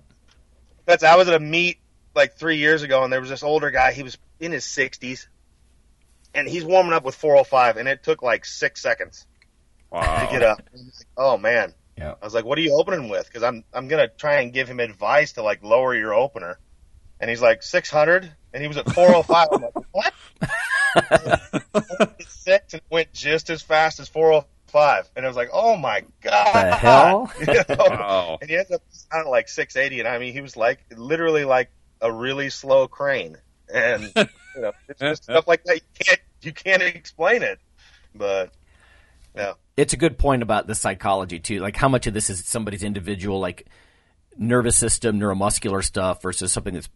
That's 0.85 1.03
I 1.03 1.15
was 1.15 1.27
at 1.27 1.33
a 1.33 1.39
meet 1.39 1.79
like 2.13 2.35
three 2.35 2.57
years 2.57 2.83
ago, 2.83 3.03
and 3.03 3.11
there 3.11 3.19
was 3.19 3.31
this 3.31 3.41
older 3.41 3.71
guy. 3.71 3.93
He 3.93 4.03
was 4.03 4.15
in 4.39 4.51
his 4.51 4.65
60s, 4.65 5.25
and 6.35 6.47
he's 6.47 6.63
warming 6.63 6.93
up 6.93 7.03
with 7.03 7.15
405, 7.15 7.77
and 7.77 7.87
it 7.87 8.03
took 8.03 8.21
like 8.21 8.45
six 8.45 8.79
seconds 8.79 9.25
Wow. 9.91 10.25
to 10.25 10.31
get 10.31 10.43
up. 10.43 10.61
I 10.71 10.77
was 10.77 10.99
like, 10.99 11.07
oh 11.17 11.37
man. 11.37 11.73
Yeah. 11.99 12.15
I 12.21 12.25
was 12.25 12.33
like, 12.33 12.45
"What 12.45 12.57
are 12.57 12.61
you 12.61 12.75
opening 12.75 13.09
with?" 13.09 13.27
Because 13.27 13.43
I'm 13.43 13.65
I'm 13.73 13.89
gonna 13.89 14.07
try 14.07 14.39
and 14.39 14.53
give 14.53 14.69
him 14.69 14.79
advice 14.79 15.33
to 15.33 15.43
like 15.43 15.61
lower 15.63 15.93
your 15.93 16.13
opener, 16.13 16.57
and 17.19 17.29
he's 17.29 17.41
like 17.41 17.61
600, 17.61 18.31
and 18.53 18.61
he 18.61 18.69
was 18.69 18.77
at 18.77 18.89
405. 18.89 19.47
I'm 19.51 19.61
like, 19.61 19.73
"What?" 19.91 20.13
Six 22.27 22.73
and 22.73 22.81
went 22.89 23.11
just 23.11 23.49
as 23.49 23.61
fast 23.61 23.99
as 23.99 24.07
405, 24.07 25.09
and 25.15 25.25
I 25.25 25.27
was 25.27 25.35
like, 25.35 25.49
"Oh 25.51 25.75
my 25.75 26.05
god!" 26.21 26.53
The 26.53 26.75
hell? 26.75 27.33
You 27.39 27.45
know? 27.47 27.75
Wow. 27.77 28.37
And 28.39 28.49
he 28.49 28.55
ends 28.55 28.71
up 28.71 28.81
sounding 28.91 29.29
like 29.29 29.49
680, 29.49 29.99
and 29.99 30.07
I 30.07 30.19
mean, 30.19 30.31
he 30.31 30.39
was 30.39 30.55
like 30.55 30.79
literally 30.95 31.43
like 31.43 31.69
a 31.99 32.09
really 32.09 32.49
slow 32.49 32.87
crane, 32.87 33.35
and 33.73 34.09
you 34.15 34.61
know, 34.61 34.71
it's 34.87 35.01
just 35.01 35.23
stuff 35.23 35.49
like 35.49 35.65
that. 35.65 35.75
You 35.75 35.81
can't 36.05 36.21
you 36.41 36.53
can't 36.53 36.81
explain 36.81 37.43
it, 37.43 37.59
but 38.15 38.53
yeah. 39.35 39.53
It's 39.79 39.93
a 39.93 39.97
good 39.97 40.17
point 40.17 40.43
about 40.43 40.67
the 40.67 40.75
psychology 40.75 41.39
too. 41.39 41.59
Like 41.59 41.77
how 41.77 41.87
much 41.87 42.05
of 42.05 42.13
this 42.13 42.29
is 42.29 42.43
somebody's 42.43 42.83
individual 42.83 43.39
like 43.39 43.65
nervous 44.37 44.75
system, 44.75 45.19
neuromuscular 45.19 45.81
stuff 45.83 46.21
versus 46.21 46.51
something 46.51 46.73
that's 46.73 46.89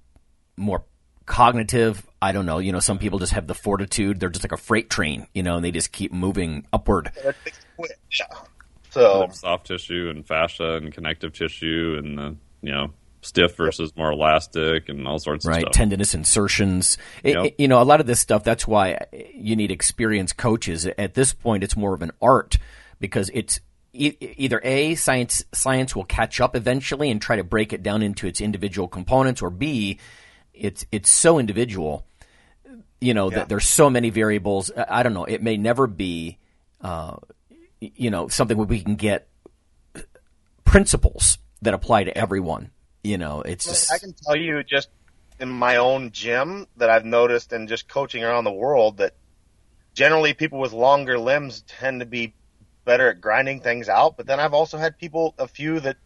more 0.57 0.84
cognitive. 1.25 2.05
I 2.21 2.34
don't 2.34 2.45
know. 2.45 2.59
You 2.59 2.73
know, 2.73 2.81
some 2.81 2.99
people 2.99 3.19
just 3.19 3.31
have 3.31 3.47
the 3.47 3.55
fortitude. 3.55 4.19
They're 4.19 4.29
just 4.29 4.43
like 4.43 4.51
a 4.51 4.57
freight 4.57 4.89
train, 4.89 5.27
you 5.34 5.43
know, 5.43 5.55
and 5.55 5.63
they 5.63 5.71
just 5.71 5.93
keep 5.93 6.11
moving 6.11 6.65
upward. 6.73 7.11
So 8.89 9.27
soft 9.31 9.67
tissue 9.67 10.09
and 10.13 10.27
fascia 10.27 10.73
and 10.73 10.93
connective 10.93 11.31
tissue 11.31 11.95
and 11.97 12.17
the 12.17 12.36
you 12.61 12.71
know 12.71 12.91
stiff 13.26 13.55
versus 13.57 13.95
more 13.95 14.11
elastic 14.11 14.89
and 14.89 15.07
all 15.07 15.19
sorts 15.19 15.45
of 15.45 15.51
right 15.51 15.61
stuff. 15.61 15.71
tendinous 15.74 16.13
insertions. 16.13 16.97
Yep. 17.24 17.45
it- 17.45 17.55
you 17.57 17.67
know 17.67 17.82
a 17.82 17.84
lot 17.84 17.99
of 17.99 18.05
this 18.05 18.19
stuff 18.19 18.43
that's 18.43 18.67
why 18.67 18.99
you 19.34 19.55
need 19.55 19.71
experienced 19.71 20.38
coaches. 20.38 20.86
At 20.86 21.13
this 21.13 21.34
point 21.34 21.63
it's 21.63 21.76
more 21.78 21.93
of 21.93 22.01
an 22.01 22.11
art 22.21 22.57
because 22.99 23.30
it's 23.34 23.59
e- 23.93 24.15
either 24.38 24.59
a 24.63 24.95
science 24.95 25.43
science 25.53 25.95
will 25.95 26.05
catch 26.05 26.39
up 26.41 26.55
eventually 26.55 27.09
and 27.11 27.21
try 27.21 27.36
to 27.36 27.43
break 27.43 27.74
it 27.74 27.84
down 27.84 28.01
into 28.01 28.28
its 28.28 28.41
individual 28.41 28.88
components 28.88 29.41
or 29.41 29.49
b 29.49 29.99
it's 30.53 30.86
it's 30.91 31.09
so 31.09 31.39
individual 31.39 32.05
you 33.01 33.13
know 33.13 33.30
that 33.30 33.49
there's 33.49 33.67
so 33.67 33.89
many 33.89 34.09
variables. 34.09 34.71
I- 34.78 34.99
i 34.99 35.03
don't 35.03 35.13
know 35.13 35.26
it 35.26 35.41
may 35.43 35.57
never 35.57 35.88
be 35.88 36.38
uh, 36.82 37.17
you 37.80 38.09
know 38.11 38.28
something 38.28 38.57
where 38.57 38.67
we 38.67 38.82
can 38.82 38.95
get 38.95 39.28
principles 40.63 41.38
that 41.61 41.74
apply 41.74 42.03
to 42.05 42.17
everyone 42.17 42.71
you 43.04 43.18
know 43.18 43.41
it's 43.41 43.66
just 43.66 43.91
I 43.91 43.97
can 43.97 44.14
tell 44.26 44.36
you 44.36 44.64
just 44.64 44.89
in 45.39 45.49
my 45.49 45.78
own 45.78 46.12
gym 46.12 46.68
that 46.78 46.89
I've 46.89 47.06
noticed 47.06 47.54
and 47.54 47.68
just 47.68 47.88
coaching 47.88 48.24
around 48.24 48.43
the 48.43 48.51
world 48.51 48.97
that 48.97 49.14
generally 49.93 50.34
people 50.34 50.59
with 50.59 50.74
longer 50.74 51.17
limbs 51.20 51.63
tend 51.67 52.00
to 52.00 52.05
be 52.05 52.34
better 52.86 53.09
at 53.09 53.21
grinding 53.21 53.59
things 53.59 53.89
out. 53.89 54.17
But 54.17 54.28
then 54.28 54.39
I've 54.39 54.54
also 54.54 54.78
had 54.78 54.97
people, 54.97 55.34
a 55.38 55.47
few 55.47 55.80
that, 55.82 55.97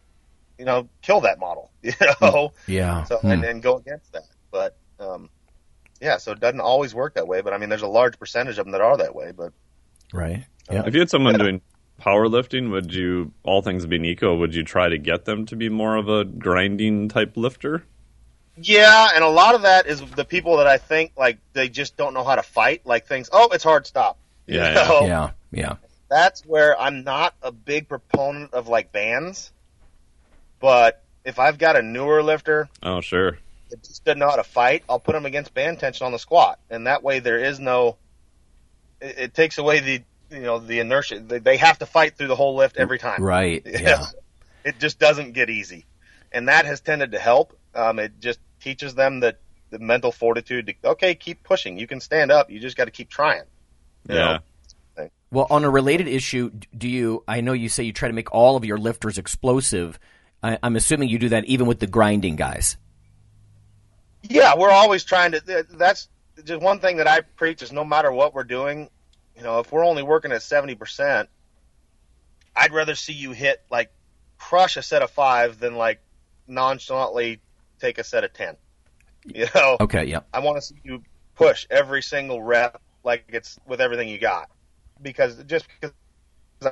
you 0.58 0.64
know, 0.64 0.88
kill 1.02 1.20
that 1.22 1.38
model, 1.38 1.70
you 1.82 1.92
know, 2.20 2.52
yeah 2.66 3.04
so, 3.04 3.16
Hmm. 3.18 3.30
and, 3.30 3.44
and 3.44 3.62
go 3.62 3.76
against 3.76 4.12
that. 4.12 4.24
But, 4.50 4.76
um, 4.98 5.30
yeah, 6.00 6.18
so 6.18 6.32
it 6.32 6.40
doesn't 6.40 6.60
always 6.60 6.94
work 6.94 7.14
that 7.14 7.26
way. 7.26 7.40
But 7.40 7.52
I 7.52 7.58
mean, 7.58 7.68
there's 7.68 7.82
a 7.82 7.88
large 7.88 8.18
percentage 8.18 8.58
of 8.58 8.66
them 8.66 8.72
that 8.72 8.80
are 8.80 8.96
that 8.96 9.14
way. 9.14 9.32
But 9.32 9.52
right 10.12 10.46
yeah 10.70 10.84
If 10.86 10.94
you 10.94 11.00
had 11.00 11.10
someone 11.10 11.36
doing 11.38 11.60
powerlifting, 12.00 12.70
would 12.70 12.92
you, 12.92 13.32
all 13.42 13.62
things 13.62 13.86
being 13.86 14.04
equal, 14.04 14.38
would 14.38 14.54
you 14.54 14.64
try 14.64 14.88
to 14.88 14.98
get 14.98 15.24
them 15.24 15.46
to 15.46 15.56
be 15.56 15.68
more 15.68 15.96
of 15.96 16.08
a 16.08 16.24
grinding 16.24 17.08
type 17.08 17.36
lifter? 17.36 17.84
Yeah, 18.60 19.10
and 19.14 19.22
a 19.22 19.28
lot 19.28 19.54
of 19.54 19.62
that 19.62 19.86
is 19.86 20.00
the 20.00 20.24
people 20.24 20.56
that 20.56 20.66
I 20.66 20.78
think 20.78 21.12
like 21.16 21.38
they 21.52 21.68
just 21.68 21.96
don't 21.96 22.14
know 22.14 22.24
how 22.24 22.34
to 22.34 22.42
fight. 22.42 22.82
Like 22.84 23.06
things, 23.06 23.28
oh, 23.32 23.48
it's 23.52 23.64
hard 23.64 23.86
stop. 23.86 24.18
Yeah, 24.46 24.72
yeah. 24.72 24.74
know? 24.74 25.00
yeah 25.06 25.30
yeah 25.52 25.76
That's 26.08 26.44
where 26.44 26.78
I'm 26.78 27.04
not 27.04 27.34
a 27.42 27.52
big 27.52 27.88
proponent 27.88 28.54
of 28.54 28.66
like 28.66 28.92
bands. 28.92 29.52
But 30.60 31.02
if 31.24 31.38
I've 31.38 31.58
got 31.58 31.76
a 31.76 31.82
newer 31.82 32.22
lifter 32.22 32.68
Oh, 32.82 33.00
sure. 33.00 33.38
that 33.70 33.82
just 33.84 34.04
doesn't 34.04 34.18
know 34.18 34.28
how 34.28 34.36
to 34.36 34.44
fight, 34.44 34.82
I'll 34.88 34.98
put 34.98 35.12
them 35.12 35.26
against 35.26 35.54
band 35.54 35.78
tension 35.78 36.06
on 36.06 36.12
the 36.12 36.18
squat, 36.18 36.58
and 36.70 36.86
that 36.86 37.02
way 37.02 37.20
there 37.20 37.38
is 37.38 37.60
no. 37.60 37.96
It, 39.00 39.18
it 39.18 39.34
takes 39.34 39.58
away 39.58 39.80
the 39.80 40.02
you 40.30 40.40
know 40.40 40.58
the 40.58 40.80
inertia. 40.80 41.20
They, 41.20 41.38
they 41.38 41.56
have 41.56 41.78
to 41.78 41.86
fight 41.86 42.16
through 42.16 42.28
the 42.28 42.36
whole 42.36 42.56
lift 42.56 42.76
every 42.76 42.98
time. 42.98 43.22
Right. 43.22 43.62
Yeah. 43.66 44.04
it 44.64 44.78
just 44.78 44.98
doesn't 44.98 45.32
get 45.32 45.50
easy, 45.50 45.86
and 46.32 46.48
that 46.48 46.66
has 46.66 46.80
tended 46.80 47.12
to 47.12 47.18
help. 47.18 47.56
Um, 47.74 47.98
it 47.98 48.20
just 48.20 48.40
teaches 48.60 48.94
them 48.94 49.20
that 49.20 49.38
the 49.70 49.78
mental 49.78 50.12
fortitude 50.12 50.66
to 50.66 50.90
okay, 50.90 51.14
keep 51.14 51.42
pushing. 51.42 51.78
You 51.78 51.86
can 51.86 52.00
stand 52.00 52.30
up. 52.30 52.50
You 52.50 52.58
just 52.60 52.76
got 52.76 52.86
to 52.86 52.90
keep 52.90 53.08
trying. 53.08 53.42
Yeah. 54.08 54.14
know? 54.14 54.38
Well, 55.30 55.46
on 55.50 55.64
a 55.64 55.70
related 55.70 56.08
issue, 56.08 56.50
do 56.76 56.88
you? 56.88 57.22
I 57.28 57.42
know 57.42 57.52
you 57.52 57.68
say 57.68 57.84
you 57.84 57.92
try 57.92 58.08
to 58.08 58.14
make 58.14 58.32
all 58.32 58.56
of 58.56 58.64
your 58.64 58.78
lifters 58.78 59.18
explosive. 59.18 59.98
I, 60.42 60.58
I'm 60.62 60.76
assuming 60.76 61.10
you 61.10 61.18
do 61.18 61.30
that 61.30 61.44
even 61.44 61.66
with 61.66 61.80
the 61.80 61.86
grinding 61.86 62.36
guys. 62.36 62.76
Yeah, 64.22 64.56
we're 64.56 64.70
always 64.70 65.04
trying 65.04 65.32
to. 65.32 65.66
That's 65.70 66.08
just 66.44 66.62
one 66.62 66.80
thing 66.80 66.96
that 66.96 67.06
I 67.06 67.20
preach 67.20 67.62
is 67.62 67.72
no 67.72 67.84
matter 67.84 68.10
what 68.10 68.32
we're 68.32 68.44
doing, 68.44 68.88
you 69.38 69.44
know, 69.44 69.60
if 69.60 69.72
we're 69.72 69.84
only 69.84 70.02
working 70.02 70.32
at 70.32 70.42
seventy 70.42 70.74
percent, 70.74 71.28
I'd 72.54 72.72
rather 72.72 72.94
see 72.94 73.12
you 73.14 73.32
hit 73.32 73.62
like 73.70 73.90
crush 74.36 74.76
a 74.76 74.82
set 74.82 75.02
of 75.02 75.10
five 75.10 75.58
than 75.58 75.76
like 75.76 76.00
nonchalantly 76.46 77.40
take 77.80 77.98
a 77.98 78.04
set 78.04 78.24
of 78.24 78.32
ten. 78.32 78.56
You 79.24 79.46
know, 79.54 79.76
Okay. 79.80 80.04
yeah. 80.04 80.20
I 80.32 80.40
want 80.40 80.56
to 80.56 80.62
see 80.62 80.76
you 80.82 81.02
push 81.36 81.66
every 81.70 82.02
single 82.02 82.42
rep 82.42 82.80
like 83.04 83.24
it's 83.28 83.58
with 83.66 83.80
everything 83.80 84.08
you 84.08 84.18
got, 84.18 84.48
because 85.00 85.42
just 85.44 85.66
because 85.68 85.94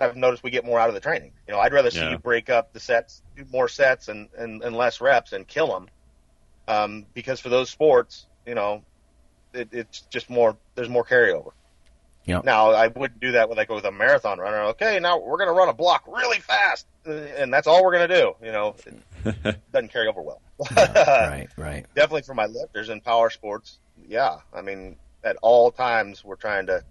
I've 0.00 0.16
noticed 0.16 0.42
we 0.42 0.50
get 0.50 0.64
more 0.64 0.80
out 0.80 0.88
of 0.88 0.94
the 0.94 1.00
training. 1.00 1.32
You 1.46 1.54
know, 1.54 1.60
I'd 1.60 1.72
rather 1.72 1.90
see 1.90 2.00
Yeah. 2.00 2.10
you 2.12 2.18
break 2.18 2.50
up 2.50 2.72
the 2.72 2.80
sets, 2.80 3.22
do 3.36 3.44
more 3.52 3.68
sets 3.68 4.08
and, 4.08 4.28
and, 4.36 4.62
and 4.62 4.74
less 4.74 5.00
reps 5.00 5.32
and 5.32 5.46
kill 5.46 5.68
them 5.68 5.88
um, 6.66 7.06
because 7.14 7.38
for 7.40 7.48
those 7.48 7.70
sports, 7.70 8.26
you 8.46 8.54
know, 8.54 8.82
it, 9.52 9.68
it's 9.72 10.00
just 10.02 10.28
more. 10.30 10.56
There's 10.74 10.88
more 10.88 11.04
carryover. 11.04 11.50
Yep. 12.26 12.44
Now 12.44 12.72
I 12.72 12.88
wouldn't 12.88 13.20
do 13.20 13.32
that 13.32 13.48
with 13.48 13.56
like 13.56 13.68
with 13.70 13.84
a 13.84 13.92
marathon 13.92 14.38
runner. 14.38 14.62
Okay, 14.70 14.98
now 14.98 15.18
we're 15.18 15.38
going 15.38 15.48
to 15.48 15.54
run 15.54 15.68
a 15.68 15.72
block 15.72 16.04
really 16.08 16.40
fast, 16.40 16.86
uh, 17.06 17.12
and 17.12 17.52
that's 17.52 17.66
all 17.68 17.84
we're 17.84 17.92
going 17.92 18.08
to 18.08 18.14
do. 18.16 18.34
You 18.44 18.52
know, 18.52 18.74
it 19.24 19.62
doesn't 19.72 19.92
carry 19.92 20.08
over 20.08 20.20
well. 20.22 20.40
right, 20.76 21.48
right. 21.56 21.86
Definitely 21.94 22.22
for 22.22 22.34
my 22.34 22.46
lifters 22.46 22.88
in 22.88 23.00
power 23.00 23.30
sports, 23.30 23.78
yeah. 24.08 24.38
I 24.52 24.60
mean, 24.62 24.96
at 25.22 25.36
all 25.40 25.70
times 25.70 26.24
we're 26.24 26.36
trying 26.36 26.66
to 26.66 26.82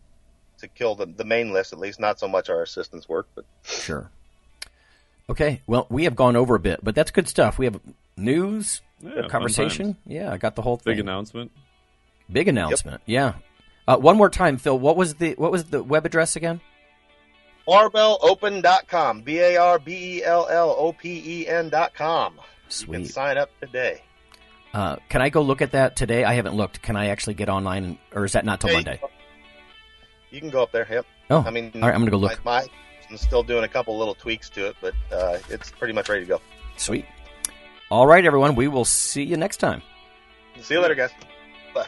to 0.59 0.67
kill 0.69 0.95
the 0.95 1.05
the 1.05 1.25
main 1.25 1.51
list 1.51 1.73
at 1.73 1.79
least, 1.79 1.99
not 1.99 2.17
so 2.17 2.29
much 2.29 2.49
our 2.49 2.61
assistance 2.61 3.09
work, 3.09 3.27
but 3.35 3.43
Sure. 3.63 4.09
Okay, 5.29 5.61
well, 5.67 5.85
we 5.89 6.03
have 6.05 6.15
gone 6.15 6.35
over 6.35 6.55
a 6.55 6.59
bit, 6.59 6.79
but 6.83 6.95
that's 6.95 7.11
good 7.11 7.27
stuff. 7.27 7.57
We 7.57 7.65
have 7.65 7.79
news, 8.15 8.81
Yeah, 9.01 9.27
conversation. 9.27 9.97
Yeah, 10.05 10.31
I 10.31 10.37
got 10.37 10.55
the 10.55 10.61
whole 10.61 10.77
thing. 10.77 10.93
Big 10.93 10.99
announcement. 10.99 11.51
Big 12.31 12.47
announcement. 12.47 13.01
Yeah. 13.05 13.33
Uh, 13.87 13.97
one 13.97 14.17
more 14.17 14.29
time, 14.29 14.57
Phil. 14.57 14.77
What 14.77 14.97
was 14.97 15.15
the 15.15 15.33
what 15.33 15.51
was 15.51 15.65
the 15.65 15.83
web 15.83 16.05
address 16.05 16.35
again? 16.35 16.61
barbellopen.com, 17.67 19.21
b 19.21 19.39
a 19.39 19.57
r 19.57 19.79
b 19.79 20.17
e 20.17 20.23
l 20.23 20.47
l 20.49 20.75
o 20.77 20.93
p 20.93 21.41
e 21.41 21.47
n 21.47 21.69
dot 21.69 21.93
com. 21.93 22.33
You 22.33 22.39
can 22.39 22.71
Sweet. 23.05 23.11
sign 23.11 23.37
up 23.37 23.49
today. 23.59 24.01
Uh, 24.73 24.97
can 25.09 25.21
I 25.21 25.29
go 25.29 25.41
look 25.41 25.61
at 25.61 25.71
that 25.71 25.95
today? 25.95 26.23
I 26.23 26.33
haven't 26.33 26.55
looked. 26.55 26.81
Can 26.81 26.95
I 26.95 27.07
actually 27.07 27.35
get 27.35 27.47
online, 27.49 27.97
or 28.13 28.25
is 28.25 28.33
that 28.33 28.43
not 28.45 28.59
till 28.59 28.71
Yeah, 28.71 28.75
Monday? 28.77 29.01
You 30.31 30.41
can 30.41 30.49
go 30.49 30.63
up 30.63 30.71
there. 30.71 30.85
Yep. 30.89 31.05
Oh, 31.29 31.43
I 31.45 31.49
mean, 31.49 31.71
all 31.75 31.81
right. 31.81 31.93
I'm 31.93 32.01
gonna 32.01 32.11
go 32.11 32.17
look. 32.17 32.43
My, 32.43 32.61
my, 32.61 32.67
I'm 33.09 33.17
still 33.17 33.41
doing 33.43 33.63
a 33.63 33.67
couple 33.67 33.97
little 33.97 34.15
tweaks 34.15 34.49
to 34.51 34.67
it, 34.67 34.75
but 34.81 34.93
uh, 35.11 35.37
it's 35.49 35.71
pretty 35.71 35.93
much 35.93 36.09
ready 36.09 36.21
to 36.21 36.27
go. 36.27 36.41
Sweet. 36.77 37.05
All 37.89 38.05
right, 38.05 38.25
everyone. 38.25 38.55
We 38.55 38.67
will 38.67 38.85
see 38.85 39.23
you 39.23 39.37
next 39.37 39.57
time. 39.57 39.81
See 40.61 40.73
you 40.73 40.81
later, 40.81 40.95
guys. 40.95 41.11
Bye. 41.73 41.87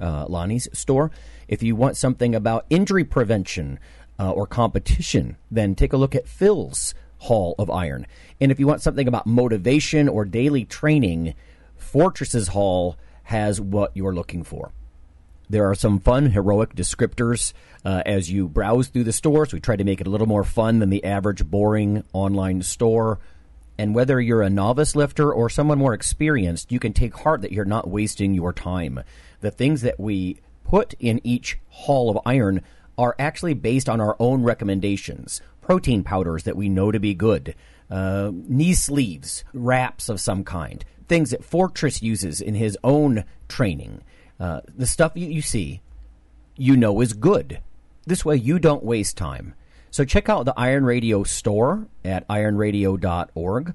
uh, 0.00 0.26
Lonnie's 0.28 0.68
store. 0.72 1.10
If 1.48 1.62
you 1.62 1.76
want 1.76 1.96
something 1.96 2.34
about 2.34 2.66
injury 2.70 3.04
prevention 3.04 3.78
uh, 4.18 4.30
or 4.30 4.46
competition, 4.46 5.36
then 5.50 5.74
take 5.74 5.92
a 5.92 5.96
look 5.96 6.14
at 6.14 6.28
Phil's 6.28 6.94
Hall 7.18 7.54
of 7.58 7.70
Iron. 7.70 8.06
And 8.40 8.50
if 8.52 8.60
you 8.60 8.66
want 8.66 8.82
something 8.82 9.08
about 9.08 9.26
motivation 9.26 10.08
or 10.08 10.24
daily 10.24 10.64
training, 10.64 11.34
Fortress's 11.78 12.48
Hall 12.48 12.96
has 13.24 13.60
what 13.60 13.92
you're 13.94 14.14
looking 14.14 14.44
for. 14.44 14.72
There 15.48 15.68
are 15.70 15.74
some 15.74 16.00
fun, 16.00 16.30
heroic 16.30 16.74
descriptors 16.74 17.52
uh, 17.84 18.02
as 18.04 18.30
you 18.30 18.48
browse 18.48 18.88
through 18.88 19.04
the 19.04 19.12
stores. 19.12 19.52
We 19.52 19.60
try 19.60 19.76
to 19.76 19.84
make 19.84 20.00
it 20.00 20.06
a 20.06 20.10
little 20.10 20.26
more 20.26 20.44
fun 20.44 20.80
than 20.80 20.90
the 20.90 21.04
average 21.04 21.44
boring 21.44 22.02
online 22.12 22.62
store. 22.62 23.20
And 23.78 23.94
whether 23.94 24.20
you're 24.20 24.42
a 24.42 24.50
novice 24.50 24.96
lifter 24.96 25.32
or 25.32 25.48
someone 25.48 25.78
more 25.78 25.94
experienced, 25.94 26.72
you 26.72 26.80
can 26.80 26.92
take 26.92 27.14
heart 27.14 27.42
that 27.42 27.52
you're 27.52 27.64
not 27.64 27.88
wasting 27.88 28.34
your 28.34 28.52
time. 28.52 29.00
The 29.40 29.50
things 29.50 29.82
that 29.82 29.98
we 29.98 30.38
put 30.64 30.94
in 30.98 31.20
each 31.24 31.58
hall 31.68 32.10
of 32.10 32.18
iron 32.26 32.62
are 32.98 33.14
actually 33.18 33.54
based 33.54 33.88
on 33.88 34.00
our 34.00 34.16
own 34.18 34.42
recommendations. 34.42 35.40
Protein 35.60 36.02
powders 36.02 36.44
that 36.44 36.56
we 36.56 36.68
know 36.68 36.90
to 36.90 37.00
be 37.00 37.14
good, 37.14 37.54
uh, 37.90 38.30
knee 38.32 38.74
sleeves, 38.74 39.44
wraps 39.52 40.08
of 40.08 40.20
some 40.20 40.44
kind, 40.44 40.84
things 41.08 41.30
that 41.30 41.44
Fortress 41.44 42.02
uses 42.02 42.40
in 42.40 42.54
his 42.54 42.78
own 42.82 43.24
training. 43.48 44.02
Uh, 44.38 44.60
the 44.74 44.86
stuff 44.86 45.12
you, 45.14 45.28
you 45.28 45.42
see, 45.42 45.80
you 46.56 46.76
know 46.76 47.00
is 47.00 47.12
good. 47.12 47.60
This 48.06 48.24
way, 48.24 48.36
you 48.36 48.58
don't 48.58 48.84
waste 48.84 49.16
time. 49.16 49.54
So 49.90 50.04
check 50.04 50.28
out 50.28 50.44
the 50.44 50.54
Iron 50.56 50.84
Radio 50.84 51.22
store 51.24 51.86
at 52.04 52.28
ironradio.org 52.28 53.74